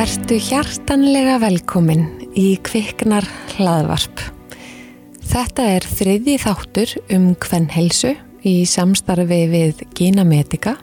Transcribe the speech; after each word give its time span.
Vertu 0.00 0.38
hjartanlega 0.40 1.34
velkomin 1.42 2.06
í 2.32 2.54
Kviknar 2.64 3.26
hlaðvarp. 3.58 4.22
Þetta 5.28 5.66
er 5.74 5.84
þriði 5.84 6.36
þáttur 6.40 6.94
um 7.12 7.26
hvern 7.42 7.66
helsu 7.68 8.14
í 8.40 8.54
samstarfi 8.64 9.42
við 9.50 9.82
Gina 9.98 10.24
Medica. 10.24 10.78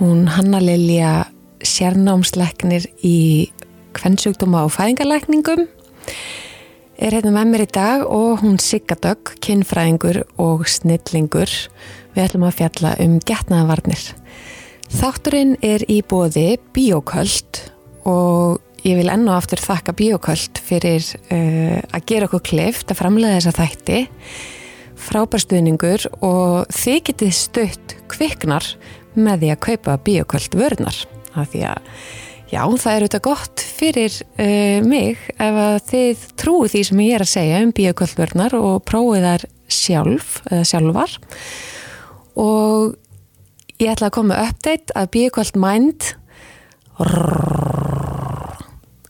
Hún 0.00 0.26
Hanna 0.34 0.58
Lilja 0.58 1.12
sérnámsleiknir 1.62 2.88
í 3.06 3.52
kvennsjúkdóma 3.94 4.64
og 4.66 4.74
fæðingalækningum 4.80 5.68
er 6.98 7.20
hérna 7.20 7.36
með 7.38 7.54
mér 7.54 7.66
í 7.68 7.70
dag 7.78 8.02
og 8.02 8.42
hún 8.42 8.58
Sigga 8.58 8.98
Dögg, 8.98 9.36
kinnfræðingur 9.38 10.24
og 10.42 10.66
snillingur. 10.66 11.54
Við 12.18 12.26
ætlum 12.26 12.50
að 12.50 12.58
fjalla 12.64 12.98
um 12.98 13.20
getnaðavarnir. 13.22 14.10
Þátturinn 14.98 15.58
er 15.62 15.86
í 15.86 16.02
bóði 16.02 16.56
Bíoköld 16.74 17.68
og 18.08 18.86
ég 18.86 18.98
vil 18.98 19.10
enn 19.12 19.26
og 19.28 19.36
aftur 19.36 19.60
þakka 19.62 19.94
Bíoköld 19.98 20.60
fyrir 20.64 21.04
uh, 21.32 21.80
að 21.92 22.06
gera 22.08 22.28
okkur 22.28 22.44
kleift 22.52 22.92
að 22.92 23.00
framlega 23.02 23.40
þessa 23.40 23.56
þætti. 23.58 24.00
Frábærstuðningur 25.08 26.08
og 26.26 26.70
þið 26.74 27.02
getið 27.10 27.34
stutt 27.36 27.94
kviknar 28.10 28.66
með 29.18 29.44
því 29.44 29.52
að 29.52 29.62
kaupa 29.68 29.98
Bíoköld 30.06 30.56
vörnar 30.58 30.98
af 31.38 31.52
því 31.52 31.62
að 31.70 31.90
já, 32.48 32.62
það 32.64 32.92
er 32.92 33.04
auðvitað 33.04 33.24
gott 33.28 33.64
fyrir 33.78 34.20
uh, 34.24 34.78
mig 34.86 35.26
ef 35.36 35.60
að 35.64 35.76
þið 35.90 36.24
trúið 36.40 36.74
því 36.74 36.84
sem 36.90 37.04
ég 37.04 37.18
er 37.18 37.26
að 37.26 37.34
segja 37.34 37.60
um 37.64 37.74
Bíoköld 37.76 38.16
vörnar 38.18 38.56
og 38.58 38.80
prófið 38.88 39.28
þar 39.28 39.46
sjálf 39.68 40.38
eða 40.48 40.64
sjálfar. 40.70 41.18
Og 42.38 42.96
ég 43.82 43.92
ætla 43.92 44.08
að 44.08 44.16
koma 44.16 44.32
með 44.32 44.48
update 44.48 44.96
að 44.96 45.12
Bíoköld 45.14 45.60
Mind 45.60 46.14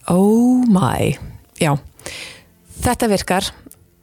Oh 0.08 0.64
my. 0.68 1.16
Já, 1.60 1.72
þetta 2.84 3.08
virkar. 3.10 3.48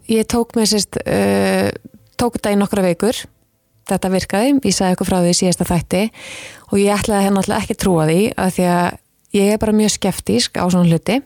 Ég 0.09 0.27
tók 0.29 0.53
með 0.57 0.75
sérst 0.75 0.99
uh, 1.01 1.69
tók 2.17 2.37
þetta 2.37 2.53
í 2.53 2.59
nokkra 2.59 2.85
veikur 2.85 3.25
þetta 3.89 4.11
virkaði, 4.13 4.53
ég 4.65 4.73
sagði 4.73 4.95
eitthvað 4.95 5.09
frá 5.09 5.17
því 5.21 5.33
síðasta 5.37 5.67
þætti. 5.69 6.03
Og 6.71 6.81
ég 6.81 6.93
ætlaði 6.95 7.27
henni 7.27 7.41
alltaf 7.41 7.61
ekki 7.61 7.77
trúa 7.77 8.07
því 8.09 8.19
að 8.41 8.53
því 8.57 8.67
að 8.71 8.99
ég 9.37 9.53
er 9.53 9.61
bara 9.61 9.77
mjög 9.77 9.95
skeftísk 9.95 10.57
á 10.57 10.65
svona 10.65 10.89
hluti. 10.89 11.19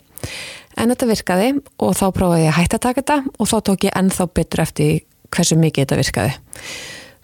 En 0.80 0.92
þetta 0.92 1.10
virkaði 1.10 1.50
og 1.80 1.96
þá 1.98 2.06
prófaði 2.16 2.46
ég 2.46 2.54
að 2.54 2.60
hætta 2.60 2.80
að 2.80 2.86
taka 2.88 3.02
þetta 3.02 3.18
og 3.36 3.52
þá 3.52 3.58
tók 3.70 3.88
ég 3.88 4.00
ennþá 4.00 4.30
betur 4.36 4.64
eftir 4.66 4.96
hversu 5.30 5.60
mikið 5.60 5.86
þetta 5.86 6.00
virkaði 6.00 6.36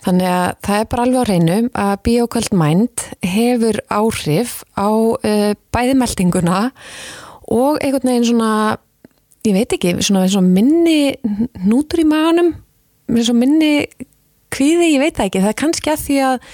þannig 0.06 0.30
að 0.30 0.48
það 0.68 0.80
er 0.80 0.90
bara 0.92 1.06
alveg 1.06 1.22
á 1.22 1.30
reynu 1.32 1.60
að 1.82 1.94
Bíoköld 2.06 2.56
Mind 2.56 3.06
hefur 3.26 3.80
áhrif 3.90 4.58
á 4.78 4.90
uh, 4.90 5.52
bæðimeldinguna 5.76 6.66
og 7.52 7.80
einhvern 7.82 8.12
veginn 8.12 8.30
svona 8.30 8.52
ég 9.46 9.54
veit 9.54 9.74
ekki, 9.76 9.96
svona, 10.02 10.26
svona 10.30 10.50
minni 10.50 11.16
nútur 11.66 12.02
í 12.02 12.08
maganum 12.10 12.56
svona 13.14 13.42
minni 13.44 13.72
kvíði, 14.56 14.94
ég 14.96 15.04
veit 15.04 15.18
það 15.18 15.30
ekki. 15.30 15.44
Það 15.44 15.52
er 15.52 15.60
kannski 15.62 15.92
að 15.92 16.04
því 16.06 16.18
að 16.26 16.50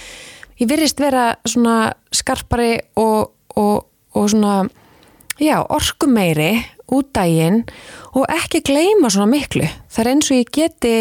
ég 0.61 0.71
virðist 0.71 1.01
vera 1.01 1.25
svona 1.47 1.77
skarpari 2.15 2.71
og, 2.99 3.31
og, 3.57 3.87
og 4.15 4.29
svona 4.33 4.55
já, 5.41 5.57
orku 5.61 6.09
meiri 6.11 6.53
út 6.91 7.11
daginn 7.15 7.63
og 8.17 8.27
ekki 8.31 8.63
gleyma 8.67 9.11
svona 9.11 9.29
miklu. 9.31 9.67
Það 9.91 10.03
er 10.03 10.11
eins 10.13 10.31
og 10.31 10.41
ég 10.41 10.51
geti 10.57 10.95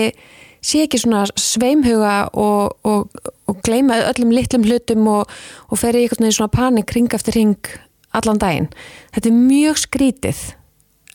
sé 0.60 0.84
ekki 0.84 1.00
svona 1.00 1.24
sveimhuga 1.40 2.30
og, 2.36 2.76
og 2.84 3.60
gleyma 3.66 3.98
öllum 4.10 4.32
litlum 4.34 4.66
hlutum 4.68 5.08
og 5.10 5.78
fer 5.80 5.96
í 5.96 6.04
eitthvað 6.04 6.34
svona 6.36 6.52
panik 6.52 6.94
ring 6.96 7.10
eftir 7.16 7.38
ring 7.38 7.72
allan 8.16 8.40
daginn. 8.42 8.70
Þetta 9.14 9.30
er 9.30 9.36
mjög 9.38 9.82
skrítið 9.84 10.40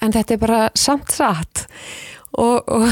en 0.03 0.13
þetta 0.15 0.35
er 0.35 0.41
bara 0.41 0.61
samt 0.77 1.15
satt. 1.15 1.65
Og, 2.35 2.67
og, 2.67 2.91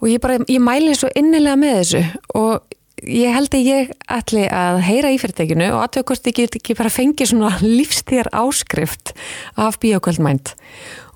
og 0.00 0.08
ég, 0.08 0.20
bara, 0.24 0.38
ég 0.48 0.62
mæli 0.62 0.96
svo 0.96 1.10
innilega 1.18 1.58
með 1.60 1.78
þessu 1.82 2.02
og 2.40 2.76
ég 3.04 3.34
held 3.34 3.54
að 3.54 3.68
ég 3.68 3.90
ætli 4.10 4.44
að 4.50 4.80
heyra 4.88 5.12
í 5.14 5.18
fyrirtekinu 5.20 5.68
og 5.74 5.82
aðtöku 5.84 6.14
hvort 6.14 6.30
ég 6.30 6.38
get 6.38 6.58
ekki 6.58 6.76
bara 6.78 6.92
fengið 6.92 7.32
svona 7.32 7.52
lífstíðar 7.62 8.30
áskrift 8.34 9.12
af 9.60 9.78
bíoköldmænt 9.82 10.54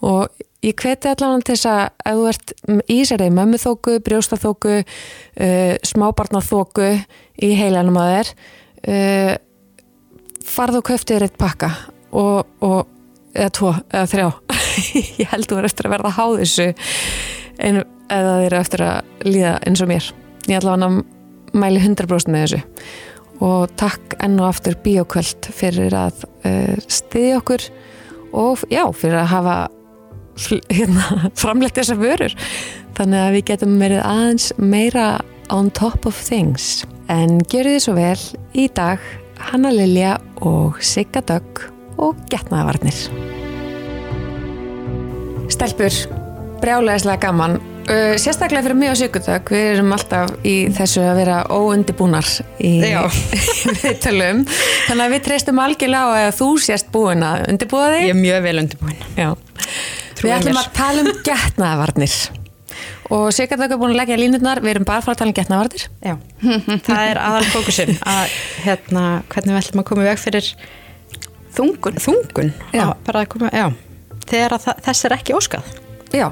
og 0.05 0.29
ég 0.63 0.79
hveti 0.79 1.11
allavega 1.11 1.47
til 1.47 1.57
þess 1.57 1.69
að 1.71 1.83
ef 2.07 2.19
þú 2.19 2.27
ert 2.31 2.53
í 2.91 2.99
sér 3.09 3.25
eða 3.27 3.37
mömmuþóku, 3.39 3.97
brjóstaþóku 4.07 4.75
uh, 4.79 5.75
smábarnaþóku 5.91 6.91
í 7.43 7.53
heilanum 7.59 7.99
að 8.01 8.13
þér 8.13 8.33
uh, 8.95 9.33
farðu 10.47 10.83
og 10.83 10.89
köfti 10.91 11.17
þér 11.17 11.27
eitt 11.29 11.39
pakka 11.41 11.73
og, 12.13 12.47
og 12.63 12.87
eða 13.33 13.53
tvo, 13.57 13.73
eða 13.91 14.09
þrjá. 14.13 14.29
Ég 15.23 15.33
held 15.33 15.49
þú 15.51 15.59
er 15.59 15.69
eftir 15.69 15.89
að 15.89 15.97
verða 15.97 16.13
að 16.13 16.19
há 16.19 16.27
þessu 16.43 16.69
en 17.63 17.83
eða 18.13 18.37
þið 18.37 18.47
eru 18.47 18.61
eftir 18.61 18.85
að 18.87 19.29
líða 19.29 19.55
eins 19.67 19.83
og 19.83 19.91
mér. 19.91 20.11
Ég 20.51 20.69
að 20.69 21.03
mæli 21.53 21.83
100% 21.83 22.33
með 22.33 22.45
þessu. 22.47 22.63
Og 23.43 23.73
takk 23.81 24.17
enn 24.23 24.39
og 24.39 24.53
aftur 24.53 24.77
bíokvöld 24.85 25.49
fyrir 25.55 25.95
að 25.97 26.25
uh, 26.47 26.77
stiðja 26.87 27.41
okkur 27.41 27.65
og 28.39 28.63
já, 28.71 28.85
fyrir 28.97 29.19
að 29.21 29.33
hafa 29.33 29.57
hérna, 30.77 31.31
framlegt 31.39 31.81
þessar 31.81 32.01
vörur 32.03 32.37
þannig 32.97 33.25
að 33.25 33.35
við 33.37 33.45
getum 33.53 33.77
verið 33.81 34.05
aðeins 34.07 34.53
meira 34.59 35.09
on 35.53 35.71
top 35.77 36.07
of 36.09 36.19
things 36.29 36.87
en 37.13 37.41
gjör 37.51 37.73
þið 37.75 37.83
svo 37.85 37.97
vel 37.99 38.19
í 38.57 38.69
dag 38.73 39.03
Hanna 39.43 39.73
Lilja 39.75 40.17
og 40.47 40.79
Sigga 40.85 41.23
Dögg 41.27 41.67
og 42.03 42.19
getnaðavarnir. 42.31 42.97
Stelpur, 45.53 45.99
brjálegislega 46.63 47.21
gaman. 47.27 47.59
Uh, 47.83 48.15
sérstaklega 48.15 48.63
fyrir 48.63 48.79
mig 48.79 48.93
og 48.93 48.99
Sigurdögg, 49.01 49.49
við 49.51 49.65
erum 49.73 49.91
alltaf 49.97 50.31
í 50.47 50.55
þessu 50.71 51.03
að 51.03 51.17
vera 51.19 51.39
óundibúnar 51.51 52.29
í 52.63 52.77
viðtölum. 53.83 54.45
Þannig 54.87 55.03
að 55.05 55.17
við 55.17 55.25
treystum 55.27 55.63
algjörlega 55.65 56.15
á 56.15 56.29
að 56.29 56.37
þú 56.39 56.51
sést 56.63 56.93
búin 56.95 57.27
að 57.27 57.49
undibúa 57.51 57.89
þig. 57.97 58.07
Ég 58.07 58.15
er 58.15 58.21
mjög 58.21 58.47
vel 58.47 58.55
undibúin. 58.63 59.03
Já. 59.19 59.33
Við 60.23 60.37
ætlum 60.37 60.61
að 60.61 60.71
tala 60.77 61.03
um 61.03 61.11
getnaðavarnir. 61.27 62.21
Og 63.13 63.27
Sigurdögg 63.35 63.75
er 63.75 63.81
búin 63.81 63.93
að 63.93 63.99
leggja 64.01 64.17
línutnar, 64.21 64.63
við 64.65 64.77
erum 64.77 64.87
bara 64.89 65.03
að 65.03 65.09
fara 65.09 65.17
að 65.17 65.23
tala 65.23 65.33
um 65.33 65.39
getnaðavarnir. 65.41 65.89
Já, 66.01 66.15
það 66.87 67.09
er 67.11 67.21
aðal 67.21 67.49
fókusin 67.53 67.99
að 68.09 68.37
hérna, 68.65 69.03
hvernig 69.33 69.53
við 69.53 69.61
ætlum 69.61 69.83
að 69.83 69.89
koma 69.91 70.07
í 70.07 70.09
veg 70.09 70.23
fyrir 70.23 70.53
Þungun? 71.53 71.99
Þungun, 72.01 72.53
já. 72.73 72.87
Að 73.13 73.27
koma, 73.35 73.51
já. 73.53 73.67
Þegar 74.29 74.55
þess 74.87 75.05
er 75.05 75.15
ekki 75.19 75.35
óskað. 75.37 75.67
Já, 76.17 76.31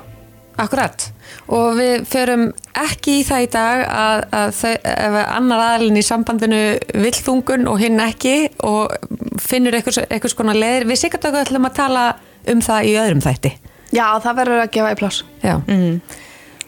akkurat. 0.61 1.05
Og 1.53 1.75
við 1.77 2.07
förum 2.09 2.47
ekki 2.81 3.19
í 3.21 3.27
það 3.28 3.45
í 3.45 3.51
dag 3.53 3.83
að, 3.84 4.22
að 4.39 4.55
þau, 4.57 4.72
ef 4.95 5.19
annar 5.27 5.65
aðalinn 5.67 6.01
í 6.01 6.07
sambandinu 6.07 6.62
vill 7.05 7.17
þungun 7.19 7.69
og 7.71 7.81
hinn 7.83 8.01
ekki 8.01 8.34
og 8.67 8.97
finnur 9.43 9.77
eitthvað 9.77 10.33
svona 10.33 10.57
leðir. 10.57 10.89
Við 10.89 11.03
sikkert 11.03 11.28
okkur 11.28 11.45
ætlum 11.45 11.69
að 11.69 11.77
tala 11.83 12.07
um 12.49 12.65
það 12.65 12.89
í 12.89 12.97
öðrum 13.03 13.25
þætti. 13.25 13.53
Já, 13.91 14.06
það 14.23 14.41
verður 14.43 14.65
að 14.65 14.73
gefa 14.77 14.93
í 14.93 14.99
pláss. 15.01 15.25
Já. 15.43 15.56
Mm. 15.67 16.01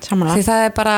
Því 0.03 0.43
það 0.43 0.65
er 0.67 0.73
bara 0.75 0.97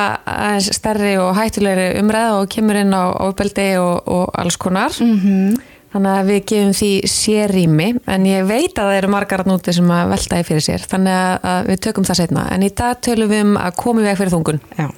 stærri 0.65 1.13
og 1.21 1.35
hættulegri 1.37 1.91
umræð 2.01 2.39
og 2.39 2.47
kemur 2.55 2.79
inn 2.81 2.95
á 2.97 3.13
ofbeldi 3.27 3.67
og, 3.77 4.09
og 4.09 4.35
alls 4.41 4.57
konar. 4.61 4.97
Mm 5.05 5.61
Þannig 5.95 6.11
að 6.11 6.31
við 6.33 6.39
gefum 6.51 6.73
því 6.75 6.89
sérrými 7.07 7.85
en 8.11 8.25
ég 8.27 8.47
veit 8.49 8.73
að 8.83 8.89
það 8.89 8.97
eru 8.99 9.11
margar 9.15 9.45
núti 9.47 9.71
sem 9.77 9.93
að 9.95 10.09
velta 10.11 10.41
í 10.41 10.47
fyrir 10.49 10.65
sér 10.67 10.87
þannig 10.91 11.45
að 11.47 11.69
við 11.71 11.83
tökum 11.87 12.07
það 12.09 12.19
setna 12.19 12.47
en 12.51 12.65
í 12.67 12.71
dag 12.81 12.99
tölum 13.07 13.31
við 13.31 13.43
um 13.45 13.53
að 13.61 13.77
koma 13.79 14.03
í 14.03 14.09
veg 14.09 14.19
fyrir 14.19 14.35
þungun. 14.35 14.59
Já. 14.75 14.89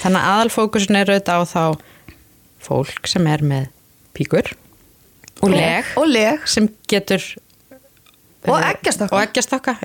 Þannig 0.00 0.22
að 0.22 0.30
aðalfókusin 0.30 0.96
er 1.02 1.12
auðvitað 1.12 1.44
á 1.44 1.52
þá 1.52 1.64
fólk 2.70 3.12
sem 3.12 3.28
er 3.28 3.44
með 3.52 3.68
píkur 4.16 4.48
og 5.44 5.52
leg, 5.52 5.92
og 6.00 6.08
leg. 6.08 6.48
sem 6.48 6.70
getur 6.88 7.20
og 8.48 8.56
eggjastokka. 8.64 9.76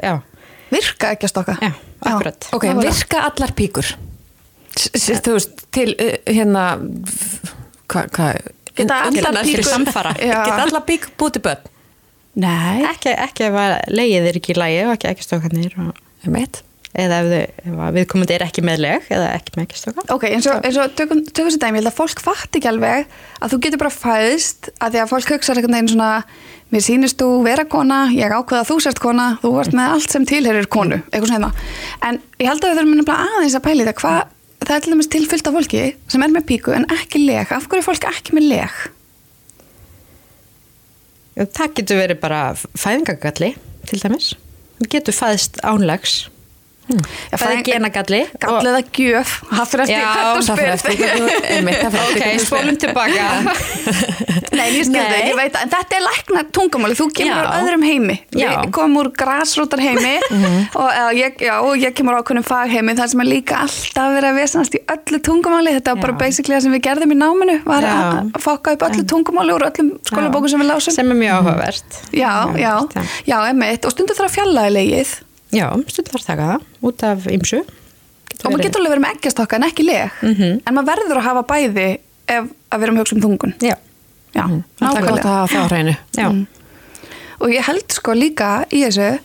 Og 0.71 0.77
eggjastokka, 0.77 0.79
já. 0.79 0.79
Virka 0.79 1.11
eggjastokka. 1.15 1.57
Já, 1.61 1.71
akkurat. 2.13 2.49
Ok, 2.55 2.69
virka 2.79 3.27
allar 3.27 3.53
píkur. 3.57 3.91
Þú 4.71 5.35
veist, 5.35 5.65
til 5.75 5.91
uh, 5.99 6.15
hérna 6.31 6.65
hvað 7.91 8.15
hva, 8.15 8.31
Geta 8.77 9.01
allar 9.09 9.43
píkur 9.43 9.67
samfara 9.67 10.15
Geta 10.15 10.63
allar 10.63 10.83
píkur 10.87 11.13
búið 11.19 11.37
til 11.37 11.45
börn 11.47 11.69
Nei 12.41 12.83
Ekki, 12.87 13.11
ekki 13.11 13.47
ef 13.49 13.57
að 13.59 13.73
leiðið 13.91 14.27
er 14.29 14.37
ekki 14.39 14.53
í 14.53 14.59
lægi 14.59 14.83
og 14.85 14.93
ekki 14.95 15.09
ekki 15.09 15.25
stókarnir 15.25 15.73
og... 15.83 15.97
eða 16.95 17.17
ef, 17.19 17.33
ef 17.67 17.81
viðkomandi 17.97 18.37
er 18.37 18.45
ekki 18.47 18.63
með 18.63 18.83
leg 18.85 19.11
eða 19.11 19.33
ekki 19.35 19.57
með 19.57 19.67
ekki 19.67 19.81
stókar 19.81 20.15
Ok, 20.15 20.29
eins 20.29 20.47
og, 20.47 20.63
eins 20.63 20.79
og 20.79 20.95
tökum 20.95 21.25
þessu 21.27 21.59
dæmi, 21.59 21.81
ég 21.81 21.83
held 21.83 21.91
að 21.91 21.99
fólk 21.99 22.23
fatt 22.23 22.55
ekki 22.55 22.71
alveg 22.71 23.11
að 23.41 23.51
þú 23.53 23.61
getur 23.65 23.83
bara 23.83 23.93
fæðist 23.97 24.71
að 24.79 24.95
því 24.95 25.03
að 25.03 25.11
fólk 25.11 25.35
hugsa 25.35 25.55
einhvern 25.57 25.77
veginn 25.77 25.93
svona 25.97 26.13
mér 26.71 26.83
sínist 26.85 27.19
þú 27.19 27.29
vera 27.45 27.65
kona, 27.67 28.05
ég 28.15 28.31
ákveða 28.31 28.67
þú 28.67 28.77
sérst 28.83 29.01
kona 29.03 29.33
þú 29.41 29.55
vart 29.57 29.73
með 29.75 29.95
allt 29.95 30.13
sem 30.13 30.27
tilherir 30.27 30.69
konu 30.71 31.01
eitthvað 31.09 31.33
svona 31.33 31.51
en 32.07 32.21
ég 32.39 32.47
held 32.47 32.63
að 32.63 32.71
við 32.71 32.79
þurfum 32.81 33.15
aðeins 33.17 33.57
að 33.57 33.65
pæli 33.67 33.87
það 33.89 33.99
hvað 34.01 34.21
það 34.61 34.75
er 34.75 34.83
til 34.83 34.93
dæmis 34.93 35.09
tilfyllt 35.11 35.47
af 35.49 35.55
fólki 35.57 35.83
sem 36.11 36.23
er 36.23 36.33
með 36.33 36.47
píku 36.49 36.73
en 36.75 36.87
ekki 36.93 37.23
leg. 37.23 37.49
Af 37.51 37.67
hverju 37.67 37.81
er 37.81 37.87
fólk 37.87 38.09
ekki 38.11 38.37
með 38.37 38.49
leg? 38.53 38.81
það 41.41 41.73
getur 41.79 41.97
verið 41.97 42.19
bara 42.21 42.41
fæðingagalli 42.77 43.55
til 43.89 43.99
dæmis. 44.03 44.33
Það 44.77 44.89
getur 44.93 45.15
fæðist 45.17 45.57
ánlags 45.65 46.15
Já, 46.91 47.37
það 47.39 47.51
er 47.55 47.59
genagalli 47.63 48.19
Gallið 48.41 48.75
að 48.77 48.87
gjöf. 48.97 49.29
Það 49.51 49.67
fyrir 49.71 49.83
eftir 49.85 50.01
þú 50.01 50.41
spyrir. 50.47 50.81
hvernig 50.81 51.77
þú- 51.77 51.85
eftir 51.87 52.01
ok, 52.01 52.39
spólum 52.43 52.77
tilbaka. 52.81 53.27
Nei, 54.57 54.65
ég 54.75 54.83
skilði 54.89 55.03
það, 55.07 55.21
ég 55.29 55.37
veit 55.39 55.53
það, 55.55 55.61
en 55.61 55.71
þetta 55.71 55.95
er 55.99 56.03
lækna 56.03 56.41
tungumáli, 56.57 56.97
þú 56.99 57.07
kemur 57.15 57.37
úr 57.39 57.49
öðrum 57.61 57.85
heimi, 57.87 58.17
Já. 58.35 58.49
Mhm. 58.51 58.65
við 58.65 58.73
komum 58.75 58.99
úr 59.01 59.09
grasrótar 59.21 59.79
heimi 59.85 60.13
og, 60.75 60.89
eða, 60.91 61.07
ég, 61.15 61.39
já, 61.47 61.53
og 61.63 61.77
ég 61.79 61.95
kemur 61.95 62.17
á 62.17 62.21
ákveðnum 62.21 62.45
fagheimi, 62.49 62.97
það 62.99 63.11
sem 63.13 63.23
er 63.23 63.29
líka 63.31 63.61
alltaf 63.63 64.11
verið 64.17 64.29
að 64.33 64.39
vesanast 64.41 64.75
í 64.75 64.83
öllu 64.97 65.21
tungumáli, 65.29 65.75
þetta 65.79 65.95
var 65.95 66.03
bara 66.09 66.17
basically 66.25 66.57
það 66.57 66.65
sem 66.67 66.75
við 66.75 66.83
gerðum 66.89 67.15
í 67.15 67.19
náminu, 67.21 67.57
var 67.65 67.87
að 67.87 68.37
fokka 68.43 68.75
upp 68.75 68.87
öllu 68.89 69.07
tungumáli 69.07 69.55
úr 69.55 69.67
öllum 69.71 69.93
skólabókum 70.11 70.51
sem 70.51 70.59
við 70.65 70.71
lásum. 70.73 70.91
sem 70.99 71.11
er 71.15 71.21
mjög 71.23 71.39
áhugavert. 71.39 71.99
Já, 72.11 72.33
já, 72.59 72.75
já. 73.25 73.37
emmitt, 73.51 73.85
og 73.87 73.95
stundu 73.95 74.13
þarf 74.17 74.27
að 74.31 74.35
fjalla 74.41 74.67
í 74.67 74.73
leið 74.75 75.15
já, 75.51 75.67
stundum 75.87 76.13
var 76.13 76.21
að 76.21 76.29
taka 76.31 76.47
það 76.51 76.61
út 76.89 77.03
af 77.03 77.27
ymsu 77.27 77.61
og 77.61 78.51
maður 78.51 78.63
getur 78.65 78.81
alveg 78.81 78.93
verið 78.95 79.03
með 79.05 79.15
eggjastokka 79.17 79.55
en 79.59 79.63
ekki 79.67 79.83
leg, 79.85 80.11
Mhm. 80.21 80.61
en 80.65 80.73
maður 80.75 80.89
verður 80.91 81.17
að 81.21 81.27
hafa 81.29 81.43
bæði 81.51 81.87
ef 82.27 82.43
að 82.71 82.79
við 82.79 82.83
erum 82.87 82.95
að 82.95 83.01
hugsa 83.03 83.15
um 83.15 83.21
þungun. 83.21 83.53
já, 83.61 83.75
Já, 84.33 84.45
Það 84.79 84.95
er 84.97 85.07
gott 85.09 85.25
að 85.25 85.35
hafa 85.35 85.53
það 85.53 85.65
á 85.65 85.67
hreinu. 85.67 85.95
Já, 86.15 86.27
og 87.41 87.49
ég 87.49 87.61
held 87.67 87.91
sko 87.91 88.13
líka 88.15 88.65
í 88.71 88.79
þessu 88.85 89.19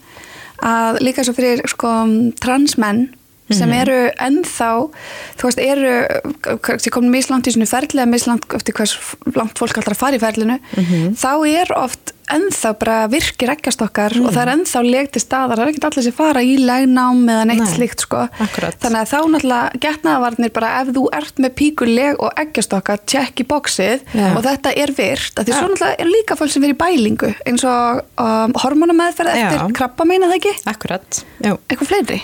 að 0.66 0.98
líka 1.00 1.22
svo 1.22 1.32
fyrir 1.36 1.62
sko 1.68 2.32
transmenn 2.40 3.08
sem 3.52 3.68
Mhm. 3.70 3.78
eru 3.80 4.10
ennþá 4.18 4.90
þú 5.38 5.42
veist, 5.46 5.60
eru 5.62 6.78
sem 6.80 6.90
komum 6.90 7.10
mislant 7.14 7.46
í 7.46 7.52
svona 7.54 7.70
ferðlega 7.70 8.08
mislant 8.10 8.42
eftir 8.52 8.74
hvers 8.74 8.96
langt 9.36 9.54
fólk 9.56 9.76
alltaf 9.78 9.94
að 9.94 9.96
fara 9.96 10.16
í 10.16 10.20
ferðlinu 10.20 10.58
Mhm. 10.74 11.14
þá 11.14 11.46
er 11.62 11.72
oft 11.78 12.12
ennþá 12.32 12.72
bara 12.80 12.96
virkir 13.12 13.50
ekkjastokkar 13.52 14.16
og 14.22 14.32
það 14.32 14.40
er 14.42 14.50
ennþá 14.54 14.82
leg 14.86 15.10
til 15.14 15.22
staðar, 15.22 15.60
það 15.60 15.64
er 15.64 15.72
ekkert 15.72 15.86
allir 15.90 16.06
sem 16.06 16.16
fara 16.16 16.42
í 16.42 16.56
legnám 16.58 17.22
eða 17.32 17.44
neitt 17.50 17.62
Nei, 17.62 17.72
slíkt 17.74 18.04
sko 18.06 18.24
akkurat. 18.26 18.78
þannig 18.82 19.00
að 19.02 19.12
þá 19.12 19.18
náttúrulega 19.34 19.80
getnaðavarnir 19.86 20.52
bara 20.56 20.72
ef 20.80 20.92
þú 20.96 21.04
ert 21.20 21.42
með 21.44 21.54
píkuleg 21.60 22.20
og 22.22 22.42
eggjastokka 22.42 22.98
tjekk 23.06 23.44
í 23.44 23.48
bóksið 23.52 24.04
Já. 24.16 24.26
og 24.32 24.42
þetta 24.48 24.74
er 24.84 24.94
virt, 24.98 25.38
því 25.38 25.54
Já. 25.54 25.58
svo 25.58 25.70
náttúrulega 25.72 26.02
er 26.02 26.12
líka 26.12 26.38
fólk 26.40 26.54
sem 26.54 26.66
verið 26.66 26.76
í 26.76 26.80
bælingu 26.82 27.32
eins 27.46 27.66
og 27.66 28.02
um, 28.18 28.56
hormonameðferð 28.64 29.34
eftir 29.36 29.76
krabba 29.78 30.08
meina 30.08 30.30
það 30.30 30.40
ekki 30.40 30.54
akkurat 30.74 31.24
já. 31.44 31.52
eitthvað 31.54 31.92
fleiri 31.92 32.22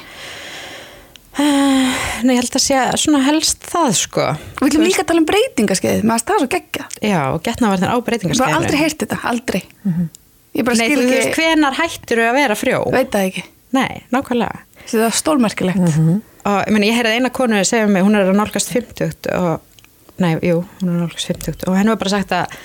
Uh, 1.32 1.92
Nei, 2.26 2.34
ég 2.36 2.42
held 2.42 2.56
að 2.58 2.62
sé 2.62 2.80
svona 3.00 3.22
helst 3.24 3.62
það 3.64 3.94
sko. 3.96 4.26
Við 4.58 4.66
viljum 4.66 4.84
líka 4.84 5.04
tala 5.08 5.22
um 5.22 5.28
breytingaskeið. 5.30 6.02
Með 6.04 6.18
að 6.18 6.20
staða 6.26 6.42
svo 6.42 6.48
geggja 6.52 6.88
Já, 7.00 7.20
og 7.32 7.38
getnavarnir 7.46 7.88
á 7.88 7.96
ég 7.96 8.04
breytingarskeiðinu 8.08 8.52
bara 8.52 8.58
aldrei 8.60 8.82
heyrt 8.82 9.00
þetta, 9.00 9.18
aldrei. 9.30 9.62
Ég 10.52 10.66
bara 10.68 10.76
Nei, 10.76 10.90
þú 10.92 11.06
veist, 11.06 11.30
ekki, 11.30 11.40
hvenar 11.40 11.78
hættur 11.78 12.20
að 12.26 12.36
vera 12.36 12.58
frjó? 12.58 12.82
veit 12.92 13.08
það 13.14 13.30
ekki. 13.30 13.44
Nei, 13.72 14.02
nákvæmlega. 14.12 14.60
Þetta 14.82 15.08
er 15.08 15.16
stólmerkilegt 15.16 15.96
og 16.42 16.58
ég, 16.66 16.72
meni, 16.74 16.90
ég 16.90 16.98
heyrði 16.98 17.18
eina 17.18 17.30
konu 17.32 17.60
segja 17.64 17.88
mig, 17.88 18.04
hún 18.04 18.18
er 18.18 18.28
að 18.28 18.36
nálgast 18.36 18.72
50 18.74 19.28
og, 19.38 19.84
nei, 20.20 20.32
jú, 20.42 20.62
hún 20.80 20.90
er 20.90 20.96
að 20.96 21.04
nálgast 21.06 21.30
50 21.30 21.68
og 21.70 21.78
henni 21.78 21.94
var 21.94 22.00
bara 22.02 22.12
sagt 22.12 22.34
að 22.34 22.56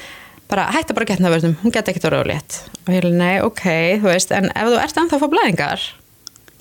bara 0.50 0.66
hætta 0.74 0.96
bara 0.98 1.08
getnaverðum, 1.12 1.58
hún 1.62 1.76
geti 1.76 1.94
ekkert 1.94 2.08
orðið 2.10 2.24
ólétt 2.26 2.58
og 2.88 2.94
ég 2.96 3.02
er 3.04 3.10
nei, 3.14 3.36
ok, 3.46 3.66
þú 4.02 4.10
veist 4.10 4.34
en 4.36 4.50
ef 4.54 4.72
þú 4.72 4.80
ert 4.82 5.02
ennþá 5.04 5.20
að 5.20 5.24
fá 5.24 5.32
blæðingar 5.36 5.86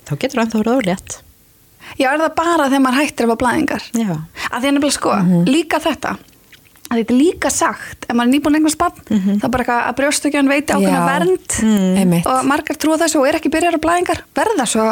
þá 0.04 0.12
getur 0.12 0.36
þú 0.36 0.44
ennþá 0.44 0.60
orðið 0.60 0.80
ólétt 0.82 1.16
já, 1.98 2.08
er 2.12 2.22
það 2.22 2.32
bara 2.38 2.68
þegar 2.70 2.84
maður 2.84 3.00
hættir 3.02 3.26
að 3.26 3.32
fá 3.32 3.40
blæðingar? 3.42 3.84
Já, 3.96 4.10
að 4.50 4.56
því 4.56 4.70
að 4.70 4.74
nefnilega 4.76 4.96
sko, 4.96 5.18
líka 5.48 5.80
þetta 5.82 6.16
að 6.86 7.00
þetta 7.00 7.14
er 7.14 7.18
líka 7.18 7.50
sagt 7.50 8.06
ef 8.06 8.14
maður 8.14 8.28
er 8.28 8.32
nýbúin 8.36 8.58
eignast 8.60 8.78
barn, 8.78 9.00
þá 9.42 9.46
bara 9.50 9.64
eitthvað 9.64 9.80
að 9.82 9.96
brjóstökjan 10.00 10.50
veiti 10.52 10.76
ákveðna 10.76 11.00
vernd 11.08 11.56
einmitt. 11.98 12.28
og 12.30 12.46
margar 12.46 12.78
trúa 12.78 12.98
þessu 13.00 13.20
og 13.22 13.26
er 13.26 13.38
ekki 13.40 13.50
byrjar 13.56 13.78
á 13.78 13.80
blæðingar 13.82 14.22
verða 14.38 14.66
svo 14.70 14.86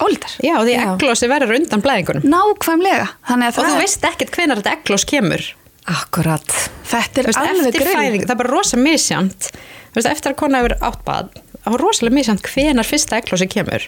ólítar. 0.00 0.34
Já 0.42 0.56
því 0.58 0.74
Já. 0.74 0.82
egglósi 0.88 1.28
verður 1.30 1.58
undan 1.60 1.84
blæðingunum. 1.84 2.24
Nákvæmlega. 2.24 3.06
Að 3.28 3.44
og 3.50 3.58
þú 3.60 3.66
er, 3.68 3.80
veist 3.84 4.06
ekkert 4.08 4.38
hvenar 4.38 4.62
þetta 4.62 4.72
egglós 4.78 5.04
kemur. 5.06 5.44
Akkurat. 5.90 6.56
Þetta 6.88 7.20
er 7.20 7.28
veist, 7.28 7.40
alveg 7.40 7.78
fæðing, 7.78 8.24
það 8.24 8.34
er 8.34 8.40
bara 8.40 8.52
rosa 8.52 8.80
misjant 8.80 9.50
Þú 9.90 9.98
veist, 9.98 10.10
eftir 10.10 10.34
að 10.34 10.38
kona 10.38 10.60
hefur 10.60 10.76
átt 10.86 11.00
bad 11.06 11.38
það 11.60 11.74
var 11.74 11.84
rosalega 11.84 12.16
misjant 12.16 12.50
hvenar 12.54 12.88
fyrsta 12.88 13.20
egglósi 13.20 13.48
kemur 13.50 13.86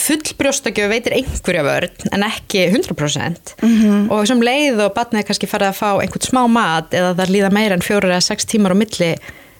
full 0.00 0.34
brjóstakjöf 0.38 0.90
veitir 0.90 1.14
einhverja 1.16 1.64
vörn 1.66 2.10
en 2.12 2.24
ekki 2.26 2.66
100% 2.70 3.54
og 4.12 4.26
sem 4.28 4.42
leið 4.44 4.82
og 4.86 4.94
badnið 4.96 5.22
er 5.22 5.28
kannski 5.28 5.48
farið 5.50 5.70
að 5.72 5.78
fá 5.80 5.90
einhvern 6.02 6.26
smá 6.26 6.42
mat 6.50 6.94
eða 6.94 7.14
það 7.18 7.32
líða 7.34 7.50
meira 7.54 7.78
en 7.78 7.84
fjórar 7.84 8.14
eða 8.14 8.26
sex 8.28 8.48
tímar 8.50 8.74
á 8.74 8.76
milli, 8.76 9.10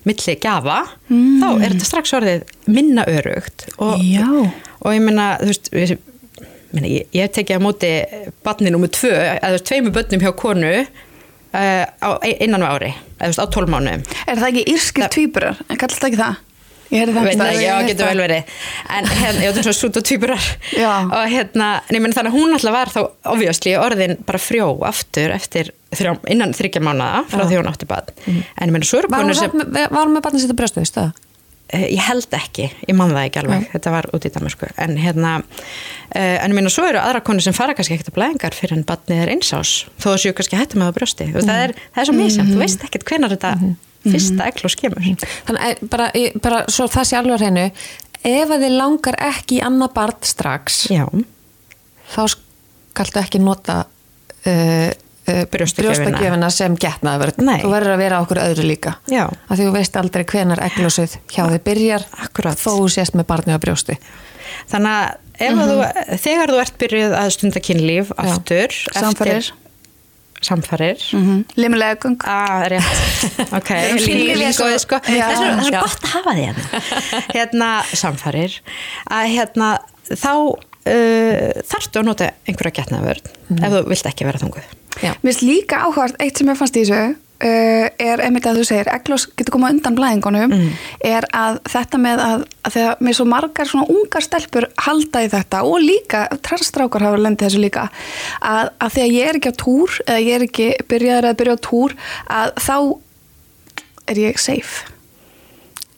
milli 0.09 0.37
gafa 0.43 0.81
þá 1.09 1.49
er 1.65 1.75
þetta 1.75 1.89
strax 1.89 2.15
orðið 2.19 2.45
minna 2.67 3.07
örugt 3.11 3.69
og, 3.79 3.97
og 4.85 4.97
ég 4.97 5.05
meina, 5.05 5.31
þú 5.41 5.51
veist 5.53 5.73
ég, 5.73 5.99
meina, 6.75 6.89
ég, 6.91 7.09
ég 7.15 7.27
hef 7.29 7.35
tekið 7.39 7.61
á 7.61 7.67
móti 7.67 7.93
badni 8.45 8.73
nummer 8.75 8.93
tvö, 8.93 9.13
eða 9.15 9.55
þú 9.55 9.59
veist, 9.59 9.69
tveimu 9.71 9.95
börnum 9.95 10.25
hjá 10.25 10.33
konu 10.37 10.73
uh, 10.85 11.85
á 11.89 12.09
innan 12.39 12.65
við 12.65 12.73
ári, 12.75 12.91
eða 13.21 13.47
á 13.47 13.53
tólmánu 13.55 13.95
er 14.01 14.43
það 14.43 14.51
ekki 14.51 14.67
írskir 14.75 15.09
tvíburar, 15.15 15.63
kallar 15.73 16.01
það 16.01 16.11
ekki 16.11 16.23
það 16.25 16.43
ég 16.95 17.11
þetta 17.11 17.35
það, 17.43 17.53
já, 17.59 17.73
ég 17.75 17.91
getur 17.91 18.11
vel 18.11 18.23
verið. 18.25 18.55
En 18.97 19.09
hérna, 19.11 19.43
já, 19.43 19.49
þetta 19.51 19.63
er 19.63 19.69
svona 19.69 19.79
sút 19.81 19.99
og 20.01 20.07
tvíburar 20.09 20.49
Já. 20.71 20.93
og 21.03 21.29
hérna, 21.33 21.69
nefnir 21.91 22.17
þannig 22.17 22.33
að 22.33 22.39
hún 22.39 22.57
alltaf 22.59 22.77
var 22.77 22.95
þá 22.95 23.01
obviously 23.35 23.77
orðin 23.81 24.17
bara 24.27 24.43
frjó 24.43 24.71
aftur 24.87 25.35
eftir 25.35 25.73
þrjá, 25.95 26.17
innan 26.33 26.55
þryggja 26.57 26.83
mánuða 26.85 27.25
frá 27.31 27.45
því 27.45 27.61
hún 27.61 27.71
átti 27.71 27.89
bad 27.91 28.11
en 28.27 28.41
ég 28.67 28.75
meina, 28.75 28.89
svo 28.89 29.05
Var 29.05 29.23
hún 29.23 29.37
sem 29.39 29.55
með, 29.61 29.87
var 29.93 30.11
með 30.11 30.25
barnið 30.25 30.45
sitt 30.45 30.55
að 30.55 30.61
brjóstu, 30.63 30.83
veistu 30.83 31.03
það? 31.03 31.23
Eh, 31.75 31.87
ég 31.95 32.03
held 32.05 32.35
ekki, 32.37 32.67
ég 32.85 32.97
man 32.97 33.15
það 33.15 33.25
ekki 33.25 33.41
alveg. 33.41 33.63
Þetta 33.73 33.93
var 33.95 34.07
út 34.15 34.27
í 34.29 34.31
Danmarku 34.35 34.69
en 34.85 34.99
hérna, 35.01 35.31
uh, 35.41 36.19
en 36.21 36.53
ég 36.53 36.57
meina 36.59 36.73
svo 36.73 36.85
eru 36.91 37.01
aðra 37.01 37.23
konur 37.25 37.45
sem 37.45 37.57
fara 37.57 37.75
kannski 37.75 37.97
ekkert 37.97 38.13
að 38.13 38.19
blæðingar 38.19 38.57
fyrir 38.59 38.77
en 38.77 38.85
batnið 38.87 39.23
er 39.25 39.33
einsás, 39.33 39.73
þó 39.97 40.11
að 40.13 40.21
séu 40.27 40.37
kannski 40.37 40.61
hættu 40.61 40.79
með 40.79 40.91
það 40.91 40.99
brjósti, 40.99 41.29
mm. 41.31 41.49
það, 41.49 41.63
er, 41.65 41.75
það 41.97 42.03
er 42.03 42.11
svo 42.11 42.17
misjant 42.19 42.53
þú 42.53 42.61
veist 42.61 42.85
ekkert 42.87 43.09
hvenar 43.09 43.35
þetta 43.35 43.55
fyrsta 44.05 44.49
eklós 44.51 44.77
kemur 44.81 45.05
Þannig 45.05 45.63
að 45.69 45.85
bara, 45.93 46.11
bara 46.45 46.65
svo 46.73 46.89
það 46.93 47.09
sé 47.11 47.19
alveg 47.21 47.41
hreinu 47.43 47.67
ef 48.25 48.53
að 48.55 48.67
þið 48.67 48.77
langar 48.79 49.19
ekki 49.21 49.59
í 49.59 49.65
annað 49.65 49.95
barn 49.97 50.21
strax 50.25 50.85
já, 50.93 51.05
þá 52.15 52.23
skaltu 52.35 53.21
ekki 53.21 53.41
nota 53.43 53.81
uh, 53.85 54.91
uh, 55.29 55.43
Brjóstakjöfina. 55.53 56.51
sem 56.53 56.77
getnaðvörð 56.81 57.43
Nei. 57.45 57.59
þú 57.63 57.73
verður 57.73 57.97
að 57.97 58.03
vera 58.05 58.21
okkur 58.25 58.41
öðru 58.45 58.69
líka 58.69 58.95
Já. 59.11 59.27
af 59.29 59.57
því 59.59 59.67
þú 59.69 59.75
veist 59.77 59.99
aldrei 60.01 60.25
hvenar 60.31 60.63
eglósið 60.69 61.19
hjá 61.33 61.43
þið 61.49 61.61
byrjar 61.69 62.07
Akkúrat. 62.25 62.61
þó 62.61 62.89
sést 62.93 63.19
með 63.19 63.29
barnið 63.33 63.59
á 63.59 63.65
brjósti 63.65 63.99
þannig 64.71 64.95
að 64.95 65.21
ef 65.45 65.61
að 65.65 65.73
þú, 65.73 65.79
þegar 66.25 66.53
þú 66.55 66.63
ert 66.63 66.81
byrjuð 66.85 67.19
að 67.19 67.31
stunda 67.35 67.65
kynlíf 67.65 68.13
aftur 68.17 68.77
Samfarir. 68.95 69.41
eftir, 69.43 69.64
samfarir. 70.45 71.01
Mhm. 71.17 71.41
limulega 71.61 71.97
göng 72.05 72.17
Ah, 72.29 72.63
rétt, 72.71 73.25
ok, 73.59 73.71
Fílið 74.05 74.45
er 74.45 74.53
svo- 74.53 74.69
língóið 74.69 74.79
sko. 74.85 75.01
Það 75.07 75.33
er 75.33 75.65
svo, 75.65 75.81
gott 75.81 76.07
að 76.09 76.15
hafa 76.19 76.37
því 76.37 76.47
hérna. 76.49 76.85
Hérna, 77.37 77.71
samfarir. 78.05 78.59
Að 79.11 79.27
hérna, 79.35 79.73
þá 80.13 80.31
uh, 80.35 81.51
þarftu 81.73 82.01
að 82.03 82.09
nota 82.11 82.31
einhverja 82.49 82.79
getnaðvörn 82.83 83.29
ef 83.59 83.77
þú 83.77 83.85
vilt 83.91 84.09
ekki 84.13 84.27
vera 84.29 84.41
þunguð. 84.43 84.73
Já. 85.03 85.11
Mér 85.25 85.33
finnst 85.33 85.43
líka 85.49 85.81
áhvert, 85.89 86.17
eitt 86.23 86.39
sem 86.39 86.49
ég 86.53 86.59
fannst 86.61 86.77
í 86.79 86.85
þessu 86.85 87.17
er 87.43 88.23
einmitt 88.23 88.47
að 88.47 88.61
þú 88.61 88.65
segir 88.69 88.91
eglós 88.93 89.27
getur 89.35 89.57
koma 89.57 89.73
undan 89.75 89.97
blæðingunum 89.99 90.55
er 91.05 91.27
að 91.35 91.59
þetta 91.69 91.99
með 92.01 92.23
að, 92.25 92.45
að 92.63 92.77
þegar 92.77 93.03
mér 93.05 93.19
svo 93.19 93.27
margar 93.29 93.69
svona 93.69 93.89
ungar 93.91 94.25
stelpur 94.25 94.69
halda 94.87 95.25
í 95.25 95.31
þetta 95.33 95.65
og 95.67 95.83
líka 95.83 96.25
transstrákar 96.47 97.05
hafa 97.05 97.21
lendið 97.21 97.49
þessu 97.49 97.65
líka 97.65 97.89
að, 98.41 98.71
að 98.79 98.97
þegar 98.97 99.13
ég 99.19 99.29
er 99.29 99.41
ekki 99.41 99.53
á 99.53 99.61
túr 99.65 99.99
eða 100.07 100.23
ég 100.23 100.35
er 100.39 100.47
ekki 100.49 100.71
byrjaður 100.89 101.31
að 101.31 101.39
byrja 101.43 101.59
á 101.59 101.65
túr 101.69 101.97
að 102.39 102.55
þá 102.65 102.77
er 104.15 104.27
ég 104.29 104.41
safe 104.41 104.94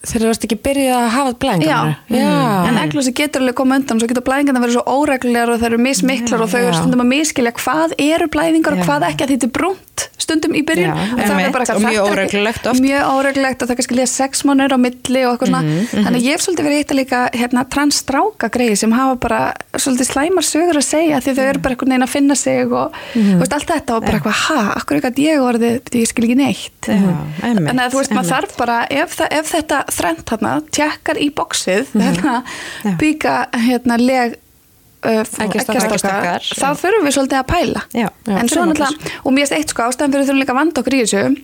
þegar 0.07 0.25
þú 0.27 0.33
ert 0.35 0.47
ekki 0.49 0.59
byrjuð 0.67 0.95
að 0.97 1.09
hafa 1.17 1.33
blæðingar 1.45 1.97
Já, 2.11 2.27
en 2.71 2.81
eglósi 2.85 3.13
getur 3.17 3.43
alveg 3.45 3.59
koma 3.59 3.79
undan 3.81 3.97
og 3.99 4.03
svo 4.05 4.11
getur 4.13 4.27
blæðingarna 4.29 4.63
verið 4.65 4.79
svo 4.79 4.85
óreglulegar 5.03 5.53
og 5.55 5.61
þau 5.63 5.69
eru 5.73 5.79
mismiklar 5.83 6.45
og 6.47 6.51
þau 6.53 6.61
eru 6.63 6.73
Já. 6.73 6.79
stundum 6.81 7.05
að 7.07 7.11
miskilja 7.15 7.53
hvað 7.61 7.97
eru 7.99 8.29
blæðingar 8.37 8.77
og 8.77 8.83
Já. 8.83 8.87
hvað 8.91 9.09
ekki 9.11 9.27
að 9.27 9.35
þetta 9.37 9.49
er 9.51 9.55
brúnt 9.61 9.83
stundum 10.27 10.53
í 10.59 10.61
byrjun. 10.67 10.91
Já, 10.91 11.05
og 11.15 11.21
það 11.23 11.41
er 11.47 11.53
bara 11.55 11.65
og 11.77 11.83
mjög 11.85 12.07
óreglulegt 12.11 12.65
oft. 12.67 12.81
mjög 12.83 13.03
óreglulegt 13.15 13.63
og 13.63 13.69
það 13.69 13.73
er 13.73 13.79
kannski 13.79 13.97
líka 13.97 14.11
sex 14.11 14.43
mánur 14.49 14.75
á 14.75 14.79
milli 14.83 15.21
og 15.25 15.31
eitthvað 15.37 15.49
svona. 15.53 15.61
Mhm, 15.63 15.87
þannig 16.03 16.19
að 16.19 16.27
ég 16.27 16.35
hef 16.35 16.43
svolítið 16.45 16.67
verið 16.67 16.81
hitta 16.83 16.97
líka 16.99 17.21
hérna, 17.37 17.63
transstráka 17.71 18.49
greið 18.57 18.75
sem 18.81 18.93
hafa 18.97 19.15
bara 19.23 19.41
svolítið 19.79 20.09
slæmar 20.11 20.45
sögur 20.49 20.81
að 20.81 20.87
segja 20.89 21.21
því 21.23 21.35
þau 21.39 21.45
eru 21.47 21.63
bara 21.63 21.75
einhvern 21.77 21.93
veginn 21.95 22.07
að 22.09 22.13
finna 22.17 22.35
sig 22.37 22.73
og 22.73 22.93
Mhm. 23.15 23.37
þú 23.37 23.41
veist, 23.45 23.55
allt 23.57 23.71
þetta 23.71 23.97
og 23.97 24.03
bara 24.07 24.19
eitthvað, 24.19 24.39
ha, 24.47 24.75
akkur 24.77 24.97
eitthvað 24.99 25.21
ég 25.23 25.39
orðið, 25.47 25.81
ég 25.95 26.07
skil 26.11 26.25
ekki 26.27 26.37
neitt? 26.37 26.83
Já, 26.87 27.17
Þannig 27.41 27.83
að 27.87 27.91
þú 27.95 27.99
veist, 28.03 28.15
maður 28.17 28.33
þarf 28.35 28.57
bara, 28.57 28.87
ef, 28.91 29.17
það, 29.17 29.29
ef 29.31 29.53
þetta 29.53 29.79
þrennt 29.97 30.33
hérna, 30.35 30.55
tjekkar 30.77 31.21
í 31.23 31.29
bóksið, 31.35 31.93
hérna, 31.97 32.35
Mhm. 32.43 32.91
Já. 32.91 32.97
bíka 33.01 33.35
hérna 33.67 33.97
leg 34.01 34.37
uh, 35.07 35.23
Eggjastokar, 35.45 36.41
þá 36.43 36.69
þurfum 36.83 37.05
við 37.07 37.15
svolítið 37.17 37.39
að 37.41 37.51
pæla. 37.53 37.83
Já, 37.95 38.09
en 38.27 38.37
já, 38.37 38.49
svo 38.49 38.63
þurfum 38.63 38.73
náttúrulega, 38.73 39.19
og 39.25 39.33
mér 39.37 39.45
erst 39.47 39.53
eitt 39.59 39.71
sko 39.75 39.83
ástæðan 39.87 40.13
fyrir 40.17 40.27
þurfum 40.29 40.41
líka 40.43 40.53
að 40.57 40.61
vanda 40.61 40.81
okkur 40.83 40.97
í 40.97 41.03
þessu, 41.05 41.37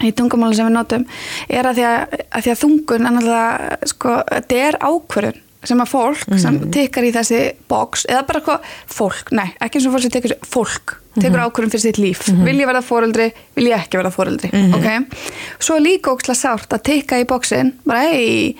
í 0.00 0.10
tungumáli 0.16 0.56
sem 0.56 0.66
við 0.68 0.74
notum 0.76 1.06
er 1.48 1.66
að 1.70 1.78
því 1.80 1.84
að, 1.90 2.18
að, 2.30 2.42
því 2.46 2.50
að 2.54 2.60
þungun 2.64 3.06
er 3.06 3.14
náttúrulega, 3.16 3.78
sko, 3.94 4.16
þetta 4.30 4.60
er 4.68 4.78
ákvörðun 4.80 5.40
sem 5.64 5.80
að 5.82 5.90
fólk 5.92 6.38
sem 6.40 6.56
tekkar 6.72 7.04
í 7.04 7.12
þessi 7.12 7.40
box, 7.68 8.06
eða 8.08 8.22
bara 8.28 8.40
hvað 8.46 8.70
fólk, 8.88 9.32
nei, 9.36 9.50
ekki 9.60 9.78
eins 9.80 9.86
og 9.88 9.92
fólk 9.96 10.02
sem 10.06 10.14
tekur 10.14 10.34
fólk, 10.48 10.94
tekur 11.20 11.42
ákvörðun 11.44 11.72
fyrir 11.74 11.84
sitt 11.84 11.98
líf. 12.00 12.22
Vil 12.46 12.56
ég 12.60 12.66
verða 12.70 12.80
fóreldri, 12.86 13.26
vil 13.58 13.66
ég 13.68 13.76
ekki 13.76 13.98
verða 14.00 14.14
fóreldri 14.14 14.48
ok, 14.78 15.20
svo 15.60 15.76
er 15.76 15.84
líka 15.84 16.14
óksla 16.14 16.34
sárt 16.38 16.72
að 16.72 16.82
tekka 16.88 17.20
í 17.20 17.26
boxin, 17.28 17.74
bara 17.84 18.06
hei 18.08 18.56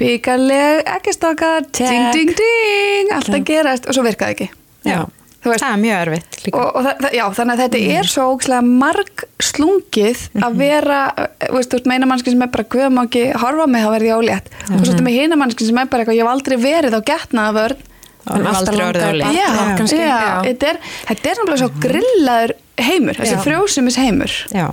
píkarleg, 0.00 0.82
ekki 0.96 1.12
stakar 1.12 1.66
ding, 1.76 2.10
ding, 2.16 2.34
ding, 2.34 3.10
allt 3.14 3.28
að 3.28 3.44
gerast 3.44 3.86
og 3.86 3.94
svo 3.94 4.02
virkaði 4.06 4.32
ekki. 4.36 4.50
Já, 4.88 5.04
Þú 5.04 5.19
veist- 5.48 5.62
það 5.64 5.72
er 5.72 5.80
mjög 5.80 6.00
erfitt 6.04 6.38
líka. 6.44 6.58
og, 6.60 6.76
og 6.76 6.84
það, 6.84 7.12
já, 7.16 7.24
þannig 7.38 7.54
að 7.54 7.62
þetta 7.64 7.80
er 7.98 8.08
svo 8.12 8.24
ógislega 8.34 8.64
marg 8.66 9.24
slungið 9.40 10.18
að 10.44 10.56
vera 10.60 10.98
þú 11.16 11.54
veist, 11.56 11.70
þú 11.70 11.76
veist, 11.78 11.86
meina 11.86 12.06
mannski 12.10 12.30
sem 12.34 12.42
er 12.42 12.50
bara 12.52 12.64
guðum 12.74 12.98
á 13.00 13.02
ekki 13.08 13.22
horfa 13.40 13.66
mig 13.66 13.84
þá 13.86 13.90
verði 13.94 14.10
ég 14.10 14.18
ólétt. 14.20 14.50
Og 14.68 14.84
svo 14.84 14.92
ertu 14.94 15.06
með 15.06 15.16
hina 15.16 15.36
mannski 15.40 15.64
sem 15.66 15.78
er 15.80 15.86
bara 15.86 16.04
eitthvað, 16.04 16.18
ég 16.18 16.26
hef 16.26 16.32
aldrei 16.34 16.56
verið 16.60 16.92
á 16.92 17.00
getnaða 17.12 17.54
vörn 17.56 17.86
Það 18.20 18.36
er 18.36 18.46
aldrei 18.52 18.84
orðið 18.84 19.06
á 19.08 19.12
leik. 19.16 19.32
já, 19.32 19.46
Já, 19.48 19.76
kannski, 19.80 19.96
já, 19.96 20.18
þetta 20.44 20.66
er 20.68 20.78
þetta 21.08 21.30
er 21.30 21.38
náttúrulega 21.40 21.62
svo 21.62 21.70
grillaður 21.80 22.52
heimur 22.84 23.16
þessi 23.16 23.32
Já. 23.32 23.40
frjósumis 23.46 23.96
heimur. 23.96 24.34
Já, 24.52 24.66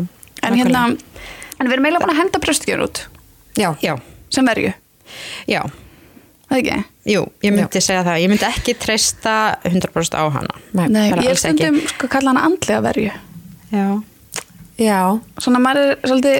en 0.44 0.54
hérna, 0.60 0.82
en 0.92 1.64
við 1.68 1.74
erum 1.78 1.88
eiginlega 1.88 2.04
búin 2.04 2.12
að 2.14 2.20
henda 2.22 2.40
bröstgjör 2.44 2.84
út. 2.84 3.02
Já, 3.56 3.72
Já, 3.82 3.96
sem 4.30 4.46
verju, 4.46 4.74
já, 5.48 5.62
það 6.50 6.60
ekki? 6.62 6.78
jú, 7.14 7.24
ég 7.44 7.56
myndi 7.56 7.82
segja 7.84 8.04
það. 8.08 8.20
Ég 8.24 8.32
myndi 8.32 8.48
ekki 8.48 8.76
treysta 8.80 9.34
100% 9.68 10.16
á 10.20 10.24
hana. 10.36 10.60
Nei, 10.74 10.86
Nei, 10.92 11.10
bara 11.14 11.26
ég 11.26 11.34
er 11.34 11.42
stundum 11.42 11.80
sko 11.94 12.10
kalla 12.12 12.34
hana 12.34 12.46
andlega 12.48 12.84
verju 12.86 13.12
Já. 13.72 13.88
já, 14.80 15.00
svona 15.44 15.60
maður 15.60 15.92
er 15.92 15.98
svolítið 16.08 16.38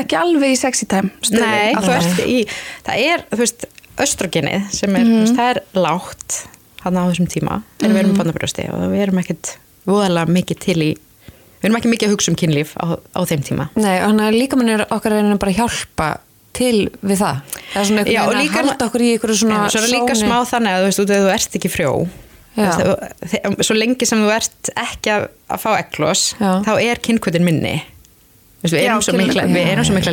ekki 0.00 0.16
alveg 0.18 0.54
í 0.54 0.58
sexy 0.58 0.88
time 0.90 1.12
stöðu 1.22 1.44
Nei, 1.44 2.26
í, 2.26 2.38
það 2.86 3.04
er, 3.12 3.24
þú 3.30 3.40
veist, 3.44 3.66
östrogenið 4.04 4.64
sem 4.74 4.96
er, 4.98 5.06
þú 5.06 5.20
veist, 5.20 5.36
það 5.38 5.50
er 5.52 5.60
lágt 5.78 6.38
hann 6.84 6.98
á 6.98 7.02
þessum 7.08 7.28
tíma, 7.30 7.60
þegar 7.78 7.94
við 7.94 8.00
erum 8.02 8.10
með 8.12 8.18
bandabrösti 8.22 8.66
og 8.74 8.82
við 8.90 9.04
erum 9.06 9.20
ekkert 9.22 9.52
voðalega 9.88 10.34
mikið 10.34 10.60
til 10.64 10.76
í, 10.82 10.90
við 11.62 11.68
erum 11.68 11.78
ekki 11.78 11.92
mikið 11.94 12.08
að 12.10 12.16
hugsa 12.16 12.32
um 12.32 12.38
kynlíf 12.42 12.74
á, 12.80 12.84
á 12.98 13.20
þeim 13.30 13.44
tíma. 13.46 13.68
nei, 13.78 13.94
og 14.00 14.08
hann 14.10 14.20
er 14.26 14.36
líka 14.36 14.58
mannir 14.58 14.84
okkar 14.88 15.14
reynir 15.14 15.38
bara 15.38 15.54
að 15.54 15.60
hjálpa 15.62 16.08
til 16.56 16.76
við 17.04 17.18
það? 17.20 17.40
Það 17.72 17.80
er 17.82 17.88
svona 17.90 18.04
Já, 18.06 18.20
og 18.24 18.34
einhvern 18.34 18.38
veginn 18.38 18.44
líka- 18.44 18.60
að 18.60 18.68
halda 18.70 18.86
okkur 18.88 19.04
í 19.04 19.08
einhverju 19.14 19.38
svona 19.40 19.56
Já, 19.64 19.72
svo 19.74 19.82
er 19.82 19.92
líka 19.94 20.14
smá 20.20 20.36
þannig 20.50 20.74
að 20.74 20.80
þú 20.84 20.86
veist, 20.90 21.02
út 21.04 21.12
að 21.14 21.24
þú 21.24 21.32
ert 21.34 21.58
ekki 21.60 21.70
frjó 21.74 21.90
Já. 22.54 22.70
Þú 22.70 22.86
veist, 22.94 23.66
svo 23.66 23.74
lengi 23.78 24.06
sem 24.06 24.20
þú 24.22 24.30
ert 24.36 24.70
ekki 24.84 25.10
að, 25.16 25.26
að 25.50 25.58
fá 25.64 25.70
eklos 25.80 26.22
Já. 26.38 26.50
þá 26.68 26.72
er 26.84 27.00
kynkvötin 27.02 27.44
minni. 27.44 27.74
Við, 28.64 28.78
Já, 28.80 28.92
erum 28.94 29.02
svo 29.04 29.12
kyn- 29.12 29.20
mikla, 29.26 29.42
við 29.50 29.66
erum 29.74 29.84
svo 29.84 29.94
mikla 29.98 30.12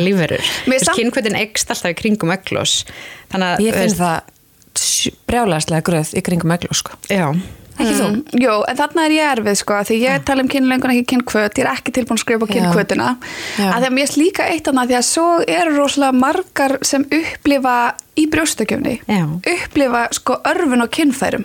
samt- 0.90 0.98
kynkvötin 0.98 1.38
eikst 1.38 1.70
alltaf 1.72 1.94
í 1.94 1.96
kringum 2.02 2.34
að 3.46 3.62
ég 3.64 3.78
finn 3.78 3.96
það 3.96 4.20
brjálæðslega 5.30 5.82
gröð 5.86 6.10
í 6.18 6.22
kringum 6.26 6.52
eglu 6.58 6.74
sko. 6.76 6.98
Ekki 7.78 7.94
þú? 7.96 8.06
Mm, 8.08 8.42
Jú, 8.44 8.54
en 8.68 8.78
þarna 8.80 9.04
er 9.08 9.14
ég 9.16 9.30
erfið 9.32 9.58
sko 9.62 9.80
því 9.88 9.98
ég 10.02 10.24
tala 10.28 10.44
um 10.44 10.50
kynlengun 10.52 10.92
ekki 10.94 11.06
kynkvöt 11.14 11.58
ég 11.60 11.64
er 11.66 11.72
ekki 11.72 11.94
tilbúin 11.96 12.18
að 12.18 12.24
skrifa 12.24 12.48
Já. 12.48 12.52
kynkvötuna 12.54 13.08
Já. 13.58 13.68
að 13.72 13.78
því 13.80 13.88
að 13.90 13.96
mér 13.98 14.08
er 14.08 14.18
líka 14.22 14.48
eitt 14.52 14.70
annað 14.72 14.92
því 14.92 14.98
að 15.00 15.08
svo 15.08 15.26
eru 15.46 15.76
rosalega 15.78 16.18
margar 16.22 16.78
sem 16.86 17.06
upplifa 17.08 17.76
í 18.20 18.26
brjóstakjöfni 18.28 18.98
upplifa 19.48 20.02
sko 20.12 20.34
örfun 20.44 20.82
og 20.84 20.90
kynfærum 20.92 21.44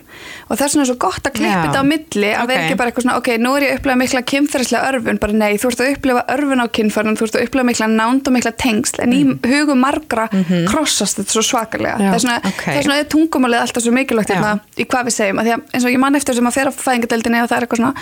og 0.50 0.57
vegna 0.75 0.83
er 0.83 0.89
svo 0.89 0.95
gott 1.00 1.24
að 1.29 1.38
klippa 1.38 1.62
þetta 1.63 1.79
á 1.79 1.86
milli 1.88 2.31
að 2.36 2.47
vera 2.50 2.59
Ok. 2.59 2.65
ekki 2.67 2.77
bara 2.81 2.91
eitthvað 2.91 3.05
svona 3.05 3.17
ok, 3.21 3.29
nú 3.39 3.53
er 3.55 3.63
ég 3.63 3.71
að 3.71 3.77
upplifa 3.79 3.95
mikla 4.01 4.21
kynfærislega 4.31 4.89
örfun 4.91 5.19
bara 5.24 5.33
nei, 5.33 5.53
þú 5.57 5.69
ert 5.71 5.79
að 5.86 5.91
upplifa 5.95 6.24
örfun 6.36 6.63
á 6.63 6.67
kynfærum 6.77 7.15
þú 7.15 7.24
ert 7.29 7.38
að 7.39 7.45
upplifa 7.47 7.67
mikla 7.69 7.88
nánd 7.88 8.27
og 8.27 8.36
mikla 8.36 8.51
tengsl 8.59 9.00
en 9.05 9.13
í 9.15 9.21
hugum 9.47 9.79
margra 9.79 10.25
krossast 10.67 11.21
þetta 11.21 11.38
svo 11.38 11.45
svakalega 11.47 11.95
Já. 12.03 12.12
þess 12.17 12.27
vegna 12.27 12.38
Ok. 12.51 12.63
þess 12.67 12.83
vegna 12.83 13.00
er 13.00 13.09
tungumálið 13.15 13.63
alltaf 13.63 13.83
svo 13.88 13.95
mikilvægt 13.95 14.33
hérna 14.36 14.51
í 14.75 14.83
hvað 14.91 15.07
við 15.07 15.15
segjum, 15.21 15.39
að 15.39 15.47
því 15.47 15.55
að 15.55 15.63
eins 15.74 15.88
og 15.88 15.95
ég 15.95 16.03
man 16.03 16.15
eftir 16.19 16.36
sem 16.36 16.47
að 16.51 16.57
fer 16.59 16.67
á 16.67 16.74
fæðingadeldinni 16.75 17.41
og 17.43 17.47
það 17.47 17.57
er 17.57 17.63
eitthvað 17.67 17.81
svona 17.83 17.95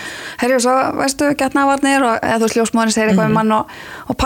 og 0.57 0.65
svo, 0.65 0.75
veistu, 1.03 1.29
og 3.19 3.25
Mhm. 3.25 3.29
um 3.29 3.33
mann 3.37 3.51
og, 3.51 3.69
og 4.09 4.17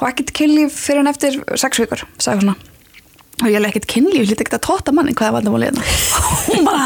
og 0.00 0.08
ekkert 0.08 0.32
kynlíf 0.32 0.72
fyrir 0.72 1.02
hann 1.04 1.12
eftir 1.12 1.36
sex 1.60 1.76
vikur, 1.78 2.04
sagði 2.18 2.40
hún 2.40 2.48
svona 2.54 2.69
og 3.40 3.48
ég 3.48 3.56
hef 3.58 3.70
ekkert 3.70 3.88
kynlíf, 3.94 4.26
lítið 4.28 4.44
ekkert 4.44 4.58
að 4.58 4.66
tóta 4.68 4.94
manni 4.96 5.16
hvað 5.16 5.30
er 5.30 5.36
vandamálið 5.38 5.66
hérna. 5.70 5.82
Hún 6.50 6.62
bara 6.66 6.84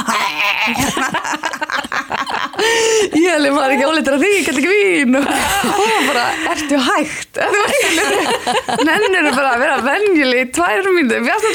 ég 3.14 3.44
hef 3.44 3.54
bara 3.54 3.74
ekki 3.74 3.86
óleitur 3.88 4.16
að 4.16 4.22
því, 4.22 4.30
ég 4.34 4.46
get 4.46 4.58
ekki 4.60 4.70
vín. 4.70 5.16
Og 5.18 5.24
hún 5.80 6.08
bara, 6.08 6.24
ertu 6.52 6.76
hægt? 6.88 7.40
Nennir 8.84 9.30
bara 9.34 9.54
að 9.54 9.64
vera 9.64 9.76
venjuli 9.84 10.42
í 10.44 10.46
tvær 10.54 10.88
mínútur, 10.94 11.24
við 11.24 11.34
því 11.44 11.52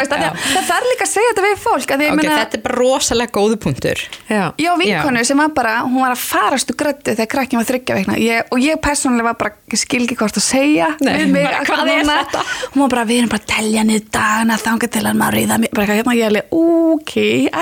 að 0.00 0.16
það 0.40 0.66
þarf 0.70 0.86
líka 0.88 1.04
að 1.06 1.10
segja 1.10 1.30
þetta 1.32 1.44
við 1.44 1.56
fólk 1.60 1.94
að 1.94 2.00
því, 2.00 2.06
ég 2.06 2.14
ok, 2.14 2.20
meina, 2.20 2.38
þetta 2.40 2.58
er 2.58 2.64
bara 2.64 2.78
rosalega 2.80 3.34
góðu 3.34 3.56
punktur. 3.60 4.02
Já, 4.30 4.42
Ég 4.60 4.80
vinkonu 4.80 5.24
sem 5.26 5.40
var 5.42 5.52
bara, 5.56 5.74
hún 5.84 6.00
var 6.04 6.14
að 6.14 6.22
farast 6.22 6.72
úr 6.72 6.78
gröttu 6.80 7.14
þegar 7.14 7.30
krakkin 7.34 7.60
var 7.60 7.68
þryggja 7.68 7.98
veikna 7.98 8.18
ég, 8.20 8.48
og 8.50 8.62
ég 8.62 8.80
persónulega 8.82 9.30
var 9.30 9.38
bara, 9.40 9.54
ég 9.72 9.82
skil 9.82 10.02
ekki 10.06 10.18
hvort 10.20 10.38
að 10.40 10.46
segja 10.46 10.90
Nei, 11.04 11.26
mig 11.30 11.44
bara, 11.46 11.62
hvað 11.66 11.92
er 11.92 12.08
þetta? 12.08 12.44
Hún 12.74 12.84
var 12.84 12.94
bara, 12.94 13.06
við 13.10 13.22
erum 13.22 13.32
bara 13.34 13.46
niður 13.90 14.06
dagana 14.14 14.56
þangað 14.60 14.92
til 14.94 15.02
hann 15.08 15.18
maður 15.20 15.36
ríða 15.40 15.58
mig. 15.62 15.72
Bara 15.76 15.96
hérna 15.98 16.14
ég 16.16 16.28
alveg, 16.30 16.54
ok, 16.54 17.14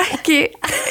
ekki. 0.02 0.38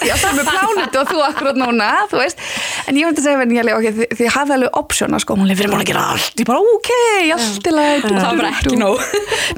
Ég 0.08 0.14
ætla 0.16 0.34
með 0.38 0.50
plánutu 0.52 1.02
og 1.02 1.12
þú 1.12 1.24
akkurat 1.28 1.60
núna 1.60 1.90
þú 2.12 2.22
veist, 2.22 2.44
en 2.88 3.00
ég 3.00 3.08
myndi 3.08 3.22
að 3.22 3.28
segja 3.28 3.42
henni, 3.42 3.58
ég 3.58 3.66
alveg, 3.66 3.80
ok, 3.80 4.14
þið, 4.18 4.30
hafði 4.36 4.56
alveg 4.58 4.80
optiona 4.82 5.22
sko, 5.24 5.38
hún 5.40 5.52
er 5.54 5.60
fyrir 5.60 5.74
múin 5.74 5.84
að 5.86 5.90
gera 5.92 6.06
allt, 6.14 6.38
ég 6.42 6.50
bara, 6.50 6.76
ok, 6.78 6.92
allt 7.38 7.60
til 7.66 7.76
að 7.78 8.06
Það 8.08 8.22
var 8.24 8.40
bara 8.42 8.54
ekki 8.54 8.80
nóg. 8.80 9.04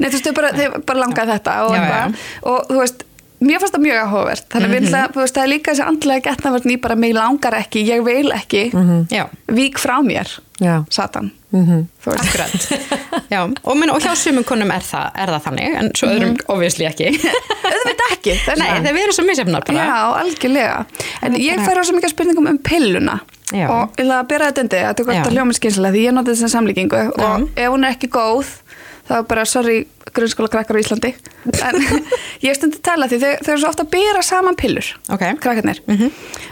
Nei, 0.00 0.08
þú 0.08 0.16
veist, 0.16 0.26
þau 0.26 0.36
bara, 0.40 0.52
bara 0.90 1.04
langaði 1.04 1.36
þetta 1.36 1.56
og, 1.66 1.76
Já, 1.76 1.80
eitthvað. 1.84 2.26
og 2.52 2.70
þú 2.70 2.80
veist, 2.84 3.06
mér 3.40 3.60
fannst 3.60 3.74
það 3.74 3.84
mjög 3.86 3.98
áhugavert. 4.04 4.46
Þannig 4.52 4.68
að 4.68 4.74
mm 4.74 4.86
-hmm. 4.86 5.16
veist, 5.16 5.34
það 5.34 5.42
er 5.42 5.50
líka 5.50 5.72
þessi 5.72 5.86
andlega 5.86 6.24
getnaverðin 6.28 6.74
í 6.74 6.78
bara 6.80 6.96
mig 6.96 7.14
langar 7.16 7.56
ekki, 7.58 7.84
ég 7.88 8.04
vil 8.04 8.32
ekki 8.36 8.62
já, 9.10 9.24
vík 9.48 9.78
frá 9.78 10.00
mér 10.02 10.28
já. 10.60 10.84
satan. 10.90 11.32
Mhm. 11.50 11.88
þú 12.04 12.10
veist. 12.10 12.24
Akkurat. 12.24 12.68
Já, 13.30 13.42
og, 13.62 13.76
menn, 13.76 13.90
og 13.90 14.00
hjá 14.02 14.14
sumum 14.16 14.44
konum 14.44 14.70
er 14.70 14.82
það, 14.82 15.10
er 15.14 15.28
það 15.28 15.42
þannig 15.46 15.76
en 15.78 15.90
svo 15.94 16.08
öðrum 16.08 16.36
obviously 16.48 16.86
ekki. 16.86 17.10
Auðvitað 17.70 18.12
ekki 18.12 18.34
nei, 18.58 18.70
þeir 18.84 19.02
eru 19.02 19.12
svo 19.12 19.24
misjafnar 19.24 19.64
bara. 19.66 19.84
Já, 19.84 19.98
algjörlega. 20.20 20.86
En 21.22 21.34
er 21.34 21.40
ég 21.40 21.60
fær 21.64 21.78
á 21.78 21.82
svo 21.82 21.96
mikið 21.96 22.14
spurningum 22.14 22.46
um 22.46 22.58
pilluna. 22.58 23.20
Já. 23.50 23.66
og 23.66 23.96
ég 23.98 24.04
ætla 24.04 24.20
að 24.22 24.28
bera 24.30 24.46
þetta 24.46 24.62
undi 24.62 24.80
að 24.86 24.92
þú 24.94 25.04
gott 25.08 25.26
að 25.26 25.32
hljóma 25.34 25.54
skynsilega 25.56 25.94
því 25.94 26.02
ég 26.04 26.12
noti 26.14 26.34
þessa 26.36 26.50
samlíkingu. 26.52 27.00
Og 27.18 27.48
ef 27.58 27.72
hún 27.72 27.86
er 27.86 27.96
ekki 27.96 28.10
góð 28.14 28.52
þá 29.10 29.16
bara 29.26 29.44
sorry 29.48 29.80
grunnskóla 30.14 30.48
krakkar 30.50 30.78
á 30.78 30.82
Íslandi. 30.82 31.10
En 31.66 31.76
ég 32.46 32.54
stundi 32.56 32.78
að 32.78 32.86
tala 32.86 33.08
því 33.10 33.18
þau, 33.24 33.32
þau 33.42 33.50
eru 33.52 33.60
svo 33.64 33.70
ofta 33.72 33.84
að 33.86 33.92
bera 33.96 34.22
saman 34.22 34.58
pillur 34.58 34.88
Ok. 35.10 35.26
krakkarnir. 35.42 35.82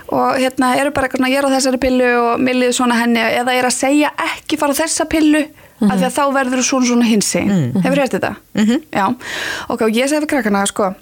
Og 0.08 0.36
hérna 0.38 0.74
eru 0.80 0.90
bara 0.90 1.06
eitthvað 1.08 1.22
svona 1.22 1.32
ég 1.32 1.38
er 1.40 1.48
á 1.48 1.54
þessari 1.54 1.80
pillu 1.82 2.10
og 2.18 2.42
millið 2.42 2.74
svona 2.76 2.98
henni 2.98 3.22
eða 3.22 3.54
er 3.54 3.70
að 3.70 3.76
segja 3.78 4.12
ekki 4.26 4.58
fara 4.60 4.74
á 4.74 4.80
þessa 4.82 5.08
pillu 5.10 5.44
af 5.78 5.94
því 5.94 6.06
að 6.08 6.14
þá 6.16 6.24
verður 6.34 6.58
þú 6.58 6.64
svona 6.66 6.86
svona 6.90 7.06
hinsi 7.06 7.42
hefur 7.84 8.00
hérst 8.02 8.16
þetta? 8.16 8.32
-hmm. 8.54 8.80
Já, 8.90 9.06
ok, 9.68 9.80
og 9.86 9.90
ég 9.94 10.08
segi 10.10 10.24
við 10.24 10.30
krakkarna 10.32 10.66
sko 10.66 10.94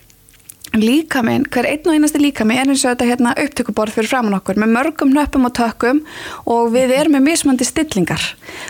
líka 0.75 1.23
minn, 1.25 1.45
hver 1.53 1.67
einn 1.69 1.87
og 1.87 1.95
einasti 1.95 2.21
líka 2.21 2.45
minn 2.47 2.61
er 2.61 2.71
eins 2.71 2.85
og 2.85 2.95
þetta 2.95 3.09
hérna 3.09 3.35
upptökuborð 3.43 3.97
fyrir 3.97 4.11
framann 4.11 4.37
okkur 4.39 4.59
með 4.61 4.73
mörgum 4.75 5.13
nöppum 5.15 5.47
og 5.49 5.55
tökum 5.57 6.01
og 6.51 6.73
við 6.75 6.95
erum 6.97 7.17
með 7.17 7.27
mismandi 7.29 7.67
stillingar. 7.69 8.23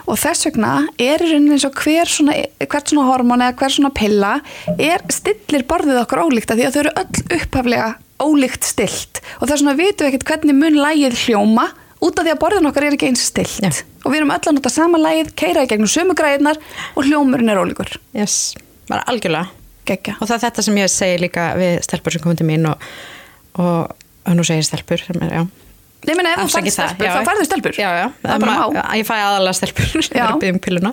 Og 0.06 0.18
þess 0.20 0.48
vegna 0.48 0.74
er 1.02 1.24
eins 1.24 1.66
og 1.66 1.78
hver 1.82 2.10
svona, 2.10 2.36
hvert 2.60 2.92
svona 2.92 3.08
hormón 3.08 3.44
eða 3.44 3.56
hver 3.60 3.76
svona 3.76 3.92
pilla 3.96 4.34
er 4.76 5.04
stillir 5.14 5.66
borðið 5.68 6.02
okkur 6.04 6.26
ólíkt 6.26 6.52
af 6.52 6.60
því 6.60 6.68
að 6.68 6.76
þau 6.76 6.82
eru 6.84 6.94
öll 7.02 7.40
upphaflega 7.40 7.90
ólíkt 8.22 8.64
stilt 8.64 9.20
og 9.40 9.48
þess 9.48 9.60
vegna 9.60 9.76
vitum 9.76 10.06
við 10.06 10.12
ekkert 10.12 10.30
hvernig 10.30 10.56
mun 10.56 10.78
lægið 10.80 11.18
hljóma 11.26 11.66
út 12.04 12.16
af 12.16 12.24
því 12.24 12.32
að 12.32 12.40
borðin 12.40 12.70
okkar 12.70 12.86
er 12.86 12.96
ekki 12.96 13.10
eins 13.10 13.26
stilt 13.28 13.60
Já. 13.60 13.72
og 14.04 14.12
við 14.12 14.20
erum 14.20 14.32
öll 14.36 14.40
að 14.40 14.56
nota 14.58 14.72
sama 14.72 15.00
lægið, 15.00 15.34
keira 15.36 15.64
í 15.64 15.70
gegnum 15.70 15.90
sömu 15.90 16.16
græðinar 16.16 16.60
og 16.94 17.08
hljómurinn 17.08 17.52
er 17.52 17.60
ólíkur. 17.60 17.96
Yes, 18.16 18.54
bara 18.88 19.04
algjörlega 19.10 19.55
geggja 19.88 20.16
og 20.19 20.26
það 20.28 20.37
er 20.37 20.45
þetta 20.47 20.66
sem 20.66 20.81
ég 20.81 20.93
segi 20.93 21.23
líka 21.23 21.47
við 21.59 21.78
stelpur 21.87 22.16
sem 22.16 22.25
komið 22.25 22.43
til 22.43 22.49
mín 22.49 22.69
og, 22.71 22.88
og, 23.62 23.97
og 24.26 24.37
nú 24.38 24.47
segir 24.47 24.66
stelpur 24.66 25.02
er, 25.16 25.47
Nei, 26.07 26.14
menn 26.14 26.28
ef 26.28 26.38
þú 26.38 26.47
Afsakið 26.47 26.76
færð 26.76 26.93
stelpur, 26.93 27.09
þá 27.11 27.28
færðu 27.31 27.45
stelpur. 27.49 27.76
Já, 27.81 27.88
já, 27.99 28.07
það 28.23 28.43
bara 28.45 28.57
ma- 28.71 28.87
ég 28.95 29.07
fæ 29.09 29.14
aðalega 29.16 29.59
stelpur 29.59 29.87
um 30.85 30.90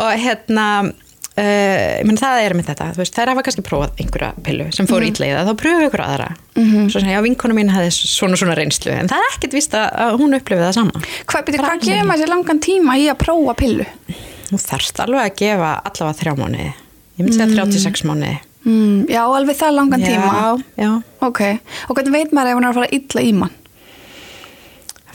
og 0.00 0.10
hérna 0.22 0.66
uh, 0.86 1.90
ég 1.98 2.06
meni, 2.08 2.20
það 2.20 2.44
er 2.46 2.54
með 2.56 2.70
þetta, 2.70 2.88
veist, 2.96 3.16
þær 3.18 3.32
hafa 3.34 3.44
kannski 3.46 3.64
prófað 3.66 4.00
einhverja 4.00 4.30
pillu 4.46 4.68
sem 4.76 4.88
fór 4.88 5.02
mm. 5.02 5.10
illa 5.10 5.28
í 5.28 5.34
það, 5.34 5.50
þá 5.50 5.60
pröfu 5.64 5.86
ykkur 5.90 6.04
aðra. 6.06 6.30
Mhm. 6.56 6.88
svo 6.92 7.02
sem, 7.02 7.12
já, 7.12 7.20
vinkonu 7.26 7.58
mín 7.58 7.72
hefði 7.74 7.92
svona 7.98 8.40
svona 8.40 8.56
reynslu 8.58 8.94
en 8.94 9.10
það 9.10 9.26
er 9.26 9.34
ekkert 9.34 9.58
víst 9.58 9.76
að 9.76 10.16
hún 10.22 10.38
upplifið 10.38 10.66
það 10.68 10.76
sama. 10.78 11.04
Byrju, 11.04 11.60
Bara 11.60 11.76
hvað 11.82 12.04
maður 12.08 12.22
sér 12.24 12.32
langan 12.32 12.62
tíma 12.64 12.96
í 13.00 13.08
að 13.12 13.20
prófa 13.26 13.56
pillu? 13.60 13.88
þú 14.50 14.58
þarft 14.58 15.02
alveg 15.04 15.26
að 15.26 15.36
gefa 15.38 15.74
allavega 15.86 16.18
þrjá 16.20 16.32
mánuði 16.38 16.70
ég 17.20 17.26
myndi 17.28 17.36
segja 17.38 17.52
36 17.54 18.06
mánuði. 18.08 18.36
Mm, 18.60 19.06
já, 19.08 19.22
alveg 19.24 19.56
það 19.56 19.76
langan 19.78 20.02
tíma. 20.04 20.34
já, 20.36 20.50
já, 20.84 20.90
Ok, 21.24 21.40
og 21.88 21.96
hvernig 21.96 22.12
veit 22.12 22.32
maður 22.36 22.50
ef 22.50 22.58
hún 22.58 22.66
er 22.66 22.72
að 22.74 22.78
fara 22.80 22.94
illa 22.98 23.24
í 23.24 23.32
mann? 23.36 23.56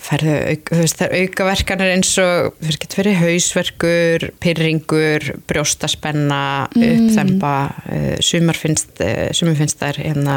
færðu, 0.06 0.34
auk, 0.52 0.70
þú 0.70 0.82
veist, 0.84 1.00
það 1.00 1.08
er 1.08 1.24
aukaverkanir 1.26 1.92
eins 1.96 2.12
og, 2.22 2.58
veist, 2.62 2.82
getur 2.84 3.02
verið 3.02 3.16
hausverkur, 3.24 4.26
pyrringur, 4.44 5.26
brjóstaspenna, 5.50 6.42
uppþemba, 6.78 7.54
uh, 7.90 8.12
sumar 8.26 8.60
finnst, 8.60 9.02
sumar 9.38 9.58
finnst 9.58 9.82
þær 9.82 10.02
hérna, 10.04 10.36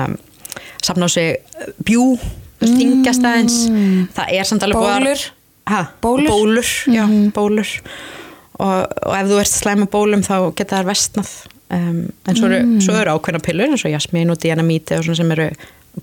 safna 0.84 1.08
á 1.08 1.10
sig 1.12 1.36
uh, 1.36 1.74
bjú, 1.84 2.06
þingjast 2.62 3.28
aðeins, 3.28 3.58
það 4.16 4.32
er 4.38 4.48
samt 4.48 4.64
alveg 4.66 4.80
Bólur? 4.88 5.26
Ha, 5.68 5.82
Bólur? 6.00 6.32
Bólur, 6.32 6.72
já, 6.88 7.04
bólur. 7.36 7.74
Og, 8.58 8.96
og 9.04 9.12
ef 9.14 9.28
þú 9.28 9.36
ert 9.42 9.52
slæma 9.52 9.86
bólum 9.92 10.24
þá 10.26 10.48
geta 10.56 10.80
þær 10.80 10.88
vestnað 10.88 11.34
um, 11.74 12.02
en 12.28 12.38
svo 12.38 12.50
eru, 12.50 12.80
svo 12.84 12.96
eru 12.98 13.14
ákveðna 13.16 13.42
pillur 13.44 13.72
eins 13.72 13.86
og 13.86 13.94
jasmin 13.94 14.34
og 14.34 14.40
dianamíti 14.42 14.98
og 14.98 15.06
svona 15.06 15.20
sem 15.20 15.34
eru 15.36 15.48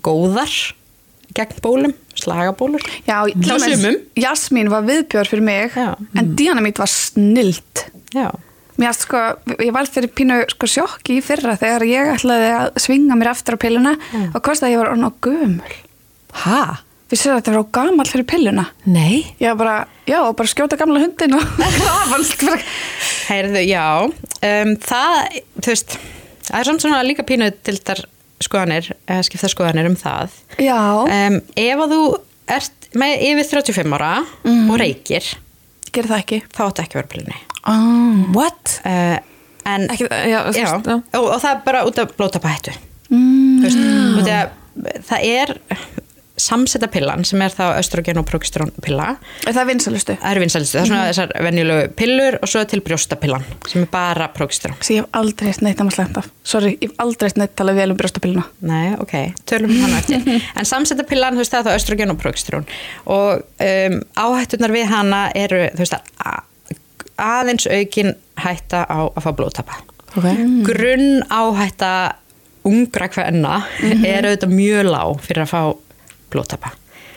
góðar 0.04 0.56
gegn 1.36 1.60
bólum, 1.60 1.92
slagabólur. 2.16 2.82
Já. 3.06 3.18
Jasmín 4.16 4.70
var 4.72 4.86
viðbjörn 4.86 5.30
fyrir 5.30 5.44
mig 5.44 5.74
Já. 5.74 5.94
en 6.16 6.34
Dynamít 6.38 6.78
var 6.78 6.90
snilt. 6.90 7.88
Já, 8.14 8.30
Mér 8.76 8.90
erst 8.92 9.06
sko, 9.06 9.20
ég 9.56 9.72
valð 9.72 9.94
fyrir 9.94 10.10
pínu 10.12 10.42
sko 10.52 10.68
sjokki 10.68 11.16
í 11.16 11.22
fyrra 11.24 11.54
þegar 11.56 11.84
ég 11.88 12.10
ætlaði 12.12 12.48
að 12.52 12.66
svinga 12.84 13.16
mér 13.16 13.30
aftur 13.32 13.56
á 13.56 13.62
pilluna 13.62 13.94
og 14.28 14.42
kosti 14.44 14.68
að 14.68 14.74
ég 14.74 14.82
var 14.82 14.90
orðin 14.92 15.08
á 15.08 15.12
gömul. 15.24 15.76
Ha? 16.42 16.60
Við 17.08 17.20
séum 17.22 17.32
að 17.32 17.40
þetta 17.40 17.54
var 17.54 17.64
á 17.64 17.72
gamal 17.78 18.06
fyrir 18.10 18.26
pilluna? 18.28 18.66
Nei? 18.84 19.22
Ég 19.40 19.54
var 19.54 19.58
bara, 19.62 19.76
já, 20.10 20.18
bara 20.36 20.52
skjóta 20.52 20.76
gamla 20.76 21.00
hundin 21.06 21.38
og 21.38 21.46
það 21.56 21.78
var 21.86 22.14
allt 22.18 22.44
heyrðu, 23.30 23.62
já 23.64 23.86
um, 24.44 24.74
það, 24.82 25.40
þú 25.60 25.72
veist 25.72 25.96
það 26.46 26.58
er 26.60 26.70
samt 26.70 26.84
svona 26.84 27.02
líka 27.06 27.26
pínu 27.26 27.50
til 27.66 27.76
þar 27.80 28.04
skoðanir, 28.44 28.90
eða 29.08 29.26
skipta 29.26 29.50
skoðanir 29.50 29.88
um 29.88 29.96
það 29.98 30.34
Já, 30.60 30.80
um, 31.04 31.38
ef 31.56 31.84
að 31.86 31.94
þú 31.94 32.02
ert 32.56 32.90
með 32.96 33.24
yfir 33.30 33.50
35 33.54 33.96
ára 33.96 34.12
og 34.46 34.76
reykir 34.80 35.30
gerir 35.94 36.12
það 36.12 36.22
ekki 36.22 36.42
þá 36.52 36.60
áttu 36.66 36.84
ekki 36.84 37.00
á 37.00 37.10
pillunni 37.10 37.38
ah. 37.64 38.26
What? 38.36 38.76
uh, 38.84 39.16
en 39.66 39.88
Ekki, 39.90 40.06
já, 40.30 40.40
þú 40.52 40.60
já. 40.60 40.70
Og, 41.18 41.24
og 41.24 41.40
það 41.42 41.50
er 41.52 41.62
bara 41.66 41.84
út 41.88 42.00
af 42.02 42.14
blótapættu 42.18 42.74
mm. 43.10 43.64
veist, 43.64 43.86
út 44.20 44.30
af, 44.30 44.52
það 45.08 45.30
er 45.32 45.54
samsetta 46.40 46.88
pillan 46.92 47.24
sem 47.24 47.40
er 47.42 47.54
þá 47.54 47.64
östrogen 47.78 48.20
og 48.20 48.26
progesteron 48.28 48.72
pilla 48.84 49.14
Það 49.44 49.60
er 49.62 49.68
vinsalustu 49.70 50.16
það 50.20 50.30
er 50.30 50.40
vinsalistu, 50.42 50.78
það 50.78 50.82
er 50.82 50.90
svona 50.90 51.06
þessar 51.10 51.32
venjulegu 51.46 51.92
pillur 51.98 52.38
og 52.40 52.50
svo 52.50 52.62
er 52.62 52.70
til 52.70 52.82
brjóstapillan 52.84 53.46
sem 53.70 53.84
er 53.84 53.90
bara 53.92 54.28
progesteron. 54.34 54.76
Ég 54.82 55.02
hef 55.02 55.20
aldrei 55.20 55.52
eitt 55.52 55.62
neitt 55.64 55.80
að 55.80 55.88
maður 55.88 55.96
slæmt 55.98 56.20
af. 56.20 56.28
Sorry, 56.46 56.72
ég 56.80 56.90
hef 56.90 57.00
aldrei 57.02 57.30
eitt 57.30 57.40
neitt 57.40 57.54
talað 57.58 57.80
vel 57.80 57.88
um 57.94 58.00
brjóstapilluna. 58.00 58.44
Nei, 58.66 58.90
ok, 59.02 59.14
tölum 59.48 59.72
um 59.74 59.86
hana 59.86 60.02
eftir. 60.02 60.26
En 60.58 60.68
samsetta 60.68 61.06
pillan, 61.08 61.36
þú 61.36 61.44
veist 61.44 61.54
það 61.54 61.62
er 61.62 61.68
þá 61.68 61.80
östrogen 61.80 62.12
og 62.14 62.20
progesteron. 62.20 62.68
Og 63.12 63.42
um, 63.68 63.98
áhættunar 64.16 64.74
við 64.74 64.86
hana 64.92 65.22
eru, 65.36 65.64
þú 65.74 65.84
veist 65.84 65.98
að 65.98 66.44
aðeins 67.16 67.66
aukin 67.70 68.14
hætta 68.42 68.84
á 68.84 68.98
að 69.08 69.22
fá 69.24 69.30
blóðtapa. 69.36 69.80
Ok. 70.16 70.28
grunn 70.64 71.24
áhætta 71.28 72.16
ungra 72.66 73.08
hvenna 73.12 73.58
er 73.84 74.24
auðvitað 74.24 74.54
mjög 74.54 74.88
lág 74.88 75.18
fyrir 75.26 75.44
að 75.44 75.50
fá 75.50 75.60
blóðtapa. 76.32 76.72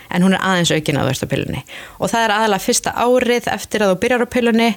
En 0.10 0.24
hún 0.26 0.34
er 0.34 0.42
aðeins 0.42 0.72
aukin 0.74 0.98
að 0.98 1.06
þú 1.06 1.14
ert 1.14 1.26
á 1.26 1.32
pillunni. 1.34 1.62
Og 2.02 2.10
það 2.10 2.24
er 2.26 2.34
aðalega 2.34 2.64
fyrsta 2.66 2.94
árið 2.98 3.50
eftir 3.54 3.84
að 3.86 3.92
þú 3.94 4.00
byrjar 4.04 4.24
á 4.26 4.28
pillunni 4.34 4.70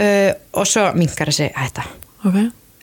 uh, 0.00 0.30
og 0.56 0.66
svo 0.70 0.86
minkar 0.96 1.30
þessi 1.32 1.50
hætta. 1.56 1.84
Ok. 2.26 2.38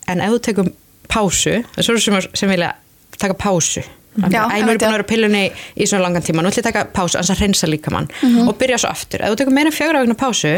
en 0.08 0.22
ef 0.22 0.32
þú 0.36 0.40
tekum 0.46 0.70
pásu 1.10 1.58
það 1.64 1.80
er 1.82 1.86
svo 1.88 1.98
sem, 2.00 2.16
sem 2.36 2.50
vilja 2.52 2.74
taka 3.20 3.36
pásu. 3.40 3.82
Já, 4.30 4.44
Æ, 4.46 4.60
ég 4.60 4.66
nú 4.68 4.70
er 4.70 4.78
búin 4.78 4.86
að 4.86 4.86
ég. 4.86 4.92
vera 4.94 5.06
á 5.08 5.10
pillunni 5.10 5.44
í 5.74 5.86
svona 5.90 6.04
langan 6.06 6.22
tíma, 6.22 6.44
nú 6.46 6.52
ætlum 6.52 6.62
ég 6.62 6.68
að 6.68 6.70
taka 6.70 6.84
pásu 6.94 7.18
annars 7.18 7.32
að 7.34 7.40
reynsa 7.42 7.70
líka 7.70 7.90
mann 7.94 8.06
og 8.46 8.54
byrja 8.62 8.78
svo 8.84 8.92
aftur. 8.94 9.24
Ef 9.26 9.34
þú 9.34 9.40
tekur 9.42 9.56
meira 9.58 9.72
en 9.72 9.76
fjögra 9.78 10.04
vegna 10.04 10.18
pásu 10.20 10.52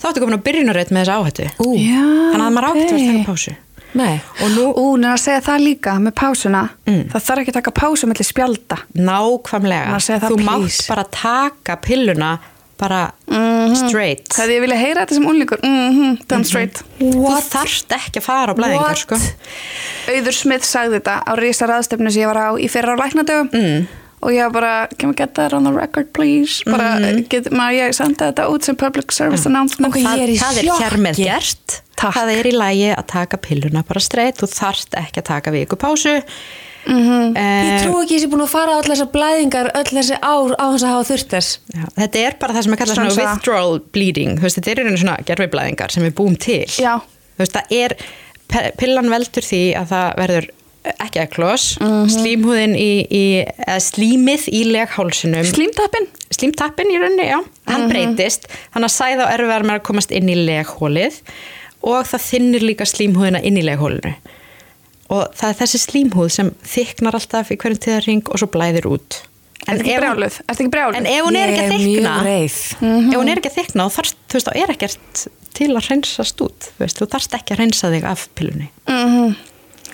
þá 0.00 0.06
ertu 0.08 0.22
komin 0.24 0.38
að 0.38 0.44
byrjunarreit 0.46 0.92
með 0.94 1.04
þessa 1.04 1.18
áhættu. 1.20 1.48
Já, 1.84 2.00
þannig 2.32 2.46
að 2.46 2.54
maður 2.56 2.68
átt 2.70 2.80
að 2.80 3.04
taka 3.04 3.26
pásu 3.28 3.54
Nei. 3.94 4.20
og 4.42 4.48
nú 4.56 4.64
Ú, 4.74 4.86
en 4.96 5.04
að 5.12 5.20
segja 5.22 5.40
það 5.40 5.66
líka 5.68 5.98
með 6.02 6.14
pásuna 6.18 6.64
Mm. 6.84 7.04
Það 7.12 7.22
þarf 7.26 7.40
ekki 7.40 7.52
að 7.52 7.58
taka 7.60 7.70
pásu 7.70 8.06
mellir 8.06 8.26
spjalda 8.26 8.76
nákvæmlega 8.94 9.92
Maður 9.92 10.04
segir 10.06 10.20
það, 10.20 10.30
þú 10.30 10.36
please. 10.36 10.50
mátt 10.50 10.88
bara 10.88 11.04
taka 11.10 11.76
pilluna 11.76 12.32
bara 12.78 13.00
straight 13.78 14.28
Það 14.34 14.52
ég 14.54 14.60
vilja 14.64 14.76
heyra 14.78 15.04
þetta 15.04 15.14
sem 15.14 15.26
unlingur 15.30 15.60
mm 15.62 15.90
-hmm, 15.94 16.16
Done 16.28 16.44
straight 16.44 16.82
þú 16.98 17.34
þarft 17.50 17.92
ekki 17.96 18.20
að 18.20 18.26
fara 18.26 18.52
á 18.52 18.58
blæðingar 18.58 18.98
sko. 18.98 19.16
Auður 20.10 20.34
Smith 20.34 20.64
sagði 20.64 20.98
þetta 20.98 21.14
á 21.24 21.32
rísa 21.38 21.66
raðstefnu 21.66 22.10
sem 22.10 22.22
ég 22.22 22.26
var 22.34 22.40
á 22.40 22.50
í 22.58 22.68
fyrra 22.68 22.94
á 22.94 23.00
læknadögum 23.00 23.48
mm. 23.52 23.86
Og 24.24 24.32
ég 24.32 24.52
bara, 24.56 24.72
can 24.98 25.12
we 25.12 25.14
get 25.18 25.34
that 25.38 25.52
on 25.56 25.64
the 25.68 25.72
record 25.76 26.10
please 26.16 26.64
bara, 26.66 26.94
get, 27.28 27.50
maður 27.52 27.78
ég 27.82 27.94
senda 27.96 28.30
þetta 28.32 28.48
út 28.50 28.64
sem 28.66 28.76
public 28.80 29.12
service 29.12 29.46
announcement 29.50 29.92
Ok, 29.92 30.00
ég 30.00 30.08
það, 30.08 30.24
er 30.26 30.34
það 30.40 30.60
er 30.64 30.84
hér 30.84 30.98
með 31.06 31.20
sjokki. 31.20 31.30
gert 31.30 31.80
Takk. 31.94 32.14
það 32.18 32.34
er 32.38 32.46
í 32.50 32.54
lægi 32.58 32.88
að 32.96 33.06
taka 33.12 33.36
pilluna 33.44 33.84
bara 33.86 34.00
straight 34.02 34.40
þú 34.42 34.48
þarft 34.50 34.96
ekki 35.04 35.20
að 35.22 35.28
taka 35.34 35.54
viku 35.54 35.76
pásu 35.80 36.20
Mhm. 36.84 37.32
Ég 37.32 37.80
trú 37.80 37.94
ekki 38.02 38.12
að 38.12 38.18
ég 38.18 38.20
sé 38.20 38.26
búin 38.28 38.42
að 38.44 38.50
fara 38.52 38.74
á 38.74 38.76
allar 38.76 38.90
þessar 38.92 39.08
blæðingar 39.14 39.70
öll 39.72 39.88
þessi 39.88 40.18
ár 40.20 40.50
á 40.60 40.64
þess 40.68 40.84
að 40.84 40.90
hafa 40.92 41.06
þurft 41.08 41.30
þess. 41.32 41.54
Já, 41.72 41.84
þetta 41.96 42.18
er 42.26 42.34
bara 42.42 42.52
það 42.52 42.62
sem 42.66 42.74
er 42.74 42.76
kallað 42.82 42.98
svona 42.98 43.14
Stansa. 43.14 43.30
withdrawal 43.38 43.78
bleeding, 43.96 44.34
þú 44.36 44.44
veist, 44.44 44.58
þetta 44.58 44.68
er 44.68 44.74
í 44.74 44.82
rauninni 44.84 45.00
svona 45.00 45.16
gerfiblæðingar 45.30 45.94
sem 45.96 46.04
við 46.04 46.12
búum 46.18 46.36
til. 46.44 46.66
Já. 46.76 46.98
Þú 47.00 47.40
veist, 47.40 47.56
það 47.56 47.72
er, 47.78 47.96
pillan 48.76 49.08
veldur 49.14 49.48
því 49.48 49.62
að 49.80 49.88
það 49.94 50.12
verður 50.20 50.50
ekki 50.84 51.20
eklos, 51.22 51.78
Mhm. 51.80 52.08
slímhúðin 52.12 52.74
í, 52.76 52.90
í 53.08 53.22
eða 53.66 53.80
slímið 53.80 54.48
í 54.52 54.62
leghálsinum, 54.72 55.44
Slímtappin 55.48 56.06
slímtappin 56.34 56.90
í 56.92 56.98
rauninni, 57.00 57.28
já, 57.30 57.40
hann 57.70 57.88
breytist, 57.88 58.48
þannig 58.74 58.90
að 58.90 58.96
sæða 58.98 59.26
og 59.26 59.32
erfiðar 59.38 59.64
með 59.64 59.78
að 59.78 59.82
komast 59.88 60.10
inn 60.12 60.28
í 60.28 60.34
leghólið 60.44 61.20
og 61.82 62.04
það 62.08 62.24
þinnir 62.30 62.62
líka 62.68 62.84
slímhúðina 62.88 63.42
inn 63.44 63.56
í 63.56 63.62
leghólinu. 63.64 64.14
Og 65.10 65.28
það 65.36 65.48
er 65.52 65.58
þessi 65.60 65.80
slímhúð 65.84 66.30
sem 66.32 66.50
þyknar 66.64 67.14
alltaf 67.18 67.50
í 67.52 67.56
hverjum 67.60 67.78
tíðarring 67.84 68.22
og 68.32 68.38
svo 68.40 68.48
blæðir 68.48 68.86
út. 68.88 69.22
Er 69.68 69.78
ekki 69.78 69.92
ef- 69.94 70.00
brjáluð? 70.02 70.34
Er 70.40 70.54
þetta 70.54 70.60
ekki 70.64 70.72
brjáluð? 70.74 70.96
En 70.96 71.06
ef 71.06 71.24
hún 71.24 71.36
er 71.36 71.48
ekki 71.48 71.64
að 71.64 71.74
þykna 71.78 72.14
reið. 72.24 72.56
ef 73.12 73.16
hún 73.16 73.28
er 73.32 73.36
ekki 73.40 73.50
að 73.52 73.58
þykna 73.60 73.84
þá 73.88 73.94
þarft, 73.98 74.16
þú 74.28 74.34
veist, 74.38 74.48
þá 74.48 74.56
er 74.62 74.72
ekkert 74.74 75.26
til 75.54 75.68
að 75.70 75.86
hreinsast 75.88 76.40
út, 76.44 76.60
þú 76.74 76.78
veist, 76.84 76.98
þú 76.98 77.06
þarft 77.14 77.36
ekki 77.38 77.54
að 77.54 77.58
hreinsa 77.62 77.90
þig 77.94 78.04
af 78.04 78.28
pillunni. 78.34 78.68
Mhm. 78.88 79.36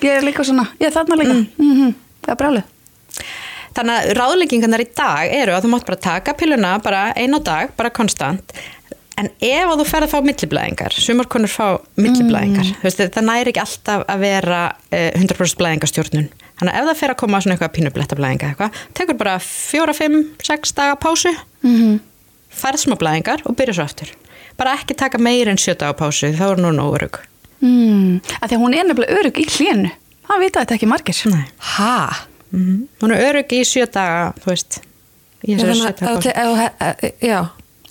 Ég 0.00 0.16
er 0.16 0.24
líka 0.24 0.44
svona, 0.46 0.68
ég 0.80 0.88
er 0.88 0.94
þarna 0.94 1.20
líka. 1.20 1.38
Mm. 1.60 1.94
Það 2.24 2.34
er 2.34 2.40
brjáluð 2.42 2.68
Þannig 3.76 3.96
að 3.96 4.12
ráðleggingarnar 4.18 4.82
í 4.82 4.90
dag 4.98 5.32
eru 5.34 5.54
að 5.54 5.64
þú 5.64 5.70
mátt 5.72 5.86
bara 5.86 6.02
taka 6.02 6.34
pilluna 6.38 6.74
bara 6.82 7.06
einn 7.18 7.36
á 7.38 7.40
dag, 7.40 7.72
bara 7.78 7.92
konstant. 7.94 8.54
En 9.20 9.28
ef 9.44 9.68
að 9.68 9.82
þú 9.82 9.86
ferð 9.86 10.06
að 10.06 10.12
fá 10.14 10.26
milliblæðingar 10.26 10.96
sumar 10.96 11.28
konur 11.30 11.52
fá 11.52 11.66
milliblæðingar 12.00 12.70
mm. 12.72 13.10
það 13.14 13.26
næri 13.26 13.52
ekki 13.52 13.62
alltaf 13.62 14.04
að 14.08 14.22
vera 14.24 14.60
eh, 14.96 15.10
100% 15.18 15.60
blæðingastjórnun 15.60 16.30
þannig 16.60 16.72
að 16.72 16.78
ef 16.80 16.88
það 16.88 17.00
fer 17.02 17.12
að 17.12 17.18
koma 17.20 17.40
svona 17.42 17.56
eitthvað 17.56 17.74
pínublettablæðinga 17.76 18.50
eitthvað, 18.50 18.80
tekur 18.96 19.18
bara 19.20 19.36
4, 19.44 19.96
5, 20.00 20.18
6 20.48 20.74
daga 20.78 20.96
pásu 21.04 21.34
mm 21.34 21.76
-hmm. 21.76 21.98
færð 22.62 22.84
smá 22.86 22.96
blæðingar 22.96 23.44
og 23.44 23.56
byrja 23.56 23.76
svo 23.76 23.84
aftur. 23.84 24.14
Bara 24.56 24.74
ekki 24.78 24.96
taka 24.96 25.18
meir 25.18 25.48
en 25.48 25.58
7 25.58 25.76
daga 25.76 25.92
pásu 25.92 26.32
þá 26.32 26.46
er 26.52 26.64
nú 26.64 26.72
nóg 26.72 27.20
mm. 27.60 28.20
að 28.40 28.46
Því 28.48 28.58
að 28.58 28.62
hún 28.64 28.76
er 28.76 28.88
nefnilega 28.90 29.18
örug 29.20 29.40
í 29.40 29.46
hlénu 29.56 29.90
Það 30.30 30.44
vita 30.44 30.62
þetta 30.62 30.76
ekki 30.78 30.90
margir 30.90 31.22
Nei. 31.32 31.46
Ha? 31.76 31.96
Mm 32.50 32.78
Hún 33.00 33.14
er 33.14 33.24
örug 33.30 33.56
í 33.56 33.64
7 33.64 33.90
daga 33.94 34.22
þú 34.42 34.52
veist 34.52 34.80
í 35.40 35.56
sjö 35.56 35.70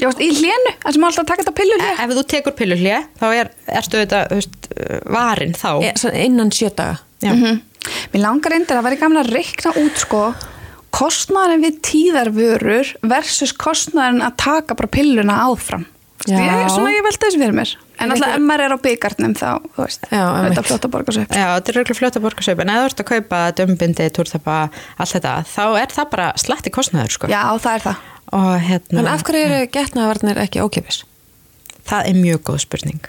veist, 0.08 0.22
í 0.24 0.30
hlénu, 0.32 0.72
það 0.80 0.96
sem 0.96 1.06
alltaf 1.08 1.24
að 1.24 1.30
taka 1.32 1.44
þetta 1.44 1.56
pillu 1.58 1.78
E- 1.80 1.96
ef 2.04 2.12
þú 2.16 2.24
tekur 2.34 2.56
pilluhlje 2.56 3.00
þá 3.20 3.26
er, 3.36 3.50
ertu 3.82 4.00
þetta 4.00 4.20
varin 5.12 5.56
þá 5.58 5.72
Ég- 5.84 5.98
svona 6.00 6.22
Innan 6.24 6.52
sjö 6.56 6.70
daga. 6.72 7.00
Já. 7.20 7.34
Mhm. 7.34 7.62
Mér 8.14 8.22
langar 8.24 8.52
reyndir 8.54 8.78
að 8.78 8.84
vera 8.84 8.96
gaman 8.96 9.24
að 9.26 9.34
reikna 9.34 9.74
út 9.76 9.98
sko 9.98 10.36
kostnæðin 10.96 11.66
við 11.66 11.82
tíðarvörur 11.90 12.96
versus 13.04 13.52
kostnæðin 13.54 14.24
að 14.24 14.38
taka 14.38 14.76
bara 14.76 14.88
pilluna 14.88 15.36
áfram. 15.50 15.86
Ég, 16.28 16.70
svona 16.74 16.92
ég 16.92 17.04
velta 17.06 17.26
þessu 17.30 17.40
fyrir 17.40 17.56
mér 17.56 17.70
en 18.00 18.12
alltaf 18.12 18.34
ef 18.36 18.42
maður 18.44 18.64
er 18.66 18.74
á 18.76 18.78
byggarnum 18.84 19.34
þá, 19.40 19.50
þú 19.76 19.84
veist, 19.86 20.08
Já, 20.12 20.24
einmitt. 20.26 20.52
þetta 20.58 20.64
fljóta 20.68 20.90
borga 20.92 21.12
svo 21.16 21.22
upp 21.24 21.36
Já, 21.40 21.46
þetta 21.56 21.72
er 21.72 21.78
röglega 21.80 22.00
fljóta 22.00 22.22
borgarsaup 22.24 22.60
en 22.64 22.70
ef 22.74 22.80
þú 22.82 22.90
ert 22.90 23.04
að 23.04 23.10
kaupa 23.14 23.40
dömbindi, 23.60 24.10
túrþappa, 24.18 24.58
allt 25.00 25.14
þetta 25.16 25.34
þá 25.48 25.64
er 25.84 25.94
það 25.96 26.10
bara 26.12 26.28
slatti 26.36 26.70
kostnaður 26.76 27.16
sko. 27.16 27.28
Já, 27.32 27.44
það 27.64 27.74
er 27.80 27.86
það 27.88 27.96
og 28.40 28.50
hérna 28.68 29.00
En 29.00 29.08
af 29.14 29.24
hverju 29.24 29.46
eru 29.48 29.62
getnaðvarnir 29.74 30.42
ekki 30.44 30.62
ókipis? 30.66 31.04
það 31.90 32.10
er 32.12 32.20
mjög 32.20 32.44
góð 32.52 32.60
spurning 32.68 33.00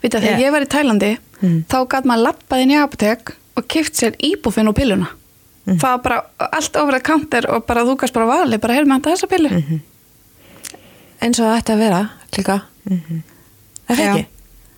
Vita, 0.00 0.18
þegar 0.20 0.38
Já. 0.40 0.46
ég 0.46 0.52
var 0.56 0.64
í 0.64 0.70
Tælandi 0.72 1.16
Mm. 1.40 1.62
þá 1.72 1.76
gæt 1.88 2.04
maður 2.04 2.24
lappað 2.26 2.60
inn 2.60 2.70
í 2.74 2.76
apotek 2.76 3.30
og 3.56 3.64
kipt 3.66 3.94
sér 3.96 4.12
íbúfinn 4.20 4.68
og 4.68 4.74
pilluna 4.76 5.06
Mm. 5.66 5.76
það 5.78 5.90
var 5.92 5.98
bara 6.04 6.24
allt 6.52 6.76
ofur 6.76 6.94
að 6.98 7.02
counter 7.04 7.46
og 7.48 7.66
bara 7.66 7.80
þú 7.84 7.96
gæst 7.96 8.12
bara 8.12 8.26
vali, 8.26 8.56
bara 8.58 8.74
heyrðum 8.74 8.92
þetta 9.00 9.12
þessa 9.14 9.28
pillu 9.28 9.48
Mhm. 9.50 9.80
Eins 11.20 11.40
og 11.40 11.46
það 11.50 11.58
ætti 11.60 11.74
að 11.74 11.82
vera, 11.84 12.00
klíka. 12.32 12.58
Er 12.90 13.96
það 13.98 14.06
ekki? 14.06 14.26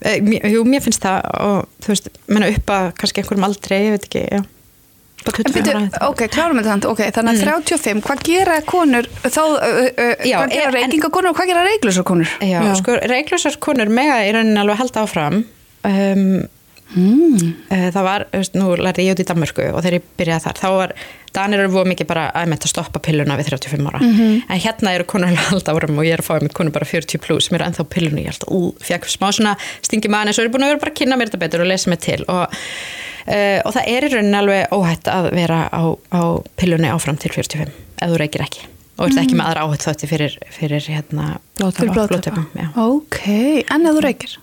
Eh, 0.02 0.16
mér- 0.26 0.48
Jú, 0.50 0.64
mér 0.66 0.82
finnst 0.82 1.04
það 1.04 1.28
og 1.46 1.68
þú 1.84 1.92
veist, 1.92 2.08
menna 2.26 2.48
upp 2.50 2.72
að 2.74 2.88
kannski 2.98 3.22
einhverjum 3.22 3.44
aldrei, 3.46 3.78
ég 3.86 3.94
veit 3.94 4.06
ekki 4.08 4.22
já. 4.32 4.40
En 5.22 5.30
25 5.36 5.52
byrju, 5.62 5.82
ok, 6.08 6.22
klárum 6.34 6.58
við 6.58 6.66
þannig, 6.66 6.86
ok, 6.90 7.02
þannig 7.14 7.36
að 7.36 7.44
35, 7.46 8.00
hvað 8.02 8.22
gera 8.26 8.56
konur, 8.66 9.06
þá, 9.22 9.38
uh, 9.38 9.60
uh, 9.62 10.24
Já, 10.26 10.40
hvað 10.40 10.50
gera 10.56 10.72
reykingakonur 10.74 11.30
og 11.30 11.36
hvað 11.38 11.46
gera 11.52 11.62
reyklusar 11.68 12.02
konur? 12.08 12.32
Já, 12.42 12.58
Já. 12.58 12.72
sko, 12.80 12.96
reiklusar 13.12 13.58
konur 13.62 13.92
mega 13.94 14.16
í 14.26 14.32
rauninni 14.34 14.58
alveg 14.58 14.80
halda 14.82 15.04
áfram 15.06 15.44
um, 15.84 16.48
Mm. 16.92 17.54
uh, 17.72 17.86
það 17.94 18.02
var, 18.04 18.26
þú 18.34 18.36
veist, 18.42 18.52
nú 18.58 18.66
lærði 18.76 19.04
ég 19.06 19.14
út 19.14 19.20
í 19.22 19.24
Danmörku 19.24 19.62
og 19.72 19.78
þegar 19.80 19.94
ég 19.96 20.08
byrjaði 20.18 20.42
þar, 20.44 20.58
þá 20.60 20.68
var 20.76 20.92
Danir 21.32 21.62
eru 21.64 21.72
voru 21.72 21.88
mikið 21.92 22.06
bara 22.10 22.26
að 22.36 22.66
stoppa 22.68 23.00
pilluna 23.00 23.36
við 23.40 23.52
35 23.54 23.86
ára, 23.88 24.00
en 24.48 24.60
hérna 24.60 24.92
eru 24.96 25.04
konur 25.08 25.32
halda 25.48 25.72
áfram 25.72 25.98
og 25.98 26.04
ég 26.04 26.12
er 26.18 26.20
að 26.24 26.28
fá 26.28 26.34
með 26.42 26.52
konur 26.58 26.72
bara 26.74 26.84
40 26.88 27.18
plus 27.24 27.46
sem 27.48 27.56
eru 27.56 27.64
ennþá 27.68 27.86
á 27.88 27.92
pillunni, 27.94 28.24
ég 28.26 28.34
held 28.34 28.44
að 28.44 28.52
ú, 28.52 28.60
fekk 28.84 29.08
smá 29.08 29.30
svona 29.32 29.54
stingi 29.80 30.10
manni, 30.12 30.34
svo 30.36 30.44
er 30.44 30.50
ég 30.50 30.52
búin 30.52 30.66
að 30.66 30.74
vera 30.74 30.82
bara 30.84 30.92
að 30.92 30.98
kynna 31.00 31.16
mér 31.16 31.30
þetta 31.32 31.42
betur 31.46 31.64
og 31.64 31.70
lesa 31.72 31.90
mig 31.92 32.02
til. 32.04 32.20
Og 32.28 32.60
Uh, 33.22 33.60
og 33.62 33.70
það 33.76 33.84
er 33.86 34.02
í 34.02 34.08
rauninni 34.10 34.34
alveg 34.34 34.72
óhætt 34.74 35.06
að 35.06 35.28
vera 35.36 35.60
á, 35.70 35.94
á 36.10 36.42
pillunni 36.58 36.88
áfram 36.90 37.14
til 37.22 37.30
45 37.30 37.68
ef 38.02 38.10
þú 38.10 38.16
reykir 38.18 38.42
ekki. 38.42 38.64
Og 38.98 39.04
ert 39.06 39.20
ekki 39.22 39.36
með 39.38 39.46
aðra 39.52 39.62
áhætt 39.68 39.84
þátti 39.86 40.08
fyrir, 40.10 40.34
fyrir 40.50 40.82
hérna, 40.90 41.28
já. 42.58 42.66
Ok, 42.82 43.20
en 43.70 43.86
ef 43.86 43.94
þú 43.94 44.02
reykir? 44.08 44.34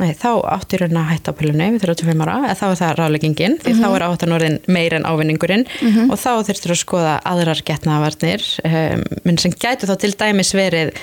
Nei, 0.00 0.14
þá 0.16 0.28
í 0.72 0.78
rauninni 0.80 1.00
að 1.02 1.10
hætta 1.10 1.34
á 1.34 1.38
pillunni 1.38 1.66
við 1.74 1.82
35 1.84 2.22
ára, 2.24 2.36
eða 2.46 2.56
þá 2.56 2.64
er 2.68 2.78
það 2.80 2.94
ráleggingin 3.00 3.56
því 3.60 3.74
þá 3.76 3.88
er 3.90 4.04
áhættan 4.06 4.36
orðin 4.38 4.58
meir 4.72 4.96
en 4.96 5.04
ávinningurinn. 5.04 5.66
Og 6.08 6.16
þá 6.16 6.30
þurftur 6.48 6.72
að 6.72 6.80
skoða 6.80 7.14
aðrar 7.28 7.60
getnaðavarnir 7.68 8.46
um, 8.68 9.04
minn 9.26 9.40
sem 9.42 9.52
gætu 9.52 9.90
þá 9.90 9.96
til 10.00 10.14
dæmis 10.16 10.54
verið 10.56 10.94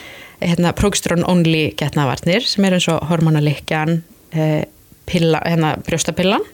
hérna, 0.42 0.74
progesteron 0.74 1.28
only 1.30 1.70
getnaðavarnir 1.78 2.48
sem 2.50 2.66
er 2.66 2.80
eins 2.80 2.90
og 2.90 3.04
hormonalikjan 3.12 4.00
uh, 4.34 4.64
pilla, 5.10 5.44
hérna, 5.46 5.76
brjóstapillan 5.86 6.46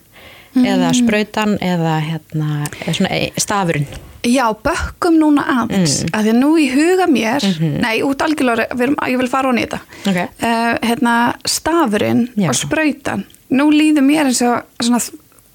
eða 0.55 0.93
sprautan 0.95 1.57
eða 1.59 1.95
hérna, 2.01 2.67
eða 2.85 2.93
svona 2.99 3.11
e- 3.11 3.31
stafurinn 3.37 3.87
Já, 4.25 4.47
bökkum 4.57 5.19
núna 5.21 5.43
aðeins, 5.45 5.99
Mm. 6.01 6.09
að 6.17 6.23
því 6.25 6.29
að 6.33 6.39
nú 6.41 6.47
í 6.57 6.65
huga 6.73 7.05
mér, 7.05 7.43
nei, 7.81 8.01
út 8.01 8.17
algjörlega, 8.25 8.65
ég 8.73 9.17
vil 9.19 9.27
fara 9.29 9.51
hún 9.51 9.59
í 9.61 9.67
þetta, 9.67 9.79
Mhm. 10.05 10.09
Ok. 10.09 10.17
uh, 10.41 10.87
hérna, 10.87 11.35
stafurinn 11.45 12.29
Já. 12.35 12.49
og 12.49 12.55
sprautan, 12.55 13.23
nú 13.51 13.69
líður 13.69 14.01
mér 14.01 14.25
eins 14.25 14.41
og 14.41 14.63
svona, 14.81 14.99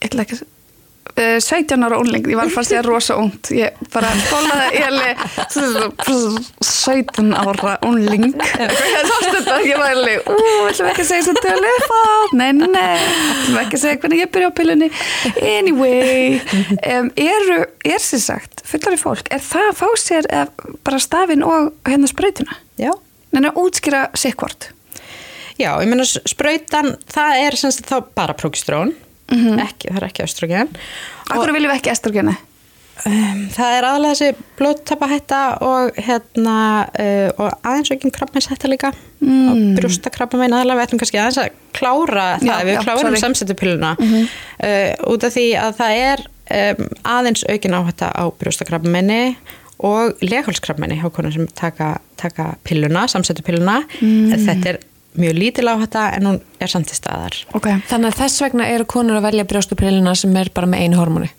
ætla 0.01 0.23
ekki, 0.25 0.39
17 1.43 1.87
ára 1.87 1.99
unling, 2.01 2.29
ég 2.31 2.39
var 2.39 2.49
að 2.49 2.55
fara 2.55 2.65
að 2.67 2.71
segja 2.71 2.85
rosa 2.87 3.17
ungt, 3.21 3.51
ég 3.57 3.81
bara 3.93 4.13
skólaði 4.25 4.69
ég 4.79 4.87
17 6.71 7.35
ára 7.41 7.75
þetta, 9.35 9.59
ég 9.67 9.81
var 9.81 9.95
alveg, 9.97 10.31
ú, 10.31 10.39
ætlum 10.71 10.91
ekki 10.93 11.05
að 11.05 11.11
segja 11.13 11.27
svo 11.29 11.37
tölu 11.41 11.75
nei, 12.39 12.51
nei, 12.57 12.71
nei, 12.73 12.97
ætlum 13.03 13.61
ekki 13.65 13.79
að 13.79 13.85
segja 13.85 14.01
hvernig 14.05 14.25
ég 14.25 14.33
byrja 14.35 14.51
á 14.51 14.59
pillunni, 14.61 14.91
anyway, 15.43 16.41
um, 16.95 17.13
eru, 17.21 17.61
er 17.85 18.03
sér 18.05 18.25
sagt, 18.25 18.65
fullari 18.69 18.99
fólk, 19.01 19.31
er 19.33 19.45
það 19.45 19.71
að 19.71 19.79
fá 19.83 19.87
sér 20.01 20.33
eh, 20.33 20.51
bara 20.87 21.01
stafinn 21.03 21.47
og 21.47 21.73
hérna 21.89 22.11
sprautuna? 22.11 22.61
Já, 22.81 22.93
Nenni 23.31 23.51
að 23.51 23.61
útskýra 23.63 24.07
sikkvort. 24.19 24.73
Já, 25.61 25.75
ég 25.83 25.91
meina 25.91 26.07
sprautan, 26.09 26.97
það 27.11 27.43
er 27.45 27.57
sem 27.61 27.73
sagt 27.75 27.91
þá 27.91 27.99
bara 28.17 28.35
progesteron 29.31 29.67
ekki, 29.67 29.91
það 29.91 30.01
er 30.01 30.07
ekki 30.11 30.25
östrogen. 30.27 30.73
Akkur 31.31 31.53
viljum 31.55 31.73
við 31.73 31.79
ekki 31.79 31.93
estrogeni? 31.95 32.37
Um, 33.01 33.47
það 33.49 33.75
er 33.79 33.87
aðalega 33.89 34.17
þessi 34.19 34.49
blóttapahætta 34.59 35.39
og 35.65 36.01
hérna 36.05 36.57
uh, 36.91 37.31
og 37.41 37.55
aðeins 37.65 37.93
aukin 37.95 38.13
krabbmeinshætta 38.13 38.69
líka. 38.69 38.91
Mm. 39.21 39.49
og 39.51 39.63
brjóstakrabbamein 39.77 40.55
aðalega 40.57 40.79
við 40.79 40.87
ætlum 40.87 41.01
kannski 41.03 41.21
aðeins 41.21 41.39
að 41.43 41.57
klára 41.77 42.27
það. 42.41 42.47
Já, 42.49 42.55
við 42.65 42.77
já, 42.77 42.81
klárum 42.87 43.17
samsettupiluna 43.21 43.95
mm 43.99 44.29
út 45.11 45.25
af 45.25 45.33
því 45.33 45.47
að 45.57 45.79
það 45.79 45.99
er 46.01 46.23
um, 46.61 46.87
aðeins 47.15 47.43
aukin 47.49 47.77
áhætta 47.77 48.11
á 48.13 48.25
brjóstakrabbameini 48.41 49.23
og 49.89 50.21
leghálskrabbameini 50.21 51.01
hjá 51.01 51.09
konum 51.15 51.33
sem 51.33 51.47
taka, 51.57 51.95
taka 52.21 52.55
pilluna, 52.69 53.07
samsettupiluna 53.09 53.79
mm. 54.01 54.35
þetta 54.45 54.75
er 54.75 54.81
mjög 55.19 55.39
lítil 55.39 55.67
áhætta 55.71 56.07
en 56.17 56.27
hún 56.29 56.41
er 56.61 56.71
samt 56.71 56.91
til 56.91 56.99
staðar 56.99 57.37
Ok. 57.57 57.67
Þannig 57.91 58.13
að 58.13 58.21
þess 58.23 58.45
vegna 58.45 58.69
eru 58.71 58.87
konur 58.89 59.19
að 59.19 59.27
velja 59.31 59.47
brjóstupillina 59.51 60.15
sem 60.19 60.37
er 60.37 60.53
bara 60.55 60.71
með 60.71 60.85
einu 60.87 61.01
hormóni. 61.01 61.31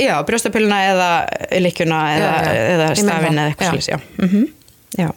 Já, 0.00 0.14
brjóstapiluna 0.24 0.78
eða 0.88 1.10
líkjuna 1.60 2.00
eða, 2.14 2.30
Já, 2.30 2.54
já. 2.54 2.64
eða 2.74 2.88
það, 2.94 3.28
eða 3.32 3.46
eitthvað 3.50 3.88
já. 3.90 4.00
Mm 4.22 4.48
já. 4.98 5.10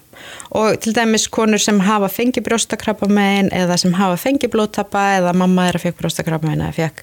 Og 0.53 0.79
til 0.79 0.93
dæmis 0.95 1.27
konur 1.33 1.57
sem 1.61 1.79
hafa 1.81 2.07
fengið 2.11 2.45
brjóstakrabbamein 2.45 3.49
eða 3.55 3.77
sem 3.81 3.93
hafa 3.97 4.17
fengið 4.21 4.51
blóttappa 4.53 5.05
eða 5.17 5.33
mamma 5.37 5.69
að 5.71 5.79
fekk 5.87 5.97
brjóstakrabbamein 6.01 6.61
eða 6.61 6.75
fekk, 6.77 7.01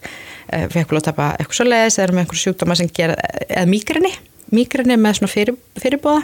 uh, 0.54 0.66
fekk 0.70 0.92
blóttappa 0.92 1.32
eitthvað 1.38 1.58
svo 1.58 1.66
leiðis 1.66 1.98
eða 1.98 2.14
með 2.14 2.24
einhver 2.24 2.42
sjúkdóma 2.44 2.76
sem 2.78 2.92
gera, 2.94 3.16
eða 3.48 3.66
mýgrinni, 3.70 4.12
mýgrinni 4.54 4.98
með 5.00 5.18
svona 5.18 5.32
fyrir, 5.34 5.58
fyrirbóða, 5.82 6.22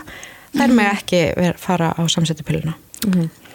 þær 0.55 0.77
með 0.79 0.93
ekki 0.93 1.25
fara 1.63 1.91
á 1.99 2.03
samsettupiluna. 2.15 2.77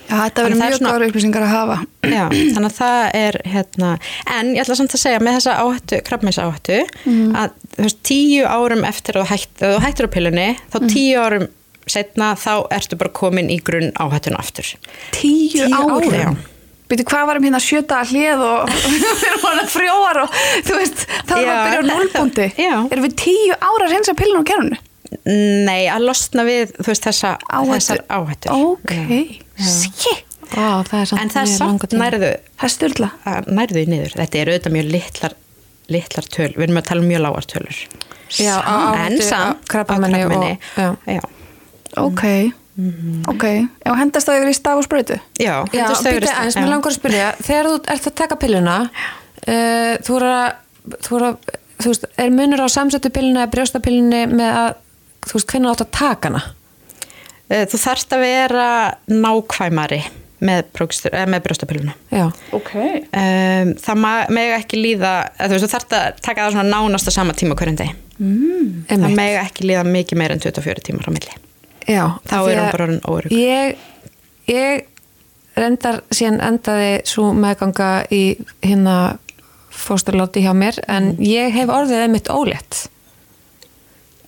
Já, 0.10 0.16
þetta 0.26 0.44
verður 0.44 0.58
það 0.58 0.66
er 0.66 0.72
mjög 0.72 0.78
svona- 0.80 0.92
góður 0.92 1.08
upplýsingar 1.12 1.46
að 1.46 1.52
hafa. 1.56 1.78
Já, 2.18 2.26
þannig 2.32 2.68
að 2.72 2.78
það 2.82 3.00
er 3.22 3.38
hérna, 3.54 3.90
en 4.38 4.52
ég 4.56 4.62
ætla 4.66 4.76
samt 4.82 4.96
að 4.98 5.04
segja 5.06 5.22
með 5.24 5.38
þessa 5.40 5.54
áhættu, 5.64 6.02
krabbmeins 6.10 6.40
áhættu 6.42 6.80
að 7.38 7.56
þú 7.78 7.86
veist, 7.88 8.02
tíu 8.10 8.46
árum 8.52 8.84
eftir 8.90 9.18
að 9.18 9.24
þú 9.24 9.30
hætt, 9.36 9.66
að 9.70 9.78
hættir 9.86 10.08
á 10.08 10.14
pillunni 10.18 10.48
þá 10.74 10.78
tíu 10.92 11.22
árum 11.24 11.48
setna 11.92 12.34
þá 12.38 12.52
ertu 12.78 12.98
bara 13.00 13.10
komin 13.22 13.50
í 13.52 13.58
grunn 13.66 13.92
áhættuna 14.00 14.38
aftur 14.44 14.68
Tíu, 15.16 15.66
Tíu 15.66 15.72
árum. 15.76 16.12
árum. 16.14 16.38
Býtu, 16.92 17.06
hvað 17.08 17.26
varum 17.30 17.46
hérna 17.48 17.60
sjöta 17.64 18.02
hlið 18.04 18.42
og 18.44 18.70
við 18.76 19.06
erum 19.32 19.44
hana 19.48 19.64
frjóar 19.72 20.18
og 20.26 20.34
þú 20.68 20.76
veist, 20.82 21.06
við 21.32 21.46
Já, 21.48 21.52
að 21.56 21.68
byrja 21.70 21.82
á 21.82 21.88
núlbúndi. 21.88 22.48
já. 22.60 22.74
Erum 22.92 23.06
við 23.08 23.16
tíu 23.24 23.56
ára 23.56 23.86
að 23.88 23.94
reynsa 23.96 24.16
pillun 24.20 24.44
á 24.44 24.50
kerfunu? 24.52 24.80
Nei, 25.28 25.86
að 25.92 26.06
losna 26.08 26.46
við 26.48 26.72
veist, 26.80 27.04
þessa, 27.04 27.36
þessar 27.68 28.04
áhættur 28.08 28.54
Ok, 28.56 28.94
shit. 29.60 30.28
Ó, 30.52 30.84
það 30.88 30.98
er 31.02 31.10
samt 31.10 31.22
En 31.22 31.32
það 31.32 31.42
er 31.42 31.52
samt 31.58 31.96
nærðu 31.96 32.32
Það 32.62 33.36
er 33.36 33.50
nærðu 33.52 33.84
í 33.84 33.90
niður 33.92 34.16
þetta 34.20 34.40
er 34.42 34.52
auðvitað 34.52 34.76
mjög 34.78 34.90
litlar 34.96 35.36
litlar 35.92 36.28
töl, 36.32 36.50
við 36.56 36.66
erum 36.68 36.80
að 36.80 36.88
tala 36.88 37.04
um 37.04 37.10
mjög 37.12 37.24
lágar 37.26 37.48
tölur 37.52 37.80
Já, 38.32 38.56
en 38.64 38.96
áhættu, 38.96 39.24
samt 39.28 39.66
krabbameini. 39.68 40.52
já. 40.80 40.96
já. 41.04 41.22
Ok, 42.00 42.24
ok. 43.28 43.46
Og 43.92 43.98
hendast 44.00 44.30
það 44.30 44.38
yfir 44.40 44.52
í 44.54 44.56
staf 44.56 44.80
og 44.80 44.86
sprautu? 44.88 45.18
Já, 45.36 45.56
hendast 45.74 46.06
þau 46.06 46.14
býta 46.14 46.20
verið- 46.22 46.38
aðeins, 46.38 46.56
já. 46.56 46.62
mér 46.64 46.72
langar 46.72 46.92
að 46.94 46.96
spyrja 46.96 47.26
þegar 47.44 47.68
þú 47.68 47.74
ert 47.92 48.08
að 48.08 48.16
taka 48.22 48.38
pilluna 48.40 48.78
uh, 48.88 49.96
þú 50.08 50.16
er 50.22 50.28
að 50.30 50.96
þú 51.04 51.18
er 51.20 51.26
að, 51.28 51.52
þú 51.82 51.92
veist, 51.92 52.08
er 52.24 52.32
munur 52.38 52.64
á 52.64 52.68
samsettu 52.72 53.12
pilluna 53.12 53.44
eða 53.44 53.52
brjóstapillunni 53.58 54.24
með 54.32 54.62
að 54.62 54.72
þú 55.28 55.38
veist, 55.38 55.48
hvernig 55.52 55.72
átt 55.74 55.86
að 55.88 55.92
taka 56.00 56.30
hana 56.32 56.44
Eh, 57.52 57.66
Þú 57.68 57.78
þarft 57.84 58.14
að 58.16 58.22
vera 58.24 58.68
nákvæmari 59.12 59.98
með, 60.40 60.62
prókstur, 60.72 61.12
eh, 61.14 61.26
með 61.28 61.42
brjóstapiluna. 61.44 61.94
Já, 62.10 62.30
Ok. 62.56 62.70
Um, 63.12 63.74
það 63.76 63.98
mega 64.32 64.56
ekki 64.62 64.78
líða, 64.80 65.10
eða 65.36 65.50
þú 65.50 65.58
veist, 65.58 65.66
þú 65.66 65.72
þarft 65.74 65.96
að 65.98 66.22
taka 66.24 66.46
það 66.46 66.54
svona 66.56 66.72
nánast 66.72 67.10
á 67.10 67.12
sama 67.12 67.34
tíma 67.36 67.56
hverjum 67.60 67.76
degi. 67.82 67.96
Mm. 68.22 68.86
Það 68.88 69.16
mega 69.20 69.42
ekki 69.44 69.68
líða 69.68 69.84
mikið 69.84 70.18
meir 70.22 70.32
en 70.32 70.40
24 70.40 70.80
tímar 70.88 71.10
á 71.10 71.12
milli. 71.12 71.36
Já, 71.92 72.06
Þá 72.24 72.38
er 72.40 72.56
hún 72.56 72.64
að 72.64 72.72
bara 72.72 72.86
orðin 72.88 73.04
óörugg. 73.04 73.36
Ég, 73.36 73.76
ég 74.48 74.86
reyndar 75.60 76.00
síðan 76.10 76.40
endaði 76.48 76.94
svo 77.12 77.34
meðganga 77.36 77.90
í 78.16 78.22
hérna 78.64 79.18
fósturláti 79.72 80.40
hjá 80.48 80.54
mér 80.56 80.80
en 80.88 81.18
Mm. 81.18 81.26
ég 81.28 81.52
hef 81.52 81.68
orðið 81.68 82.06
einmitt 82.08 82.32
ólétt 82.32 82.88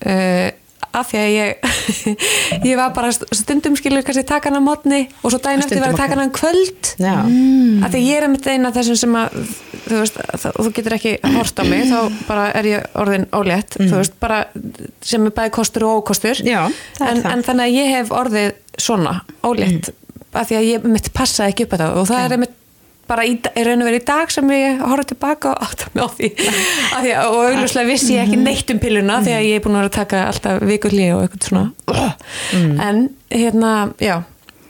uh, 0.05 0.51
af 0.93 1.09
því 1.09 1.19
að 1.19 1.29
ég 1.33 1.67
ég 2.69 2.77
var 2.79 2.93
bara 2.95 3.11
stundum 3.13 3.75
skilur 3.79 4.05
kannski 4.05 4.25
taka 4.29 4.51
hana 4.51 4.61
á 4.61 4.67
mótni 4.67 5.01
og 5.21 5.33
svo 5.33 5.39
daginn 5.41 5.63
eftir 5.65 5.81
var 5.81 5.93
að 5.93 6.01
taka 6.01 6.13
ok. 6.13 6.15
hana 6.15 6.27
um 6.27 6.33
kvöld 6.37 6.91
Já. 7.01 7.15
af 7.85 7.93
því 7.93 8.03
ég 8.05 8.19
er 8.19 8.27
einmitt 8.27 8.49
eina 8.49 8.73
þessum 8.75 8.99
sem 9.01 9.17
að 9.19 9.37
þú 9.83 9.99
veist, 9.99 10.19
það, 10.43 10.59
þú 10.59 10.73
getur 10.77 10.97
ekki 10.99 11.13
hort 11.35 11.59
á 11.59 11.63
mig 11.67 11.83
þá 11.89 11.99
bara 12.29 12.45
er 12.59 12.69
ég 12.69 12.99
orðin 13.03 13.27
ólétt 13.35 13.77
þú 13.81 13.93
veist, 13.97 14.15
bara 14.21 14.43
sem 15.03 15.27
er 15.27 15.35
bæði 15.35 15.55
kostur 15.59 15.87
og 15.89 16.03
ókostur 16.03 16.41
Mm. 16.43 16.49
Já, 16.49 16.61
en, 17.03 17.19
en 17.29 17.43
þannig 17.45 17.63
að 17.67 17.75
ég 17.77 17.91
hef 17.93 18.11
orðið 18.15 18.51
svona 18.81 19.13
ólétt 19.45 19.91
af 20.33 20.49
því 20.49 20.57
að 20.57 20.67
ég 20.69 20.85
mitt 20.89 21.09
passaði 21.13 21.53
ekki 21.53 21.67
upp 21.67 21.75
á 21.75 21.77
það 21.81 21.97
og 22.01 22.07
það 22.09 22.23
er 22.25 22.35
einmitt 22.37 22.55
bara 23.07 23.25
í, 23.27 23.33
í 23.35 23.63
raun 23.67 23.83
og 23.83 23.87
verið 23.89 24.01
í 24.01 24.05
dag 24.07 24.31
sem 24.31 24.51
ég 24.55 24.83
horfði 24.83 25.09
tilbaka 25.13 25.53
og 25.53 25.63
átta 25.67 25.89
mig 25.93 26.03
á 26.03 26.09
því, 26.17 26.29
því 26.39 27.13
að, 27.13 27.23
og 27.29 27.39
augljóslega 27.49 27.89
vissi 27.89 28.13
ég 28.15 28.27
ekki 28.27 28.39
neitt 28.41 28.71
um 28.73 28.79
pilluna 28.83 29.21
því 29.25 29.33
að 29.37 29.47
ég 29.49 29.57
er 29.59 29.65
búin 29.65 29.75
að 29.75 29.83
vera 29.83 29.91
að 29.91 29.97
taka 29.97 30.21
alltaf 30.31 30.61
vikulli 30.69 31.09
og 31.15 31.25
eitthvað 31.25 31.49
svona 31.49 32.13
en 32.87 33.03
hérna, 33.33 33.73
já 33.99 34.21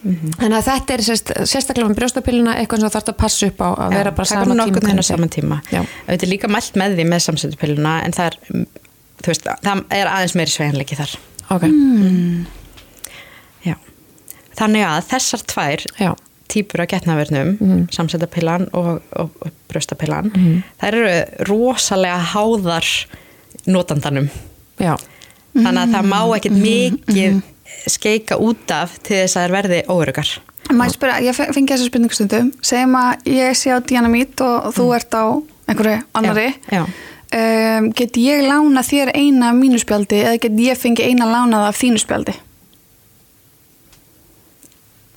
þannig 0.04 0.58
að 0.58 0.66
þetta 0.68 0.96
er 0.96 1.04
sérst, 1.06 1.32
sérstaklega 1.48 1.88
með 1.88 2.00
brjóstapilluna 2.02 2.56
eitthvað 2.60 2.82
sem 2.82 2.90
þú 2.90 2.96
þarfst 2.98 3.12
að 3.14 3.20
passa 3.22 3.48
upp 3.48 3.62
á 3.64 3.70
að 3.72 3.94
vera 3.96 4.12
bara 4.18 4.28
taka 4.28 4.42
sama 4.44 4.58
nokkurn 4.60 4.74
tíma 4.74 4.84
veginn 4.84 4.84
á 4.84 4.90
hvernig 4.90 5.08
sama 5.08 5.28
þeim. 5.28 5.34
tíma. 5.36 5.60
Já. 5.72 5.82
Þetta 6.10 6.28
er 6.28 6.32
líka 6.34 6.50
mælt 6.52 6.80
með 6.82 6.98
því 6.98 7.06
með 7.14 7.24
samsetupiluna 7.28 7.94
en 8.04 8.16
það 8.18 8.28
er, 8.32 8.38
mm, 8.50 8.66
veist, 9.30 9.48
það 9.64 9.84
er 10.00 10.12
aðeins 10.12 10.36
meiri 10.40 10.56
sveginleiki 10.56 11.00
þar. 11.00 11.16
ok, 11.56 11.64
Já. 13.64 13.76
Þannig 14.60 14.86
að 14.90 15.08
þessar 15.14 15.46
tvær 15.54 15.86
já, 16.04 16.12
típur 16.52 16.82
af 16.84 16.88
getnaverðnum, 16.92 17.58
Mhm. 17.60 17.88
samsetapillan 17.92 18.68
og, 18.74 19.02
og, 19.16 19.30
og 19.42 19.52
brjóstapillan, 19.72 20.32
þær 20.82 20.94
eru 20.94 21.46
rosalega 21.50 22.20
háðar 22.34 22.86
notandanum. 23.68 24.30
Já, 24.80 24.98
þannig 25.56 25.82
að 25.84 25.94
það 25.96 26.10
má 26.12 26.20
ekkert 26.38 26.58
mikið 26.60 27.42
skeika 27.88 28.38
út 28.40 28.72
af 28.72 28.98
til 29.04 29.22
þess 29.24 29.38
að 29.38 29.48
það 29.48 29.56
verði 29.58 29.80
óörugar 29.88 30.34
ég 30.74 31.36
fengi 31.36 31.74
þessa 31.74 31.86
spurningu 31.90 32.16
stundum. 32.16 32.52
Segjum 32.64 32.94
að 32.96 33.26
ég 33.26 33.58
sé 33.60 33.72
á 33.76 33.80
Dynamít 33.84 34.40
og, 34.42 34.70
þú 34.74 34.86
ert 34.96 35.12
á 35.12 35.26
einhverju 35.68 36.04
annari 36.16 36.54
Já, 36.72 36.80
já. 36.80 36.86
Um, 37.34 37.90
get 37.98 38.14
ég 38.18 38.44
lána 38.46 38.84
þér 38.86 39.10
eina 39.18 39.50
af 39.50 39.56
mínu 39.58 39.80
spjaldi 39.82 40.20
eða 40.22 40.40
get 40.40 40.52
ég 40.62 40.78
fengi 40.78 41.02
eina 41.04 41.26
lánað 41.26 41.68
af 41.68 41.80
þínu 41.82 41.98
spjaldi 42.04 42.36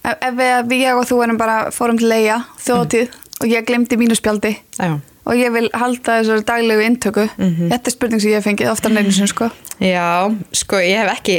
ef, 0.07 0.17
ef 0.31 0.39
við, 0.39 0.55
ef 0.63 0.75
ég 0.79 1.01
og 1.03 1.07
þú 1.11 1.21
erum 1.27 1.41
bara 1.41 1.59
fórum 1.75 1.99
til 2.01 2.09
leia 2.13 2.41
þjóðtíð 2.63 3.21
og 3.43 3.53
ég 3.53 3.67
glemdi 3.69 3.99
mínu 4.01 4.17
spjaldi. 4.17 4.55
Já. 4.81 4.97
og 5.27 5.35
ég 5.35 5.51
vil 5.51 5.67
halda 5.75 6.21
þessar 6.21 6.45
daglegu 6.47 6.85
intöku. 6.87 7.25
Þetta 7.37 7.91
er 7.91 7.95
spurning 7.95 8.23
sem 8.23 8.31
ég 8.31 8.39
hef 8.39 8.47
fengið 8.47 8.71
oftar 8.71 8.95
einu 8.95 9.11
sinni 9.13 9.27
sko. 9.33 9.49
Já, 9.83 10.31
sko 10.55 10.79
ég 10.79 11.03
hef 11.03 11.17
ekki 11.19 11.39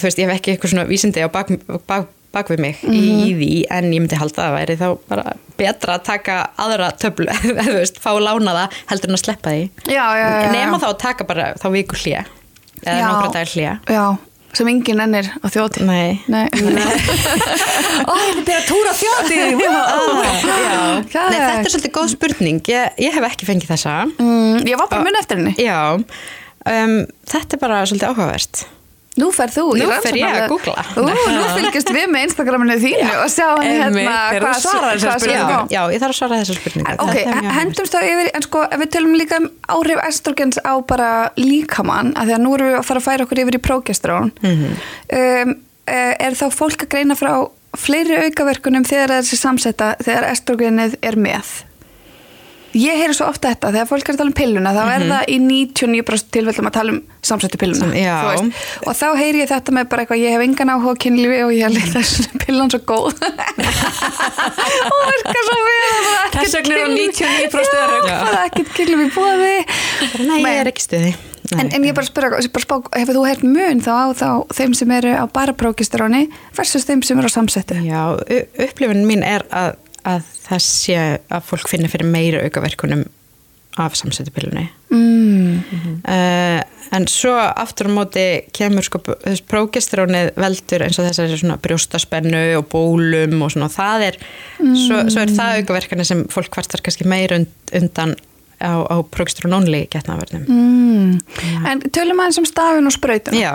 þú 0.00 0.02
veist, 0.08 0.18
ég 0.18 0.26
hef 0.26 0.40
ekki 0.40 0.54
eitthvað 0.56 0.72
svona 0.74 0.88
vísindi 0.88 1.22
á 1.22 1.30
bak, 1.30 1.52
bak, 1.86 2.08
bak 2.34 2.50
við 2.50 2.60
mig 2.64 2.82
í, 2.82 2.98
í 2.98 3.30
því 3.38 3.50
en 3.76 3.88
ég 3.94 4.02
myndi 4.02 4.18
halda 4.18 4.42
að 4.42 4.50
það 4.50 4.56
væri 4.58 4.76
þá 4.80 4.88
bara 5.12 5.36
betra 5.60 5.94
að 5.96 6.04
taka 6.10 6.36
aðra 6.60 6.90
töflu 7.00 7.28
eða 7.52 7.68
þú 7.68 7.76
veist, 7.78 8.02
fá 8.02 8.10
lánaða 8.18 8.66
heldur 8.90 9.12
en 9.12 9.18
að 9.20 9.22
sleppa 9.24 9.54
því. 9.54 9.64
Já, 9.86 10.04
já, 10.18 10.26
já, 10.26 10.50
nema 10.56 10.82
þá 10.82 10.88
að 10.90 10.98
taka 11.06 11.28
bara 11.30 11.48
þá 11.62 11.66
viku 11.78 12.00
hlje 12.02 12.24
eða 12.82 13.00
nokkra 13.06 13.32
dagar 13.36 13.54
hlje 13.54 13.72
já, 13.94 14.04
sem 14.56 14.70
enginn 14.72 15.02
ennir 15.04 15.28
á 15.40 15.46
þjóðtíð 15.52 15.86
Nei, 15.86 16.20
Nei. 16.30 16.46
Ó, 18.10 18.12
ég 18.16 18.34
vil 18.34 18.44
byrja 18.46 18.58
að 18.60 18.66
túra 18.70 18.94
þjóti 18.98 19.38
já. 19.60 20.82
Hvað 21.12 21.30
Nei, 21.30 21.38
þetta 21.38 21.54
er 21.54 21.72
svolítið 21.74 21.94
góð 21.98 22.10
spurning. 22.16 22.60
Ég, 22.72 22.98
ég 23.06 23.16
hef 23.16 23.28
ekki 23.30 23.48
fengið 23.48 23.72
þessa. 23.74 23.94
Mm, 24.16 24.66
ég 24.68 24.80
var 24.80 24.90
bara 24.90 25.06
mun 25.06 25.20
eftir 25.20 25.40
henni. 25.40 25.54
Já, 25.60 25.80
um, 25.94 26.98
þetta 27.30 27.56
er 27.58 27.62
bara 27.62 27.80
svolítið 27.86 28.10
áhugavert 28.12 28.64
Nú 29.18 29.26
fer 29.34 29.50
þú 29.50 29.62
Nú 29.74 29.86
fer 30.04 30.14
ég 30.14 30.36
að 30.38 30.44
googla. 30.52 30.82
Ú, 30.94 31.02
Nú 31.02 31.46
fylgjast 31.56 31.88
við 31.90 32.04
með 32.14 32.26
Instagraminu 32.28 32.76
þínu 32.78 33.08
og 33.24 33.30
sjá 33.32 33.48
Einmitt, 33.58 34.06
hérna 34.06 34.38
hvað 34.44 34.60
spurningu. 34.62 35.00
svarar. 35.10 35.66
Já, 35.74 35.80
ég 35.90 35.98
þarf 36.04 36.14
að 36.14 36.18
svara 36.20 36.38
þessar 36.38 36.58
spurningu 36.60 36.94
Ok, 37.02 37.16
hendumst 37.58 37.96
þá 37.96 38.00
yfir, 38.06 38.30
en 38.38 38.42
sko, 38.46 38.62
við 38.70 38.90
tölum 38.94 39.16
líka 39.18 39.40
um 39.42 39.48
áhrif 39.74 40.02
estrogens 40.06 40.60
á 40.62 40.72
bara 40.86 41.10
líkamann, 41.36 42.12
af 42.14 42.28
því 42.30 42.36
að 42.38 42.44
nú 42.46 42.54
erum 42.54 42.70
við 42.70 42.78
að 42.78 42.86
fara 42.86 43.00
að 43.02 43.08
færa 43.10 43.26
okkur 43.26 43.42
yfir 43.44 43.58
í 43.58 43.62
prógestrón, 43.66 44.30
Mhm. 44.46 44.76
um, 45.18 45.56
eh, 45.90 46.14
er 46.20 46.32
þá 46.38 46.46
fólk 46.54 46.86
að 46.86 46.88
greina 46.94 47.16
frá 47.18 47.50
fleiri 47.76 48.16
aukaverkunum 48.30 48.86
þegar 48.86 49.18
þessi 49.20 49.36
samsetta, 49.42 49.96
þegar 50.06 50.30
estrogenið 50.30 50.96
er 51.02 51.16
með? 51.18 51.50
Ég 52.78 53.00
heyri 53.00 53.14
svo 53.16 53.26
ofta 53.26 53.50
þetta, 53.50 53.72
þegar 53.74 53.88
fólk 53.90 54.08
er 54.08 54.14
að 54.14 54.18
tala 54.20 54.30
um 54.30 54.36
pilluna, 54.38 54.70
þá 54.76 54.82
er 54.94 55.04
það 55.10 55.24
í 55.34 55.38
99% 55.42 56.28
tilfellum 56.36 56.68
að 56.70 56.74
tala 56.76 56.92
um 56.94 57.00
samsettu 57.26 57.58
pilluna. 57.58 57.88
Mhm. 57.90 58.38
Sam-. 58.38 58.52
Og 58.86 58.94
þá 58.94 59.06
heyri 59.18 59.40
ég 59.42 59.48
þetta 59.50 59.74
með 59.74 59.88
bara 59.90 60.04
eitthvað, 60.04 60.22
ég 60.22 60.36
hef 60.36 60.44
engan 60.46 60.70
áhuga 60.76 60.94
á 60.94 61.00
kynlífi 61.02 61.40
og 61.46 61.50
ég 61.56 61.66
held 61.66 61.80
þessu 61.96 62.28
pillan 62.44 62.70
svo 62.70 62.80
góð. 62.86 63.10
og 64.90 65.00
virkar 65.10 65.42
svo 65.48 65.58
vel. 65.66 65.96
Þess 66.36 66.54
er 66.54 66.62
hún 66.68 66.76
kyn- 66.76 67.10
99% 67.10 67.80
örugg. 67.80 68.06
Já, 68.06 68.16
Það 68.20 68.38
er 68.38 68.46
ekkert 68.46 68.72
kynlífi 68.78 69.10
bóði. 69.16 69.56
Nei, 70.30 70.38
ég 70.44 70.62
er 70.62 70.70
ekki 70.72 70.86
stuði 70.86 71.12
En, 71.58 71.66
en 71.74 71.82
ég 71.82 71.94
bara 71.96 72.06
spyrja, 72.06 72.38
hefur 72.38 73.16
þú 73.16 73.22
heyrt 73.26 73.40
mun 73.42 73.80
þá 73.82 73.90
á 73.90 74.06
þá 74.14 74.26
þeim 74.54 74.74
sem 74.78 74.90
eru 74.94 75.10
á 75.18 75.24
bara 75.34 75.50
prókisteróni 75.58 76.28
versus 76.54 76.84
þeim 76.86 77.00
sem 77.02 77.18
eru 77.18 77.26
á 77.26 77.32
samsettu? 77.34 77.74
Já, 77.82 78.02
u- 78.14 78.44
upplifun 78.62 79.02
mín 79.08 79.24
er 79.26 79.42
að, 79.50 79.72
að 80.08 80.28
það 80.46 80.62
sé 80.66 80.98
að 81.30 81.48
fólk 81.48 81.70
finna 81.70 81.90
fyrir 81.92 82.10
meira 82.10 82.44
aukaverkunum 82.46 83.06
af 83.80 83.96
samsetupillunni 83.98 84.68
Mm. 84.90 85.60
uh, 86.02 86.60
en 86.90 87.04
svo 87.06 87.30
aftur 87.38 87.86
á 87.86 87.94
móti 87.94 88.24
kemur 88.56 88.82
sko 88.82 88.98
þess 89.06 89.44
prógesterónið 89.46 90.32
veldur 90.34 90.82
eins 90.82 90.98
og 90.98 91.06
þessari 91.06 91.36
svona 91.38 91.58
brjóstaspennu 91.62 92.40
og 92.58 92.66
bólum 92.72 93.44
og 93.46 93.52
svona 93.54 93.68
og 93.70 93.76
það 93.76 94.06
er 94.08 94.18
svo, 94.58 95.04
svo 95.06 95.22
er 95.22 95.30
það 95.36 95.60
aukaverkani 95.60 96.08
sem 96.08 96.24
fólk 96.32 96.50
kvartar 96.56 96.82
kannski 96.82 97.06
meira 97.06 97.38
und, 97.38 97.54
undan 97.78 98.16
á, 98.60 98.72
á 98.86 98.96
prógesterónónli 99.10 99.86
getnaverðnum 99.92 100.46
Mm. 100.50 101.18
En 101.66 101.80
tölum 101.90 102.20
aðeins 102.22 102.38
um 102.38 102.46
stafin 102.46 102.86
og 102.86 102.92
sprautuna. 102.94 103.36
Já, 103.40 103.52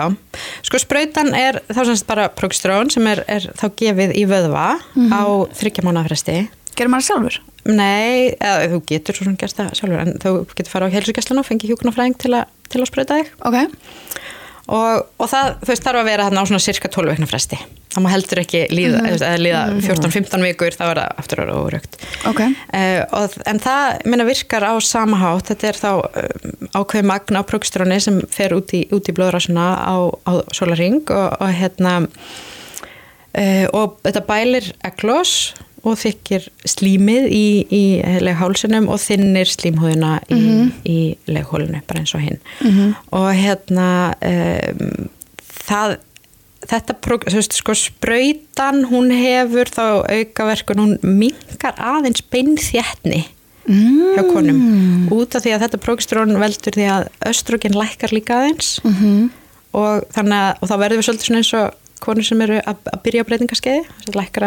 sko 0.66 0.80
sprautan 0.82 1.32
er 1.38 1.60
þá 1.70 1.82
semst 1.88 2.06
bara 2.08 2.28
prógesterón 2.34 2.90
sem 2.92 3.06
er, 3.10 3.22
er 3.30 3.46
þá 3.56 3.66
gefið 3.80 4.14
í 4.18 4.24
vöðva 4.28 4.66
á 4.82 5.22
þryggja 5.56 5.86
mánafresti 5.86 6.38
Gerir 6.76 6.92
maður 6.92 7.06
sjálfur? 7.08 7.36
Nei, 7.66 8.36
eða, 8.36 8.66
þú 8.74 8.80
getur 8.90 9.16
svo 9.16 9.24
sem 9.26 9.36
gerst 9.40 9.56
það 9.58 9.72
sjálfur 9.78 10.02
en 10.02 10.18
þú 10.22 10.32
getur 10.52 10.72
fara 10.74 10.90
á 10.90 10.94
heilsugjastluna 10.94 11.42
og 11.42 11.48
fengi 11.48 11.70
hjúknafræðing 11.70 12.18
til, 12.20 12.34
til 12.68 12.82
að 12.82 12.90
sprauta 12.90 13.16
þig 13.22 13.32
Ok. 13.48 13.56
Og, 14.66 15.04
og 15.22 15.28
það 15.30 15.50
veist, 15.68 15.84
þarf 15.84 16.00
að 16.00 16.08
vera 16.08 16.24
þarna 16.26 16.42
á 16.42 16.48
svona 16.50 16.62
cirka 16.64 16.90
12 16.90 17.12
veikna 17.12 17.28
fresti. 17.30 17.58
Það 17.94 18.02
má 18.04 18.08
heldur 18.12 18.40
ekki 18.42 18.62
líða, 18.72 18.98
mm 18.98 19.06
-hmm. 19.12 19.42
líða 19.44 19.60
14-15 19.86 20.42
vikur, 20.44 20.74
þá 20.74 20.84
er 20.86 20.98
það 21.00 21.20
aftur 21.22 21.40
að 21.40 21.46
vera 21.46 21.60
órögt 21.62 21.94
Ok. 22.28 22.40
Uh, 22.42 23.02
og, 23.20 23.36
en 23.46 23.60
það 23.62 24.00
minna 24.04 24.26
virkar 24.26 24.66
á 24.66 24.74
sama 24.82 25.16
hátt. 25.16 25.52
Þetta 25.52 25.68
er 25.68 25.78
þá 25.80 25.92
um, 25.92 26.68
ákveð 26.74 27.06
magna 27.12 27.40
á 27.40 27.48
prókstróni 27.48 28.00
sem 28.00 28.20
fer 28.30 28.56
út 28.58 28.74
í, 28.74 28.88
út 28.90 29.08
í 29.08 29.14
blóðrásuna 29.14 29.66
á, 29.78 29.96
á 30.26 30.32
solaring 30.52 31.06
og, 31.10 31.40
og 31.40 31.48
hérna 31.54 32.08
uh, 33.38 33.66
og 33.72 34.00
þetta 34.02 34.26
bælir 34.26 34.72
eglós 34.84 35.54
og 35.54 35.75
þykir 35.94 36.48
slímið 36.66 37.28
í, 37.30 37.46
í 37.70 37.82
leghálsunum 38.24 38.88
og 38.90 38.98
þinnir 39.02 39.50
slímhúðuna 39.50 40.16
í, 40.34 40.40
í 40.82 40.98
leghólinu 41.30 41.82
bara 41.86 42.02
eins 42.02 42.14
og 42.16 42.24
hinn. 42.24 42.40
Og 43.14 43.28
hérna 43.36 43.88
um, 44.18 45.08
það 45.46 45.96
þetta, 46.66 46.98
þú 47.06 47.36
veist, 47.36 47.54
sko 47.54 47.76
sprautan 47.78 48.84
hún 48.90 49.12
hefur 49.14 49.70
þá 49.70 49.86
aukaverkun 50.10 50.82
hún 50.82 50.94
minkar 51.06 51.78
aðeins 51.78 52.24
beinþéttni 52.26 53.22
hjá 53.66 54.22
konum. 54.26 55.08
Út 55.14 55.34
af 55.34 55.42
því 55.44 55.54
að 55.54 55.66
þetta 55.66 55.82
prógstrón 55.82 56.38
veldur 56.42 56.74
því 56.74 56.86
að 56.90 57.10
östrogen 57.30 57.78
lækkar 57.78 58.14
líka 58.14 58.42
aðeins. 58.42 58.78
Mm 58.82 59.28
og 59.76 60.06
þannig 60.14 60.38
að 60.38 60.62
og 60.62 60.70
þá 60.70 60.76
verður 60.82 61.00
við 61.00 61.06
svolítið 61.08 61.28
svona 61.28 61.42
eins 61.42 61.52
og 61.56 61.82
konur 62.02 62.26
sem 62.26 62.42
eru 62.44 62.58
að, 62.60 62.82
að 62.92 63.02
byrja 63.04 63.22
á 63.22 63.26
að 63.26 63.30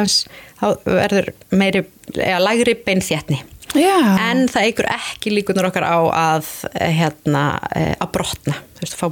aðeins 0.01 0.19
þá 0.59 0.65
verður 0.85 1.31
meiri, 1.51 1.85
eða 2.17 2.43
lægri 2.43 2.75
beinþéttni 2.85 3.39
Já. 3.77 3.97
en 4.29 4.47
það 4.49 4.67
eigur 4.67 4.89
ekki 4.93 5.33
líkunar 5.33 5.69
okkar 5.69 5.85
á 5.85 5.99
að 6.09 6.47
eh, 6.73 6.93
hérna, 6.99 7.43
eh, 7.77 7.95
að 7.97 8.13
brotna 8.17 8.55
veist, 8.81 8.97
fá 8.97 9.09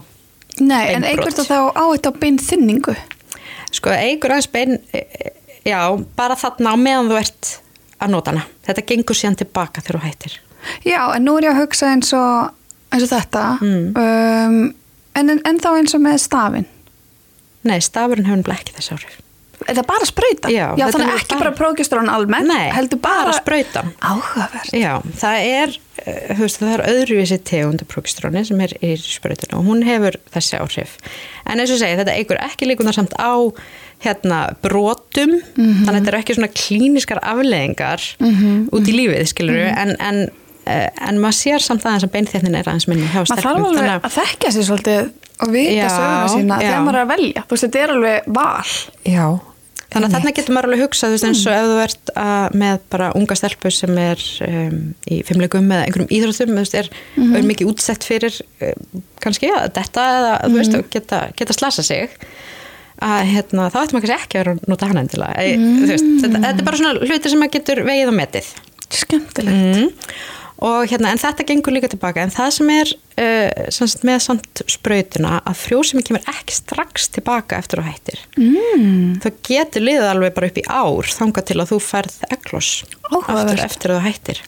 Nei, 0.60 0.94
en 0.94 1.04
beinbrot. 1.06 1.28
einhvert 1.28 1.46
þá 1.46 1.60
á 1.78 1.84
þetta 1.94 2.10
á 2.10 2.20
beinþynningu. 2.22 2.96
Sko, 3.78 3.92
eigur 3.94 4.34
aðeins 4.34 4.50
bein, 4.52 4.80
e, 4.96 5.04
e, 5.06 5.34
já, 5.68 5.80
bara 6.18 6.38
þarna 6.40 6.74
á 6.74 6.76
meðan 6.82 7.12
þú 7.12 7.20
ert 7.20 7.52
að 8.02 8.14
nota 8.14 8.34
hana. 8.34 8.46
Þetta 8.66 8.86
gengur 8.90 9.18
síðan 9.18 9.38
tilbaka 9.38 9.84
þegar 9.84 10.00
þú 10.00 10.08
hættir. 10.08 10.40
Já, 10.88 11.02
en 11.14 11.28
nú 11.28 11.38
er 11.38 11.50
ég 11.50 11.54
að 11.54 11.62
hugsa 11.62 11.92
eins 11.94 12.10
og, 12.18 12.56
eins 12.90 13.06
og 13.06 13.12
þetta. 13.14 13.44
Mm. 13.62 13.86
Um, 14.02 14.58
en, 15.20 15.38
en, 15.38 15.62
þá 15.62 15.70
eins 15.76 15.96
og 15.98 16.04
með 16.04 16.20
stafin. 16.26 16.68
Nei, 17.68 17.80
stafurinn 17.84 18.28
hefur 18.30 18.42
nefnilega 18.44 18.64
ekki 18.64 18.78
þessi 18.80 18.94
áhrif. 18.98 19.16
Er 19.68 19.74
það 19.74 19.88
bara 19.90 20.06
sprauta? 20.06 20.50
Já, 20.54 20.66
Já 20.78 20.84
þetta 20.86 20.94
þannig 21.00 21.16
ekki 21.18 21.28
bara- 21.34 21.40
bara 21.42 21.58
prókistrón 21.58 22.10
almennt, 22.14 22.48
Nei, 22.48 22.68
heldur 22.76 23.00
bara, 23.02 23.24
bara 23.32 23.38
sprautan. 23.40 23.88
Áhugavert. 24.06 24.70
Já, 24.78 24.92
það 25.18 25.38
er, 25.50 25.74
eh, 26.06 26.36
þú 26.36 26.44
veist, 26.44 26.60
það 26.62 26.74
er 26.76 26.84
öðruvísi 26.92 27.38
tegundu 27.42 27.88
prókistróni 27.90 28.46
sem 28.46 28.62
er 28.62 28.76
í 28.86 28.92
sprautinu 29.02 29.58
og 29.58 29.66
hún 29.66 29.82
hefur 29.84 30.20
þessi 30.36 30.60
áhrif. 30.62 30.94
En 31.48 31.58
eins 31.60 31.74
og 31.74 31.82
segja, 31.82 31.98
þetta 32.04 32.16
eigur 32.20 32.38
ekki 32.38 32.70
líkunar 32.70 32.94
samt 32.94 33.18
á 33.18 33.34
hérna 34.06 34.44
brotum, 34.62 35.42
þannig 35.58 35.90
að 35.90 35.96
þetta 35.98 36.12
eru 36.14 36.22
ekki 36.22 36.36
svona 36.38 36.54
klíniskar 36.54 37.20
afleðingar 37.26 38.04
út 38.70 38.86
í 38.86 38.94
lífið, 38.94 39.26
skilur 39.34 39.58
en, 39.74 39.96
en, 40.00 40.22
eh, 40.30 40.30
en 40.68 41.22
maður 41.24 41.38
sér 41.40 41.64
samt 41.64 41.86
aðeins 41.86 42.08
að 42.08 42.14
beinþétnin 42.16 42.58
er 42.60 42.70
aðeins 42.70 42.88
minni 42.90 43.10
hjá 43.10 43.22
Maður 43.24 43.46
þarf 43.48 43.68
alveg 43.72 43.94
að 43.98 44.16
þekkja 44.18 44.54
sér 44.56 44.68
svolítið 44.70 45.12
og 45.38 45.54
vita 45.54 45.92
söguna 45.92 46.32
sína 46.34 46.58
já. 46.58 46.70
þegar 46.70 46.82
maður 46.86 46.98
er 46.98 47.06
að 47.06 47.14
velja. 47.14 47.44
Þú 47.44 47.56
veist, 47.56 47.68
þetta 47.68 47.84
er 47.84 47.94
alveg 47.94 48.34
val. 48.38 48.74
Já. 49.06 49.28
Þannig 49.88 50.08
að 50.10 50.16
þarna 50.18 50.32
getur 50.36 50.56
maður 50.56 50.68
alveg 50.68 50.82
hugsað, 50.84 51.12
þú 51.12 51.16
veist, 51.16 51.26
eins 51.28 51.44
og 51.48 51.54
ef 51.56 51.68
þú 51.68 51.78
ert 51.84 52.10
að, 52.20 52.56
með 52.60 52.82
bara 52.92 53.08
unga 53.16 53.38
stelpu 53.40 53.72
sem 53.72 54.00
er 54.04 54.24
um, 54.48 54.82
í 55.08 55.20
fimmlegum 55.28 55.72
eða 55.72 55.86
einhverjum 55.86 56.12
íþróttum, 56.18 56.52
þú 56.52 56.64
veist, 56.66 56.76
er, 56.82 56.90
er 57.24 57.48
mikið 57.48 57.72
útsett 57.72 58.08
fyrir 58.08 58.36
um, 58.68 59.06
kannski 59.24 59.52
að 59.54 59.70
þetta 59.78 60.08
eða, 60.18 60.34
þú 60.44 60.60
veist, 60.60 60.76
að 60.76 60.92
geta, 60.98 61.22
geta 61.40 61.56
slasa 61.56 61.86
sig 61.88 62.18
að 63.08 63.32
hérna, 63.32 63.70
þá 63.72 63.80
ættum 63.84 63.98
maður 63.98 64.10
kannski 64.10 64.18
ekki 64.18 64.40
að 64.40 64.44
vera 64.44 64.56
að 64.58 64.70
nota 64.74 64.90
hana 64.90 65.04
endilega. 65.06 65.48
Mm. 65.56 65.80
Veist, 65.86 66.12
þetta, 66.24 66.42
þetta 66.50 66.64
er 66.64 66.68
bara 66.68 66.82
svona 66.82 67.08
hluti 67.08 67.32
sem 67.32 67.44
maður 67.44 67.56
getur 67.56 67.84
vegið 67.88 68.12
og 68.12 68.18
metið. 68.18 68.52
Skemmtilegt. 68.98 70.08
Mm. 70.58 70.66
Og 70.68 70.90
hérna, 70.90 71.12
en 71.14 71.22
þetta 71.22 71.46
gengur 71.46 71.76
líka 71.76 71.90
tilbaka, 71.92 72.24
en 72.24 72.34
það 72.34 72.52
sem 72.56 72.70
er 72.74 72.92
uh, 73.22 73.66
semst, 73.74 74.04
með 74.08 74.22
samt 74.26 74.62
sprautuna 74.70 75.38
að 75.46 75.60
frjósemi 75.62 76.04
kemur 76.06 76.26
ekki 76.34 76.56
strax 76.58 77.10
tilbaka 77.14 77.60
eftir 77.62 77.84
að 77.84 77.92
hættir. 77.92 78.24
Mm. 78.40 79.18
Það 79.24 79.42
getur 79.50 79.86
liðið 79.86 80.08
alveg 80.12 80.38
bara 80.38 80.50
upp 80.50 80.62
í 80.62 80.66
ár 80.66 81.12
þangað 81.18 81.50
til 81.52 81.60
að 81.62 81.74
þú 81.74 81.82
ferð 81.88 82.16
eglós 82.34 82.72
Áhugavert. 83.12 83.52
eftir, 83.54 83.66
eftir 83.68 83.94
að 83.94 84.00
þú 84.00 84.08
hættir. 84.08 84.42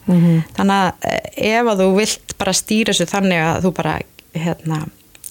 Þannig 0.58 0.80
að 0.80 1.12
eh, 1.12 1.52
ef 1.54 1.74
að 1.74 1.84
þú 1.84 1.90
vilt 2.00 2.38
bara 2.42 2.56
stýra 2.58 2.96
þessu 2.96 3.12
þannig 3.14 3.44
að 3.46 3.68
þú 3.68 3.74
bara 3.82 3.98
hérna, 4.38 4.80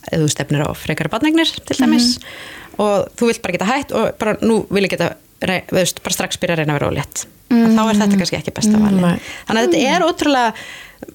ef 0.09 0.23
þú 0.23 0.31
stefnir 0.33 0.63
á 0.63 0.71
frekari 0.79 1.11
badnegnir 1.13 1.51
til 1.59 1.79
dæmis 1.79 2.13
og 2.79 3.11
þú 3.19 3.33
vilt 3.33 3.43
bara 3.43 3.57
geta 3.57 3.69
hætt 3.69 3.97
og 3.97 4.13
bara 4.21 4.37
nú 4.45 4.63
vil 4.71 4.87
ég 4.87 4.95
geta 4.95 5.17
veist, 5.75 6.03
bara 6.05 6.15
strax 6.15 6.39
byrja 6.41 6.57
að 6.57 6.63
reyna 6.63 6.77
að 6.77 6.81
vera 6.81 6.93
ólétt 6.93 7.27
mm. 7.51 7.73
þá 7.77 7.81
er 7.89 8.03
þetta 8.03 8.21
kannski 8.21 8.39
ekki 8.43 8.55
besta 8.59 8.83
vali 8.83 9.01
Nei. 9.03 9.17
þannig 9.49 9.63
að 9.63 9.67
þetta 9.67 9.95
er 9.95 10.07
ótrúlega 10.09 10.53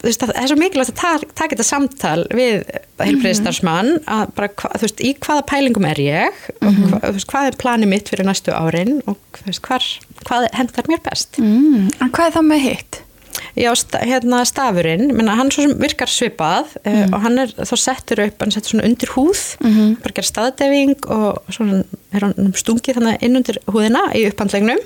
veist, 0.04 0.24
að 0.24 0.30
það 0.32 0.42
er 0.44 0.50
svo 0.52 0.58
mikilvægt 0.62 0.92
að 0.94 1.00
ta- 1.02 1.32
taka 1.36 1.56
þetta 1.56 1.68
samtal 1.68 2.20
við 2.32 2.62
heilbriðistarsmann 3.04 3.90
að 4.08 4.34
bara, 4.38 4.50
þú 4.78 4.86
veist, 4.88 5.02
í 5.04 5.14
hvaða 5.24 5.46
pælingum 5.52 5.88
er 5.90 6.00
ég 6.04 6.44
og 6.64 6.70
hva, 6.90 7.00
þú 7.04 7.14
veist, 7.18 7.30
hvað 7.32 7.50
er 7.52 7.58
planið 7.64 7.92
mitt 7.94 8.12
fyrir 8.12 8.28
næstu 8.30 8.54
árin 8.56 9.02
og 9.12 9.42
veist, 9.46 9.64
hvar, 9.68 9.88
hvað 10.28 10.48
hendar 10.58 10.90
mér 10.92 11.04
best 11.06 11.40
Mm, 11.44 11.90
en 12.00 12.14
hvað 12.14 12.30
er 12.32 12.38
það 12.38 12.48
með 12.52 12.64
hitt? 12.68 13.02
Já, 13.58 13.70
hérna 14.06 14.40
stafurinn, 14.50 15.12
menna, 15.14 15.36
hann 15.38 15.50
virkar 15.82 16.10
svipað 16.10 16.72
mm. 16.86 17.14
og 17.14 17.22
hann 17.26 17.38
er 17.44 17.52
þá 17.54 17.74
settur 17.78 18.22
upp, 18.24 18.40
hann 18.42 18.54
settur 18.54 18.74
svona 18.76 18.88
undir 18.88 19.12
húð, 19.14 19.42
Mhm. 19.62 19.98
bara 20.02 20.14
gerir 20.18 20.30
staðdefing 20.30 20.96
og 21.14 21.42
svona 21.54 21.84
er 22.14 22.26
hann 22.28 22.54
stungið 22.58 22.98
þannig 22.98 23.22
inn 23.26 23.36
undir 23.42 23.60
húðina 23.70 24.08
í 24.18 24.26
upphandlegnum 24.30 24.82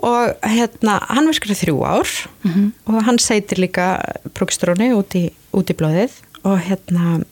og 0.00 0.34
hérna, 0.42 0.98
hann 1.08 1.26
virkar 1.30 1.54
þrjú 1.56 1.76
ár 1.86 2.08
Mhm. 2.44 2.72
og 2.86 3.02
hann 3.04 3.18
seitir 3.18 3.58
líka 3.58 4.00
prókistróni 4.34 4.92
út 4.96 5.14
í, 5.14 5.30
út 5.52 5.70
í 5.70 5.74
blóðið 5.78 6.10
og 6.44 6.58
hérna 6.60 7.24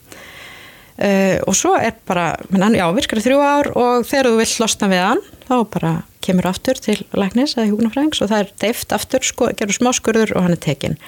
Uh, 1.03 1.40
og 1.48 1.55
svo 1.57 1.72
er 1.81 1.94
bara, 2.07 2.37
hann, 2.53 2.75
já, 2.77 2.85
virkar 2.94 3.18
þrjú 3.25 3.38
ár 3.40 3.70
og 3.81 4.05
þegar 4.07 4.27
þú 4.29 4.33
vill 4.37 4.57
losna 4.61 4.88
við 4.92 5.01
hann 5.03 5.22
þá 5.48 5.55
bara 5.72 5.92
kemur 6.22 6.46
aftur 6.51 6.77
til 6.79 6.98
læknis 7.16 7.55
eða 7.57 7.64
hjúknarfræðings 7.70 8.20
og 8.22 8.29
það 8.31 8.42
er 8.44 8.51
deift 8.61 8.92
aftur 8.92 9.25
sko, 9.25 9.48
gerur 9.57 9.72
smáskurður 9.75 10.35
og 10.37 10.42
hann 10.44 10.53
er 10.53 10.61
tekin 10.62 10.98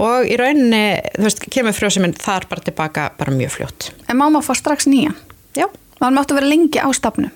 og 0.00 0.24
í 0.32 0.34
rauninni, 0.40 0.80
þú 1.12 1.26
veist, 1.28 1.44
kemur 1.54 1.76
frjóðsuminn 1.76 2.16
þar 2.18 2.48
bara 2.50 2.64
tilbaka 2.66 3.04
bara 3.20 3.36
mjög 3.36 3.52
fljótt 3.58 3.90
En 4.08 4.16
má 4.16 4.24
maður 4.32 4.48
fá 4.48 4.54
strax 4.56 4.88
nýjan? 4.88 5.14
já, 5.54 5.68
Maður 6.00 6.16
máttu 6.18 6.34
vera 6.40 6.48
lengi 6.48 6.80
á 6.80 6.88
stafnum. 6.96 7.30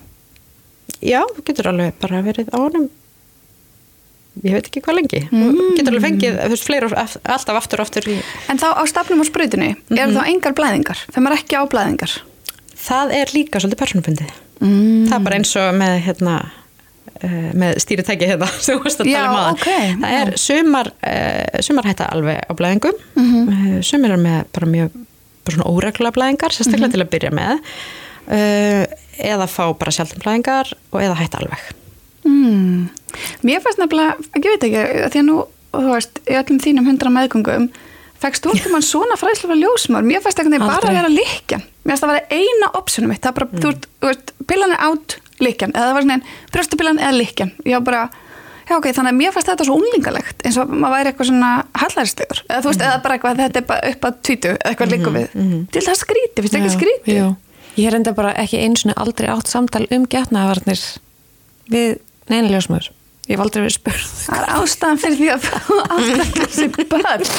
já, 0.99 1.21
þú 1.37 1.45
getur 1.45 1.69
alveg 1.71 1.93
bara 2.01 2.23
verið 2.25 2.49
á 2.51 2.57
honum 2.57 2.89
ég 4.41 4.55
veit 4.57 4.65
ekki 4.67 4.81
hvað 4.81 4.95
lengi. 4.97 5.19
Þú 5.29 5.67
getur 5.77 5.93
alveg 5.93 6.05
fengið, 6.07 6.37
veist, 6.49 6.65
fleira 6.65 6.87
af- 6.97 7.17
alltaf 7.23 7.59
aftur 7.61 7.79
og 7.83 7.85
aftur. 7.87 8.07
En 8.49 8.57
þá 8.57 8.67
á 8.73 8.83
stafnum 8.89 9.21
á 9.21 9.25
sprautunni, 9.29 9.75
eru 9.93 10.11
þá 10.17 10.23
engar 10.33 10.53
blæðingar? 10.57 10.97
Þegar 11.11 11.23
maður 11.27 11.37
ekki 11.43 11.59
á 11.59 11.63
blæðingar? 11.69 12.15
það 12.83 13.13
er 13.15 13.29
líka 13.31 13.59
svolítið 13.61 13.79
persónubundið. 13.79 14.31
Mm. 14.59 15.05
það 15.07 15.13
er 15.15 15.23
bara 15.23 15.35
eins 15.37 15.53
og 15.55 15.69
með 15.79 15.93
hérna 16.03 16.33
uh, 17.23 17.51
með 17.55 17.77
stýritæki 17.79 18.27
hérna 18.27 18.47
sem 18.63 18.75
þú 18.77 18.83
varst 18.83 18.99
að 19.03 19.07
Já, 19.07 19.21
tala 19.21 19.29
um 19.29 19.37
aðan 19.39 19.55
ok, 19.55 19.69
það 20.01 20.17
er 20.19 20.31
sumar 20.37 20.89
uh, 20.91 21.61
sumar 21.63 21.87
hætta 21.87 22.09
alveg 22.11 22.41
á 22.43 22.51
blæðingum. 22.59 22.99
Mm 23.15 23.29
Mhm. 23.47 23.81
sumar 23.87 24.11
er 24.17 24.21
með 24.25 24.43
bara 24.53 24.67
mjög 24.67 24.89
bara 25.45 25.55
svona 25.55 25.69
óregla 25.71 26.11
blæðingar, 26.15 26.51
sérstaklega 26.57 26.87
Mhm. 26.89 26.91
til 26.97 27.03
að 27.05 27.11
byrja 27.13 27.31
með. 27.31 27.63
Eða 29.23 29.47
fá 29.51 29.63
bara 29.77 29.91
sjálfum 29.91 30.21
blæðingar 30.23 30.73
og 30.91 30.99
eða 31.03 31.17
hætta 31.19 31.39
alveg 31.43 31.63
Mm. 32.27 32.89
Mér 33.45 33.63
fannst 33.63 33.81
nefnilega, 33.81 34.15
ég 34.39 34.47
veit 34.53 34.67
ekki, 34.67 34.83
því 35.13 35.21
að 35.21 35.27
nú, 35.27 35.39
þú 35.73 35.89
veist, 35.91 36.21
í 36.25 36.37
öllum 36.39 36.61
þínum 36.63 36.87
hundra 36.89 37.11
meðgöngum, 37.13 37.67
fækst 38.23 38.45
þú 38.45 38.55
ekki 38.55 38.71
mann 38.71 38.85
svona 38.85 39.17
fræðslu 39.19 39.51
frá 39.51 39.59
ljósmár? 39.59 40.07
Mér 40.07 40.23
fannst 40.23 40.41
ekki 40.41 40.61
bara 40.63 40.79
að 40.79 40.97
vera 40.97 41.11
líkjan. 41.11 41.63
Mér 41.83 41.93
fannst 41.93 42.07
að 42.07 42.13
vera 42.13 42.41
eina 42.41 42.71
optionum 42.79 43.11
mitt. 43.11 43.23
Það 43.25 43.37
bara, 43.39 43.49
þú, 43.53 43.71
veist, 43.71 43.87
þú 43.99 44.11
veist, 44.11 44.33
pillan 44.49 44.75
er 44.75 44.83
átt 44.87 45.17
líkjan, 45.43 45.73
eða 45.75 45.87
það 45.87 45.95
var 45.97 46.05
svona 46.05 46.17
einn, 46.17 46.27
brjóstupillan 46.55 47.01
eða 47.03 47.15
líkjan. 47.19 47.53
Ég 47.67 47.79
var 47.79 47.85
bara, 47.89 48.03
já 48.69 48.75
ok, 48.77 48.89
þannig 48.95 49.11
að 49.11 49.19
mér 49.19 49.35
fannst 49.35 49.51
þetta 49.51 49.67
svo 49.67 49.77
unglingalegt, 49.81 50.43
eins 50.47 50.59
og 50.61 50.71
maður 50.71 50.95
væri 50.95 51.11
eitthvað 51.11 51.29
svona 51.33 51.51
hallæristegur. 51.83 52.43
Eða 52.47 52.61
þú 52.63 52.71
veist, 52.71 52.85
eða 52.87 53.01
bara 53.03 53.17
eitthvað, 53.17 53.41
þetta 53.43 53.59
er 53.59 53.67
bara 53.73 53.91
upp 53.91 54.07
að 54.07 54.21
tvítu, 54.29 54.53
eða 54.53 54.71
eitthvað 54.71 54.93
líka 54.93 55.13
við. 55.17 55.35
Til 55.73 55.83
það 55.89 55.99
skríti, 55.99 56.45
finnst 56.45 56.59
ekki 56.61 56.73
skríti? 56.77 57.17
Jú. 57.17 57.27
Ég 57.73 57.89
er 57.89 57.97
enda 57.97 58.13
bara 58.15 58.31
ekki 58.37 58.61
einu 58.61 58.77
svona 58.79 58.95
aldrei 59.01 59.27
átt 59.33 59.49
samtal 59.49 59.87
um 59.91 60.05
getnaðavarnir 60.05 60.83
við 61.73 61.95
neina 62.31 62.49
ljósmöður. 62.53 62.89
Ég 63.23 63.37
hef 63.37 63.43
aldrei 63.45 63.61
verið 63.63 63.75
spurð. 63.77 64.07
Það 64.25 64.41
er 64.41 64.49
ástæðan 64.59 64.99
fyrir 64.99 65.19
því 65.21 65.29
að 65.33 65.45
fá 65.47 65.57
alltaf 65.95 66.33
þessi 66.39 66.67
börn. 66.91 67.29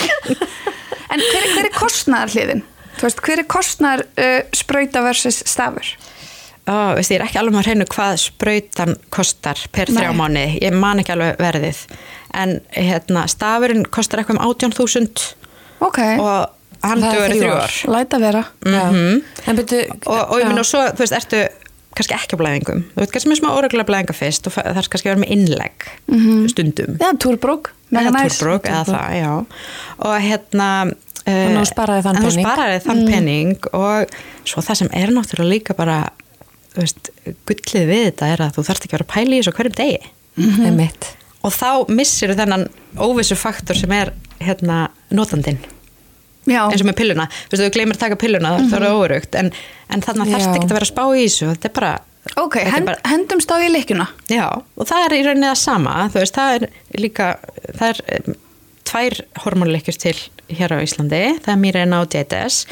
En 1.14 1.20
hver, 1.20 1.42
er- 1.44 1.52
hver 1.54 1.68
er 1.68 1.74
kostnæðar 1.76 2.32
hliðin? 2.34 2.62
Þú 2.94 3.04
veist, 3.08 3.20
hver 3.26 3.42
er 3.42 3.48
kostnæðar 3.50 4.02
uh, 4.16 4.40
sprauta 4.56 5.02
versus 5.04 5.42
stafur? 5.50 5.90
Ó, 6.64 6.94
veist, 6.96 7.12
ég 7.12 7.18
er 7.20 7.26
ekki 7.26 7.36
alveg 7.42 7.58
að 7.60 7.66
hreinu 7.68 7.86
hvað 7.92 8.14
sprautan 8.22 8.94
kostar 9.12 9.60
per 9.74 9.90
Nei. 9.92 9.98
þrjá 10.00 10.14
mánu 10.16 10.44
ég 10.62 10.72
man 10.80 11.02
ekki 11.02 11.12
alveg 11.12 11.36
verðið 11.42 11.82
en 12.40 12.54
hérna, 12.72 13.26
stafurinn 13.28 13.84
kostar 13.92 14.22
eitthvað 14.22 14.40
um 14.40 14.46
18.000 14.48 15.26
Ok, 15.84 15.98
og 16.16 16.86
hann 16.86 17.04
í 17.04 17.10
þrjú 17.12 17.50
ár. 17.52 17.74
læta 17.92 18.18
vera. 18.22 18.40
Mhm. 18.64 19.20
En 19.50 19.58
byrju, 19.60 19.82
og, 20.06 20.22
og 20.30 20.40
ég 20.40 20.48
minn 20.48 20.62
og 20.64 20.68
svo, 20.70 20.80
þú 20.96 21.04
veist, 21.04 21.18
ertu 21.20 21.42
kannski 21.94 22.16
ekki 22.16 22.36
á 22.36 22.40
blæðingum, 22.40 22.82
þú 22.94 23.00
veit 23.04 23.12
kannski 23.14 23.30
með 23.30 23.40
smá 23.40 23.48
óregla 23.54 23.86
blæðinga 23.88 24.16
fyrst 24.18 24.48
og 24.50 24.54
það 24.56 24.80
er 24.82 24.88
kannski 24.92 25.08
að 25.08 25.12
vera 25.14 25.22
með 25.24 25.32
innlegg 25.36 25.86
stundum. 26.52 26.96
Eða 26.98 27.12
túrbrók. 27.22 27.70
eða 28.68 29.02
já. 29.14 29.32
Og 29.98 30.14
hérna 30.28 30.68
Og 31.24 31.54
nú 31.54 31.62
sparaði 31.64 32.02
þann 32.04 32.18
sparaði 32.34 32.80
þann 32.84 33.06
pening 33.08 33.68
og 33.72 34.10
svo 34.44 34.60
það 34.60 34.80
sem 34.82 34.90
er 34.92 35.12
náttúrulega 35.14 35.54
líka 35.54 35.76
bara 35.78 36.10
veist, 36.76 37.08
gullið 37.48 37.86
við 37.88 38.02
þetta 38.10 38.28
er 38.34 38.42
að 38.44 38.58
þú 38.58 38.64
þarft 38.66 38.84
ekki 38.84 38.92
að 38.92 38.98
vera 38.98 39.06
að 39.06 39.14
pæla 39.14 39.36
í 39.36 39.38
þessu 39.40 39.54
hverjum 39.56 39.78
degi. 39.78 40.10
Er 40.66 40.74
mitt. 40.76 41.08
og 41.44 41.52
þá 41.54 41.70
missir 41.88 42.34
þennan 42.36 42.66
óvissu 42.98 43.36
faktor 43.38 43.76
sem 43.78 43.92
er 43.94 44.12
hérna 44.42 44.88
notandinn 45.14 45.60
Já, 46.50 46.62
eins 46.68 46.82
og 46.82 46.90
með 46.90 46.98
pilluna, 47.00 47.28
þú 47.32 47.54
veist, 47.54 47.62
þú 47.64 47.70
gleymir 47.76 47.98
að 47.98 48.02
taka 48.04 48.20
pilluna 48.20 48.54
þá 48.56 48.64
er 48.64 48.86
það 48.86 48.98
óurugt, 49.00 49.38
en, 49.40 49.52
en 49.88 50.04
þannig 50.04 50.28
Já. 50.28 50.34
þarfst 50.34 50.50
ekki 50.54 50.68
að 50.68 50.76
vera 50.78 50.88
að 50.88 50.92
spá 50.92 51.04
í 51.06 51.22
þessu, 51.24 51.50
þetta 51.54 51.70
er 51.70 51.76
bara 51.80 51.92
ok, 52.34 52.54
þetta 52.54 52.64
er 52.64 52.72
hend, 52.74 52.88
bara, 52.90 53.02
hendumst 53.14 53.52
á 53.52 53.56
í 53.60 53.72
leikjuna. 53.72 54.08
já, 54.32 54.46
og 54.52 54.88
það 54.90 55.06
er 55.06 55.16
í 55.16 55.22
rauninni 55.28 55.50
það 55.50 55.60
sama, 55.62 55.98
þú 56.12 56.24
veist, 56.24 56.40
það 56.40 56.56
er 56.58 56.66
líka 57.04 57.30
það 57.74 57.86
er 57.90 58.02
um, 58.18 58.40
tvær 58.94 59.18
hormónuleikjur 59.44 59.98
til 59.98 60.16
hér 60.54 60.76
á 60.76 60.84
Íslandi. 60.84 61.22
Það 61.42 61.52
er 61.54 61.60
Mirena 61.62 62.00
og 62.04 62.10
DTS 62.12 62.64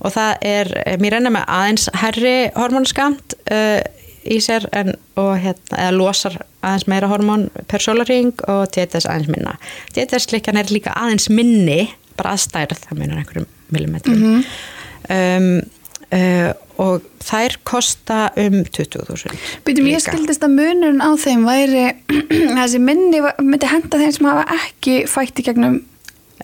og 0.00 0.14
það 0.14 0.44
er 0.48 0.70
Mirena 1.02 1.32
með 1.32 1.48
aðeins 1.52 1.88
herri 2.00 2.36
hormónskamt 2.56 3.36
uh, 3.52 3.80
í 4.24 4.38
sér 4.42 4.66
en, 4.76 4.94
og 5.20 5.34
hérna, 5.40 5.76
eða 5.76 5.96
losar 5.96 6.38
aðeins 6.64 6.88
meira 6.90 7.08
hormón 7.12 7.46
per 7.70 7.84
sólaring 7.84 8.32
og 8.50 8.66
DTS 8.72 9.08
aðeins 9.08 9.30
minna. 9.32 9.56
DTS 9.96 10.30
líkan 10.34 10.60
er 10.60 10.72
líka 10.72 10.96
aðeins 10.96 11.30
minni 11.32 11.86
bara 12.20 12.36
aðstærð, 12.36 12.80
það 12.86 13.02
munar 13.02 13.22
einhverjum 13.22 13.48
millimetrum 13.74 14.24
um, 15.10 15.52
uh, 16.10 16.50
og 16.80 17.06
þær 17.24 17.56
kosta 17.68 18.20
um 18.40 18.60
20.000 18.64 19.38
Býtum, 19.66 19.88
ég 19.90 20.02
skildist 20.04 20.44
að 20.46 20.54
munurinn 20.56 21.02
á 21.04 21.10
þeim 21.20 21.46
væri 21.48 21.86
þessi 22.58 22.82
minni 22.82 23.22
myndi 23.42 23.70
henda 23.70 24.00
þeim 24.00 24.14
sem 24.16 24.30
hafa 24.30 24.46
ekki 24.60 25.00
fætt 25.10 25.42
í 25.42 25.46
gegnum 25.50 25.80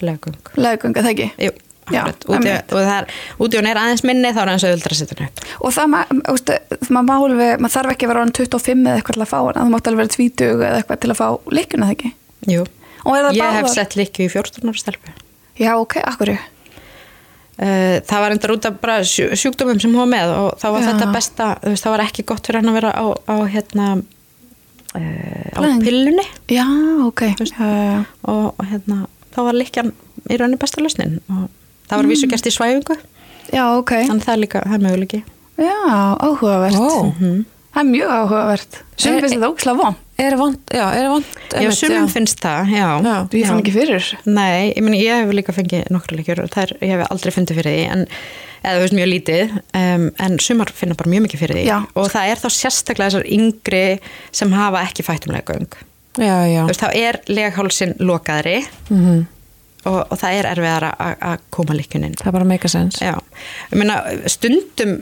leggönga, 0.02 1.00
það 1.00 1.12
ekki? 1.14 1.30
Jú, 1.46 1.54
Já, 1.86 2.00
úti, 2.10 2.50
og 2.50 2.80
það 2.82 2.96
er, 2.96 3.04
úti 3.38 3.58
hún 3.60 3.68
er 3.70 3.78
aðeins 3.78 4.02
minni 4.02 4.32
þá 4.34 4.40
er 4.42 4.48
aðeins 4.50 4.64
auðvöldra 4.66 4.96
að 4.96 4.98
setja 5.00 5.26
upp 5.28 5.42
Og 5.62 5.74
það, 5.76 5.92
ma- 5.92 6.96
maður, 6.98 7.28
alveg, 7.30 7.52
maður 7.62 7.74
þarf 7.76 7.92
ekki 7.92 8.08
að 8.08 8.10
vera 8.10 8.22
orðin 8.24 8.34
25 8.40 8.80
eða 8.82 8.96
eitthvað 8.98 9.16
til 9.16 9.22
að 9.22 9.30
fá 9.30 9.36
hana, 9.38 9.62
þú 9.62 9.74
mátt 9.76 9.90
alveg 9.92 10.02
vera 10.02 10.14
20 10.16 10.48
eða 10.56 10.80
eitthvað 10.80 11.00
til 11.04 11.12
að 11.12 11.20
fá 11.20 11.28
leikjuna, 11.54 11.86
það 11.86 11.94
ekki? 11.94 12.10
Jú. 12.50 12.64
Ég 13.06 13.28
hef 13.30 13.38
báðar? 13.38 13.70
sett 13.76 13.94
líkju 14.00 14.26
í 14.26 14.32
14 14.34 14.66
ára 14.66 14.82
stelpu 14.82 15.14
Já, 15.58 15.72
ok, 15.80 15.96
akkur 16.04 16.36
Uh, 17.56 18.02
það 18.04 18.20
var 18.20 18.32
endar 18.34 18.52
út 18.52 18.66
af 18.68 18.74
bara 18.82 18.98
sjú- 19.08 19.30
sjúkdómum 19.32 19.78
sem 19.80 19.88
hún 19.88 20.02
var 20.02 20.10
með 20.12 20.28
og 20.36 20.58
þá 20.60 20.66
var 20.74 20.82
Já. 20.82 20.86
þetta 20.90 21.06
besta 21.14 21.44
veist, 21.64 21.84
það 21.86 21.94
var 21.94 22.02
ekki 22.04 22.24
gott 22.28 22.44
fyrir 22.44 22.60
hann 22.60 22.68
að 22.68 22.74
vera 22.76 22.90
á, 22.92 23.04
á 23.16 23.36
hérna 23.48 23.86
uh, 23.96 25.46
á 25.56 25.60
Blæðing. 25.62 25.80
pillunni 25.86 26.26
Já, 26.52 26.66
ok 27.06 27.22
veist. 27.40 27.54
já, 27.56 28.04
og, 28.28 28.60
hérna 28.60 28.98
þá 29.32 29.38
var 29.48 29.56
líkjan 29.56 29.88
í 30.28 30.36
rauninni 30.36 30.60
besta 30.60 30.84
lausnin 30.84 31.16
og 31.32 31.48
það 31.88 31.96
var 32.02 32.10
vísu 32.12 32.28
gert 32.28 32.44
í 32.44 32.52
svæfingu 32.52 32.98
já, 33.56 33.64
ok 33.80 33.94
þannig 34.04 34.28
það 34.28 34.34
er 34.36 34.42
líka, 34.44 34.60
það 34.68 34.76
er 34.76 34.84
möguleiki 34.90 35.22
Já, 35.56 35.76
áhugavert 36.20 36.76
Ó. 36.76 37.40
Það 37.76 37.82
er 37.82 37.88
mjög 37.92 38.12
áhugavert 38.16 38.76
Er- 38.80 39.20
finnst 39.20 39.34
þetta 39.36 39.48
ókslega 39.52 39.76
von 39.82 39.96
Er 40.16 40.32
vond, 40.40 40.56
já, 40.72 40.84
er 40.96 41.10
vond 41.12 41.26
já, 41.52 41.70
sumum 41.76 42.06
finnst 42.08 42.38
það, 42.40 42.70
já, 42.72 42.86
Já. 43.04 43.16
Ég 43.36 43.44
fann 43.50 43.58
ekki 43.60 43.72
fyrir 43.74 43.98
þessu. 43.98 44.16
Nei, 44.32 44.70
ég 44.72 44.80
meni, 44.86 45.00
ég 45.04 45.18
hef 45.26 45.34
líka 45.36 45.52
fengið 45.52 45.90
nokkru 45.92 46.16
leikjur 46.16 46.40
og 46.46 46.48
það 46.54 46.62
er, 46.62 46.72
ég 46.86 46.92
hef 46.94 47.10
aldrei 47.12 47.34
fundið 47.36 47.58
fyrir 47.60 47.74
því 47.76 47.82
en, 47.92 48.06
eða 48.62 48.78
þú 48.78 48.84
veist 48.86 48.96
mjög 48.96 49.10
lítið 49.12 49.52
um, 49.82 50.06
en 50.24 50.38
sumar 50.40 50.72
finna 50.72 50.96
bara 50.96 51.12
mjög 51.12 51.26
mikið 51.26 51.42
fyrir 51.44 51.58
því 51.60 51.66
Já. 51.68 51.76
og 52.00 52.08
það 52.14 52.30
er 52.32 52.40
þá 52.40 52.48
sérstaklega 52.56 53.10
þessar 53.12 53.28
yngri 53.36 53.82
sem 54.40 54.56
hafa 54.56 54.82
ekki 54.88 55.04
fætt 55.04 55.28
um 55.28 55.36
leikgöng 55.36 55.68
Já, 56.16 56.36
já. 56.48 56.62
þú 56.64 56.70
veist, 56.72 56.80
þá 56.86 56.90
er 56.96 57.20
leghálsin 57.28 57.96
lokaðri 58.00 58.58
Mm 58.88 59.26
og, 59.86 60.00
og 60.10 60.16
það 60.18 60.32
er 60.40 60.46
erfiðar 60.50 60.84
að- 60.96 61.20
að 61.28 61.42
koma 61.54 61.74
líkunin 61.78 62.16
Það 62.18 62.26
er 62.26 62.32
bara 62.40 62.68
sense. 62.72 62.98
Já, 63.04 63.12
ég 63.70 63.76
meina 63.78 64.00
stundum 64.26 64.96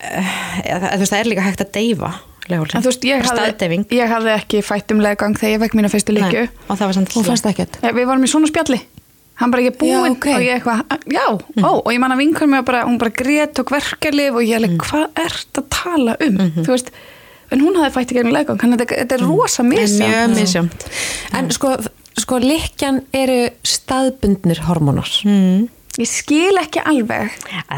eða, 0.00 0.92
þú 0.94 1.02
veist, 1.02 1.12
það 1.12 1.20
er 1.20 1.30
líka 1.30 1.46
hægt 1.46 1.64
að 1.64 1.72
deyfa 1.76 2.12
leghálsin, 2.50 2.76
En 2.78 2.82
þú 2.84 2.90
veist, 2.90 3.04
ég 3.06 3.26
hafði, 3.26 3.80
ég 3.94 4.10
hafði 4.14 4.32
ekki 4.34 4.62
fætt 4.66 4.94
um 4.94 5.02
legang 5.04 5.36
þegar 5.38 5.52
ég 5.54 5.60
vekk 5.64 5.76
mína 5.78 5.90
fyrstu 5.92 6.14
Nei, 6.16 6.22
líkju. 6.24 6.46
og 6.66 6.80
það 6.80 6.88
var 6.90 6.96
samt 6.98 7.46
ekkert. 7.52 7.78
Ja, 7.84 7.92
við 7.94 8.08
vorum 8.10 8.24
í 8.26 8.30
svona 8.32 8.50
spjalli. 8.50 8.80
hann 9.40 9.50
bara 9.52 9.62
ekki 9.62 9.78
búinn 9.80 10.04
Já, 10.04 10.10
ok. 10.12 10.26
og 10.34 10.42
ég 10.44 10.58
eitthvað, 10.58 10.80
já, 11.08 11.26
ó, 11.64 11.70
og 11.80 11.86
ég 11.94 12.00
man 12.02 12.12
að 12.12 12.18
vinkur 12.20 12.46
mig 12.50 12.64
bara, 12.68 12.82
hún 12.84 12.98
bara 13.00 13.10
grét 13.10 13.56
og 13.62 13.70
verkelif 13.72 14.34
og 14.36 14.42
ég 14.44 14.58
alveg, 14.58 14.74
hvað 14.82 15.06
ert 15.22 15.60
að 15.62 15.68
tala 15.72 16.16
um 16.26 16.36
þú 16.58 16.66
veist, 16.74 16.90
en 17.50 17.62
hún 17.64 17.78
hafði 17.80 17.94
fætt 17.94 18.12
í 18.12 18.18
gegnum 18.18 18.36
leikong 18.36 18.60
þannig 18.60 18.76
að 18.76 18.82
þetta, 18.84 18.98
þetta 19.00 19.16
er 19.16 19.24
rosa 19.24 19.62
En 19.62 19.70
misjafn 19.70 20.12
mjög 20.12 20.36
misjönd. 20.36 20.84
En 21.40 21.48
sko, 21.56 21.72
sko 22.20 22.38
likjan 22.42 23.00
eru 23.16 23.38
staðbundnir 23.64 24.60
hormónar. 24.68 25.08
Mm. 25.24 25.68
Ég 26.00 26.10
skil 26.10 26.60
ekki 26.60 26.82
alveg 26.86 27.34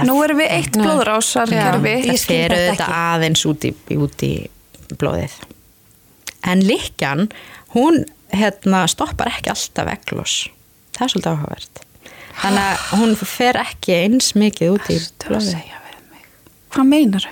nú 0.09 0.17
erum 0.25 0.41
við 0.43 0.55
eitt 0.57 0.77
Nei. 0.77 0.87
blóðrásar 0.87 1.53
Já. 1.53 1.61
kerfi 1.67 1.95
Ég 1.97 2.09
Það 2.13 2.27
fer 2.31 2.57
þetta 2.57 2.89
aðeins 2.99 3.45
út 3.51 3.67
í, 3.69 3.73
út 3.99 4.25
í 4.27 4.33
blóðið. 5.01 5.37
En 6.53 6.65
likjan, 6.67 7.29
hún 7.77 8.03
hérna, 8.35 8.85
stoppar 8.91 9.31
ekki 9.31 9.53
alltaf 9.53 9.93
eglós. 9.93 10.37
Það 10.97 11.05
er 11.07 11.13
svolítið 11.15 11.33
áhugavert. 11.33 11.85
Þannig 12.43 12.67
að 12.67 12.83
hún 12.99 13.15
fer 13.29 13.61
ekki 13.61 13.97
eins 14.01 14.33
mikið 14.39 14.75
út 14.75 14.91
í 14.91 14.99
að 14.99 15.09
blóðið. 15.29 15.73
hvað 16.73 16.89
meinar 16.89 17.31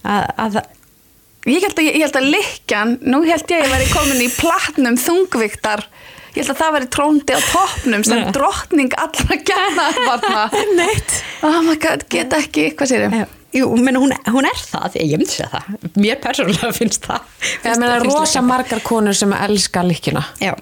Að, 0.00 0.22
að, 0.40 0.54
Ég 1.48 1.64
held 1.64 1.78
að, 1.80 2.16
að 2.20 2.26
likjan, 2.34 2.94
nú 3.00 3.22
held 3.24 3.48
ég 3.48 3.58
að 3.58 3.66
ég 3.66 3.72
væri 3.72 3.88
komin 3.92 4.22
í 4.24 4.28
platnum 4.32 4.96
þungviktar 5.00 5.82
ég 6.34 6.40
held 6.44 6.52
að 6.54 6.60
það 6.62 6.72
væri 6.76 6.88
tróndi 6.96 7.36
á 7.36 7.40
toppnum 7.50 8.04
sem 8.06 8.20
Nei. 8.22 8.30
drottning 8.36 8.94
allra 9.04 9.36
gænaðvarna 9.50 10.42
Neitt. 10.80 11.14
oh 11.46 11.60
my 11.66 11.76
god, 11.82 12.06
get 12.12 12.32
ekki, 12.38 12.68
hvað 12.78 12.90
sér 12.92 13.06
ég? 13.08 13.36
jú, 13.58 13.66
menn, 13.82 13.98
hún, 13.98 14.12
hún 14.30 14.46
er 14.46 14.58
það, 14.62 14.96
ég 15.02 15.18
myndi 15.18 15.32
segja 15.34 15.48
það. 15.50 15.88
Mér 15.98 16.20
persónulega 16.22 16.72
finnst 16.80 17.06
það. 17.08 17.24
Ég 17.64 17.80
meina 17.82 17.96
Finnst 18.00 18.14
rosa 18.20 18.42
margar 18.46 18.82
konur 18.86 19.16
sem 19.18 19.32
elska 19.34 19.82
likjuna. 19.88 20.22
Já. 20.38 20.52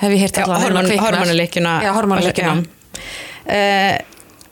Hef 0.00 0.14
ég 0.14 0.22
Já, 0.22 0.44
allavega 0.46 0.62
hormon, 0.64 0.86
kviknar. 0.88 1.04
hormonuleikjuna. 1.10 1.74
Já, 1.84 1.90
hormonuleikjuna. 1.98 2.54
Uh, 3.48 3.98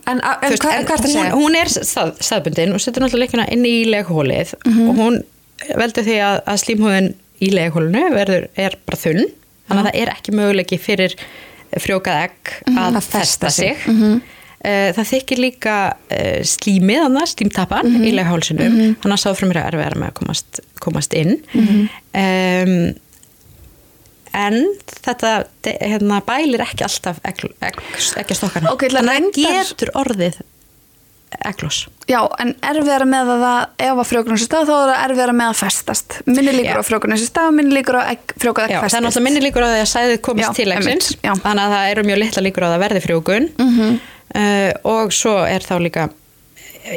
En, 0.06 0.20
hvað 0.22 0.44
en 0.46 0.60
hvað 0.60 0.76
ertu 0.78 0.92
að 0.94 1.00
hún, 1.02 1.14
segja? 1.16 1.30
hún 1.34 1.56
er 1.58 1.70
stað, 1.72 2.10
staðbundin 2.22 2.74
og 2.76 2.82
setur 2.84 3.02
náttúrulega 3.02 3.24
leikuna 3.26 3.46
inn 3.56 3.64
í 3.66 3.72
leghólið 3.90 4.52
Mhm. 4.68 4.84
og 4.92 5.00
hún 5.00 5.16
veldur 5.80 6.04
því 6.06 6.14
að, 6.22 6.36
að 6.52 6.60
slímhúðin 6.62 7.08
í 7.42 7.48
leghólinu 7.50 8.02
verður, 8.14 8.46
er 8.54 8.76
bara 8.86 9.00
þunn 9.02 9.24
þannig 9.68 9.82
að 9.82 9.90
það 9.90 10.00
er 10.02 10.12
ekki 10.14 10.32
möguleiki 10.38 10.78
fyrir 10.80 11.14
frjókað 11.82 12.22
egg 12.24 12.52
að, 12.66 12.72
Mhm. 12.72 12.96
Að 12.96 13.02
festa 13.12 13.50
sig. 13.50 13.76
Mhm. 13.86 14.20
Eh, 14.66 14.92
það 14.96 15.06
þykir 15.12 15.38
líka 15.38 15.74
uh, 16.10 16.40
slímið 16.42 17.04
annars, 17.04 17.34
slímtappan 17.36 17.86
Mhm. 17.86 18.04
í 18.08 18.12
leghálsinum 18.16 18.78
þannig 18.98 19.14
að 19.14 19.22
sáfrumir 19.22 19.56
er 19.60 19.68
erfiðar 19.70 19.94
með 20.00 20.08
að 20.10 20.14
komast, 20.14 20.60
komast 20.80 21.14
inn 21.14 21.36
um, 21.54 22.94
en 24.36 24.56
þetta 25.04 25.30
hérna, 25.64 26.18
bælir 26.26 26.60
ekki 26.64 26.84
alltaf 26.86 27.20
egg, 27.24 27.44
egg, 27.64 27.78
eggjastokkarna 28.20 28.72
Ok, 28.74 28.86
til 28.88 28.96
að 28.96 29.00
þannig 29.00 29.12
að 29.12 29.20
reyndar- 29.20 29.70
getur 29.70 29.92
orðið 30.02 30.40
egglós 31.44 31.78
Já, 32.06 32.20
en 32.40 32.52
erfiðara 32.62 33.06
með 33.10 33.30
að 33.34 33.40
það 33.44 33.86
ef 33.86 34.00
að 34.02 34.08
frjókunum 34.10 34.38
sér 34.38 34.46
stað 34.50 34.68
þá 34.68 34.74
er 34.76 34.90
það 34.92 35.04
erfiðara 35.06 35.32
með 35.40 35.48
að 35.52 35.56
festast 35.60 36.18
minni 36.26 36.52
líkur 36.54 36.76
Já. 36.76 36.82
á 36.82 36.88
frjókunum 36.88 37.18
sér 37.22 37.30
stað 37.32 37.48
minni 37.58 37.74
líkur 37.76 37.98
á 37.98 38.02
frjókuð 38.40 38.64
egg 38.66 38.74
Já, 38.76 38.78
það 38.82 38.98
er 38.98 39.06
náttúrulega 39.06 39.26
minni 39.26 39.42
líkur 39.46 39.66
á 39.66 39.68
því 39.72 39.80
að 39.82 39.90
sæðið 39.94 40.20
komist 40.28 40.46
Já, 40.46 40.52
til 40.54 40.68
já. 41.26 41.32
þannig 41.42 41.64
að 41.66 41.74
það 41.76 41.90
eru 41.94 42.06
mjög 42.10 42.22
litla 42.22 42.44
líkur 42.46 42.62
á 42.62 42.68
því 42.70 42.76
að 42.78 42.84
verði 42.86 43.02
frjókun 43.08 43.48
Mhm. 43.58 43.98
uh, 44.36 44.70
og 44.96 45.12
svo 45.12 45.34
er 45.46 45.60
þá 45.66 45.74
líka 45.82 46.08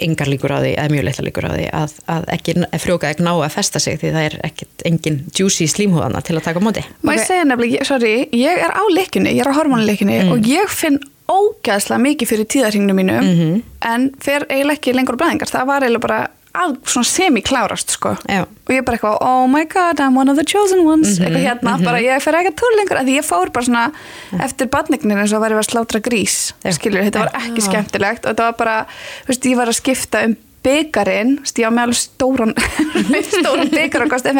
yngar 0.05 0.29
líkur 0.29 0.51
á 0.53 0.61
því, 0.61 0.71
eða 0.77 0.91
mjög 0.93 1.05
litla 1.07 1.23
líkur 1.25 1.45
á 1.49 1.51
því 1.57 1.63
að, 1.73 1.93
að 2.13 2.25
ekki 2.35 2.53
frjóka 2.83 3.09
egg 3.09 3.21
ná 3.25 3.31
að 3.33 3.49
festa 3.55 3.79
sig 3.81 3.97
því 3.97 4.11
það 4.13 4.25
er 4.27 4.35
ekkit 4.45 4.83
engin 4.85 5.15
juicy 5.33 5.65
slímhúðana 5.65 6.21
til 6.21 6.35
að 6.37 6.43
taka 6.45 6.61
móti 6.61 6.83
Má 7.01 7.15
ég 7.17 7.23
segja 7.25 7.47
nefnilega, 7.49 7.87
sorry, 7.89 8.11
ég 8.37 8.61
er 8.61 8.69
á 8.69 8.83
leikjunni, 8.93 9.33
ég 9.33 9.41
er 9.41 9.49
á 9.49 9.57
hormonuleikjunni 9.57 10.19
Mm. 10.27 10.31
og 10.35 10.45
ég 10.45 10.69
finn 10.69 10.99
ógæðslega 11.29 12.01
mikið 12.07 12.31
fyrir 12.33 12.47
tíðarhingnum 12.55 12.99
mínu 12.99 13.19
Mhm. 13.21 13.61
en 13.85 14.09
fer 14.19 14.45
eiginlega 14.49 14.77
ekki 14.79 14.93
lengur 14.97 15.15
blæðingar, 15.19 15.49
það 15.53 15.65
var 15.67 15.81
eiginlega 15.85 16.01
bara 16.07 16.27
að 16.59 16.77
semi-klárast 17.05 17.91
sko. 17.93 18.15
Já. 18.27 18.41
og 18.41 18.73
ég 18.73 18.83
bara 18.85 18.97
eitthvað, 18.97 19.17
oh 19.21 19.47
my 19.47 19.63
god, 19.65 19.99
I'm 19.99 20.15
one 20.17 20.29
of 20.29 20.35
the 20.37 20.43
chosen 20.43 20.83
ones. 20.85 21.19
Mhm, 21.19 21.25
eitthvað 21.27 21.45
hérna, 21.45 21.83
bara 21.85 21.99
ég 22.01 22.21
fer 22.21 22.33
ekki 22.33 22.49
að 22.51 22.55
túr 22.57 22.75
lengur. 22.77 22.97
Að 22.99 23.05
því 23.07 23.15
ég 23.19 23.25
fór 23.25 23.51
bara 23.53 23.65
svona 23.65 23.91
eftir 24.39 24.67
badnignir 24.67 25.17
eins 25.21 25.33
og 25.33 25.41
væri 25.43 25.53
við 25.53 25.61
að 25.63 25.69
slátra 25.69 26.01
grís 26.01 26.53
Já. 26.65 26.71
skilur, 26.73 27.03
þetta 27.05 27.19
var 27.19 27.31
ekki 27.39 27.61
skemmtilegt 27.61 28.25
og 28.25 28.33
þetta 28.35 28.43
var 28.49 28.53
bara, 28.57 28.85
þú 29.25 29.27
veist, 29.27 29.45
ég 29.45 29.55
var 29.57 29.67
að 29.67 29.79
skipta 29.81 30.25
um 30.25 30.37
byggarinn, 30.65 31.35
var 31.59 31.73
með 31.75 31.83
alveg 31.85 31.99
stóran 31.99 32.53
stóran 33.29 33.71
byggar 33.71 34.05
og 34.05 34.13
kosti 34.13 34.33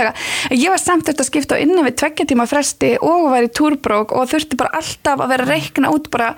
ég 0.54 0.72
var 0.72 0.82
samt 0.82 1.10
eftir 1.10 1.24
að 1.24 1.30
skipta 1.30 1.58
á 1.58 1.62
innan 1.64 1.88
við 1.88 1.98
tveggja 2.02 2.28
tíma 2.30 2.46
fresti 2.50 2.92
og 3.06 3.30
var 3.34 3.48
í 3.48 3.52
túrbrók 3.56 4.14
og 4.16 4.30
þurfti 4.32 4.60
bara 4.60 4.74
alltaf 4.80 5.24
að 5.24 5.34
vera 5.34 5.48
að 5.48 5.54
reikna 5.54 5.92
út 5.96 6.10
bara 6.14 6.32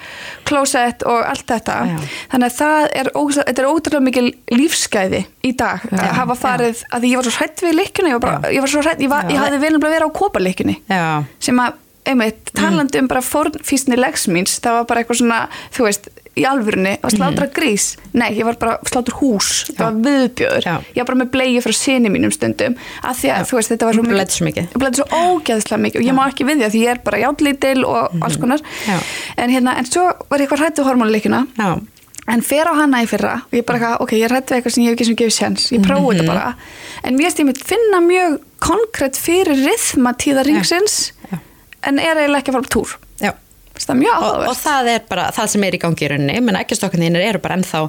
klósett 0.47 1.05
og 1.07 1.21
allt 1.25 1.47
þetta. 1.51 1.77
Já. 1.91 1.99
þannig 2.33 2.49
að 2.49 2.57
það 2.59 2.87
er, 3.01 3.11
er 3.51 3.69
ótrúlega 3.69 4.05
mikil 4.05 4.27
lífsgæði 4.53 5.23
í 5.47 5.53
dag 5.57 5.85
að 5.91 6.15
hafa 6.19 6.37
farið, 6.39 6.83
að 6.91 7.03
því 7.03 7.13
ég 7.13 7.21
var 7.21 7.27
svo 7.27 7.37
hrætt 7.39 7.63
við 7.65 7.77
leikjunni, 7.79 8.11
ég 8.11 8.19
var, 8.19 8.25
bara, 8.27 8.51
ég 8.53 8.63
var 8.63 8.73
svo 8.73 8.83
hrætt 8.85 9.01
ég, 9.01 9.11
var, 9.11 9.25
Já. 9.25 9.33
ég 9.33 9.43
hafði 9.45 9.61
viljum 9.65 9.87
að 9.87 9.95
vera 9.95 10.09
á 10.09 10.17
kópaleikjunni 10.21 10.77
Já, 10.91 11.05
sem 11.41 11.61
að, 11.63 11.79
einmitt, 12.11 12.51
talandi 12.57 13.01
um 13.01 13.09
bara 13.11 13.23
fórnfísni 13.25 13.99
legs 13.99 14.27
míns, 14.31 14.57
það 14.63 14.79
var 14.79 14.89
bara 14.91 15.03
eitthvað 15.03 15.21
svona 15.21 15.41
þú 15.73 15.87
veist, 15.87 16.11
í 16.39 16.45
alvörunni 16.47 16.93
að 17.03 17.15
slátra 17.17 17.47
grís. 17.51 17.85
Nei, 18.15 18.29
ég 18.37 18.45
var 18.47 18.55
bara 18.61 18.77
að 18.79 18.91
slátra 18.91 19.17
hús. 19.19 19.49
Það 19.75 19.81
var 19.83 19.97
viðbjöður, 20.05 20.67
Já. 20.67 20.75
ég 20.95 20.99
var 21.01 21.09
bara 21.11 21.19
með 21.21 21.31
bleið 21.33 21.57
frá 21.65 21.73
sinni 21.75 22.11
mínum 22.13 22.31
stundum, 22.31 22.77
af 23.03 23.19
því 23.19 23.31
að 23.35 23.47
þú 23.49 23.57
veist, 23.59 23.71
þetta 23.73 23.89
var 23.89 23.97
svo 23.97 24.05
mikið. 24.47 24.67
blæddi 24.79 25.01
svo 25.01 25.07
ógeðslega 25.11 25.81
mikið 25.85 25.99
og 26.01 26.07
ég 26.07 26.15
má 26.15 26.23
ekki 26.29 26.47
við 26.47 26.61
því 26.61 26.65
að 26.67 26.75
því 26.75 26.83
ég 26.85 26.91
er 26.95 27.01
bara 27.03 27.21
játlítil 27.25 27.85
og 27.85 28.15
alls 28.23 28.37
konar. 28.37 28.61
Mhm. 28.61 28.87
Já. 28.87 28.99
en 29.37 29.49
hérna, 29.49 29.77
en 29.77 29.85
svo 29.85 30.03
var 30.29 30.39
ég 30.39 30.47
eitthvað 30.47 30.61
hrættu 30.63 30.83
hormónuleikina 30.85 31.47
já, 31.57 31.81
en 32.27 32.41
fer 32.41 32.65
á 32.69 32.73
hana 32.75 33.03
í 33.03 33.07
fyrra 33.07 33.33
og 33.43 33.51
ég 33.51 33.65
bara 33.65 33.79
eitthvað, 33.79 34.01
ok, 34.01 34.11
ég 34.11 34.29
rætti 34.31 34.53
við 34.53 34.57
eitthvað 34.61 34.73
sem 34.75 34.83
ég 34.83 34.89
hef 34.89 34.95
ekki 34.95 35.05
sem 35.05 35.15
gefið 35.15 35.37
sjans 35.37 35.71
ég 35.71 35.83
prófi 35.85 36.17
þetta 36.17 36.27
bara, 36.27 36.55
en 37.03 37.17
mér 37.17 37.63
finna 37.65 37.99
mjög 37.99 38.39
konkrétt 38.59 39.17
fyrir 39.17 39.57
rithma 39.65 40.13
tíðaringsins 40.13 41.11
Já. 41.31 41.39
en 41.83 41.99
er 41.99 42.15
eiginlega 42.15 42.39
ekki 42.39 42.51
að 42.51 42.57
fara 42.59 42.67
á 42.69 42.73
túr. 42.75 42.97
Já 43.19 43.31
það 43.77 44.01
er 44.03 44.17
og, 44.17 44.47
og 44.51 44.57
það 44.57 44.89
er 44.95 45.05
bara 45.09 45.29
það 45.35 45.47
sem 45.53 45.63
er 45.67 45.77
í 45.77 45.81
gangi 45.81 46.05
í 46.05 46.09
rauninni 46.11 46.41
menn 46.41 46.59
eggjastokkarnir 46.61 47.21
eru 47.29 47.39
bara 47.43 47.57
ennþá 47.59 47.83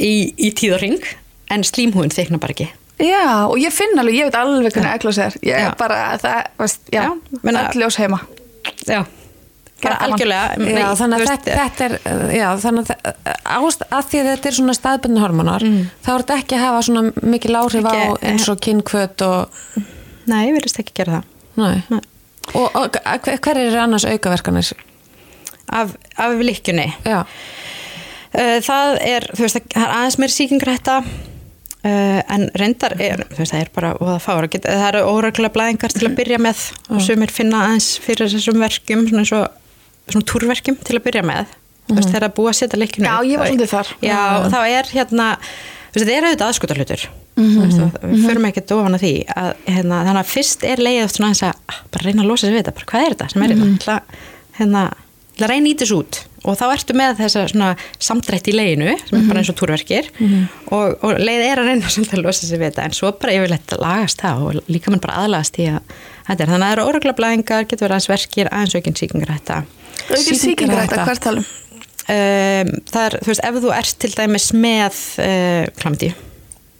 í, 0.00 0.12
í 0.36 0.50
tíðarring 0.58 1.02
en 1.54 1.62
slímhúðin 1.66 2.12
þykna 2.14 2.40
bara 2.42 2.56
ekki 2.56 2.66
já, 2.98 3.44
og 3.46 3.58
ég 3.60 3.72
finn 3.76 3.98
alveg, 4.00 4.16
ég 4.18 4.30
veit 4.30 4.38
alveg 4.40 4.72
hvernig 4.72 4.94
eglós 4.96 5.18
er 5.20 5.36
ég 5.44 5.52
Já. 5.60 5.68
er 5.70 5.76
bara, 5.78 6.00
það, 6.22 6.42
veist, 6.58 6.80
já, 6.92 7.02
Já, 7.06 7.38
meina- 7.44 7.68
öll 7.70 7.82
ljós 7.84 7.98
heima 8.00 8.20
já, 8.88 9.02
bara 9.82 9.98
algjörlega 10.06 10.56
Já, 10.56 10.62
Nei, 10.64 10.82
þannig 10.96 11.20
þú 11.20 11.20
að 11.20 11.24
veist, 11.26 11.44
þetta, 11.44 11.66
þetta 11.66 11.84
er, 11.84 12.34
já, 12.38 12.46
þannig 12.64 12.90
að 12.96 13.60
ást, 13.68 13.84
að 13.92 14.08
því 14.10 14.20
að 14.22 14.30
þetta 14.32 14.48
er 14.50 14.56
svona 14.58 14.76
staðbundin 14.78 15.22
hormonar, 15.22 15.66
þá 16.06 16.10
er 16.14 16.24
þetta 16.24 16.38
ekki 16.40 16.56
að 16.56 16.64
hafa 16.64 16.82
svona 16.88 17.28
mikil 17.36 17.54
áhrif 17.60 17.84
á 17.84 17.92
Mm. 17.92 18.02
Ekki- 18.16 18.30
eins 18.32 18.48
og 18.48 18.60
kynnkvöt 18.64 19.26
og, 19.28 19.60
nei, 20.26 20.44
við 20.50 20.60
erum 20.62 20.80
ekki 20.82 20.96
gera 20.96 21.20
það 21.20 21.32
nei. 21.62 21.82
Nei. 21.92 22.00
Og, 22.54 22.76
og 22.78 22.96
hver 22.96 23.58
eru 23.60 23.78
annars 23.82 24.04
aukaverkanir? 24.08 24.72
Af, 25.72 25.96
af 26.16 26.36
líkjunni 26.40 26.90
Já, 27.04 27.24
Uh, 28.36 28.58
það 28.60 28.98
er, 29.06 29.24
þú 29.32 29.46
veist, 29.46 29.58
það 29.72 29.82
er 29.86 29.92
aðeins 29.94 30.16
meir 30.20 30.32
sýkingrætta 30.34 30.96
uh, 31.00 32.18
en 32.34 32.42
reyndar 32.58 32.92
er, 33.00 33.22
þú 33.30 33.38
veist, 33.40 33.54
það 33.54 33.62
er 33.62 33.70
bara 33.72 33.92
og 33.96 34.10
það 34.10 34.18
fára, 34.26 34.50
það 34.66 34.88
eru 34.90 35.04
óreglulega 35.08 35.54
blæðingar 35.54 35.94
til 35.94 36.08
að 36.10 36.16
byrja 36.18 36.40
með 36.44 36.64
og 36.90 37.00
sumir 37.06 37.32
finna 37.32 37.62
aðeins 37.68 37.86
fyrir 38.04 38.28
þessum 38.34 38.60
verkjum, 38.60 39.06
svona 39.08 39.22
eins 39.22 39.32
og 39.38 40.10
svona 40.10 40.28
túrverkjum 40.32 40.76
til 40.84 40.98
að 40.98 41.06
byrja 41.06 41.24
með. 41.30 41.54
Þú 41.86 41.96
veist, 41.96 42.10
þegar 42.10 42.26
það 42.26 42.28
er 42.28 42.36
búið 42.36 42.50
að 42.50 42.58
setja 42.58 42.82
leikinu 42.82 43.08
Já, 43.08 43.16
ég 43.30 43.40
var 43.40 43.48
svolítið 43.48 43.72
þar. 43.72 43.94
Já, 44.04 44.20
þá 44.52 44.58
er 44.66 44.92
hérna 44.92 45.30
þú 45.38 45.96
veist, 45.96 46.02
þetta 46.02 46.16
er 46.18 46.26
auðvitað 46.26 46.48
aðskotarhlutur 46.50 47.08
mm 47.36 47.50
-hmm. 47.56 47.90
við 48.10 48.26
förum 48.26 48.48
ekki 48.50 48.64
ofan 48.74 48.98
að 48.98 49.04
því 49.06 49.14
að, 49.32 49.50
hérna, 49.70 50.04
þannig 50.04 50.22
að 50.24 50.32
fyrst 50.34 50.64
er 50.66 50.82
leið 50.82 51.04
oft 51.04 51.16
svona 51.16 51.30
aðeins 51.30 51.44
að 51.46 51.54
ah, 51.72 51.80
bara 51.94 52.04
reyna 52.04 52.22
að 52.22 52.28
losa 52.28 52.46
sig 52.46 52.54
við 52.54 52.62
þetta, 52.64 52.76
bara 52.76 52.90
hvað 52.90 53.04
er 53.06 53.14
þetta 53.14 53.28
sem 53.32 53.42
er 53.42 53.54
þetta, 53.54 53.96
mm 53.96 54.34
hérna 54.56 54.90
til 55.36 55.44
að 55.46 55.52
reyna 55.52 55.70
í 55.70 55.76
þessu 55.78 55.98
út. 56.00 56.18
Og 56.46 56.54
þá 56.58 56.64
ertu 56.70 56.94
með 56.96 57.16
þessa 57.20 57.70
samdrætt 58.06 58.48
í 58.48 58.54
leiðinu 58.54 58.92
sem 59.02 59.16
er 59.18 59.24
bara 59.28 59.40
eins 59.42 59.50
og 59.50 59.56
túrverkir. 59.58 60.08
Og, 60.70 60.94
og 61.04 61.18
leið 61.18 61.42
er 61.48 61.62
að 61.62 61.70
reyna 61.72 61.90
svolítið 61.94 62.18
að 62.20 62.24
losa 62.28 62.46
sig 62.46 62.60
við 62.60 62.70
þetta. 62.70 62.86
En 62.86 62.94
svo 62.96 63.10
bara 63.18 63.34
yfirleitt 63.34 63.74
lagast 63.82 64.22
það 64.22 64.44
og 64.46 64.60
líka 64.70 64.92
mann 64.94 65.02
bara 65.02 65.18
aðlagast 65.24 65.58
í 65.60 65.66
að 65.72 65.80
þetta 66.28 66.38
er. 66.46 66.52
Þannig 66.52 66.56
að 66.56 66.66
það 66.66 66.74
eru 66.76 66.86
óregla 66.92 67.14
blæðingar, 67.18 67.66
getur 67.66 67.86
verið 67.88 67.96
aðeins 67.98 68.10
verkir, 68.14 68.50
aðeins 68.54 68.76
aukinn 68.78 68.98
sýkingarætta 69.02 69.58
auðvitað 70.06 70.38
sýkingarætta, 70.38 70.42
Sýkingarækta. 70.46 71.04
hvert 71.08 71.24
talum 71.26 71.46
um, 72.06 72.72
það 72.92 73.02
er, 73.08 73.16
þú 73.24 73.30
veist, 73.32 73.44
ef 73.48 73.56
þú 73.64 73.70
ert 73.74 73.94
til 74.04 74.10
dæmis 74.14 74.48
með 74.54 74.98
uh, 75.24 75.64
klamdi 75.80 76.10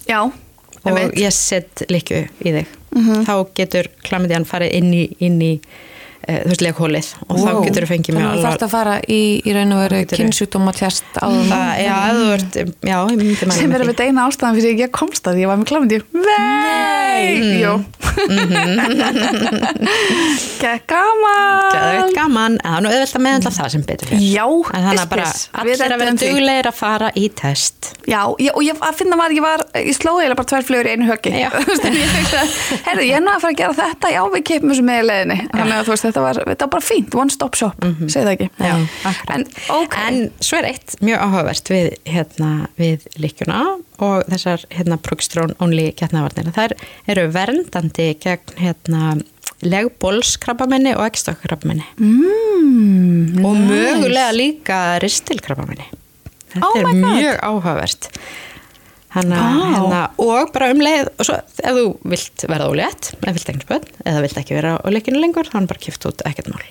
já, 0.07 0.20
og 0.86 1.18
ég 1.18 1.34
set 1.34 1.82
likju 1.90 2.20
í 2.46 2.52
þig. 2.61 2.74
Þá 3.26 3.32
getur 3.59 3.88
klamdiðan 4.07 4.46
farið 4.48 4.76
inn 4.78 4.92
í, 4.94 5.02
inn 5.26 5.40
í 5.42 5.50
þú 6.27 6.51
veist, 6.51 6.62
leghólið. 6.66 7.09
Og 7.29 7.37
þá 7.39 7.51
getur 7.66 7.85
þú 7.87 7.91
fengið 7.93 8.11
Þannig 8.16 8.27
mjög 8.27 8.37
þú 8.37 8.45
þarft 8.47 8.64
að 8.66 8.72
fara 8.77 8.95
í, 9.07 9.20
í 9.47 9.55
raun 9.57 9.72
og 9.77 9.81
veru 9.85 9.99
geturðu- 10.03 10.20
kynnsjúkdóma 10.22 10.72
tjast 10.77 11.05
á 11.22 11.27
Það, 11.27 11.70
já, 11.87 11.97
þú 12.16 12.27
ert, 12.37 12.53
já, 12.91 12.97
ég 12.97 13.16
myndi 13.20 13.45
mæla 13.47 13.59
sem 13.61 13.72
er 13.77 13.83
við 13.87 14.01
eina 14.07 14.27
ástæðan 14.27 14.57
fyrir 14.59 14.81
ég 14.83 14.91
komst 14.97 15.22
að 15.27 15.33
því. 15.37 15.41
Ég 15.47 15.51
var 15.53 15.59
með 15.62 15.68
klámyndi 15.70 15.99
Nei! 16.16 17.22
Mm. 17.37 17.55
Jú. 17.62 17.72
Gekk 20.57 20.87
gaman! 20.91 21.70
Geðveikt 21.72 22.16
gaman, 22.16 22.57
en 22.57 22.64
það 22.64 22.77
er 22.77 22.83
nú 22.85 22.91
auðvitað 22.91 23.18
að 23.18 23.24
meðhandla 23.27 23.53
það 23.57 23.70
sem 23.74 23.83
betur 23.87 24.11
fyrir. 24.11 24.24
Já, 24.33 24.45
En 24.47 24.87
þannig 24.87 25.01
að 25.03 25.11
bara 25.12 25.27
allir 25.62 25.85
að 25.87 26.01
vera 26.03 26.14
duglegir 26.22 26.68
að 26.70 26.77
fara 26.79 27.09
í 27.16 27.24
test. 27.39 27.91
Já, 28.09 28.20
og 28.27 28.62
ég 28.64 28.81
finna 28.99 29.18
var, 29.20 29.35
ég 29.37 29.45
var, 29.45 29.64
ég 29.77 29.97
sló 29.97 30.14
eiginlega 30.16 30.39
bara 30.41 30.51
tvær 30.53 30.66
flugur 30.68 30.89
í 30.89 30.95
einu 30.97 31.09
höggi. 31.11 31.31
Herðu, 32.87 33.05
ég 33.07 33.16
er 33.18 33.24
nú 33.24 33.33
að 33.33 33.45
fara 33.45 33.53
að 33.53 33.61
gera 33.62 33.77
þetta, 33.81 34.12
þetta 36.17 36.25
var, 36.25 36.49
þetta 36.49 36.67
var 36.67 36.73
bara 36.73 36.85
fínt, 36.85 37.14
one 37.14 37.33
stop 37.33 37.57
shop, 37.59 37.83
mm 37.83 37.95
-hmm. 37.99 38.12
það 38.14 38.31
ekki. 38.33 38.49
Já. 38.59 38.75
En, 39.35 39.47
ok. 39.77 39.97
En 40.07 40.31
svo 40.41 40.59
er 40.59 40.69
eitt 40.71 40.97
mjög 41.01 41.25
áhugavert 41.27 41.71
við, 41.71 41.89
hérna, 42.07 42.51
við 42.79 43.07
líkjuna 43.21 43.62
og 43.99 44.25
þessar 44.31 44.64
hérna, 44.71 44.97
progesterone 44.97 45.55
only 45.61 45.93
getnavarnir. 45.97 46.53
Þær 46.57 46.77
eru 47.07 47.27
verndandi 47.33 48.09
gegn 48.21 48.57
hérna, 48.57 49.21
legbólskrabbamenni 49.62 50.97
og 50.97 51.05
ekstokkrabbamenni. 51.07 51.85
mm, 51.99 53.45
og 53.45 53.57
mögulega 53.57 54.33
líka 54.33 54.99
ristilkrabbamenni. 55.01 55.89
Þetta 56.53 56.67
Oh 56.67 56.81
er 56.81 56.95
mjög 56.95 57.41
áhugavert. 57.43 58.11
Hanna, 59.17 59.43
hérna, 59.75 60.01
og 60.23 60.51
bara 60.55 60.71
um 60.75 60.83
leið 60.85 61.09
og 61.14 61.29
svo 61.29 61.37
ef 61.41 61.79
þú 61.79 61.85
vilt 62.12 62.45
verða 62.51 62.69
ólétt 62.73 63.12
eða 63.19 63.37
vilt 63.37 63.53
ekki 63.53 63.64
spöld, 63.67 63.89
eða 64.05 64.25
vilt 64.27 64.41
ekki 64.43 64.59
vera 64.59 64.75
á 64.77 64.87
leikinu 64.93 65.23
lengur 65.23 65.49
þá 65.49 65.55
er 65.55 65.59
hann 65.61 65.71
bara 65.71 65.83
kipt 65.87 66.07
út 66.09 66.27
ekkert 66.29 66.53
mál. 66.53 66.67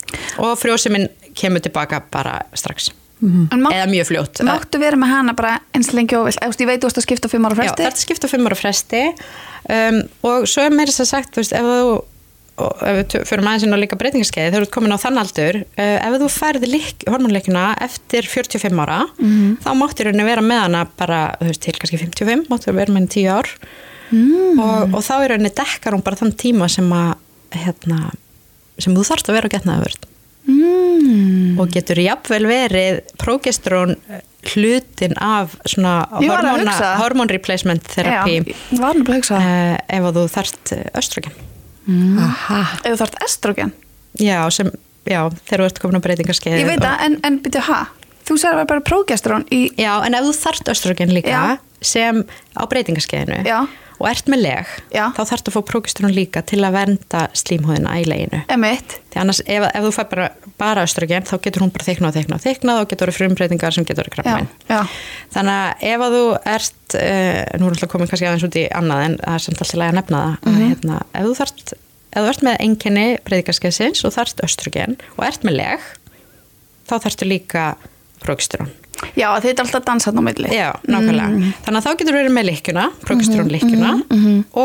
Og 0.45 0.53
frjósiminn 0.61 1.09
kemur 1.35 1.63
tilbaka 1.65 2.03
bara 2.13 2.39
strax. 2.53 2.91
En 3.25 3.61
má, 3.63 3.69
eða 3.71 3.85
mjög 3.89 4.09
fljótt. 4.09 4.41
máttu 4.45 4.79
vera 4.81 4.97
með 4.99 5.13
hana 5.13 5.33
bara 5.37 5.53
eins 5.73 5.93
lengi 5.95 6.17
og 6.19 6.27
vilt? 6.27 6.41
Ég 6.43 6.67
veit 6.67 6.81
þú 6.83 6.89
veist 6.89 6.99
að 6.99 7.05
skipta 7.07 7.31
fimm 7.31 7.47
ára 7.47 7.55
Já, 7.55 7.61
fresti. 7.61 7.79
það 7.79 7.87
er 7.87 7.95
að 7.95 8.01
skipta 8.03 8.29
fimm 8.29 8.49
ára 8.49 8.57
fresti 8.59 9.03
um, 9.77 10.01
og 10.29 10.49
svo 10.51 10.65
er 10.67 10.75
meira 10.75 10.91
þess 10.91 11.05
að 11.05 11.09
sagt 11.13 11.31
þú 11.31 11.41
veist, 11.41 11.55
ef 11.55 11.69
þú 11.69 11.95
og 12.61 12.83
ef 12.87 12.97
við 13.01 13.15
förum 13.27 13.47
aðeins 13.49 13.65
inn 13.67 13.75
á 13.75 13.79
líka 13.81 13.97
breytingarskeið 13.99 14.45
þegar 14.53 14.63
þú 14.63 14.67
ert 14.67 14.73
komin 14.75 14.95
á 14.95 15.03
þann 15.03 15.19
aldur 15.19 15.57
uh, 15.63 15.97
ef 16.07 16.13
þú 16.21 16.29
færði 16.31 16.81
hormonleikuna 17.11 17.65
eftir 17.83 18.29
45 18.31 18.79
ára 18.85 19.01
Mhm. 19.19 19.57
þá 19.65 19.69
máttu 19.75 20.05
rauninni 20.07 20.27
vera 20.29 20.41
með 20.45 20.61
hana 20.63 20.85
bara 20.97 21.19
veist, 21.41 21.61
til 21.65 21.75
kannski 21.75 21.99
55, 21.99 22.47
máttu 22.49 22.71
vera 22.71 22.91
með 22.93 23.01
henni 23.01 23.13
10 23.17 23.27
ár 23.35 23.51
mm. 24.11 24.59
og, 24.63 24.95
og 24.95 25.03
þá 25.03 25.13
er 25.19 25.29
rauninni 25.33 25.51
dekkar 25.57 25.97
hún 25.97 26.03
bara 26.05 26.15
þann 26.21 26.35
tíma 26.39 26.69
sem 26.71 26.87
að 26.95 27.15
hérna, 27.55 28.11
sem 28.79 28.95
þú 28.95 29.03
þarft 29.07 29.29
að 29.31 29.39
vera 29.39 29.51
á 29.51 29.55
getnaðavörð 29.57 30.11
Mm. 30.45 31.55
og 31.57 31.71
getur 31.73 31.97
jafnvel 31.97 32.45
verið 32.45 32.99
prógestrón 33.17 33.95
hlutin 34.51 35.15
af 35.17 35.55
svona 35.65 36.05
hormone 36.99 37.33
replacement 37.33 37.81
therapy 37.95 38.53
uh, 38.77 39.77
ef 39.89 40.05
þú 40.13 40.25
þarft 40.35 40.73
östrogen 40.93 41.33
Aha. 41.87 42.61
Ef 42.83 42.87
þú 42.91 42.97
þarft 43.03 43.19
estrogen. 43.25 43.71
já, 44.19 44.39
sem, 44.49 44.71
já, 45.05 45.19
þegar 45.45 45.61
þú 45.61 45.67
ert 45.69 45.79
komin 45.83 45.99
á 46.01 46.05
breytingarskeið 46.05 46.59
Ég 46.61 46.69
veit 46.69 46.81
það, 46.81 47.03
en, 47.05 47.17
en 47.27 47.39
byrju, 47.45 47.61
ha? 47.69 47.81
Þú 48.25 48.35
sagði 48.41 48.47
að 48.47 48.55
það 48.55 48.61
var 48.63 48.69
bara 48.73 48.85
prógestrón 48.89 49.43
í, 49.53 49.61
já, 49.77 49.93
en 50.07 50.15
ef 50.17 50.23
þú 50.25 50.35
þarft 50.41 50.69
östrogen 50.73 51.11
líka 51.13 51.29
Já. 51.29 51.57
sem 51.85 52.23
á 52.57 52.63
breytingarskeiðinu 52.65 53.43
og 53.95 54.07
ert 54.09 54.27
með 54.27 54.41
leg 54.43 54.71
Já. 54.91 55.05
þá 55.15 55.21
þarftu 55.29 55.51
að 55.51 55.55
fá 55.55 55.61
prógestrón 55.69 56.11
líka 56.15 56.41
til 56.43 56.59
að 56.67 56.73
vernda 56.75 57.21
slímhúðina 57.37 57.93
í 58.01 58.07
leginu 58.09 58.41
emitt. 58.51 58.97
því 59.13 59.21
annars 59.21 59.39
ef, 59.45 59.63
ef 59.69 59.85
þú 59.85 59.91
fær 59.95 60.09
bara, 60.11 60.25
bara 60.59 60.83
östrogen 60.83 61.23
þá 61.29 61.35
getur 61.45 61.63
hún 61.63 61.71
bara 61.71 61.85
þyknað 61.87 62.09
og 62.09 62.17
þyknað 62.17 62.35
og 62.35 62.43
þyknað 62.47 62.81
og 62.81 62.89
getur 62.91 63.07
verið 63.07 63.19
frumbreytingar 63.21 63.77
sem 63.77 63.85
getur 63.87 64.09
verið 64.11 64.49
já. 64.67 64.81
Þannig 65.37 65.55
að 65.61 65.87
ef 65.93 66.03
að 66.09 66.17
þú 66.17 66.25
ert, 66.57 66.97
uh, 66.99 67.41
nú 67.61 67.69
er 67.69 67.77
alltaf 67.77 67.93
komin 67.93 68.11
kannski 68.11 68.27
aðeins 68.27 68.47
út 68.49 68.59
í 68.59 68.65
annað 68.81 69.05
en 69.05 69.17
það 69.21 69.37
er 69.37 69.45
samt 69.45 69.63
alltaf 69.63 69.85
að 69.85 69.97
nefna 70.01 70.23
það, 70.25 70.37
Mhm. 70.41 70.55
að 70.55 70.67
hérna, 70.73 70.99
ef 71.13 71.23
þú 71.29 71.35
þarft, 71.39 71.73
ef 72.11 72.19
þú 72.25 72.29
ert 72.33 72.45
með 72.49 72.57
enginni 72.67 73.07
breyðingarskeiðsins 73.29 74.03
og 74.09 74.15
þarft 74.17 74.43
östrogen 74.49 74.97
og 75.15 75.23
ert 75.29 75.43
með 75.47 75.55
leg, 75.61 75.79
þá 76.89 76.93
þarftu 76.99 77.25
líka 77.31 77.75
progesterón. 78.25 78.71
Já, 79.19 79.27
þið 79.43 79.51
er 79.51 79.61
alltaf 79.65 79.83
dansað 79.85 80.17
á 80.17 80.21
milli. 80.25 80.49
Já, 80.55 80.69
nákvæmlega. 80.87 81.29
Mm. 81.29 81.53
Þannig 81.65 81.79
að 81.81 81.85
þá 81.85 81.97
getur 82.01 82.17
verið 82.19 82.33
með 82.39 82.49
líkjuna, 82.49 82.85
Mhm, 82.89 83.05
progesterón 83.05 83.53
líkjuna 83.53 83.91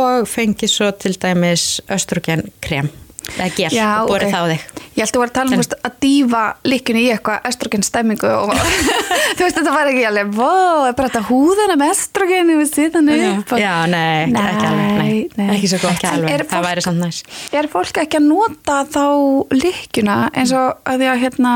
og 0.00 0.28
fengið 0.30 0.70
svo 0.72 0.90
til 0.98 1.12
dæmis 1.20 1.64
östrogen 1.90 2.46
krem, 2.62 2.88
eða 3.36 3.50
gel 3.56 3.70
Já, 3.74 3.88
og 4.02 4.08
borið 4.10 4.30
ok. 4.30 4.32
það 4.34 4.42
á 4.42 4.50
þig. 4.50 4.62
Ég 4.90 5.02
held 5.04 5.10
að 5.10 5.14
þú 5.14 5.20
var 5.20 5.28
að 5.30 5.34
tala 5.38 5.50
um 5.50 5.60
En- 5.60 5.82
að 5.90 5.92
dýfa 6.04 6.42
líkunni 6.64 7.02
í 7.04 7.10
eitthvað 7.14 7.44
estrogen 7.50 7.84
stemmingu 7.86 8.30
og 8.30 8.50
þú 9.36 9.44
veist 9.44 9.56
þetta 9.60 9.74
var 9.74 9.86
ekki 9.90 10.06
alveg 10.08 10.32
vó, 10.34 10.48
er 10.88 10.96
bara 10.98 11.08
þetta 11.10 11.22
húðana 11.30 11.76
með 11.82 11.92
estrogenu 11.94 12.56
við 12.62 12.70
síðan 12.74 13.12
upp 13.40 13.52
og- 13.52 13.60
Já, 13.60 13.74
nei, 13.86 14.26
ekki, 14.26 14.42
ekki 14.46 14.66
alveg, 14.70 14.98
nei. 14.98 15.28
nei. 15.36 15.48
Ekki 15.58 15.68
svo 15.74 15.78
gott. 15.84 16.04
Alveg, 16.10 16.30
það 16.40 16.50
fólk- 16.54 16.66
væri 16.70 16.82
samt 16.86 17.02
næs. 17.04 17.22
Er 17.52 17.68
fólk 17.68 18.02
ekki 18.04 18.18
að 18.20 18.28
nota 18.30 18.84
þá 18.90 19.04
líkjuna 19.50 20.18
eins 20.34 20.52
og 20.52 20.78
að 20.86 20.98
því 21.02 21.10
að 21.14 21.20
hérna 21.26 21.54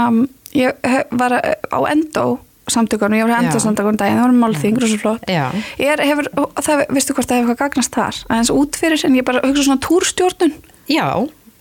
ég 0.57 0.91
var 1.19 1.35
á 1.43 1.79
endó 1.91 2.27
samtökunum, 2.71 3.19
ég 3.19 3.27
var 3.29 3.37
á 3.37 3.41
endó 3.45 3.61
samtökunum 3.61 3.99
daginn, 4.01 4.21
það 4.21 4.29
var 4.31 4.37
málþing, 4.41 4.79
rosa 4.81 4.99
flott. 5.03 5.25
Er, 5.29 6.01
hefur, 6.01 6.31
það, 6.65 6.85
veistu 6.97 7.17
hvort 7.17 7.29
það 7.29 7.41
hefur 7.43 7.53
eitthvað 7.55 7.63
gagnast 7.67 7.97
þar? 7.99 8.21
Aðeins 8.31 8.53
út 8.55 8.79
fyrir, 8.81 9.05
en 9.05 9.19
ég 9.19 9.27
bara 9.29 9.43
hugsa 9.45 9.67
svona 9.67 9.83
túrstjórnun. 9.85 10.55
Já, 10.89 11.07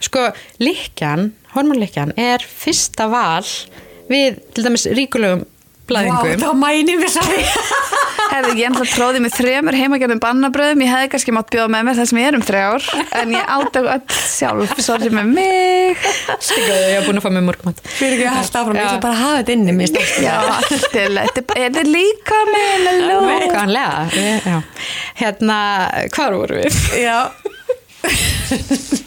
sko, 0.04 0.28
likjan, 0.64 1.32
hormonlikjan 1.56 2.14
er 2.20 2.46
fyrsta 2.48 3.10
val 3.12 3.44
við 4.12 4.40
til 4.56 4.66
dæmis 4.66 4.88
ríkulegum 4.96 5.44
blæðingum. 5.90 6.40
þá 6.40 6.50
mæni 6.56 6.96
við 7.00 7.12
það 7.18 7.32
Herði, 8.32 8.54
ég 8.60 8.68
ennþá 8.70 8.86
tróði 8.94 9.20
með 9.24 9.34
þremur 9.38 9.76
heimagerðum 9.78 10.20
bannabröðum, 10.24 10.82
ég 10.86 10.92
hefði 10.94 11.10
kannski 11.14 11.34
mátt 11.36 11.50
bjóða 11.54 11.70
með 11.74 11.84
mér 11.88 11.98
það 12.00 12.08
sem 12.12 12.20
ég 12.22 12.28
er 12.32 12.38
um 12.38 12.46
þrjár, 12.48 12.88
en 13.20 13.34
ég 13.36 13.52
átök 13.56 13.90
öll 13.94 14.18
sjálf, 14.18 14.74
sorry 14.86 15.12
með 15.14 15.30
mig. 15.36 16.08
Stingaðu, 16.40 16.88
ég 16.90 16.98
hef 16.98 17.08
búin 17.10 17.20
að 17.22 17.26
fá 17.26 17.30
með 17.36 17.46
morgmat. 17.50 17.82
fyrir 18.00 18.18
ekki 18.18 18.30
að 18.32 18.38
halda 18.40 18.64
áfram, 18.64 18.80
ég 18.80 18.88
ætla 18.88 19.04
bara 19.06 19.14
að 19.14 19.24
hafa 19.24 19.42
þetta 19.42 19.56
inni 19.58 19.76
mér 19.78 19.98
Já, 20.24 20.36
allt 20.58 20.98
er 21.04 21.14
leitt, 21.20 21.42
er 21.44 21.64
þetta 21.68 21.86
líka 21.90 22.42
með 22.54 23.00
ló? 23.04 23.18
Nákvæmlega, 23.30 24.04
við- 24.16 24.48
já. 24.50 24.60
Hérna, 25.22 25.58
hvað 26.16 26.38
voru 26.40 26.62
við? 26.64 26.80
já, 27.04 27.18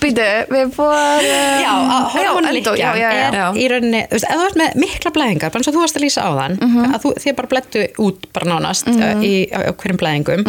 Býtu, 0.02 0.24
við 0.50 0.78
að 0.80 2.06
hormonlikjan 2.14 2.78
já, 2.80 2.88
já. 2.98 3.08
er 3.12 3.36
Já. 3.36 3.44
í 3.56 3.66
rauninni, 3.70 4.02
þú 4.10 4.16
veist, 4.18 4.26
ef 4.28 4.40
þú 4.40 4.46
ert 4.48 4.58
með 4.60 4.76
mikla 4.82 5.12
blæðingar, 5.16 5.52
bara 5.54 5.62
eins 5.62 5.70
og 5.70 5.76
þú 5.76 5.82
varst 5.84 5.98
að 6.00 6.04
lýsa 6.06 6.24
á 6.26 6.30
þann, 6.40 6.56
að 6.90 6.98
þú, 7.04 7.12
þið 7.24 7.36
bara 7.40 7.50
blættu 7.52 7.84
út 8.06 8.26
bara 8.36 8.50
nánast 8.52 8.90
uh, 8.92 9.24
í, 9.24 9.32
á, 9.52 9.58
á 9.70 9.72
hverjum 9.72 10.00
blæðingum, 10.02 10.44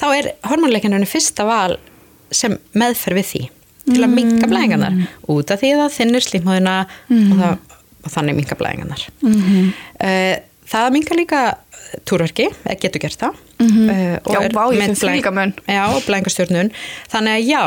þá 0.00 0.06
er 0.16 0.30
hormonlikjan 0.50 0.96
rauninni 0.96 1.10
fyrsta 1.10 1.46
val 1.48 1.76
sem 2.34 2.56
meðferð 2.74 3.20
við 3.20 3.28
því, 3.32 3.42
til 3.92 4.02
að 4.02 4.16
minka 4.16 4.50
blæðingarnar, 4.50 4.98
út 5.36 5.54
af 5.54 5.62
því 5.62 5.72
að 5.76 5.82
það 5.84 5.96
þinnir 6.00 6.26
slímhóðina 6.26 6.76
og, 6.86 7.36
það, 7.42 7.78
og 8.06 8.14
þannig 8.16 8.38
minka 8.40 8.58
blæðingarnar. 8.58 9.06
Uh, 9.22 10.34
það 10.66 10.92
minka 10.96 11.14
líka 11.18 11.42
túrverki, 12.08 12.48
getur 12.82 13.02
gert 13.02 13.20
það. 13.20 13.42
Uh, 13.56 14.16
og 14.20 14.32
Já, 14.34 14.40
er 14.42 14.56
vá, 14.56 14.62
ég 14.74 14.96
finn 14.96 15.36
mun. 15.36 15.54
Já, 15.64 15.82
og 15.88 16.02
blæðingarstjórnun. 16.06 16.72
Þannig 17.12 17.36
að 17.36 17.50
já, 17.50 17.62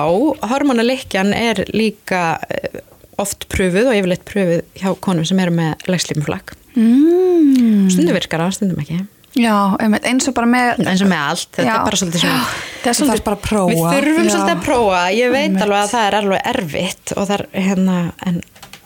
hormonalikjan 0.51 1.33
er 1.35 1.63
líka 1.73 2.23
eh, 2.49 2.81
oft 3.19 3.47
pröfuð 3.51 3.89
og 3.89 3.97
yfirleitt 3.97 4.25
pröfuð 4.29 4.65
hjá 4.79 4.91
konum 5.03 5.27
sem 5.27 5.39
eru 5.41 5.55
með 5.55 5.87
legslímflag. 5.89 6.53
Mm. 6.75 7.87
Stundum 7.89 8.19
virkar 8.19 8.45
það, 8.45 8.59
stundum 8.59 8.83
ekki. 8.85 9.01
Já, 9.37 9.77
eins 9.77 10.25
og 10.29 10.33
bara 10.37 10.49
með... 10.49 10.79
eins 10.89 11.03
og 11.05 11.09
með 11.11 11.21
allt, 11.21 11.49
þetta 11.53 11.67
Já. 11.67 11.73
er 11.75 11.83
bara 11.85 11.97
svolítið 11.99 12.23
svona 12.23 12.45
Það 12.79 12.89
er 12.89 12.95
svolítið 12.97 13.25
bara 13.27 13.37
að 13.37 13.43
prófa 13.45 13.69
Við 13.69 13.83
þurfum 13.93 14.23
Já. 14.25 14.31
svolítið 14.33 14.53
að 14.53 14.63
prófa, 14.65 15.01
ég 15.13 15.33
veit 15.35 15.57
alveg 15.59 15.77
að 15.79 15.91
það 15.91 16.07
er 16.07 16.17
alveg 16.19 16.47
erfitt 16.51 17.13
og 17.13 17.27
það 17.29 17.35
er 17.35 17.43
hérna, 17.67 17.97
en 18.25 18.39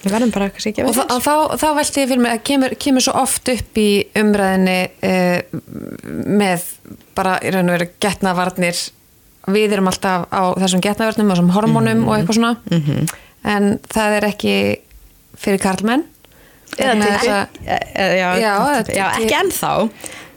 við 0.04 0.12
verðum 0.16 0.32
bara 0.36 0.50
kannski 0.52 0.72
ekki 0.74 0.84
að 0.84 0.90
og 0.92 0.96
þá, 0.98 1.04
þá, 1.24 1.34
þá 1.62 1.68
velti 1.80 2.02
ég 2.04 2.10
fyrir 2.12 2.24
mig 2.26 2.32
að 2.36 2.44
kemur, 2.50 2.76
kemur 2.86 3.06
svo 3.06 3.14
oft 3.24 3.52
upp 3.54 3.80
í 3.82 3.88
umræðinni 4.20 4.78
uh, 5.10 5.62
með 6.44 6.66
bara 7.18 7.38
í 7.44 7.52
raun 7.54 7.70
og 7.72 7.78
veru 7.78 7.90
getnavarnir 8.04 8.82
við 9.54 9.76
erum 9.76 9.90
alltaf 9.92 10.26
á 10.32 10.42
þessum 10.64 10.82
getnavarnum 10.84 11.30
og 11.32 11.36
þessum 11.38 11.54
hormónum 11.56 12.04
og 12.08 12.16
eitthvað 12.18 12.38
svona. 12.40 13.08
En 13.44 13.66
það 13.92 14.18
er 14.18 14.28
ekki 14.30 14.54
fyrir 15.44 15.60
karlmenn. 15.64 16.06
Eða 16.78 16.94
þess 17.04 17.28
að- 17.28 17.58
E, 17.68 17.76
e, 17.76 18.06
já, 18.18 18.30
Já, 18.40 18.54
já, 18.64 18.84
já, 18.96 19.08
ekki 19.20 19.36
ennþá. 19.42 19.72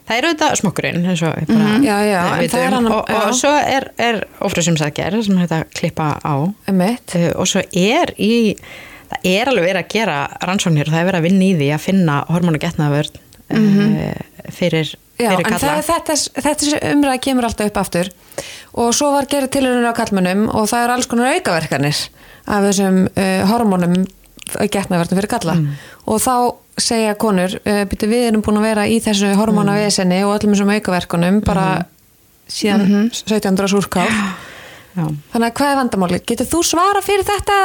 Það 0.06 0.16
er 0.20 0.26
auðvitað 0.28 0.56
smokkurinn 0.60 1.06
eins 1.06 1.22
og 1.26 1.34
bara 1.48 1.68
Mhm. 1.78 1.84
Já, 1.86 1.96
já, 2.06 2.18
eh, 2.42 2.48
það 2.50 2.66
er 2.66 2.74
annar- 2.76 2.92
og, 2.92 3.10
og 3.10 3.22
já. 3.22 3.32
svo 3.34 3.52
er, 3.76 3.86
er 3.98 4.20
ofröðsumsækjar 4.40 5.22
sem 5.24 5.38
hægt 5.38 5.50
að 5.52 5.64
klippa 5.74 6.18
á. 6.22 6.34
Eh, 6.68 7.32
og 7.36 7.46
svo 7.46 7.62
er 7.72 8.12
í 8.18 8.56
það 9.10 9.28
er 9.32 9.50
alveg 9.52 9.66
verið 9.68 9.82
að 9.82 9.92
gera 9.94 10.16
rannsóknir 10.48 10.88
og 10.88 10.94
það 10.94 11.00
er 11.02 11.08
verið 11.10 11.20
að 11.20 11.26
vinna 11.28 11.44
í 11.46 11.54
því 11.60 11.68
að 11.76 11.84
finna 11.86 12.20
hormonagetnaðvörn 12.32 13.22
mm 13.56 14.12
fyrir, 14.56 14.94
Mhm. 15.16 15.24
Já, 15.24 15.30
fyrir 15.32 15.46
en 15.46 15.58
kalla 15.58 15.82
þetta, 15.82 16.14
þetta 16.44 16.78
umræða 16.92 17.20
kemur 17.24 17.44
alltaf 17.48 17.66
upp 17.70 17.78
aftur. 17.80 18.10
Og 18.76 18.90
svo 18.94 19.08
var 19.14 19.24
gerð 19.26 19.48
tilhörun 19.54 19.86
á 19.88 19.94
kallmönnum 19.96 20.42
og 20.54 20.68
það 20.68 20.84
eru 20.84 20.92
alls 20.92 21.06
konar 21.08 21.32
aukaverkanir 21.34 22.00
af 22.46 22.66
þessum 22.66 22.98
uh, 23.08 23.46
hormónum 23.48 24.04
getnaverðum 24.70 25.18
fyrir 25.18 25.30
galla 25.32 25.54
og 26.06 26.20
þá 26.20 26.34
segja 26.78 27.14
konur 27.18 27.56
uh, 27.56 27.84
byrju, 27.88 28.10
við 28.12 28.26
erum 28.28 28.42
búin 28.44 28.60
að 28.60 28.66
vera 28.68 28.84
í 28.86 29.00
þessu 29.02 29.32
hormonavesenni 29.34 30.20
og 30.26 30.36
öllum 30.36 30.52
þessum 30.54 30.74
aukaverkunum 30.76 31.40
bara 31.46 31.86
síðan 32.46 33.10
17. 33.10 33.56
súrkáf 33.72 34.12
Já. 34.96 35.04
þannig 35.32 35.46
að 35.50 35.54
hvað 35.58 35.70
er 35.70 35.76
vandamáli? 35.76 36.18
Getur 36.30 36.46
þú 36.48 36.60
svara 36.64 37.00
fyrir 37.04 37.26
þetta? 37.28 37.56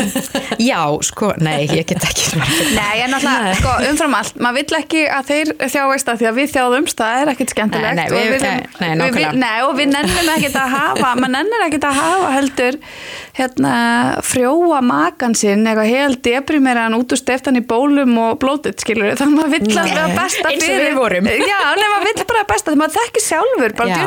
Já, 0.70 0.80
sko, 1.02 1.32
nei, 1.42 1.64
ég 1.66 1.86
get 1.88 2.04
ekki 2.06 2.26
svara 2.28 2.46
fyrir 2.46 2.76
Nei, 2.76 3.00
en 3.04 3.16
alltaf, 3.16 3.48
sko, 3.58 3.72
umfram 3.90 4.14
allt, 4.20 4.36
maður 4.38 4.58
vill 4.60 4.78
ekki 4.78 5.02
að 5.10 5.30
þeir 5.32 5.50
þjáist 5.72 6.12
að 6.12 6.20
því 6.20 6.28
að 6.30 6.38
við 6.38 6.52
þjáðumst, 6.54 7.00
það 7.00 7.22
er 7.24 7.32
ekkit 7.34 7.54
skemmtilegt. 7.54 7.98
Nei, 7.98 8.06
nei, 8.06 8.22
við- 8.30 8.44
nei, 8.44 8.52
nei, 8.60 8.86
við- 8.86 9.00
nákvæmlega. 9.00 9.32
Nei, 9.42 9.58
og 9.66 9.74
við 9.80 9.90
nennum 9.96 10.30
ekkit 10.36 10.58
að 10.62 10.68
hafa, 10.76 11.10
maður 11.18 11.34
nennir 11.34 11.66
ekkit 11.66 11.88
að 11.90 11.98
hafa 12.00 12.30
heldur, 12.36 12.78
hérna, 13.40 13.74
frjóa 14.30 14.80
makan 14.84 15.34
sinn, 15.38 15.66
eitthvað 15.66 15.90
helt 15.96 16.22
deprimeraðan 16.26 16.98
út 17.00 17.14
úr 17.16 17.20
steftan 17.24 17.58
í 17.58 17.64
bólum 17.66 18.14
og 18.28 18.38
blótið, 18.42 18.78
skilur 18.84 19.14
þannig 19.18 19.26
að 19.26 19.36
maður 19.42 19.54
vill 19.58 19.74
að 19.82 19.90
vera 19.90 20.06
besta 20.22 20.54
Eins 20.54 20.62
og 20.62 20.68
fyrir. 20.70 20.86
við 20.86 20.98
vorum. 21.02 21.30
Já, 23.90 24.00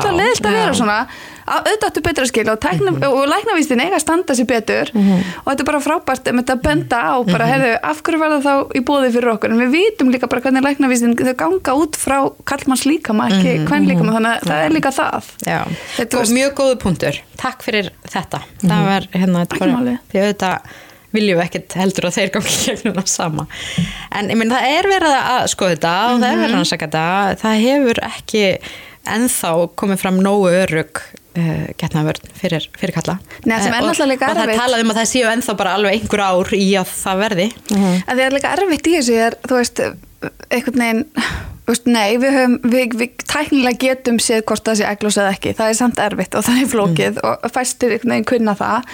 auðvitað 1.47 1.87
áttu 1.89 2.03
betra 2.05 2.25
skil 2.29 2.45
og, 2.53 2.59
tækna, 2.63 2.93
og 3.09 3.23
læknavístin 3.31 3.81
eiga 3.83 3.97
að 3.99 4.03
standa 4.05 4.35
sér 4.37 4.47
betur 4.49 4.91
og 4.95 5.47
þetta 5.49 5.63
er 5.63 5.67
bara 5.69 5.81
frábært 5.83 6.29
um 6.31 6.39
þetta 6.41 6.55
að 6.57 6.61
benda 6.67 7.01
á 7.03 7.13
bara, 7.27 7.47
heyrðu, 7.49 7.71
af 7.91 8.01
hverju 8.05 8.21
var 8.21 8.35
það 8.37 8.47
þá 8.47 8.77
í 8.79 8.83
bóði 8.87 9.11
fyrir 9.17 9.31
okkur? 9.33 9.51
En 9.55 9.63
við 9.65 9.73
vitum 9.75 10.13
líka 10.13 10.29
bara 10.31 10.41
hvernig 10.45 10.63
læknavístin 10.67 11.17
þau 11.19 11.33
ganga 11.43 11.75
út 11.83 11.99
frá 11.99 12.17
kallmanns 12.49 12.85
líkama 12.87 13.27
ekki 13.31 13.57
hvern 13.67 13.89
líkama, 13.89 14.15
þannig 14.15 14.31
að 14.39 14.47
það 14.49 14.63
er 14.69 14.73
líka 14.77 14.93
það. 14.95 15.29
Já, 15.47 15.59
Þetta 15.97 16.17
var- 16.21 16.33
mjög 16.39 16.55
góðu 16.61 16.79
punktur. 16.83 17.19
Takk 17.43 17.63
fyrir 17.65 17.91
þetta. 18.07 18.39
Það 18.63 18.87
var 18.87 19.07
hérna. 19.13 19.45
Því 19.51 20.23
auðvitað 20.23 20.73
viljum 21.13 21.37
við 21.37 21.43
ekkert 21.45 21.73
heldur 21.77 22.07
að 22.09 22.15
þeir 22.17 22.31
gangi 22.33 22.53
gegnum 22.65 22.95
það 22.97 23.09
sama. 23.11 23.43
En 24.17 24.29
ég 24.33 24.39
minn 24.39 24.49
það 24.49 24.69
er 24.79 24.87
verið 24.89 25.17
að 25.19 25.43
skoða 25.53 25.75
þetta 25.75 25.91
og 26.09 26.15
það 26.23 26.29
er 26.31 26.39
verið 26.39 26.47
að 26.49 26.55
rannsaka 26.57 26.87
þetta. 26.87 27.35
Það 27.43 27.59
hefur 27.67 28.01
ekki 28.07 28.43
ennþá 29.13 29.51
komið 29.81 30.01
fram 30.01 30.17
nógu 30.23 30.49
örug 30.63 31.03
uh, 31.37 31.65
getnaðvörn 31.81 32.33
fyrir, 32.39 32.67
fyrir 32.79 32.95
kalla. 32.97 33.17
Nei, 33.45 33.55
Eh, 33.57 33.63
og, 33.63 33.89
og 34.33 34.35
það 34.37 34.43
erfitt. 34.43 34.57
er 34.57 34.61
talað 34.65 34.83
um 34.85 34.93
að 34.93 34.99
það 35.01 35.09
séu 35.13 35.31
ennþá 35.31 35.57
bara 35.63 35.77
alveg 35.77 35.97
einhver 35.99 36.25
ár 36.27 36.53
í 36.57 36.67
að 36.79 36.93
það 37.03 37.23
verði? 37.27 37.47
En 37.73 38.13
það 38.13 38.25
er 38.27 38.37
líka 38.37 38.53
erfitt 38.57 38.87
í 38.91 38.95
þessu 38.99 39.17
er, 39.27 39.39
þú 39.47 39.59
veist, 39.61 39.83
einhvern 40.49 40.85
veginn 40.85 41.03
veist, 41.67 41.85
nei, 41.87 42.17
við 42.19 42.33
höfum 42.35 42.55
við, 42.73 42.95
við 42.99 43.11
tæknilega 43.29 43.79
getum 43.79 44.17
séð 44.19 44.41
hvort 44.49 44.65
það 44.67 44.79
sé 44.81 44.87
eglós 44.89 45.17
eða 45.19 45.35
ekki, 45.35 45.53
það 45.59 45.69
er 45.71 45.77
samt 45.79 46.01
erfitt 46.03 46.35
og 46.35 46.43
það 46.47 46.61
er 46.63 46.71
flókið 46.73 47.21
og 47.23 47.45
fæstir 47.55 47.93
einhvern 47.95 48.15
veginn 48.15 48.27
kunna 48.33 48.55
það. 48.59 48.89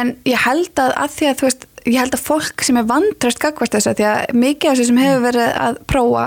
En 0.00 0.14
ég 0.28 0.46
held 0.46 0.80
að 0.80 0.94
að 1.04 1.14
því 1.18 1.28
að 1.30 1.38
þú 1.42 1.48
veist, 1.50 1.66
ég 1.86 1.98
held 2.00 2.16
að 2.16 2.24
fólk 2.24 2.64
sem 2.66 2.80
er 2.80 2.88
vandrast 2.88 3.40
gagvart 3.40 3.76
þess 3.76 3.90
að 3.92 4.00
því 4.00 4.08
að 4.10 4.34
mikið 4.46 4.70
af 4.70 4.76
þessu 4.76 4.88
sem 4.90 5.00
hefur 5.04 5.24
verið 5.28 5.54
að 5.68 5.78
prófa, 5.92 6.26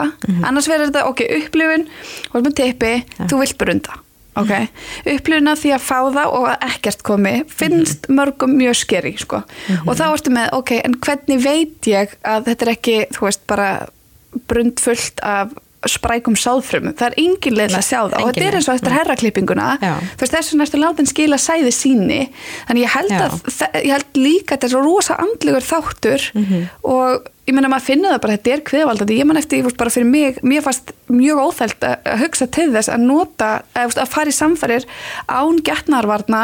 annars 0.50 0.70
verður 0.70 0.89
þetta 0.91 1.06
ok, 1.10 1.26
upplifun, 1.41 1.88
þú 3.30 3.44
vilt 3.44 3.58
brunda 3.62 4.03
Ok, 4.39 4.51
upplifuna 5.05 5.53
því 5.59 5.73
að 5.75 5.84
fá 5.86 5.97
það 6.15 6.31
og 6.39 6.47
að 6.49 6.63
ekkert 6.71 7.03
komi 7.05 7.34
finnst 7.53 8.07
mörgum 8.09 8.55
mjög 8.57 8.79
skeri 8.81 9.13
sko. 9.21 9.43
og 9.86 9.93
þá 9.99 10.05
ertu 10.07 10.34
með, 10.34 10.47
ok, 10.57 10.71
en 10.79 10.95
hvernig 11.05 11.43
veit 11.43 11.89
ég 11.91 12.15
að 12.25 12.47
þetta 12.49 12.65
er 12.65 12.71
ekki, 12.73 12.95
þú 13.13 13.27
veist, 13.27 13.43
bara 13.49 13.69
brundfullt 14.49 15.21
af 15.21 15.53
sprækum 15.91 16.38
sáðfrumum, 16.39 16.95
það 16.99 17.09
er 17.09 17.17
engin 17.23 17.57
leið 17.57 17.77
að 17.79 17.86
sjá 17.88 17.99
það. 17.99 18.15
Og 18.19 18.21
Engin 18.21 18.34
þetta 18.38 18.47
er 18.47 18.57
eins 18.59 18.69
og 18.69 18.77
eftir 18.77 18.95
herraklippinguna. 18.97 19.67
Já. 19.81 19.93
þú 20.13 20.25
veist 20.25 20.38
þessu 20.38 20.59
næstu 20.59 20.81
látin 20.81 21.09
skila 21.09 21.39
sæði 21.41 21.75
síni. 21.75 22.21
Þannig 22.69 22.86
ég 22.86 22.95
held, 22.95 23.13
að, 23.19 23.38
ég 23.81 23.91
held 23.97 24.19
líka 24.19 24.55
þetta 24.55 24.69
er 24.69 24.73
svo 24.75 24.84
rosa 24.86 25.19
andlegur 25.23 25.69
þáttur. 25.69 26.31
Mhm. 26.34 26.65
og 26.84 27.29
ég 27.43 27.55
meina 27.55 27.67
maður 27.71 27.88
finnur 27.89 28.13
það 28.13 28.21
bara, 28.23 28.36
þetta 28.38 28.51
er 28.53 28.61
kviðvaldandi 28.69 29.15
ég 29.19 29.27
man 29.27 29.39
eftir, 29.39 29.59
ég 29.59 29.77
bara 29.79 29.91
fyrir 29.91 30.07
mig, 30.07 30.38
mér 30.47 30.63
fannst 30.63 30.93
mjög 31.11 31.41
óþælt 31.43 31.88
að 31.89 32.21
hugsa 32.23 32.47
til 32.55 32.69
þess 32.71 32.91
að 32.93 33.07
nota 33.09 33.49
að, 33.75 33.97
að 33.99 34.11
fara 34.13 34.31
í 34.31 34.38
samfærir 34.38 34.88
án 35.27 35.59
getnarvarna 35.67 36.43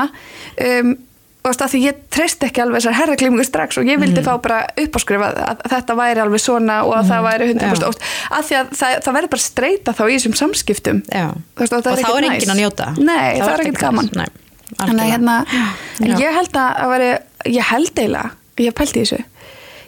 um, 0.66 0.98
og 1.40 1.48
veist, 1.48 1.62
að 1.64 1.72
því 1.72 1.80
ég 1.86 2.00
treyst 2.12 2.44
ekki 2.44 2.62
alveg 2.64 2.82
þessar 2.82 2.98
herraklimingu 2.98 3.46
strax 3.48 3.80
og 3.80 3.88
ég 3.88 4.02
vildi 4.02 4.24
fá 4.26 4.34
bara 4.44 4.58
uppáskrifað 4.84 5.38
að 5.46 5.62
þetta 5.72 5.96
væri 5.96 6.24
alveg 6.26 6.44
svona 6.44 6.82
og 6.84 6.98
að 6.98 7.08
það 7.14 7.24
væri 7.30 7.48
100% 7.54 7.86
Já. 7.86 7.88
óst, 7.88 8.04
að 8.36 8.50
því 8.50 8.58
að 8.60 8.74
það, 8.82 8.96
það 9.06 9.18
verður 9.18 9.32
bara 9.36 9.46
streyta 9.46 9.96
þá 9.96 10.04
í 10.04 10.18
þessum 10.18 10.36
samskiptum. 10.42 11.00
Veist, 11.08 11.74
og, 11.74 11.80
það 11.80 11.80
og 11.80 11.84
þá 11.86 12.04
ekkert 12.04 12.20
er 12.20 12.28
næs. 12.28 12.36
enginn 12.36 12.54
að 12.56 12.60
njóta. 12.60 12.90
Nei, 13.00 13.40
það, 13.40 13.54
er 13.54 13.64
ekkert 13.64 13.82
gaman. 13.86 14.12
Nei, 14.20 14.28
Þannig 14.70 15.02
að 15.06 15.12
hérna, 15.16 15.38
ég 16.20 16.36
held 16.36 16.60
að, 16.60 16.70
að 16.84 16.92
veri, 16.94 17.10
ég 17.56 17.70
held 17.72 17.94
eiginlega, 17.96 18.34
ég 18.60 18.70
hef 18.70 18.78
pælt 18.78 19.00
í 19.00 19.06
þessu 19.06 19.24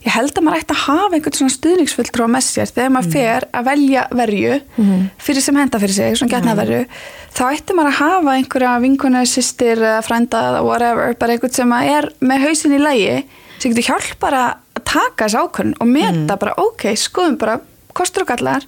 ég 0.01 0.11
held 0.15 0.33
að 0.33 0.43
maður 0.47 0.63
ætti 0.63 0.73
að 0.75 0.83
hafa 0.87 1.15
einhvern 1.17 1.37
svona 1.37 1.53
stuðningsfulltrú 1.55 2.27
með 2.33 2.43
sér. 2.47 2.69
Þegar 2.73 2.93
maður 2.95 3.11
fer 3.13 3.45
að 3.53 3.67
velja 3.69 4.03
verju 4.17 4.55
fyrir 5.21 5.45
sem 5.45 5.59
henda 5.61 5.79
fyrir 5.83 5.93
sig, 5.97 6.15
svona 6.17 6.33
getna 6.33 6.55
verju 6.57 6.79
þá 7.37 7.43
ætti 7.51 7.75
maður 7.77 7.91
að 7.91 7.99
hafa 8.01 8.35
einhverja 8.39 8.71
vinkonu, 8.81 9.25
systir 9.29 9.77
eða 9.77 10.01
frænda 10.03 10.41
whatever, 10.65 11.13
bara 11.21 11.35
einhvern 11.35 11.53
sem 11.53 11.71
er 11.77 12.09
með 12.19 12.47
hausin 12.47 12.73
í 12.73 12.79
lægi 12.81 13.25
sem 13.61 13.71
getur 13.75 13.91
hjálp 13.91 14.15
bara 14.19 14.41
að 14.73 14.83
taka 14.89 15.27
þessu 15.27 15.43
ákvörn 15.45 15.75
og 15.79 15.87
meta 15.87 16.37
bara, 16.41 16.55
ok, 16.57 16.87
skoðum 16.97 17.37
bara 17.37 17.59
kostur 17.93 18.23
og 18.23 18.31
gallar, 18.31 18.63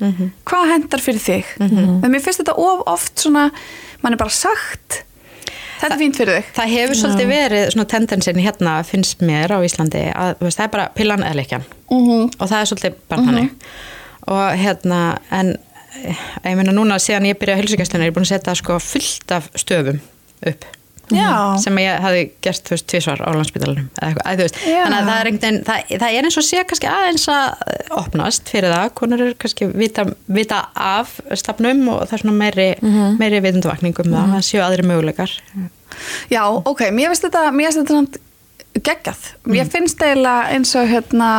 hvað 0.46 0.70
hendar 0.70 1.02
fyrir 1.02 1.20
þig? 1.24 1.46
En 2.04 2.12
mér 2.12 2.22
finnst 2.22 2.44
þetta 2.44 2.54
of 2.60 2.84
oft 2.92 3.18
svona, 3.24 3.50
mann 4.04 4.14
er 4.14 4.20
bara 4.22 4.30
sagt 4.30 5.02
þetta 5.84 5.94
er 5.94 6.00
fínt 6.02 6.18
fyrir 6.22 6.38
þig. 6.40 6.50
Það 6.58 6.72
hefur 6.74 7.00
svolítið 7.02 7.32
verið 7.34 7.66
svona 7.76 7.86
tendensin 7.94 8.40
hérna 8.44 8.76
finnst 8.88 9.22
mér 9.28 9.54
á 9.54 9.58
Íslandi 9.68 10.04
að 10.16 10.32
þú 10.40 10.48
veist, 10.48 10.58
það 10.62 10.66
er 10.70 10.74
bara 10.78 10.88
pillan 10.98 11.24
eða 11.28 11.36
leikjan 11.42 11.66
Mhm. 11.92 12.22
og 12.40 12.50
það 12.50 12.60
er 12.62 12.70
svolítið 12.72 12.96
bara 13.10 13.22
þannig. 13.28 13.50
Og 14.28 14.58
hérna 14.64 15.02
en 15.32 15.58
ég 16.46 16.56
meina 16.58 16.72
núna 16.74 16.96
síðan 16.98 17.28
ég 17.30 17.38
byrjaði 17.38 17.60
á 17.60 17.62
hilsugjastlunni 17.62 18.08
er 18.08 18.12
ég 18.12 18.16
búin 18.16 18.26
að 18.26 18.34
setja 18.34 18.56
sko 18.56 18.80
fullt 18.80 19.32
af 19.36 19.50
stöfum 19.56 20.00
upp 20.48 20.66
Já. 21.12 21.58
sem 21.60 21.78
ég 21.82 22.00
hafi 22.00 22.22
gert 22.46 22.64
þú 22.64 22.76
veist 22.76 22.88
tvísvar 22.88 23.20
á 23.20 23.30
landsbytalanum 23.36 23.90
þannig 23.98 24.22
að 24.24 25.10
það 25.10 25.18
er 25.18 25.30
einhvern 25.30 25.42
veginn 25.44 25.60
það, 25.68 25.92
það 26.00 26.18
er 26.18 26.28
eins 26.30 26.40
og 26.40 26.46
sé 26.48 26.64
kannski 26.70 26.90
aðeins 26.90 27.26
að 27.34 27.48
eh, 27.68 27.92
opnast 28.00 28.52
fyrir 28.54 28.72
það, 28.72 28.88
konur 29.02 29.26
eru 29.26 29.38
kannski 29.44 29.68
vita, 29.74 30.06
vita 30.32 30.62
af 30.80 31.18
stafnum 31.40 31.84
og 31.92 32.06
það 32.08 32.18
er 32.18 32.24
svona 32.24 32.38
meiri, 32.40 32.70
meiri 33.20 33.44
vitundavakningum 33.44 34.10
um 34.10 34.16
það, 34.16 34.34
það 34.38 34.48
séu 34.48 34.64
aðri 34.64 34.88
möguleikar. 34.88 35.36
Já, 36.32 36.44
ok, 36.48 36.88
mér 36.96 37.12
finnst 37.12 37.28
þetta, 37.28 37.46
mér 37.52 37.70
finnst 37.70 37.84
þetta 37.84 38.00
samt 38.00 38.20
geggjað. 38.84 39.30
Mér 39.52 39.70
finnst 39.70 40.02
eiginlega 40.02 40.56
eins 40.56 40.74
og 40.80 40.90
hérna 40.90 41.30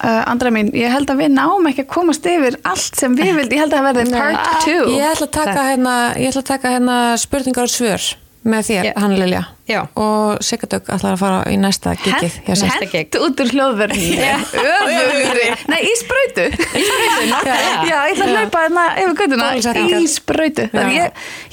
uh, 0.00 0.22
andra 0.26 0.50
mín, 0.54 0.72
ég 0.76 0.92
held 0.92 1.10
að 1.12 1.22
við 1.22 1.34
náum 1.36 1.68
ekki 1.70 1.84
að 1.86 1.92
komast 1.94 2.26
yfir 2.26 2.58
allt 2.66 2.98
sem 2.98 3.16
við 3.18 3.34
vild, 3.42 3.54
ég 3.54 3.64
held 3.64 3.74
að 3.74 3.82
það 3.82 3.88
verði 3.90 4.06
part 4.16 4.62
2. 4.66 4.76
Ég 4.96 5.10
ætla 5.12 5.28
að 5.28 5.34
taka 5.38 5.66
hérna, 5.70 5.96
ég 6.16 6.32
ætla 6.32 6.42
að 6.42 6.52
taka 6.54 6.78
hérna 6.78 7.00
spurningar 7.20 7.68
og 7.68 7.76
svör 7.76 8.14
með 8.46 8.62
þér, 8.68 8.86
Já. 8.88 8.92
hann 9.02 9.14
Lilja 9.18 9.40
Já. 9.66 9.80
og 9.98 10.38
Sigardök 10.46 10.88
ætlar 10.94 11.16
að 11.16 11.20
fara 11.22 11.40
í 11.50 11.56
næsta 11.60 11.92
gigið. 11.98 12.36
Hent 12.46 13.18
út 13.26 13.42
úr 13.42 13.50
hljóðverðinni. 13.52 14.30
Öfugri. 14.62 15.48
Nei, 15.72 15.78
í 15.82 15.92
sprautu. 16.00 16.46
Í 16.54 16.84
sprautu, 16.86 17.26
nákvæmlega. 17.32 17.74
Já, 17.90 17.98
ég 18.06 18.14
ætla 18.14 18.26
að 18.26 18.34
hlaupa 18.36 18.62
hérna 18.66 18.86
yfir 19.02 19.18
göttuna 19.22 19.50
í 19.56 19.64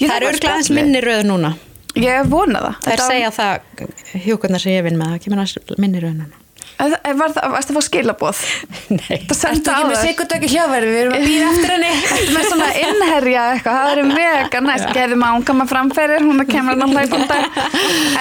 ég 0.03 0.13
það 0.13 0.15
eru 0.19 0.31
spjalla. 0.67 0.77
minni 0.81 1.03
röð 1.07 1.25
núna 1.31 1.53
Ég 1.93 2.29
vona 2.29 2.61
það. 2.63 2.77
það 2.85 2.93
er 2.95 3.03
segja 3.07 3.33
það 3.35 4.23
hjúkurnar 4.23 4.63
sem 4.63 4.73
ég 4.77 4.87
vinn 4.87 4.97
með 4.97 5.11
það 5.13 5.19
kemur 5.27 5.43
minni 5.83 6.01
röð 6.01 6.15
núna 6.21 6.42
Var 6.79 6.93
það, 6.97 7.51
varst 7.53 7.69
það 7.69 7.73
að 7.73 7.77
fá 7.77 7.83
skilaboð? 7.87 8.39
Nei. 8.97 9.17
Það 9.29 9.37
senda 9.39 9.73
á 9.73 9.75
ekki 9.77 9.89
með 9.89 9.93
þér. 9.95 10.07
Sigardök 10.07 10.45
í 10.47 10.49
hljóðverði, 10.53 10.89
við 10.93 11.01
erum 11.03 11.13
að 11.17 11.27
býða 11.27 11.51
eftir 11.53 11.73
henni. 11.73 11.91
með 12.37 12.47
svona 12.49 12.69
innherja 12.81 13.43
eitthvað, 13.53 13.77
það 13.77 13.91
verður 13.91 14.09
mega 14.13 14.63
næst, 14.67 14.89
gerði 14.97 15.19
maður 15.23 15.45
koma 15.51 15.67
framferðir, 15.69 16.25
hún 16.27 16.45
kemur 16.49 16.73
hann 16.73 16.85
að 16.87 16.95
hlaupa 16.97 17.37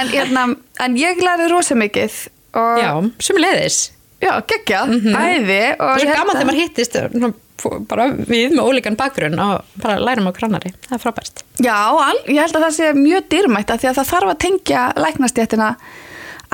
en, 0.02 0.12
hérna, 0.12 0.44
en 0.86 0.98
ég 1.00 1.22
lærði 1.24 1.48
rosa 1.54 1.78
mikið 1.80 2.18
og 2.60 2.82
Já, 2.82 2.90
sem 3.24 3.38
leiðis 3.40 3.80
já 4.22 4.34
geggjað, 4.46 4.92
æði 5.18 5.62
og 5.80 5.88
Það 5.88 6.02
er 6.04 6.04
held 6.06 6.12
gaman 6.12 6.28
að- 6.30 6.36
þegar 6.36 6.46
maður 6.52 6.60
hittist 6.60 6.98
svona, 7.00 7.30
fó- 7.58 7.80
bara 7.90 8.04
við 8.12 8.52
með 8.54 8.60
ólíkan 8.68 8.98
bakgrunn 9.00 9.40
og 9.42 9.64
bara 9.82 9.96
lærum 9.98 10.28
á 10.30 10.32
grannari, 10.36 10.70
það 10.86 10.94
er 10.98 11.02
frábært. 11.02 11.42
Já, 11.64 11.74
al, 11.90 12.20
ég 12.28 12.38
held 12.44 12.54
að 12.60 12.66
það 12.68 12.76
sé 12.76 12.92
mjög 13.00 13.26
dýrmætt 13.32 13.72
af 13.74 13.80
því 13.82 13.90
að 13.90 13.98
það 13.98 14.10
þarf 14.12 14.30
að 14.34 14.40
tengja 14.44 14.84
læknastjættina 15.02 15.70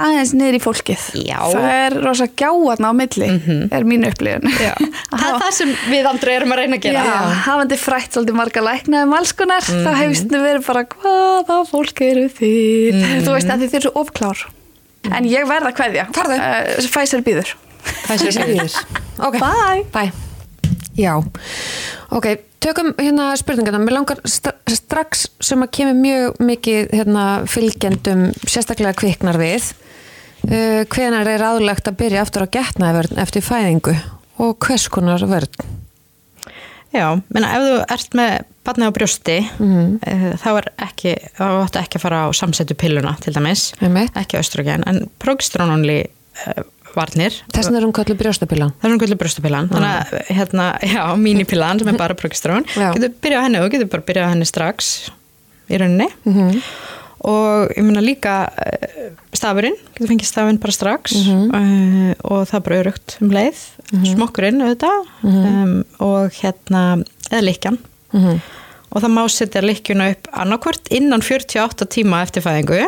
aðeins 0.05 0.33
niður 0.39 0.57
í 0.59 0.61
fólkið. 0.63 1.05
Já. 1.27 1.39
það 1.53 1.69
er 1.75 1.97
rosa 2.05 2.27
gjáðna 2.41 2.91
á 2.91 2.95
milli 2.99 3.29
er 3.75 3.87
mín 3.89 4.07
upplifun. 4.09 4.49
Það 5.19 5.25
er 5.29 5.39
það 5.43 5.55
sem 5.57 5.71
við 5.89 6.09
aldrei 6.11 6.33
erum 6.37 6.53
að 6.55 6.61
reyna 6.63 6.79
að 6.79 6.85
Já, 6.89 6.91
gera 6.99 7.33
hafandi 7.47 7.79
frætt 7.81 8.15
svolítið 8.17 8.37
marga 8.39 8.63
lækna 8.65 9.03
um 9.07 9.15
alls 9.19 9.33
konar, 9.37 9.65
þá 9.65 9.91
hefst 10.03 10.29
við 10.33 10.45
verið 10.45 10.67
bara 10.69 10.85
hvaða 10.93 11.59
fólk 11.71 12.03
eru 12.05 12.27
þið? 12.39 13.01
Þú 13.27 13.35
veist 13.37 13.53
að 13.55 13.65
þið 13.65 13.79
eru 13.81 13.89
svo 13.89 14.03
ofklár 14.05 14.45
en 15.09 15.29
ég 15.31 15.49
verð 15.49 15.71
að 15.71 15.77
kveðja. 15.79 16.07
Farðu. 16.17 16.39
uh, 16.39 16.91
Pfizer 16.93 17.25
býður 17.27 17.55
er 18.13 18.21
sér 18.21 18.39
Býður. 18.49 18.77
Ok, 19.25 19.39
Bye. 19.41 19.85
Bye. 19.95 20.13
Já, 20.99 21.15
ok, 22.11 22.27
tökum 22.63 22.91
hérna 22.99 23.31
spurningarna. 23.39 23.81
Mér 23.83 23.95
langar 24.01 24.19
stra 24.29 24.53
strax 24.69 25.29
sem 25.45 25.63
að 25.63 25.71
kemur 25.79 25.99
mjög 25.99 26.41
mikið 26.43 26.91
hérna, 26.97 27.27
fylgjendum 27.51 28.29
sérstaklega 28.49 28.97
kviknar 28.99 29.39
við 29.41 29.71
uh, 30.51 30.85
hvenar 30.93 31.29
er 31.29 31.45
aðlegt 31.45 31.89
að 31.91 31.99
byrja 32.03 32.23
aftur 32.25 32.47
á 32.47 32.53
getnaðvörn 32.59 33.19
eftir 33.25 33.43
fæðingu 33.45 33.97
og 34.39 34.57
hvers 34.65 34.89
konar 34.93 35.21
vörn? 35.29 35.67
Já, 36.95 37.21
menna 37.35 37.51
ef 37.53 37.65
þú 37.67 37.75
ert 37.93 38.15
með 38.17 38.37
barnið 38.65 38.89
á 38.89 38.97
brjósti 38.97 39.37
Mhm. 39.59 40.01
uh, 40.01 40.33
þá 40.41 40.49
er 40.57 40.69
ekki, 40.89 41.13
þá 41.37 41.45
áttu 41.65 41.79
ekki 41.83 41.99
að 41.99 42.05
fara 42.07 42.23
á 42.25 42.29
samsettu 42.33 42.75
pilluna 42.75 43.17
til 43.21 43.33
dæmis, 43.37 43.73
Einmitt. 43.83 44.15
ekki 44.17 44.39
östrogen 44.41 44.85
en 44.89 45.03
progesterononli 45.21 45.99
uh, 46.47 46.63
varnir 46.97 47.37
Þessin 47.53 47.77
er 47.77 47.85
um 47.85 47.93
kallu 47.93 48.17
brjóstapillan. 48.17 48.73
Það 48.81 48.85
er 48.85 48.89
svona 48.91 49.03
gullu 49.05 49.17
brjóstapillan, 49.21 49.69
þannig 49.69 49.93
að 49.93 50.35
hérna, 50.39 50.67
já, 50.81 51.03
mínipillan 51.21 51.79
sem 51.79 51.89
er 51.93 51.99
bara 52.01 52.15
progesteron 52.17 52.65
Já. 52.73 52.89
getur 52.97 53.13
byrjað 53.23 53.43
henni 53.45 53.61
og 53.61 53.71
getur 53.75 53.91
bara 53.93 54.03
byrjað 54.09 54.31
henni 54.33 54.47
strax 54.49 55.11
í 55.69 55.77
rauninni 55.79 56.09
Mhm. 56.25 56.49
og 56.49 57.08
ég 57.75 57.83
meina 57.83 58.01
líka 58.05 58.35
uh, 58.47 59.09
stafurinn, 59.35 59.75
getur 59.97 60.13
fengið 60.13 60.29
stafinn 60.31 60.61
bara 60.63 60.73
strax. 60.77 61.17
Mhm. 61.19 61.49
uh, 61.51 62.13
og 62.31 62.45
það 62.47 62.55
er 62.61 62.65
bara 62.69 62.79
örugt 62.85 63.17
um 63.23 63.33
leið, 63.35 63.65
smokkurinn 64.13 64.63
auðvitað. 64.63 65.11
Mhm. 65.23 65.49
um, 65.51 65.85
og 66.07 66.31
hérna 66.43 66.85
eða 67.31 67.43
likjan 67.45 67.79
Mhm. 68.13 68.41
og 68.91 69.03
það 69.03 69.13
má 69.13 69.23
setja 69.29 69.61
likjuna 69.61 70.11
upp 70.15 70.29
annarkvort 70.33 70.89
innan 70.91 71.21
48 71.21 71.85
tíma 71.87 72.23
eftir 72.23 72.43
fæðingu. 72.43 72.87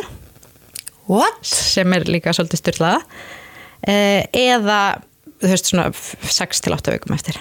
What? 1.11 1.43
sem 1.43 1.93
er 1.93 2.05
líka 2.07 2.31
svolítið 2.33 2.61
styrlaða 2.63 3.01
uh, 3.03 4.23
eða 4.33 5.03
þú 5.41 5.49
veist 5.51 5.71
svona 5.73 5.91
6 5.93 6.61
til 6.61 6.73
8 6.77 6.93
vikum 6.95 7.15
eftir. 7.17 7.41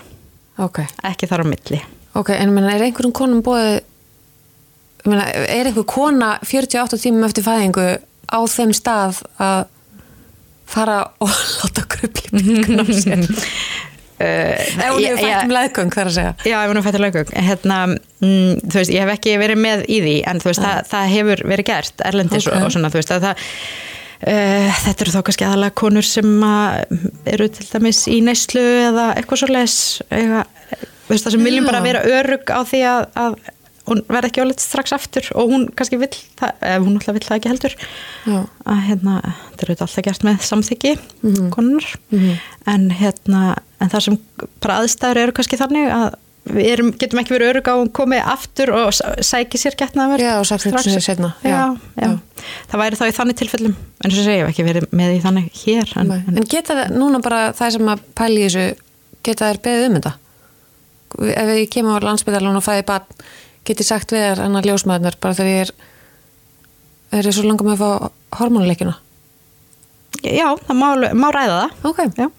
Ok, 0.60 0.82
ekki 1.04 1.28
þar 1.30 1.44
á 1.44 1.52
milli. 1.52 1.80
Ok, 2.18 2.30
en 2.34 2.52
meina, 2.56 2.74
er 2.74 2.82
einhverjum 2.88 3.14
konum 3.16 3.44
ég 3.46 3.84
meina, 5.08 5.28
er 5.32 5.70
einhver 5.70 5.86
kona 5.88 6.38
48 6.44 7.00
tímum 7.04 7.28
eftir 7.28 7.46
fæðingu 7.46 7.88
á 8.30 8.40
þeim 8.52 8.74
stað 8.76 9.22
að 9.42 9.62
fara 10.70 11.00
og 11.24 11.32
láta 11.62 11.86
krupli 11.90 12.34
byggun 12.36 12.84
á 12.84 12.86
sér? 12.94 13.24
uh, 13.26 14.58
Ef 14.84 14.94
hún 14.94 15.06
hefur 15.06 15.22
fætt 15.24 15.46
um 15.46 15.54
leðgöng, 15.56 15.94
þar 15.96 16.12
að 16.12 16.18
segja. 16.18 16.34
Já, 16.44 16.58
ef 16.60 16.72
hún 16.72 16.80
hefur 16.82 16.90
fætt 16.90 17.00
um 17.00 17.06
leðgöng 17.08 17.36
hérna, 17.50 17.78
mm, 18.22 18.66
þú 18.66 18.82
veist, 18.82 18.96
ég 18.96 19.06
hef 19.06 19.14
ekki 19.16 19.38
verið 19.42 19.64
með 19.66 19.86
í 19.88 20.02
því 20.06 20.18
en 20.32 20.44
þú 20.44 20.52
veist, 20.52 20.66
það, 20.66 20.82
það 20.92 21.14
hefur 21.16 21.46
verið 21.54 21.70
gert 21.72 22.04
erlendis 22.12 22.50
Ok. 22.50 22.56
og, 22.56 22.66
og 22.68 22.76
svona, 22.76 22.92
þú 22.94 23.02
veist, 23.02 23.16
að 23.16 23.30
það 23.30 23.48
Uh, 24.20 24.68
þetta 24.84 25.06
eru 25.06 25.12
þá 25.14 25.22
kannski 25.30 25.46
aðalega 25.48 25.74
konur 25.80 26.04
sem 26.04 26.32
eru 27.32 27.46
til 27.56 27.68
dæmis 27.70 28.02
í 28.12 28.18
neyslu 28.20 28.60
eða 28.60 29.06
eitthvað 29.16 29.40
svo 29.40 29.48
les 29.48 29.76
það 30.12 31.30
sem 31.32 31.46
viljum 31.48 31.70
bara 31.70 31.80
vera 31.86 32.02
örug 32.04 32.52
á 32.52 32.60
því 32.68 32.82
að, 32.90 33.06
að 33.16 33.38
hún 33.90 34.02
verði 34.08 34.30
ekki 34.32 34.44
óleitt 34.46 34.64
strax 34.64 34.94
aftur 34.96 35.28
og 35.36 35.50
hún 35.52 35.68
kannski 35.76 36.00
vill 36.02 36.14
það, 36.40 36.54
ef 36.62 36.86
hún 36.86 36.96
alltaf 37.00 37.18
vill 37.18 37.26
það 37.28 37.38
ekki 37.40 37.52
heldur 37.54 37.76
Já. 38.30 38.40
að 38.70 38.80
hérna, 38.88 39.18
þetta 39.52 39.66
er 39.66 39.74
auðvitað 39.74 39.86
alltaf 39.90 40.06
gert 40.10 40.26
með 40.30 40.40
samþyggi 40.50 40.96
Mhm. 41.24 41.50
konunar 41.52 41.92
en 42.68 42.90
hérna, 42.92 43.44
en 43.82 43.90
það 43.90 44.02
sem 44.08 44.18
bara 44.62 44.80
aðstæður 44.84 45.24
eru 45.26 45.32
kannski 45.40 45.58
þannig 45.60 45.92
að 45.92 46.10
við 46.50 46.66
erum, 46.72 46.88
getum 46.98 47.20
ekki 47.22 47.34
verið 47.36 47.50
örug 47.52 47.68
á 47.70 47.76
að 47.78 47.92
komi 47.94 48.18
aftur 48.18 48.72
og 48.74 48.88
s- 48.96 49.04
sæki 49.28 49.60
sér 49.60 49.76
getnaðverð 49.78 50.24
Já, 50.24 50.32
og 50.40 50.46
þetta 50.50 50.82
sér 50.82 51.04
seinna. 51.04 51.34
já, 51.44 51.78
Já, 52.00 52.10
það 52.72 52.80
væri 52.82 52.98
þá 52.98 53.06
í 53.06 53.16
þannig 53.20 53.38
tilfellum 53.38 53.76
en 54.06 54.12
svo 54.12 54.24
segja 54.24 54.40
ég 54.40 54.48
hef 54.48 54.54
ekki 54.56 54.66
verið 54.66 54.88
með 54.96 55.12
í 55.18 55.22
þannig 55.22 55.52
hér 55.66 55.92
en. 56.00 56.12
En 56.40 56.44
geta 56.50 56.74
það, 56.74 56.96
núna 56.98 57.22
bara 57.22 57.52
það 57.54 57.72
sem 57.76 57.92
að 57.94 58.00
pæli 58.16 58.48
þessu, 58.48 58.66
geta 59.22 59.52
þær 59.52 59.60
beðið 59.68 59.86
um 59.90 60.00
þetta? 60.00 60.14
Ef 61.20 61.48
ég 61.58 61.70
kemur 61.74 62.00
á 62.02 62.06
landsbytalan 62.08 62.56
og 62.60 62.64
fæði 62.66 62.86
bann, 62.86 63.02
get 63.70 63.84
ég 63.84 63.88
sagt 63.90 64.12
við 64.16 64.26
þær 64.26 64.42
annar 64.48 64.68
ljósmaðurnar 64.68 65.18
bara 65.22 65.38
þegar 65.38 65.52
ég 65.54 65.62
er, 65.68 65.72
er 67.20 67.30
ég 67.30 67.36
svo 67.38 67.46
langar 67.48 67.70
með 67.70 67.78
að 67.78 67.86
fá 67.86 68.42
hormónuleikina? 68.42 68.98
já, 70.26 70.48
það 70.68 70.76
má, 70.76 70.88
má 71.16 71.28
ræða 71.32 71.58
það. 71.62 71.90
Ok. 71.90 72.00
já. 72.20 72.30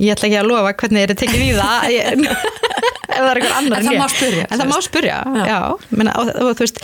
Ég 0.00 0.14
ætla 0.14 0.28
ekki 0.30 0.36
að 0.40 0.46
lofa 0.48 0.70
hvernig 0.80 1.02
er 1.04 1.12
tekið 1.18 1.42
í 1.44 1.48
það. 1.58 1.86
Ég, 1.96 2.20
ef 3.10 3.18
það 3.18 3.26
er 3.30 3.40
einhver 3.40 3.56
annar 3.58 3.80
En 3.82 3.88
það 3.90 3.98
má 4.00 4.06
spyrja, 4.12 4.44
En 4.46 4.60
það 4.62 4.70
má 4.70 4.76
spyrja, 4.86 5.16
Já. 5.34 5.42
já, 5.50 5.58
Menna, 5.98 6.14
og, 6.22 6.30
og, 6.40 6.52
þú 6.56 6.64
veist, 6.64 6.78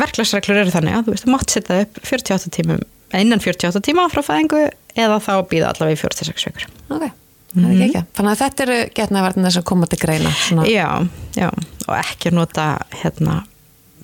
verklagsreglur 0.00 0.62
eru 0.64 0.72
þannig 0.74 0.96
að 0.96 1.04
þú 1.06 1.14
veist, 1.14 1.26
þú 1.26 1.34
mátt 1.34 1.54
setja 1.54 1.76
upp 1.84 2.00
48 2.08 2.52
tímum 2.56 2.80
innan 3.20 3.42
48 3.44 3.82
tíma 3.86 4.06
frá 4.10 4.22
fæðingu 4.24 4.62
eða 4.98 5.18
þá 5.22 5.30
býða 5.50 5.70
allavega 5.74 5.98
í 5.98 6.00
46 6.00 6.48
vikur. 6.48 6.66
Ok, 6.96 7.06
er 7.54 7.70
ekki 7.74 7.86
ekki. 7.90 8.02
Þannig 8.18 8.32
að 8.32 8.42
þetta 8.44 8.66
eru 8.66 8.78
getnaðverðina 9.00 9.52
sem 9.56 9.66
koma 9.70 9.88
til 9.90 10.00
greina. 10.02 10.32
Svona. 10.46 10.66
Já, 10.70 10.88
já, 11.36 11.48
og 11.86 11.94
ekki 11.98 12.32
nota 12.34 12.66
hérna, 13.02 13.40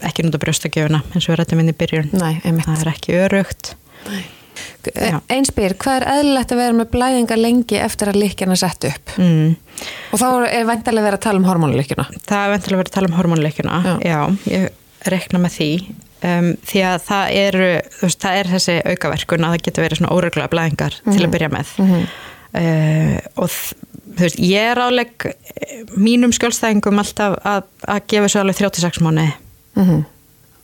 ekki 0.07 0.27
nota 0.27 0.41
brjóstakjöfuna 0.43 1.03
eins 1.13 1.27
og 1.27 1.35
við 1.35 1.41
rættum 1.43 1.63
inn 1.63 1.73
í 1.73 1.77
byrjun 1.77 2.11
Nei, 2.17 2.35
það 2.45 2.81
er 2.83 2.93
ekki 2.95 3.21
örugt 3.21 3.75
Já. 4.87 5.19
Einspyr, 5.33 5.75
hvað 5.83 5.97
er 5.99 6.05
eðlilegt 6.13 6.53
að 6.55 6.61
vera 6.63 6.75
með 6.79 6.91
blæðingar 6.95 7.41
lengi 7.41 7.79
eftir 7.83 8.13
að 8.13 8.21
líkjana 8.23 8.57
sett 8.57 8.87
upp? 8.89 9.15
mm. 9.19 9.57
Og 10.15 10.21
þá 10.21 10.27
er 10.47 10.69
vendalega 10.69 11.09
verið 11.09 11.19
að 11.19 11.25
tala 11.27 11.41
um 11.43 11.49
hormónuleikina. 11.49 12.07
Það 12.25 12.45
er 12.45 12.53
ventilega 12.55 12.81
verið 12.81 12.93
að 12.93 12.97
tala 12.97 13.11
um 13.11 13.17
hormónleikuna 13.19 13.81
Já. 13.85 13.95
já. 14.07 14.21
ég 14.53 15.11
rekna 15.13 15.41
með 15.43 15.57
því 15.59 15.69
um, 16.31 16.49
því 16.71 16.85
að 16.93 16.97
það 17.11 17.35
eru 17.43 17.69
veist, 18.01 18.23
það 18.23 18.39
er 18.41 18.53
þessi 18.55 18.79
aukaverkun 18.93 19.47
að 19.49 19.57
það 19.57 19.67
getur 19.67 19.87
verið 19.87 20.01
svona 20.01 20.15
óreglulega 20.17 20.53
blæðingar 20.55 20.97
til 21.05 21.21
að 21.27 21.35
byrja 21.37 21.51
með 21.53 21.75
uh, 22.57 23.17
og 23.37 23.51
þú 23.53 24.21
veist, 24.25 24.41
ég 24.41 24.71
er 24.73 24.81
áleg 24.81 25.29
mínum 25.97 26.33
skjólstæðingum 26.35 27.03
alltaf 27.03 27.37
að, 27.47 27.67
að 27.87 28.05
gefa 28.13 28.31
svo 28.33 28.45
alveg 28.45 28.61
36 28.63 29.03
mánu 29.05 29.27
Mm 29.77 30.05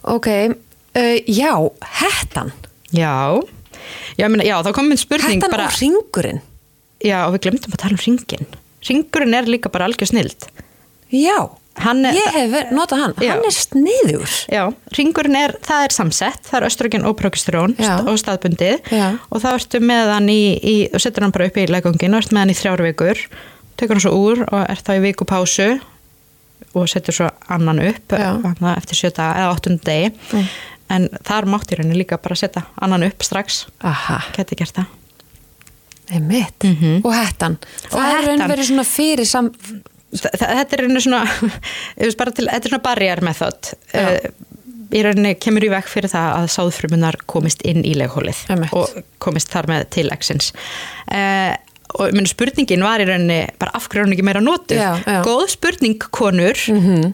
Ok, 0.02 0.26
uh, 0.26 1.18
já, 1.30 1.52
hettan. 2.00 2.52
já. 2.90 3.38
Já, 4.18 4.26
meina, 4.28 4.42
já, 4.42 4.56
þá 4.66 4.72
kom 4.74 4.88
minn 4.90 4.98
spurning 4.98 5.38
Hettan 5.38 5.52
bara, 5.52 5.68
og 5.70 5.78
ringurinn. 5.78 6.40
Já, 7.02 7.26
og 7.26 7.36
við 7.36 7.44
glemdum 7.46 7.74
að 7.74 7.82
tala 7.82 7.94
um 7.94 8.02
ringin 8.02 8.46
Ringurinn 8.88 9.34
er 9.38 9.46
líka 9.46 9.70
bara 9.70 9.86
algjör 9.86 10.10
snild. 10.10 10.48
Já, 11.12 11.38
Hann 11.80 12.02
ég 12.04 12.26
hef 12.34 12.70
notað 12.70 13.00
hann. 13.00 13.14
Já. 13.24 13.30
Hann 13.32 13.46
er 13.48 13.54
sniður. 13.56 14.32
Já, 14.52 14.62
ringurinn 14.98 15.36
er, 15.40 15.54
það 15.64 15.84
er 15.86 15.94
samsett, 15.96 16.42
það 16.50 16.58
er 16.60 16.66
östrogen 16.68 17.06
og 17.08 17.16
progesterón 17.16 17.72
og 17.80 18.18
staðbundið 18.20 18.90
Já. 18.92 19.06
og 19.30 19.40
þá 19.40 19.48
ertu 19.54 19.80
með 19.80 20.10
hann 20.12 20.28
í, 20.28 20.42
í 20.60 20.74
og 20.92 21.00
setur 21.00 21.24
hann 21.24 21.32
bara 21.32 21.46
upp 21.48 21.56
í 21.56 21.64
legungin 21.72 22.12
og 22.12 22.20
ertu 22.20 22.36
með 22.36 22.44
hann 22.44 22.52
í 22.52 22.58
þrjár 22.60 22.84
vikur, 22.84 23.22
tekur 23.80 23.96
hann 23.96 24.04
svo 24.04 24.12
úr 24.20 24.44
og 24.50 24.60
er 24.68 24.82
þá 24.84 24.92
í 24.98 25.02
vikupásu 25.06 25.68
og 26.76 26.88
setur 26.92 27.16
svo 27.16 27.30
annan 27.52 27.80
upp 27.88 28.12
eftir 28.76 29.00
sjöta 29.00 29.32
eða 29.40 29.54
áttund 29.56 29.80
degi 29.84 30.12
Mm. 30.32 30.46
en 30.92 31.08
þar 31.24 31.46
mátti 31.48 31.76
henni 31.80 31.96
líka 31.96 32.18
bara 32.20 32.36
setja 32.36 32.66
annan 32.80 33.02
upp 33.08 33.22
strax, 33.24 33.64
geti 34.36 34.56
gert 34.60 34.76
það. 34.76 34.86
einmitt. 36.12 36.60
Mhm. 36.64 37.00
Og 37.06 37.12
hettan. 37.14 37.56
Og 37.90 37.96
Það 37.96 38.12
er 38.18 38.26
raun 38.28 38.42
verið 38.50 38.66
svona 38.68 38.84
fyrir 38.84 39.24
sam... 39.28 39.50
Þetta 40.12 40.76
er 40.76 40.84
einu 40.86 41.00
svona, 41.02 41.24
til, 41.98 42.46
þetta 42.46 42.58
er 42.60 42.68
svona 42.68 42.84
barrier 42.84 43.22
method. 43.24 43.72
Uh, 43.96 44.18
í 44.92 45.02
rauninni 45.04 45.34
kemur 45.40 45.64
í 45.64 45.70
veg 45.72 45.88
fyrir 45.88 46.12
það 46.12 46.30
að 46.36 46.48
sáðfrumunar 46.52 47.20
komist 47.30 47.62
inn 47.68 47.80
í 47.86 47.94
leghólið 47.96 48.42
Einmitt. 48.52 48.74
og 48.76 48.98
komist 49.22 49.52
þar 49.52 49.70
með 49.72 49.86
til 49.96 50.08
exins. 50.12 50.50
Uh, 51.08 51.54
og 51.92 52.08
ég 52.08 52.16
meni 52.16 52.30
spurningin 52.30 52.84
var 52.84 53.02
í 53.04 53.06
rauninni 53.08 53.40
bara 53.60 53.72
af 53.76 53.88
hverju 53.88 54.02
er 54.02 54.08
hún 54.08 54.16
ekki 54.16 54.24
meira 54.24 54.40
notuð? 54.44 54.80
Já, 54.80 54.92
já. 55.04 55.18
Góð 55.26 55.46
spurning 55.52 56.04
konur, 56.12 56.60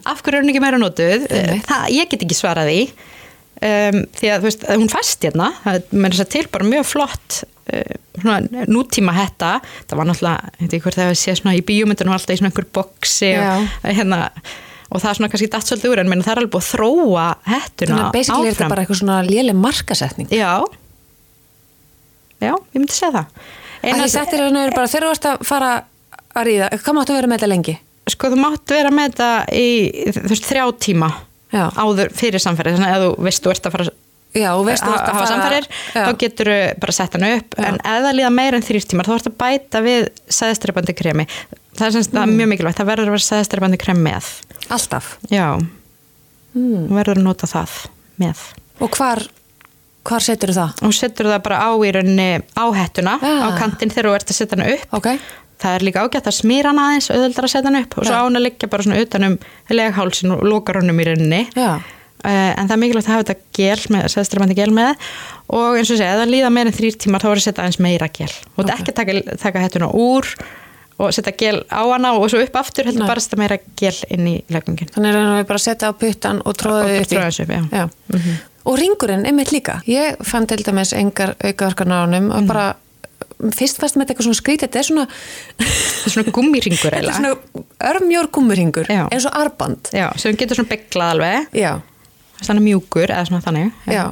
af 0.07 0.21
hverju 0.23 0.39
er 0.39 0.43
hún 0.43 0.51
ekki 0.53 0.63
meira 0.63 0.79
notuð? 0.79 1.25
Það, 1.67 1.87
ég 1.95 2.11
get 2.11 2.23
ekki 2.23 2.37
svarað 2.37 2.71
því. 2.71 2.83
Um, 3.59 4.03
því 4.15 4.29
að 4.31 4.45
veist, 4.47 4.61
hún 4.71 4.87
fæst 4.87 5.25
hérna 5.27 5.49
það 5.65 6.05
er 6.07 6.27
til 6.31 6.45
bara 6.47 6.63
mjög 6.63 6.85
flott 6.87 7.41
svona, 8.21 8.63
nútíma 8.69 9.13
hetta 9.17 9.51
það 9.89 9.99
var 10.01 10.09
náttúrulega, 10.09 10.51
ekki 10.65 10.81
hvort 10.83 10.97
það 10.99 11.09
hefur 11.09 11.21
séð 11.21 11.39
svona 11.41 11.55
í 11.57 11.63
bíómyndunum 11.69 12.15
alltaf 12.15 12.35
í 12.35 12.39
svona 12.41 12.51
einhver 12.51 12.67
boksi 12.79 13.31
og, 13.39 13.69
hérna, 13.85 14.19
og 14.89 15.03
það 15.03 15.09
er 15.11 15.19
svona 15.19 15.31
kannski 15.33 15.51
datt 15.53 15.69
svolítið 15.69 15.93
úr 15.93 16.03
en 16.03 16.25
það 16.25 16.33
er 16.33 16.41
alveg 16.43 16.53
búið 16.55 16.65
að 16.65 16.71
þróa 16.73 17.27
hettuna 17.49 17.93
Þannig 17.93 18.05
að 18.07 18.17
basically 18.17 18.49
er 18.49 18.53
þetta 18.53 18.65
áfram 18.65 18.73
bara 18.73 18.85
eitthvað 18.85 19.01
svona 19.03 19.19
léleg 19.29 19.59
markasetning. 19.59 20.31
já 20.33 20.53
já, 22.39 22.53
ég 22.55 22.79
myndi 22.79 22.95
segja 22.95 23.13
það 23.19 24.09
þetta 24.09 24.35
er 24.35 24.43
raun 24.43 24.57
og 24.59 24.65
veru 24.65 24.75
bara 24.75 24.91
þegar 24.91 25.05
þú 25.05 25.13
varst 25.13 25.29
að 25.29 25.45
fara 25.47 25.71
að 26.39 26.49
ríða, 26.49 26.69
hvað 26.83 26.97
máttu 26.99 27.15
vera 27.15 27.29
með 27.29 27.39
þetta 27.39 27.53
lengi? 27.53 27.77
sko 28.09 28.31
þú 28.33 28.39
mátt 28.41 28.73
vera 28.73 28.91
með 28.93 29.11
þetta 29.11 29.31
í 29.53 29.67
þú 30.15 30.29
veist, 30.31 30.47
þrjá 30.49 30.65
tíma 30.85 31.09
Já. 31.49 31.65
áður 31.73 32.11
fyrir 32.13 32.41
samferði, 32.41 32.77
þannig 32.77 32.95
að 32.95 33.03
þú 33.05 33.25
veist 33.25 33.43
þú 33.45 33.53
ert 33.53 33.67
að 33.69 33.75
fara 33.75 33.93
Já, 34.37 34.51
og 34.53 34.65
veist 34.67 34.83
þú 34.85 34.91
að 34.93 34.99
að 34.99 35.15
hafa 35.17 35.61
Já. 35.95 36.03
þá 36.05 36.11
getur 36.21 36.49
bara 36.79 36.91
sett 36.93 37.13
hann 37.17 37.25
upp, 37.39 37.55
Já. 37.57 37.65
en 37.65 37.79
það 37.81 38.13
líða 38.19 38.29
meira 38.35 38.55
en 38.59 38.61
þrýr 38.67 38.85
tímar, 38.85 39.07
þá 39.09 39.15
ert 39.15 39.29
að 39.31 39.37
bæta 39.41 39.81
við 39.81 40.09
sæðstrepandi 40.29 40.93
kremi. 40.95 41.25
Það 41.75 41.87
er, 41.87 41.91
semst, 41.95 42.13
Mm. 42.13 42.35
mjög 42.37 42.47
mikilvægt, 42.53 42.77
það 42.77 42.89
verður 42.91 43.09
að 43.09 43.15
vera 43.15 43.27
sæðstrepandi 43.29 43.79
krem 43.79 43.97
með. 44.05 44.25
Alltaf. 44.69 45.17
Já, 45.31 45.57
Mm. 46.55 46.87
þú 46.89 46.93
verður 46.93 47.17
að 47.17 47.23
nota 47.23 47.47
það 47.47 47.69
með. 48.19 48.37
Og 48.81 48.89
hvar, 48.91 49.27
hvar 50.05 50.19
setur 50.21 50.49
það? 50.53 50.83
Og 50.83 50.93
setur 50.93 51.25
það 51.25 51.43
bara 51.43 51.57
á 51.65 51.69
í 51.77 51.91
rauninni 51.91 52.41
á 52.57 52.65
hettuna, 52.73 53.19
Ah. 53.21 53.49
á 53.49 53.57
kantinn 53.57 53.89
þegar 53.91 54.05
þú 54.11 54.15
ert 54.15 54.29
að 54.29 54.37
setja 54.37 54.57
hann 54.57 54.73
upp. 54.73 54.85
Ok. 54.93 55.19
Það 55.59 55.75
er 55.75 55.79
líka 55.83 56.03
ágætt 56.07 56.27
að 56.29 56.39
smýra 56.39 56.65
hann 56.71 56.77
aðeins, 56.79 57.09
auðvöldar 57.11 57.43
að 57.43 57.51
setja 57.51 57.63
hann 57.65 57.75
upp 57.83 57.97
og 57.97 58.03
svo 58.05 58.11
Já. 58.13 58.19
á 58.19 58.23
hann 58.23 58.35
að 58.35 58.45
liggja 58.47 58.69
bara 58.69 58.83
svona 58.83 59.01
utanum 59.01 59.39
leghálsin 59.69 60.31
og 60.31 60.43
lokar 60.43 60.75
honum 60.81 60.99
í 60.99 61.05
rauninni. 61.05 61.49
Já. 61.53 61.81
Uh, 62.25 62.53
en 62.59 62.67
það 62.67 62.75
er 62.75 62.81
mikilvægt 62.83 63.07
að 63.09 63.13
hafa 63.15 63.27
þetta 63.27 63.59
gel 63.59 63.83
með, 63.95 64.07
sæðstrafandi 64.15 64.55
gel 64.59 64.71
með 64.75 64.95
og 65.49 65.77
eins 65.79 65.91
og 65.91 65.97
segja, 65.99 66.13
ef 66.15 66.21
það 66.23 66.33
líða 66.35 66.49
meira 66.55 66.69
en 66.73 66.77
þrýr 66.79 66.97
tímar 67.03 67.21
þá 67.23 67.29
er 67.31 67.39
að 67.41 67.45
setja 67.47 67.63
aðeins 67.63 67.79
meira 67.85 68.09
gel 68.19 68.31
og 68.55 68.63
þetta 68.63 68.73
Ok. 68.73 68.81
ekki 68.83 68.95
taka, 68.99 69.37
taka 69.45 69.63
hættuna 69.65 69.89
úr 69.95 70.27
og 70.99 71.13
setja 71.15 71.31
gel 71.39 71.61
á 71.71 71.81
hana 71.87 72.11
og 72.19 72.27
svo 72.29 72.41
upp 72.43 72.55
aftur 72.59 72.83
heldur 72.89 73.05
Nei. 73.05 73.07
bara 73.07 73.21
að 73.21 73.27
setja 73.29 73.39
meira 73.39 73.57
gel 73.79 73.95
inn 74.11 74.27
í 74.27 74.35
leggingin 74.51 74.91
Þannig 74.95 75.15
er 75.15 75.29
við 75.39 75.47
bara 75.47 75.61
að 75.61 75.65
setja 75.69 75.89
á 75.89 75.93
puttan 75.95 76.41
og 76.43 76.57
tróða 76.59 76.99
upp 76.99 77.13
í. 77.47 77.61
já. 77.71 77.85
Og 78.67 78.75
ringurinn, 78.77 79.23
einmitt 79.25 79.53
líka. 79.55 79.77
Ég 79.87 80.17
fann 80.27 80.45
til 80.45 80.59
dæmis 80.61 80.91
engar 80.93 81.31
aukaverkan 81.39 81.89
á 81.95 82.03
Mhm. 82.05 82.31
og 82.35 82.45
bara, 82.47 82.75
fyrst 83.55 83.79
fast 83.79 83.95
með 83.95 84.03
þetta 84.03 84.13
eitthvað 84.13 84.27
svona 84.27 84.41
skrítið, 84.41 84.67
þetta 84.67 84.79
er 84.79 84.83
svona, 84.83 85.05
svona 86.11 86.31
gummiringur 86.35 86.91
þetta 86.91 87.07
er 87.07 87.15
svona 87.15 87.35
örmjór 87.93 88.27
gummuringur, 88.35 88.85
Já. 88.91 89.07
eins 89.09 89.25
og 89.25 89.33
arband. 89.39 89.89
já, 89.95 90.11
sem 90.19 90.35
getur 90.35 90.59
svona 90.59 90.69
beglað 90.73 91.13
alveg 91.15 91.47
Já, 91.55 91.79
þannig 92.43 92.65
mjúkur 92.67 93.09
eða 93.09 93.25
svona 93.29 93.45
þannig 93.45 93.89
já. 93.89 94.05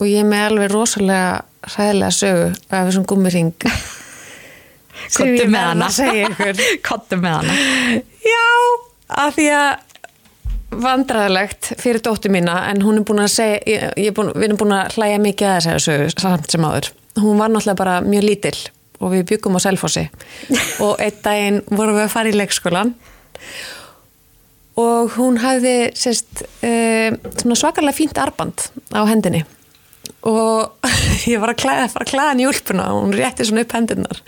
Og 0.00 0.08
ég 0.08 0.22
er 0.22 0.28
með 0.28 0.44
alveg 0.48 0.72
rosalega 0.72 1.42
hræðilega 1.72 2.16
sögu 2.16 2.48
af 2.50 2.88
þessum 2.88 3.06
gummiring. 3.06 3.52
Kottu 5.16 5.46
með 5.50 5.64
hana. 5.68 5.88
Kottu 6.88 7.18
með 7.18 7.38
hana 7.40 7.54
Já, 8.22 8.42
af 9.22 9.34
því 9.36 9.48
að 9.56 9.70
vandræðilegt 10.82 11.72
fyrir 11.80 12.00
dóttu 12.04 12.30
mína 12.32 12.62
en 12.70 12.82
hún 12.84 13.00
er 13.00 13.06
búin 13.08 13.22
að 13.22 13.32
segja, 13.34 13.58
ég, 13.68 13.82
ég 14.00 14.12
er 14.12 14.16
búin, 14.16 14.30
við 14.36 14.46
erum 14.48 14.60
búin 14.62 14.76
að 14.76 14.96
hlæja 14.96 15.18
mikið 15.20 15.48
að 15.48 15.58
þessari 15.58 15.84
sögu 15.84 16.12
samt 16.14 16.54
sem 16.54 16.64
áður. 16.64 16.88
Hún 17.20 17.40
var 17.40 17.52
náttúrulega 17.52 17.80
bara 17.82 17.96
mjög 18.06 18.24
lítill 18.24 18.60
og 19.02 19.12
við 19.12 19.26
byggum 19.32 19.58
á 19.58 19.60
Selfossi 19.66 20.06
og 20.86 21.02
einn 21.02 21.20
daginn 21.24 21.60
vorum 21.68 21.98
við 21.98 22.06
að 22.06 22.14
fara 22.14 22.32
í 22.32 22.36
leikskólan 22.38 22.94
og 22.94 23.02
hún 25.16 25.40
hafði 25.42 25.76
sérst, 25.98 26.44
svona 26.62 27.58
svakalega 27.58 27.96
fínt 27.96 28.20
arband 28.20 28.70
á 28.96 29.04
hendinni. 29.04 29.42
Og 30.22 30.86
ég 31.32 31.40
var 31.42 31.52
að 31.52 31.62
klæða, 31.64 31.88
fara 31.92 32.06
að 32.06 32.12
klæða 32.12 32.28
hann 32.30 32.42
í 32.42 32.46
úlpuna 32.48 32.88
og 32.94 33.00
hún 33.04 33.16
rétti 33.16 33.46
svona 33.48 33.64
upp 33.66 33.74
hendinnar 33.74 34.20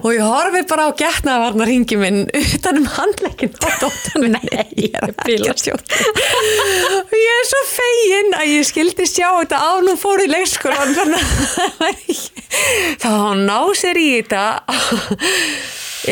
og 0.00 0.14
ég 0.14 0.24
horfi 0.24 0.62
bara 0.68 0.86
á 0.88 0.90
getnaðvarnar 0.96 1.68
ringi 1.68 1.96
minn 2.00 2.20
utan 2.28 2.80
um 2.80 2.88
handleikin 2.94 3.52
á 3.60 3.68
dóttunum 3.80 4.32
Nei, 4.36 4.64
ég 4.80 4.96
er 4.96 5.08
að 5.08 5.60
sjóta 5.60 6.00
og 7.00 7.14
ég 7.16 7.32
er 7.36 7.48
svo 7.50 7.62
fegin 7.72 8.36
að 8.38 8.52
ég 8.54 8.68
skildi 8.68 9.08
sjá 9.08 9.28
þetta 9.28 9.60
á 9.60 9.70
nú 9.84 9.96
fór 10.00 10.24
í 10.24 10.28
að 10.30 10.94
þá 13.02 13.12
ná 13.40 13.58
sér 13.76 14.00
í 14.00 14.08
þetta 14.18 14.44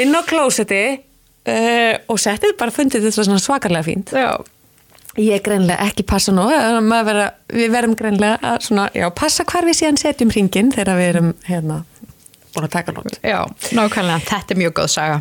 inn 0.02 0.16
á 0.16 0.22
klósetti 0.28 0.84
uh, 1.48 1.96
og 2.12 2.20
settið 2.22 2.56
bara 2.60 2.74
fundið 2.74 3.08
þetta 3.08 3.26
svona 3.26 3.42
svakalega 3.42 3.86
fínt. 3.86 4.14
Já. 4.14 4.36
Ég 5.18 5.34
er 5.34 5.42
greinlega 5.42 5.88
ekki 5.88 6.04
passa 6.06 6.30
nú, 6.30 6.44
vera, 7.08 7.30
við 7.50 7.72
verum 7.74 7.96
greinlega 7.98 8.36
að 8.52 8.60
svona, 8.68 8.84
já, 8.94 9.08
passa 9.18 9.46
hvar 9.48 9.66
við 9.66 9.80
síðan 9.80 9.98
setjum 9.98 10.30
ringin 10.30 10.70
þegar 10.70 11.00
við 11.00 11.10
erum 11.14 11.32
hérna 11.48 11.80
búin 12.54 12.68
að 12.68 12.76
taka 12.76 12.94
nót. 12.94 13.18
Já, 13.26 13.40
nákvæmlega, 13.74 14.22
þetta 14.28 14.54
er 14.54 14.62
mjög 14.62 14.76
góð 14.78 14.94
saga 14.94 15.18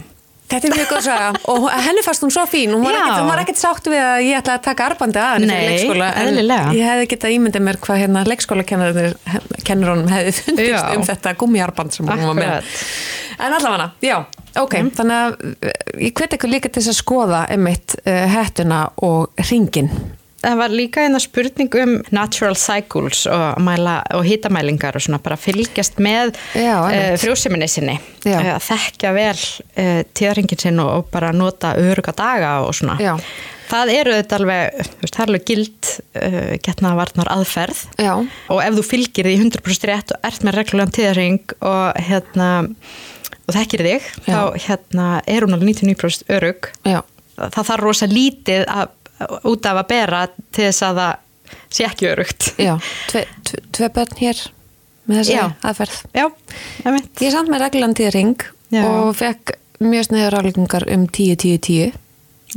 Þetta 0.48 0.70
er 0.70 0.76
mjög 0.78 0.92
góð 0.94 1.02
saga 1.04 1.32
og 1.52 1.66
henni 1.84 2.04
fannst 2.06 2.24
hún 2.24 2.32
svo 2.32 2.46
fín, 2.48 2.72
hún 2.72 2.86
var 2.86 2.96
Já. 2.96 3.00
ekkert, 3.02 3.18
hún 3.20 3.32
var 3.34 3.42
ekkert 3.42 3.60
sátt 3.60 3.90
við 3.92 4.00
að 4.00 4.20
ég 4.24 4.38
ætla 4.40 4.54
að 4.56 4.62
taka 4.64 4.86
arbandi 4.88 5.20
að 5.20 5.34
henni 5.34 5.50
fyrir 5.52 5.74
leikskóla 5.74 6.08
en 6.22 6.40
ég 6.78 6.84
hefði 6.88 7.10
getað 7.12 7.34
ímyndið 7.36 7.66
mér 7.68 7.80
hvað 7.84 8.00
hérna 8.04 8.22
leikskólakennurunum 8.32 10.12
hefði 10.14 10.34
fundist 10.38 10.72
Já. 10.72 10.80
um 10.96 11.04
þetta 11.10 11.34
gummiarband 11.42 11.98
sem 11.98 12.08
hún 12.08 12.24
var 12.30 12.40
með. 12.40 12.72
En 13.38 13.54
allavega, 13.54 13.90
já, 14.02 14.16
ok, 14.64 14.78
þannig 14.98 15.18
að 15.18 15.36
uh, 15.52 15.74
ég 16.08 16.16
hvet 16.18 16.38
ekki 16.38 16.50
líka 16.50 16.72
til 16.72 16.82
þess 16.82 16.94
að 16.96 17.02
skoða 17.04 17.42
einmitt 17.54 17.98
uh, 18.00 18.24
hettuna 18.32 18.80
og 19.06 19.44
ringin. 19.52 19.92
Það 20.48 20.60
var 20.62 20.72
líka 20.72 21.04
eina 21.04 21.20
spurning 21.20 21.74
um 21.82 21.94
natural 22.16 22.56
cycles 22.56 23.26
og, 23.28 23.60
mæla, 23.64 23.98
og 24.16 24.24
hitamælingar 24.24 24.96
og 24.96 25.04
svona 25.04 25.20
bara 25.24 25.36
fylgjast 25.40 26.00
með 26.04 26.38
uh, 26.56 27.18
frjóseminni 27.20 27.68
sinni 27.72 27.98
uh, 28.00 28.54
þekkja 28.64 29.12
vel 29.18 29.36
uh, 29.36 30.02
tíðaringin 30.16 30.62
sinn 30.64 30.80
og, 30.84 30.94
og 31.02 31.12
bara 31.12 31.34
nota 31.36 31.74
öruga 31.82 32.16
daga 32.16 32.54
og 32.64 32.72
svona 32.80 32.96
Já. 33.02 33.18
það 33.68 33.92
eru 33.98 34.16
þetta 34.22 34.40
alveg, 34.40 34.80
það 35.04 35.20
er 35.20 35.26
alveg 35.26 35.46
gild 35.52 35.92
uh, 36.22 36.56
getnaðvarnar 36.70 37.34
aðferð 37.36 37.84
Já. 38.00 38.14
og 38.16 38.64
ef 38.64 38.80
þú 38.80 38.88
fylgir 38.94 39.28
því 39.28 39.38
100% 39.42 39.92
rétt 39.92 40.16
og 40.16 40.32
ert 40.32 40.48
með 40.48 40.62
reglulegan 40.62 40.96
tíðaring 40.96 41.58
og 41.60 42.02
hérna 42.08 42.50
og 43.48 43.56
þekkir 43.56 43.86
þig, 43.88 44.08
Já. 44.28 44.32
þá 44.32 44.40
hérna 44.68 45.10
er 45.28 45.44
hún 45.44 45.56
alveg 45.58 45.76
99% 45.84 46.32
örug 46.40 46.72
Já. 46.88 47.02
það 47.36 47.64
þarf 47.64 47.84
rosa 47.84 48.08
lítið 48.12 48.66
að, 48.72 48.94
út 49.50 49.66
af 49.66 49.80
að 49.82 49.88
bera 49.92 50.22
til 50.52 50.68
þess 50.68 50.84
að 50.88 51.00
það 51.02 51.16
sé 51.78 51.86
ekki 51.88 52.10
örugt 52.12 52.50
Já, 52.60 52.74
tve, 53.12 53.24
tve, 53.48 53.62
tve 53.76 53.90
börn 53.96 54.18
hér 54.20 54.42
með 55.08 55.22
þessi 55.22 55.36
Já. 55.38 55.46
aðferð. 55.64 55.98
Já, 56.14 56.26
ég 56.84 56.92
veit 56.98 57.22
Ég 57.24 57.32
samt 57.32 57.50
með 57.54 57.64
reglan 57.64 57.96
tíðring 57.96 58.36
Já. 58.76 58.84
og 58.84 59.14
fekk 59.16 59.56
mjög 59.80 60.08
sneiður 60.10 60.40
áleikungar 60.42 60.86
um 60.92 61.06
10-10-10 61.08 61.94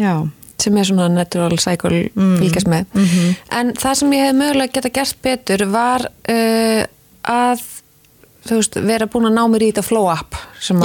Já, 0.01 0.15
sem 0.61 0.77
er 0.77 0.85
svona 0.89 1.09
natural 1.13 1.59
cycle 1.63 2.09
Mm. 2.15 2.37
fylgjast 2.41 2.69
með. 2.69 2.85
Mhm. 2.95 3.35
En 3.51 3.73
það 3.75 3.95
sem 4.01 4.11
ég 4.13 4.25
hef 4.27 4.35
mögulega 4.37 4.73
geta 4.73 4.91
gert 4.91 5.17
betur 5.23 5.65
var 5.71 6.05
uh, 6.29 6.83
að 7.25 7.63
þú 8.49 8.57
veist, 8.59 8.75
vera 8.89 9.07
búin 9.07 9.29
að 9.29 9.35
ná 9.37 9.43
mér 9.53 9.63
í 9.67 9.71
þetta 9.73 9.85
flow 9.85 10.09
up 10.11 10.35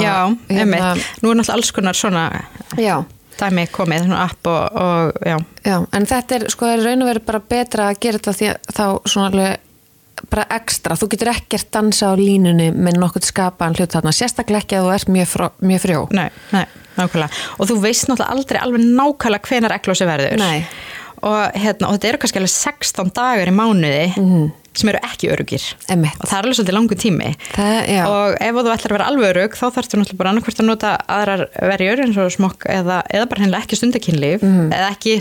já, 0.00 0.36
einmitt 0.52 1.22
Nú 1.22 1.30
er 1.32 1.38
náttúrulega 1.40 1.54
alls 1.56 1.70
konar 1.72 1.96
svona 1.96 2.24
Já, 2.76 3.02
dæmi 3.40 3.66
komið, 3.72 4.08
app 4.16 4.50
og, 4.50 4.80
og 4.80 5.20
já, 5.26 5.36
já, 5.66 5.76
en 5.92 6.08
þetta 6.08 6.38
er 6.38 6.48
sko 6.52 6.68
er 6.70 6.82
raun 6.84 7.04
og 7.04 7.10
verið 7.10 7.28
bara 7.28 7.42
betra 7.54 7.88
að 7.90 8.02
gera 8.04 8.20
þetta 8.20 8.36
því 8.40 8.50
að 8.52 8.74
þá 8.76 8.84
svona 9.12 9.30
alveg 9.30 9.62
bara 10.32 10.46
ekstra, 10.56 10.96
þú 10.96 11.10
getur 11.12 11.30
ekkert 11.34 11.70
dansa 11.76 12.10
á 12.10 12.14
línunni 12.18 12.70
með 12.72 12.98
nokkuð 13.02 13.28
skapaðan 13.28 13.76
hlut 13.76 13.94
þarna, 13.94 14.14
sérstaklega 14.16 14.64
ekki 14.64 14.78
að 14.78 14.86
þú 14.86 14.92
ert 14.96 15.10
mjög, 15.12 15.30
frá, 15.30 15.46
mjög 15.60 15.82
frjó. 15.84 16.02
nei, 16.16 16.28
nei, 16.54 16.64
nákvæmlega. 16.96 17.42
Og 17.60 17.70
þú 17.70 17.80
veist 17.84 18.08
náttúrulega 18.08 18.36
aldrei 18.36 18.62
alveg 18.62 18.86
nákvæmlega 18.86 19.50
hvenar 19.50 19.76
eglósi 19.76 20.08
verður. 20.08 20.38
Nei. 20.40 20.64
og, 21.22 21.42
hérna, 21.56 21.88
og 21.90 21.96
þetta 21.96 22.10
eru 22.10 22.22
kannski 22.22 22.40
alveg 22.40 22.54
16 22.54 23.12
dagar 23.16 23.50
í 23.52 23.54
mánuði 23.56 24.06
sem 24.80 24.90
eru 24.92 25.00
ekki 25.06 25.30
örugir 25.32 25.64
Einmitt. 25.92 26.16
og 26.20 26.28
það 26.28 26.36
er 26.36 26.46
alveg 26.46 26.58
svolítið 26.58 26.76
langu 26.76 26.98
tími. 27.00 27.30
Það, 27.54 27.78
og 28.10 28.36
ef 28.46 28.58
þú 28.58 28.72
ætlar 28.74 28.92
að 28.92 28.96
vera 28.96 29.08
alveg 29.10 29.30
örug 29.32 29.56
þá 29.56 29.64
þarfstu 29.76 30.00
náttúrulega 30.00 30.20
bara 30.22 30.32
annarkvært 30.34 30.62
að 30.62 30.68
nota 30.70 30.92
aðrar 31.16 31.44
verjur 31.72 32.02
eins 32.04 32.20
og 32.22 32.32
smokk 32.36 32.66
eða, 32.72 32.98
eða 33.16 33.28
bara 33.30 33.44
hennilega 33.44 33.66
ekki 33.66 33.78
stundakynlíf 33.80 34.44
eða 34.46 34.90
ekki. 34.92 35.16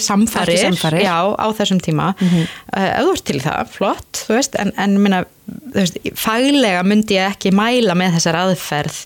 Já, 1.05 1.19
á 1.35 1.47
þessum 1.59 1.79
tíma. 1.85 2.09
Uh, 2.19 2.89
ef 2.89 3.05
þú 3.07 3.15
ert 3.15 3.25
til 3.31 3.39
það, 3.43 3.71
flott 3.75 4.23
þú 4.25 4.37
veist, 4.39 4.59
en, 4.61 4.73
en 4.81 4.97
minna, 5.01 5.23
þú 5.71 5.79
veist, 5.81 5.99
faglega 6.19 6.83
myndi 6.87 7.17
ég 7.19 7.31
ekki 7.35 7.53
mæla 7.55 7.95
með 7.97 8.17
þessar 8.19 8.39
aðferð 8.43 9.01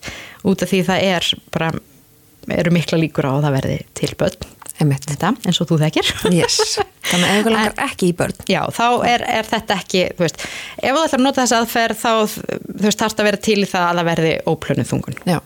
út 0.50 0.64
af 0.64 0.72
því 0.72 0.84
það 0.88 1.08
er 1.14 1.32
bara 1.54 1.72
eru 2.50 2.72
mikla 2.74 2.97
líkur 2.97 3.28
á 3.30 3.32
að 3.38 3.43
það 3.45 3.56
verði 3.60 3.78
til 4.00 4.14
börn. 4.18 4.39
Einmitt. 4.39 4.59
Þetta, 4.80 5.34
eins 5.46 5.60
og 5.62 5.68
þú 5.70 5.78
þekkir 5.84 6.10
Yes. 6.32 6.58
Þannig 7.10 7.30
að 7.30 7.40
ykkur 7.42 7.54
langar 7.56 7.74
ekki 7.90 8.10
í 8.10 8.16
börn. 8.16 8.34
Já, 8.50 8.62
þá 8.72 8.86
er, 9.10 9.24
er 9.28 9.48
þetta 9.50 9.76
ekki, 9.82 10.04
veist, 10.20 10.42
ef 10.80 10.96
þú 10.96 11.04
ætlar 11.04 11.20
að 11.20 11.24
nota 11.26 11.42
þessa 11.44 11.60
aðferð 11.64 12.00
þá, 12.00 12.12
þú 12.80 12.84
veist, 12.86 13.00
þarfst 13.04 13.20
að 13.24 13.30
vera 13.30 13.42
til 13.50 13.58
í 13.60 13.68
það 13.70 13.86
að 13.90 14.00
það 14.02 14.10
verði 14.12 14.34
óplönu 14.54 14.86
þungun. 14.90 15.20
Já. 15.28 15.40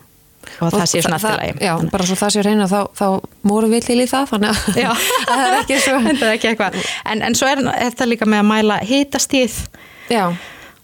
Og 0.60 0.70
það 0.74 0.86
sé 0.90 1.00
svona 1.02 1.16
það- 1.18 1.30
allt 1.32 1.40
í 1.40 1.46
lagi. 1.48 1.64
Já, 1.64 1.90
bara 1.90 2.04
svo 2.06 2.16
það 2.20 2.32
sé 2.34 2.42
reyna 2.44 2.66
þá, 2.68 2.80
þá 3.00 3.06
mórum 3.48 3.72
við 3.72 3.86
til 3.86 4.00
í 4.04 4.08
það, 4.10 4.26
þannig 4.34 4.50
að 4.50 4.58
að 4.84 5.06
það 5.28 5.44
er 5.46 5.54
ekki 5.62 5.78
svo. 5.80 5.94
þetta 6.08 6.26
er 6.28 6.34
ekki 6.36 6.50
eitthvað. 6.50 6.76
En, 7.14 7.22
en 7.30 7.34
svo 7.38 7.48
er 7.48 7.62
þetta 7.64 8.08
líka 8.10 8.28
með 8.28 8.42
að 8.42 8.50
mæla 8.50 8.76
hitastíð 8.84 9.56
Já, 10.12 10.24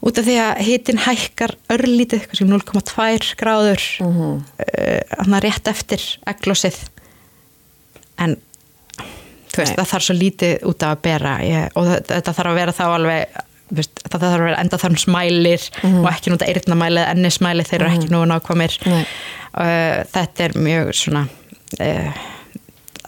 út 0.01 0.17
af 0.23 0.25
því 0.25 0.37
að 0.41 0.63
hitin 0.65 1.03
hækkar 1.05 1.53
örlítið, 1.77 2.25
kannski 2.31 2.49
0,2 2.49 3.35
gráður, 3.43 3.85
Mhm. 4.01 4.33
uh, 4.65 5.41
rétt 5.45 5.69
eftir 5.69 6.07
eglósið. 6.33 6.81
En 8.21 8.37
þú 9.51 9.63
veist, 9.63 9.75
Nei. 9.75 9.79
það 9.79 9.93
þarf 9.93 10.07
svo 10.07 10.17
lítið 10.19 10.67
út 10.71 10.87
af 10.87 10.97
að 10.97 11.05
bera. 11.07 11.37
Ég, 11.47 11.79
og 11.79 11.89
þetta, 12.09 12.35
þarf 12.37 12.53
að 12.53 12.59
vera 12.61 12.77
þá 12.77 12.85
alveg 12.89 13.39
veist, 13.71 14.03
það 14.05 14.17
þarf 14.17 14.33
að 14.33 14.45
vera 14.47 14.59
enda 14.65 14.81
þarf 14.83 15.05
smælir 15.05 15.69
og 15.91 16.11
ekki 16.11 16.35
nota 16.35 16.51
eyrnamæli 16.51 17.03
eða 17.03 17.15
ennismæli 17.15 17.67
þeir 17.69 17.81
eru 17.81 17.95
ekki 17.95 18.13
nógu 18.13 18.29
nákvæmir. 18.33 18.77
Nei. 18.91 19.01
uh, 19.55 19.97
þetta 20.15 20.47
er 20.47 20.59
mjög 20.69 20.93
svona 21.01 21.25
uh, 21.81 22.23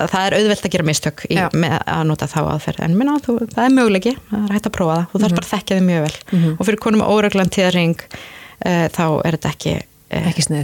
það 0.03 0.27
er 0.27 0.37
auðvelt 0.39 0.67
að 0.67 0.75
gera 0.75 0.89
mistök 0.89 1.25
í, 1.29 1.39
að 1.39 2.05
nota 2.09 2.27
þá 2.31 2.41
aðferð. 2.43 2.83
En 2.87 2.99
minna, 2.99 3.19
þú, 3.23 3.39
það 3.53 3.65
er 3.69 3.75
möguleiki, 3.77 4.15
það 4.31 4.45
er 4.49 4.57
hægt 4.57 4.69
að 4.71 4.77
prófa 4.79 4.99
það. 4.99 5.09
Þú 5.13 5.23
þarf 5.25 5.37
bara 5.39 5.47
að 5.47 5.53
þekkja 5.53 5.79
þið 5.79 5.89
mjög 5.91 6.05
vel. 6.07 6.15
Og 6.57 6.67
fyrir 6.67 6.83
konum 6.83 7.03
með 7.05 7.13
óreglan 7.15 7.53
tíðaring 7.53 8.07
uh, 8.09 8.87
þá 8.97 9.05
er 9.23 9.39
þetta 9.39 9.55
ekki 9.57 9.79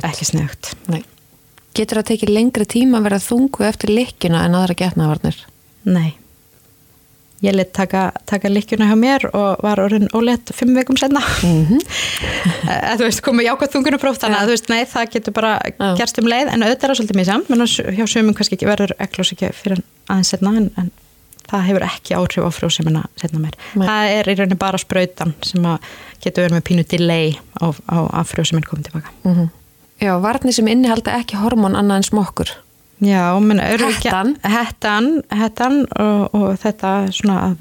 Ekki 0.05 0.26
sniðugt. 0.28 0.74
Getur 1.79 2.01
það 2.01 2.09
tekið 2.12 2.33
lengri 2.35 2.66
tíma 2.66 2.99
að 2.99 3.05
vera 3.09 3.20
þungu 3.22 3.66
eftir 3.68 3.93
lykkjuna 3.95 4.41
en 4.49 4.57
aðra 4.59 4.74
getnavarnir? 4.81 5.37
Nei. 5.87 6.16
Ég 7.39 7.55
lit 7.55 7.70
taka, 7.70 8.09
taka 8.26 8.51
líkjuna 8.51 8.89
hjá 8.91 8.97
mér 8.99 9.29
og 9.31 9.61
var 9.62 9.79
orðin 9.79 10.09
ólétt 10.18 10.51
fimm 10.59 10.74
vikum 10.74 10.99
senna. 10.99 11.20
Mm 11.47 11.61
Mhm. 11.68 11.83
þú 12.99 13.05
veist, 13.05 13.22
komið 13.22 13.47
jákvæð 13.47 13.70
þungunupróf 13.76 14.18
þannig 14.18 14.41
að 14.41 14.49
þú 14.49 14.55
veist, 14.57 14.70
nei, 14.72 14.81
það 14.91 15.11
getur 15.12 15.35
bara 15.37 15.53
Já. 15.70 15.93
gerst 16.01 16.18
um 16.18 16.26
leið 16.26 16.51
en 16.53 16.64
auðvitað 16.66 16.85
er 16.89 16.91
það 16.91 16.99
svolítið 16.99 17.18
mjög 17.20 17.29
samt, 17.31 17.49
menn 17.53 17.66
hjá 17.99 18.07
sumum 18.11 18.35
kannski 18.35 18.59
ekki 18.59 18.66
verður 18.72 18.95
eglós 19.07 19.31
ekki 19.37 19.53
fyrir 19.55 19.83
aðeins 20.11 20.33
senna 20.35 20.55
en, 20.59 20.66
en 20.83 20.91
það 21.49 21.64
hefur 21.68 21.87
ekki 21.87 22.16
áhrif 22.18 22.43
á 22.43 22.51
frjósemina 22.59 23.05
setna 23.22 23.39
mér. 23.45 23.55
Nei. 23.79 23.87
Það 23.87 24.16
er 24.18 24.33
í 24.33 24.37
rauninni 24.41 24.59
bara 24.59 24.83
sprautan 24.83 25.35
sem 25.47 25.70
getur 26.24 26.49
verið 26.49 26.59
með 26.59 26.66
pínu 26.72 26.87
delay 26.91 27.39
á, 27.62 27.70
á 27.70 27.99
að 28.18 28.29
frjósemin 28.35 28.66
komið 28.66 28.91
tilbaka. 28.91 29.14
Mhm. 29.22 29.49
Já, 30.03 30.14
varnir 30.22 30.55
sem 30.55 30.68
innihalda 30.70 31.18
ekki 31.18 31.38
hormón 31.40 31.76
annað 31.78 32.03
en 32.03 32.09
smokkur. 32.12 32.55
Já, 32.99 33.38
menn 33.38 33.61
Hettan. 33.62 34.32
Hettan, 34.42 35.07
hettan 35.30 35.76
og, 36.03 36.34
og 36.34 36.57
þetta 36.59 36.90
svona 37.14 37.53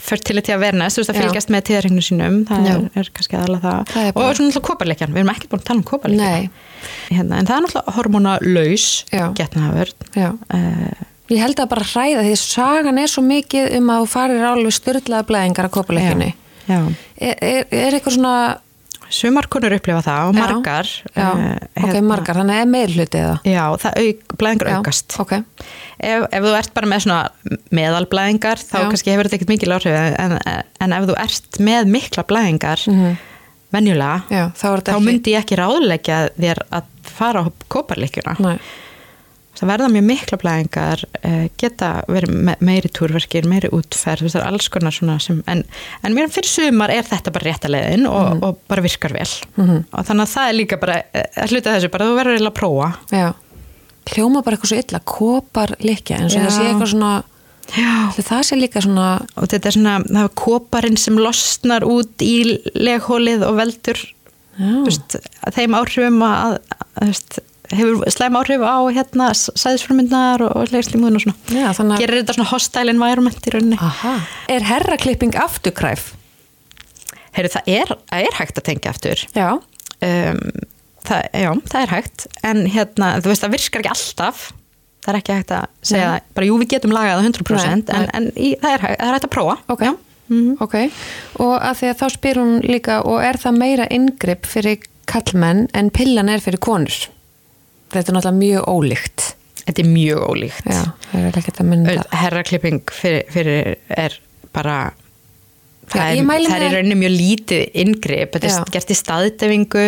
fertility 0.00 0.54
awareness, 0.54 0.96
þú 0.96 1.02
veist 1.02 1.12
að 1.12 1.18
Já. 1.18 1.24
fylgjast 1.26 1.52
með 1.52 1.66
tíðarregnum 1.68 2.04
sínum, 2.06 2.38
það 2.48 2.64
Já. 2.64 2.72
er, 2.72 2.86
er 3.02 3.10
kannski 3.16 3.36
aðalega 3.36 3.60
það. 3.66 3.92
Það 3.92 4.08
Og 4.22 4.30
svona 4.38 4.48
alltaf 4.48 4.64
koparleikjan, 4.70 5.12
við 5.12 5.20
erum 5.20 5.32
ekkert 5.34 5.52
búin 5.52 5.60
að 5.60 5.68
tala 5.68 5.82
um 5.82 5.86
koparleikjan. 5.90 6.48
Nei. 6.48 6.88
Hérna, 7.10 7.42
en 7.42 7.50
það 7.50 7.56
er 7.58 7.66
náttúrulega 7.66 7.96
hormonalaus 7.98 8.86
Já. 9.12 9.24
getnaðavörn. 9.36 10.08
Já. 10.16 10.30
Uh, 10.48 11.06
Ég 11.30 11.38
held 11.44 11.60
að 11.62 11.68
bara 11.70 11.84
hræða 11.86 12.24
því 12.24 12.32
að 12.34 12.40
sagan 12.42 12.98
er 12.98 13.10
svo 13.12 13.22
mikið 13.22 13.68
um 13.76 13.92
að 13.92 14.00
þú 14.02 14.08
farir 14.16 14.48
alveg 14.48 14.74
styrlaða 14.74 15.28
blæðingar 15.28 15.68
að 15.68 15.76
kopuleikjunni. 15.76 16.32
já. 16.66 16.80
Er, 17.20 17.36
er, 17.38 17.68
er 17.70 17.94
eitthvað 17.98 18.16
svona... 18.16 18.34
Sumar 19.10 19.48
konur 19.50 19.74
upplifa 19.74 20.00
það 20.06 20.28
og 20.28 20.34
Já. 20.36 20.40
margar. 20.40 20.90
Já, 21.16 21.24
eh, 21.26 21.56
ok, 21.76 21.88
hérna- 21.88 22.02
margar, 22.06 22.38
þannig 22.40 22.60
er 22.62 22.68
meir 22.70 22.92
hluti 22.94 23.18
eða? 23.20 23.36
Já, 23.44 23.64
það 23.82 23.98
auk, 24.04 24.36
blæðingar 24.38 24.70
Já, 24.70 24.76
aukast. 24.78 25.16
Ok, 25.20 25.32
Ef, 26.00 26.26
ef 26.32 26.44
þú 26.46 26.52
ert 26.58 26.74
bara 26.74 26.86
með 26.86 27.02
svona 27.04 27.58
meðalblæðingar 27.76 28.62
þá 28.62 28.76
Já. 28.78 28.84
kannski 28.90 29.12
hefur 29.12 29.28
þetta 29.28 29.38
ekkert 29.40 29.52
mikil 29.52 29.74
áhrif 29.74 29.98
en, 29.98 30.38
en 30.80 30.92
ef 30.96 31.08
þú 31.10 31.16
ert 31.24 31.58
með 31.60 31.90
mikla 31.92 32.24
blæðingar 32.30 32.86
venjulega 33.70 34.22
já, 34.30 34.44
þá 34.56 34.64
er 34.70 34.80
þetta 34.80 34.94
þá 34.96 35.04
myndi 35.06 35.34
ég 35.34 35.44
ekki 35.44 35.58
ráðleggja 35.60 36.20
þér 36.40 36.62
að 36.74 36.88
fara 37.10 37.44
á 37.44 37.46
kóparleikjuna 37.70 38.36
Nei, 38.42 38.56
það 39.60 39.70
verða 39.72 39.88
mjög 39.94 40.06
mikla 40.08 40.38
blæðingar 40.40 41.04
eh, 41.22 41.44
geta 41.60 41.90
verið 42.08 42.32
me 42.48 42.54
meiri 42.64 42.90
túrverkir 42.96 43.46
meiri 43.50 43.68
útferð, 43.76 44.34
er 44.34 44.46
alls 44.48 44.68
konar 44.72 44.94
svona 44.96 45.18
sem, 45.22 45.42
en, 45.50 45.62
en 46.02 46.16
mér 46.16 46.30
fyrir 46.32 46.48
sumar 46.50 46.90
er 46.94 47.04
þetta 47.06 47.32
bara 47.36 47.50
rétta 47.50 47.70
leiðin 47.70 48.06
og, 48.08 48.30
Mhm. 48.30 48.42
og 48.48 48.58
bara 48.68 48.82
virkar 48.84 49.12
vel 49.12 49.28
og 49.60 50.04
þannig 50.08 50.24
að 50.26 50.34
það 50.34 50.48
er 50.48 50.58
líka 50.58 50.80
bara 50.80 50.98
eh, 51.12 51.46
hluta 51.50 51.74
þessu, 51.76 51.90
bara 51.92 52.08
þú 52.08 52.16
verður 52.18 52.36
eiginlega 52.38 52.54
að 52.54 52.60
prófa 52.60 52.90
já. 53.12 53.28
Hljóma 54.10 54.40
bara 54.42 54.56
eitthvað 54.56 54.70
svo 54.72 54.78
illa, 54.80 55.00
kopar 55.06 55.74
likja, 55.84 56.16
eins 56.18 56.34
og 56.34 56.46
það 56.46 56.54
sé 56.56 56.62
eitthvað 56.70 56.90
svona... 56.94 57.10
Já. 57.76 57.90
Það 58.26 58.40
sé 58.48 58.56
líka 58.58 58.80
svona... 58.82 59.08
og 59.36 59.44
þetta 59.52 59.68
er 59.68 59.76
svona, 59.76 59.92
það 60.08 60.24
er 60.24 60.32
koparinn 60.40 60.96
sem 60.98 61.18
losnar 61.20 61.84
út 61.86 62.24
í 62.24 62.32
leghólið 62.74 63.44
og 63.46 63.58
veldur 63.60 64.00
veist, 64.88 65.14
þeim 65.54 65.76
áhrifum 65.78 66.18
að, 66.26 66.56
að, 66.74 67.06
veist, 67.12 67.38
hefur 67.76 68.00
slæm 68.10 68.36
áhrif 68.40 68.62
á 68.66 68.76
hérna 68.94 69.28
sæðisfrumundar 69.36 70.42
og, 70.48 70.70
legslimuðin 70.74 71.18
og 71.20 71.24
svona 71.24 71.36
Já, 71.54 71.68
að... 71.70 71.92
gerir 72.02 72.20
þetta 72.22 72.36
svona 72.38 72.50
hostile 72.50 72.94
environment 72.94 73.46
í 73.46 73.52
rauninni 73.54 73.78
Aha. 73.80 74.14
Er 74.50 74.66
herraklipping 74.66 75.36
afturkræf? 75.38 76.10
Heyru, 77.36 77.50
það 77.54 77.70
er, 77.70 77.92
er 78.24 78.38
hægt 78.40 78.58
að 78.58 78.66
tengja 78.70 78.90
aftur 78.94 79.22
Já. 79.36 79.48
um, 79.54 80.40
það, 81.06 81.28
já, 81.44 81.50
það 81.70 81.82
er 81.84 81.92
hægt 81.94 82.26
en 82.50 82.64
hérna, 82.74 83.12
þú 83.22 83.30
veist, 83.32 83.44
það 83.46 83.54
virkar 83.54 83.84
ekki 83.84 83.92
alltaf 83.94 84.44
það 85.00 85.12
er 85.14 85.18
ekki 85.22 85.36
hægt 85.38 85.52
að 85.56 85.68
segja 85.92 86.08
Nei. 86.16 86.24
bara 86.36 86.48
jú, 86.50 86.58
við 86.60 86.72
getum 86.74 86.92
lagað 86.96 87.20
það 87.22 87.28
100% 87.30 87.92
Nei, 87.94 88.00
en, 88.00 88.08
en 88.18 88.30
í, 88.34 88.50
það, 88.60 88.74
er, 88.74 88.84
hægt- 88.88 88.98
það 89.00 89.06
er 89.12 89.16
hægt 89.18 89.28
að 89.30 89.34
prófa 89.38 89.58
Ok. 89.76 89.86
Já. 89.86 89.92
Mhm. 90.30 90.50
Ok. 90.62 90.74
Og 91.42 91.54
að 91.58 91.78
því 91.80 91.86
að 91.90 91.96
þá 92.02 92.04
spyr 92.14 92.38
hún 92.38 92.52
líka, 92.62 92.98
og 93.02 93.16
er 93.26 93.38
það 93.42 93.56
meira 93.58 93.86
yngripp 93.90 94.44
fyrir 94.46 94.84
kallmenn 95.10 95.64
en 95.74 95.88
pillan 95.90 96.28
er 96.30 96.42
fyrir 96.44 96.60
konur? 96.62 96.98
Þetta 97.90 98.12
er 98.12 98.16
náttúrulega 98.16 98.38
mjög 98.38 98.68
ólíkt. 98.70 99.28
Þetta 99.66 99.82
er 99.82 99.90
mjög 99.90 100.24
ólíkt 100.30 100.70
Já, 100.70 100.80
er 101.90 102.02
herraklipping 102.22 102.80
fyrir, 102.94 103.24
fyrir 103.30 103.76
er 103.90 104.16
bara 104.54 104.78
Já, 105.90 105.98
það 105.98 106.10
ég 106.14 106.20
er, 106.22 106.44
það 106.46 106.62
er 106.64 106.74
rauninni 106.76 106.96
mjög 107.00 107.12
lítið 107.16 107.62
inngrip 107.82 108.34
þetta 108.36 108.46
Já. 108.50 108.58
er 108.62 108.72
gert 108.76 108.90
í 108.94 108.96
staðdefingu 108.98 109.84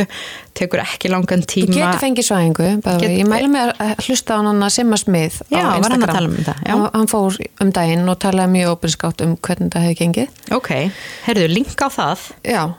tekur 0.58 0.82
ekki 0.82 1.10
langan 1.12 1.44
Þú 1.44 1.50
tíma 1.52 1.76
getur 1.76 2.00
fengið 2.02 2.26
svæðingu, 2.26 2.70
Get- 2.98 3.14
ég 3.20 3.28
mæli 3.30 3.50
með 3.52 3.70
að 3.78 3.92
hlusta 4.08 4.34
á 4.34 4.38
hann 4.42 4.64
að 4.66 4.72
Simma 4.74 4.98
Smith 4.98 5.42
á 5.46 5.54
Já, 5.54 5.62
var 5.62 5.72
hann 5.72 5.82
að 5.82 5.94
Instagram. 5.94 6.16
tala 6.16 6.28
um 6.28 6.36
já. 6.42 6.54
Hann, 6.72 6.90
hann 6.96 7.10
fór 7.14 7.38
um 7.62 7.70
daginn 7.78 8.08
og 8.10 8.18
talaði 8.18 8.54
mjög 8.56 8.72
opinskátt 8.76 9.22
um 9.22 9.36
hvernig 9.38 9.70
það 9.70 9.86
hefði 9.86 9.98
gengið. 10.02 10.28
ok, 10.58 10.70
heyrðu, 11.28 11.48
link 11.54 11.78
á 11.78 11.88
það 11.94 12.18
Já, 12.50 12.62
um 12.66 12.74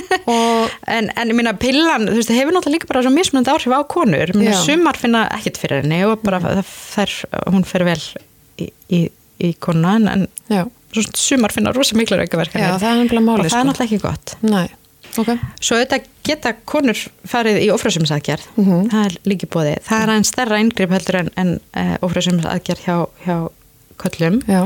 en, 0.96 1.10
en 1.16 1.30
ég 1.30 1.36
minna 1.38 1.54
pillan, 1.56 2.04
þú 2.08 2.16
veist, 2.18 2.30
það 2.30 2.40
hefur 2.40 2.56
náttúrulega 2.56 2.76
líka 2.76 2.88
bara 2.90 3.02
svo 3.06 3.12
mismunandi 3.14 3.52
áhrif 3.54 3.72
á 3.72 3.80
konur, 3.88 4.32
minna 4.36 4.54
Já. 4.54 4.62
sumar 4.66 4.98
finna 5.00 5.22
ekkit 5.38 5.60
fyrir 5.62 5.82
henni 5.84 6.02
og 6.08 6.20
bara 6.26 6.40
það 6.44 6.62
fer, 6.68 7.14
hún 7.52 7.64
fer 7.68 7.84
vel 7.88 8.00
í, 8.60 8.68
í, 8.92 9.00
í 9.40 9.52
konuna 9.62 9.94
en, 10.00 10.26
en 10.52 10.72
sumar 11.16 11.52
finna 11.54 11.72
rosa 11.76 11.96
miklu 11.98 12.16
er 12.18 12.26
nefnilega 12.26 12.74
og 12.76 13.48
það 13.52 13.60
er 13.62 13.70
náttúrulega 13.70 13.86
ekki 13.88 14.02
gott. 14.04 14.36
Nei, 14.46 14.66
ok. 15.20 15.32
Svo 15.60 15.80
þetta 15.80 15.98
geta 16.26 16.52
konur 16.68 17.00
farið 17.28 17.62
í 17.64 17.70
ófrjósumsaðgerð, 17.74 18.46
Mhm. 18.60 18.86
það 18.92 19.08
er 19.10 19.18
líki 19.32 19.48
bóði. 19.52 19.74
Það 19.86 20.02
er 20.06 20.12
aðeins 20.14 20.32
stærra 20.34 20.60
inngrip 20.62 20.90
heldur 20.96 21.20
en, 21.22 21.30
en 21.36 21.54
uh, 21.76 21.96
ófrjósumsaðgerð 22.06 22.84
hjá, 22.86 22.96
hjá 23.26 23.36
köllum 24.02 24.40
Já, 24.48 24.62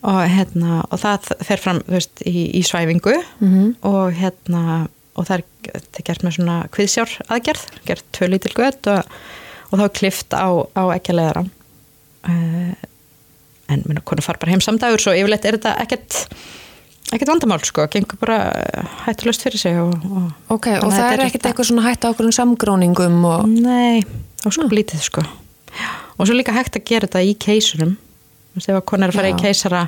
og, 0.00 0.20
hérna, 0.32 0.80
og 0.88 1.02
það 1.02 1.30
fer 1.46 1.62
fram 1.62 1.82
veist, 1.90 2.22
í, 2.26 2.48
í 2.56 2.62
svæfingu. 2.66 3.16
Mhm. 3.40 3.74
og, 3.86 4.14
hérna, 4.16 4.86
og 5.18 5.28
það 5.28 5.40
er, 5.40 5.46
þetta 5.74 6.02
er 6.02 6.08
gert 6.08 6.24
með 6.24 6.36
svona 6.38 6.58
kviðsjár 6.74 7.16
aðgerð, 7.28 7.66
gert 7.88 8.06
tvö 8.16 8.30
lítil 8.30 8.54
gött 8.56 8.90
og, 8.92 9.18
og 9.70 9.80
þá 9.80 9.84
er 9.84 9.96
klift 9.98 10.36
á, 10.36 10.48
á 10.76 10.82
ekki 10.94 11.16
leðara. 11.16 11.44
Uh, 12.20 12.72
en 13.70 13.84
minna, 13.86 14.02
konur 14.04 14.24
far 14.24 14.40
bara 14.40 14.52
heim 14.52 14.62
samdagur 14.64 15.00
svo 15.00 15.14
yfirleitt 15.16 15.46
er 15.48 15.56
þetta 15.56 15.76
ekkert 15.80 16.16
ekkert 17.14 17.30
vandamál 17.32 17.62
sko, 17.66 17.86
gengur 17.90 18.18
bara 18.20 18.38
hættulöst 19.06 19.42
fyrir 19.46 19.62
sig 19.62 19.78
og, 19.80 19.94
og 20.04 20.56
ok, 20.56 20.68
og 20.78 20.90
að 20.90 20.96
það 20.96 21.06
er 21.06 21.14
er 21.14 21.24
ekkert 21.26 21.48
eitthvað 21.48 21.70
svona 21.70 21.86
hætt 21.86 22.06
á 22.06 22.10
okkur 22.12 22.28
um 22.28 22.34
samgróningum 22.34 23.16
og... 23.26 23.48
Nei, 23.50 24.02
og 24.44 24.54
sko 24.54 24.68
lítið 24.70 25.02
sko. 25.06 25.24
Og 26.20 26.28
svo 26.28 26.36
líka 26.36 26.54
hægt 26.54 26.78
að 26.78 26.86
gera 26.86 27.08
þetta 27.08 27.24
í 27.26 27.34
keisurum 27.40 27.96
að 28.58 28.82
konar 28.88 29.08
er 29.08 29.14
að 29.14 29.20
fara 29.20 29.32
í 29.32 29.38
keisara 29.40 29.86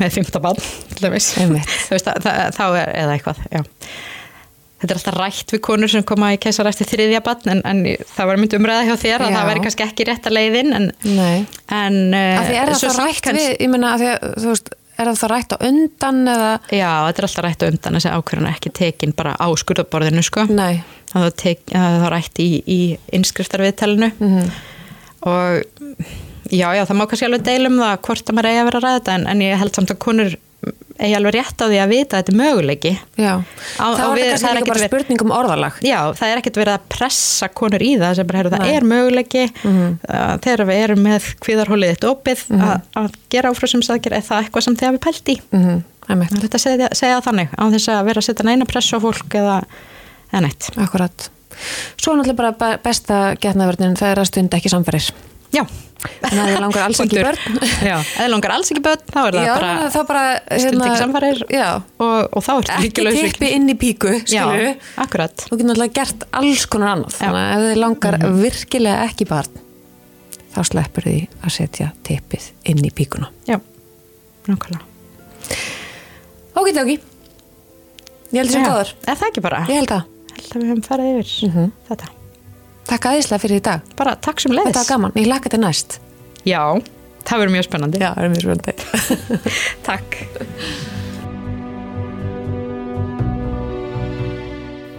með 0.00 0.16
fymta 0.16 0.40
bann 0.42 0.58
þá 0.98 2.64
er 2.74 2.92
eða 2.98 3.14
eitthvað 3.14 3.42
já. 3.52 3.62
þetta 4.82 4.90
er 4.90 4.98
alltaf 4.98 5.18
rætt 5.18 5.54
við 5.54 5.60
konur 5.68 5.92
sem 5.92 6.04
koma 6.06 6.32
í 6.34 6.38
keisara 6.42 6.72
eftir 6.74 6.88
þriðja 6.90 7.20
bann 7.24 7.52
en, 7.52 7.60
en 7.68 7.82
það 8.14 8.30
var 8.30 8.40
myndi 8.40 8.58
umræða 8.58 8.88
hjá 8.88 8.96
þér 9.04 9.26
að 9.26 9.30
Já. 9.30 9.36
það 9.38 9.50
væri 9.50 9.64
kannski 9.66 9.86
ekki 9.86 10.08
rétt 10.08 10.30
að 10.30 10.36
leiðin 10.38 10.72
en, 10.78 10.88
en 11.04 12.00
af 12.14 12.48
því 12.48 12.58
er 12.62 12.72
uh, 12.72 12.80
það 12.80 12.98
rætt 13.02 13.22
kannski- 13.28 13.44
við, 13.44 13.54
ég 13.62 13.70
meina, 13.76 13.92
af 13.94 14.02
því 14.02 14.10
að, 14.10 14.26
þú 14.42 14.50
veist, 14.50 14.74
er 14.94 15.10
það 15.18 15.32
rætt 15.32 15.54
á 15.54 15.58
undan 15.70 16.20
eða... 16.34 16.50
Já, 16.70 16.90
þetta 17.06 17.22
er 17.22 17.28
alltaf 17.28 17.46
rætt 17.46 17.64
á 17.64 17.70
undan 17.70 17.98
þessi 17.98 18.12
ákvörðan 18.14 18.50
er 18.50 18.58
ekki 18.58 18.74
tekin 18.78 19.14
bara 19.16 19.32
á 19.38 19.46
skurðaborðinu 19.62 20.22
sko. 20.26 20.44
Nei, 20.50 20.82
það 21.14 21.98
var 22.04 22.14
rætt 22.14 22.42
í, 22.42 22.50
í 22.66 22.80
innskriftarviðtalinu. 23.18 24.12
Mhm. 24.18 24.54
og 25.24 26.33
já, 26.56 26.68
já, 26.78 26.84
það 26.88 26.96
má 27.00 27.06
kannski 27.10 27.26
alveg 27.28 27.44
deilum 27.50 27.78
það 27.82 28.00
hvort 28.08 28.30
að 28.30 28.34
maður 28.38 28.50
eigi 28.50 28.60
að 28.62 28.68
vera 28.70 28.78
að 28.80 28.84
ræða 28.88 28.98
þetta 29.00 29.14
en, 29.18 29.26
en 29.34 29.40
ég 29.46 29.58
held 29.62 29.74
samt 29.78 29.90
að 29.94 30.02
konur 30.04 30.34
eigi 30.94 31.16
alveg 31.18 31.34
rétt 31.34 31.60
á 31.60 31.66
því 31.68 31.78
að 31.82 31.90
vita 31.92 32.16
að 32.16 32.20
þetta 32.22 32.32
er 32.32 32.38
möguleiki 32.38 32.90
já. 33.20 33.32
Á- 33.76 33.92
er 33.92 33.98
það 33.98 34.14
er 34.14 34.30
kannski 34.30 34.48
ekkert 34.54 34.68
bara 34.70 34.86
spurning 34.88 35.24
um 35.26 35.32
orðalag. 35.36 35.74
Já, 35.84 35.98
það 36.16 36.30
er 36.32 36.40
ekkert 36.40 36.60
verið 36.62 36.74
að 36.78 36.84
pressa 36.94 37.48
konur 37.60 37.82
í 37.84 37.90
það 38.00 38.14
sem 38.20 38.26
bara, 38.30 38.38
heyrðu, 38.40 38.52
það 38.54 38.70
er 38.76 38.86
möguleiki 38.92 39.42
Mhm. 39.64 39.88
uh, 40.08 40.36
þegar 40.46 40.62
við 40.70 40.80
erum 40.84 41.02
með 41.04 41.26
kvíðarhólið 41.44 41.92
eitt 41.92 42.06
opið 42.08 42.44
að, 42.54 42.80
að 43.02 43.10
gera 43.34 43.50
áfrúsumsaðgjör 43.52 44.16
er 44.16 44.24
það 44.30 44.40
eitthvað 44.46 44.62
sem 44.68 44.76
þið 44.80 44.88
hafi 44.88 45.02
pælt 45.08 45.28
í 45.34 45.36
Mm 45.50 45.64
-hmm. 45.66 45.82
Þetta 46.04 46.56
að 46.58 46.64
segja, 46.64 46.88
segja 46.92 47.20
þannig 47.24 47.48
á 47.56 47.64
þess 47.72 47.88
að 47.88 48.04
vera 48.04 48.20
að 48.20 48.24
setja 48.28 48.44
neina 48.44 48.64
pressa 48.68 48.96
á 48.96 49.00
fólk 49.00 49.34
eða, 49.40 49.62
eða 50.32 50.40
neitt 50.44 50.68
akkurat. 50.76 51.28
Svo 51.96 52.12
náttúrulega 52.16 52.36
bara 52.36 52.52
be- 52.52 52.78
besta 52.84 53.36
getnaverðin 53.40 53.96
það 53.96 54.10
er 54.12 54.18
að 54.20 54.26
stunda 54.28 54.56
ekki 54.58 54.68
samfærir. 54.68 55.10
Já, 55.54 55.64
Þannig 56.04 56.40
að 56.42 56.48
þið 56.50 56.58
langar 56.60 56.82
alls 56.84 56.98
ekki 57.00 57.20
börn. 57.24 57.58
Já, 57.88 57.94
eða 58.20 58.26
langar 58.34 58.52
alls 58.52 58.70
ekki 58.74 58.82
börn, 58.84 59.04
þá 59.08 59.18
er 59.22 59.36
það 59.38 59.46
Já, 59.46 59.52
bara 59.54 59.86
þá 59.94 59.98
bara... 60.10 60.22
stund 60.60 60.82
ekki 60.84 60.98
samfarir 61.00 61.38
Já, 61.54 61.68
og, 62.04 62.16
og 62.36 62.44
þá 62.44 62.50
er 62.54 62.72
ekki 62.74 63.04
tippi 63.16 63.50
inn 63.56 63.70
í 63.72 63.76
píku, 63.80 64.12
akkurat 65.00 65.44
Þú 65.46 65.54
getur 65.54 65.70
náttúrulega 65.70 65.94
gert 66.00 66.26
alls 66.40 66.64
konar 66.74 66.92
annað. 66.96 67.16
Þannig 67.20 67.40
að 67.40 67.54
ef 67.54 67.64
þið 67.70 67.80
langar 67.84 68.18
virkilega 68.42 69.06
ekki 69.08 69.28
barn, 69.30 69.62
þá 70.54 70.58
sleppur 70.68 71.08
því 71.08 71.14
að 71.40 71.54
setja 71.56 71.88
tippið 72.10 72.50
inn 72.74 72.82
í 72.84 72.90
píkuna. 73.00 73.30
Já, 73.48 73.56
nákvæmlega 74.50 74.84
Ok, 76.54 76.68
ok. 76.68 76.92
Ég 78.34 78.42
held 78.44 78.54
góður. 78.60 78.92
Er 79.08 79.16
það 79.18 79.30
ekki 79.32 79.42
bara? 79.44 79.64
Ég 79.70 79.80
held 79.80 79.90
það. 79.94 80.04
held 80.34 80.52
að 80.52 80.60
við 80.60 80.68
hefum 80.70 80.84
farið 80.90 81.10
yfir 81.14 81.32
Mhm. 81.48 81.72
þetta 81.88 82.12
Takk 82.88 83.10
aðeinslega 83.10 83.42
fyrir 83.42 83.60
í 83.60 83.64
dag. 83.64 83.86
Bara 83.98 84.16
takk 84.20 84.42
sem 84.44 84.52
leiðis 84.52 84.72
Þetta 84.72 84.82
var 84.82 84.90
gaman. 84.92 85.14
Ég 85.18 85.30
lakka 85.30 85.52
til 85.52 85.62
næst. 85.62 86.00
Já, 86.44 86.60
það 87.24 87.40
verður 87.40 87.54
mjög 87.54 87.68
spennandi 87.68 88.02
Já, 88.02 88.10
það 88.12 88.26
er 88.26 88.34
mjög 88.34 88.44
spennandi. 88.44 88.74
Takk 89.88 90.20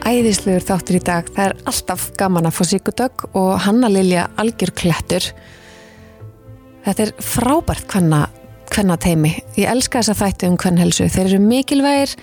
Æðislegur 0.06 0.62
þáttur 0.62 1.00
í 1.00 1.02
dag. 1.02 1.30
Það 1.34 1.48
er 1.48 1.54
alltaf 1.72 2.10
gaman 2.20 2.46
að 2.46 2.58
fá 2.60 2.66
Sigurdögg 2.70 3.24
og 3.34 3.54
Hanna 3.66 3.90
Lilja 3.90 4.28
algjör 4.38 4.72
klettur. 4.78 5.32
Þetta 6.86 7.08
er 7.08 7.14
frábært 7.26 7.88
hvanna 7.90 8.28
kvennateimi. 8.70 9.32
Ég 9.58 9.72
elska 9.72 10.04
þessa 10.04 10.18
þætti 10.20 10.52
um 10.52 10.60
kvennhelsu. 10.62 11.08
Þeir 11.10 11.32
eru 11.32 11.40
mikilvægir. 11.42 12.14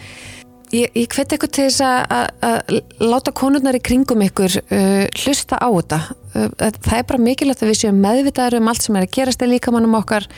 Ég, 0.73 0.89
ég 0.97 1.09
hveti 1.13 1.37
ykkur 1.37 1.51
til 1.53 1.67
þess 1.69 1.83
að- 1.85 2.79
láta 3.05 3.33
konurnar 3.37 3.77
í 3.77 3.83
kringum 3.85 4.23
ykkur 4.25 4.55
uh, 4.63 5.05
hlusta 5.21 5.59
á 5.61 5.69
þetta. 5.69 5.99
Uh, 6.33 6.47
það 6.57 6.95
er 6.97 7.09
bara 7.11 7.21
mikilvægt 7.21 7.65
að 7.65 7.73
við 7.73 7.81
séum 7.83 7.99
meðvitaður 8.01 8.57
um 8.61 8.71
allt 8.73 8.87
sem 8.87 8.97
er 8.97 9.05
að 9.05 9.13
gerast 9.19 9.45
í 9.45 9.51
líkamannum 9.51 9.99
okkar 10.01 10.29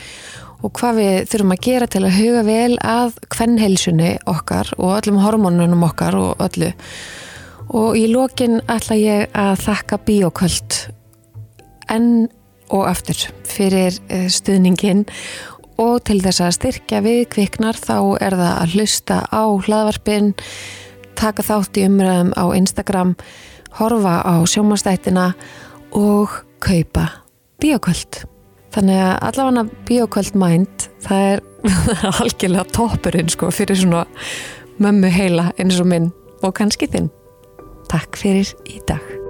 og 0.65 0.73
hvað 0.75 0.99
við 0.99 1.17
þurfum 1.31 1.55
að 1.55 1.63
gera 1.69 1.87
til 1.93 2.03
að 2.03 2.17
huga 2.19 2.43
vel 2.49 2.75
að 2.83 3.19
kvennheilsunni 3.31 4.11
okkar 4.33 4.73
og 4.79 4.95
öllum 4.97 5.21
hormónunum 5.23 5.87
okkar 5.87 6.17
og 6.19 6.43
öllu. 6.43 6.73
Og 7.71 7.95
í 8.01 8.09
lokin 8.11 8.59
ætla 8.67 8.97
ég 8.99 9.29
að 9.39 9.63
þakka 9.69 10.01
bíoköld 10.09 10.81
enn 11.95 12.27
og 12.75 12.89
aftur 12.89 13.27
fyrir 13.47 13.95
eh, 14.09 14.27
stuðningin 14.33 15.05
og 15.81 16.03
til 16.07 16.21
þess 16.23 16.43
að 16.45 16.55
styrkja 16.59 17.01
við 17.05 17.21
kviknar 17.35 17.79
þá 17.79 17.97
er 18.23 18.37
það 18.39 18.53
að 18.53 18.77
hlusta 18.77 19.19
á 19.31 19.45
hlaðvarpin, 19.67 20.33
taka 21.19 21.45
þátt 21.47 21.81
í 21.81 21.87
umræðum 21.89 22.33
á 22.39 22.45
Instagram, 22.57 23.15
horfa 23.81 24.15
á 24.23 24.35
sjómanstættina 24.47 25.33
og 25.95 26.39
kaupa 26.65 27.09
bíoköld. 27.63 28.25
Þannig 28.75 29.03
að 29.07 29.19
allavega 29.29 29.83
bíoköld 29.89 30.39
mind, 30.39 30.89
það 31.05 31.27
er 31.33 31.45
algjörlega 32.21 32.67
toppurinn 32.75 33.31
sko 33.33 33.51
fyrir 33.55 33.79
svona 33.79 34.07
mömmu 34.83 35.11
heila 35.15 35.53
eins 35.59 35.79
og 35.81 35.91
minn 35.91 36.11
og 36.43 36.57
kannski 36.59 36.91
þinn. 36.91 37.13
Takk 37.91 38.19
fyrir 38.19 38.51
í 38.67 38.81
dag. 38.89 39.24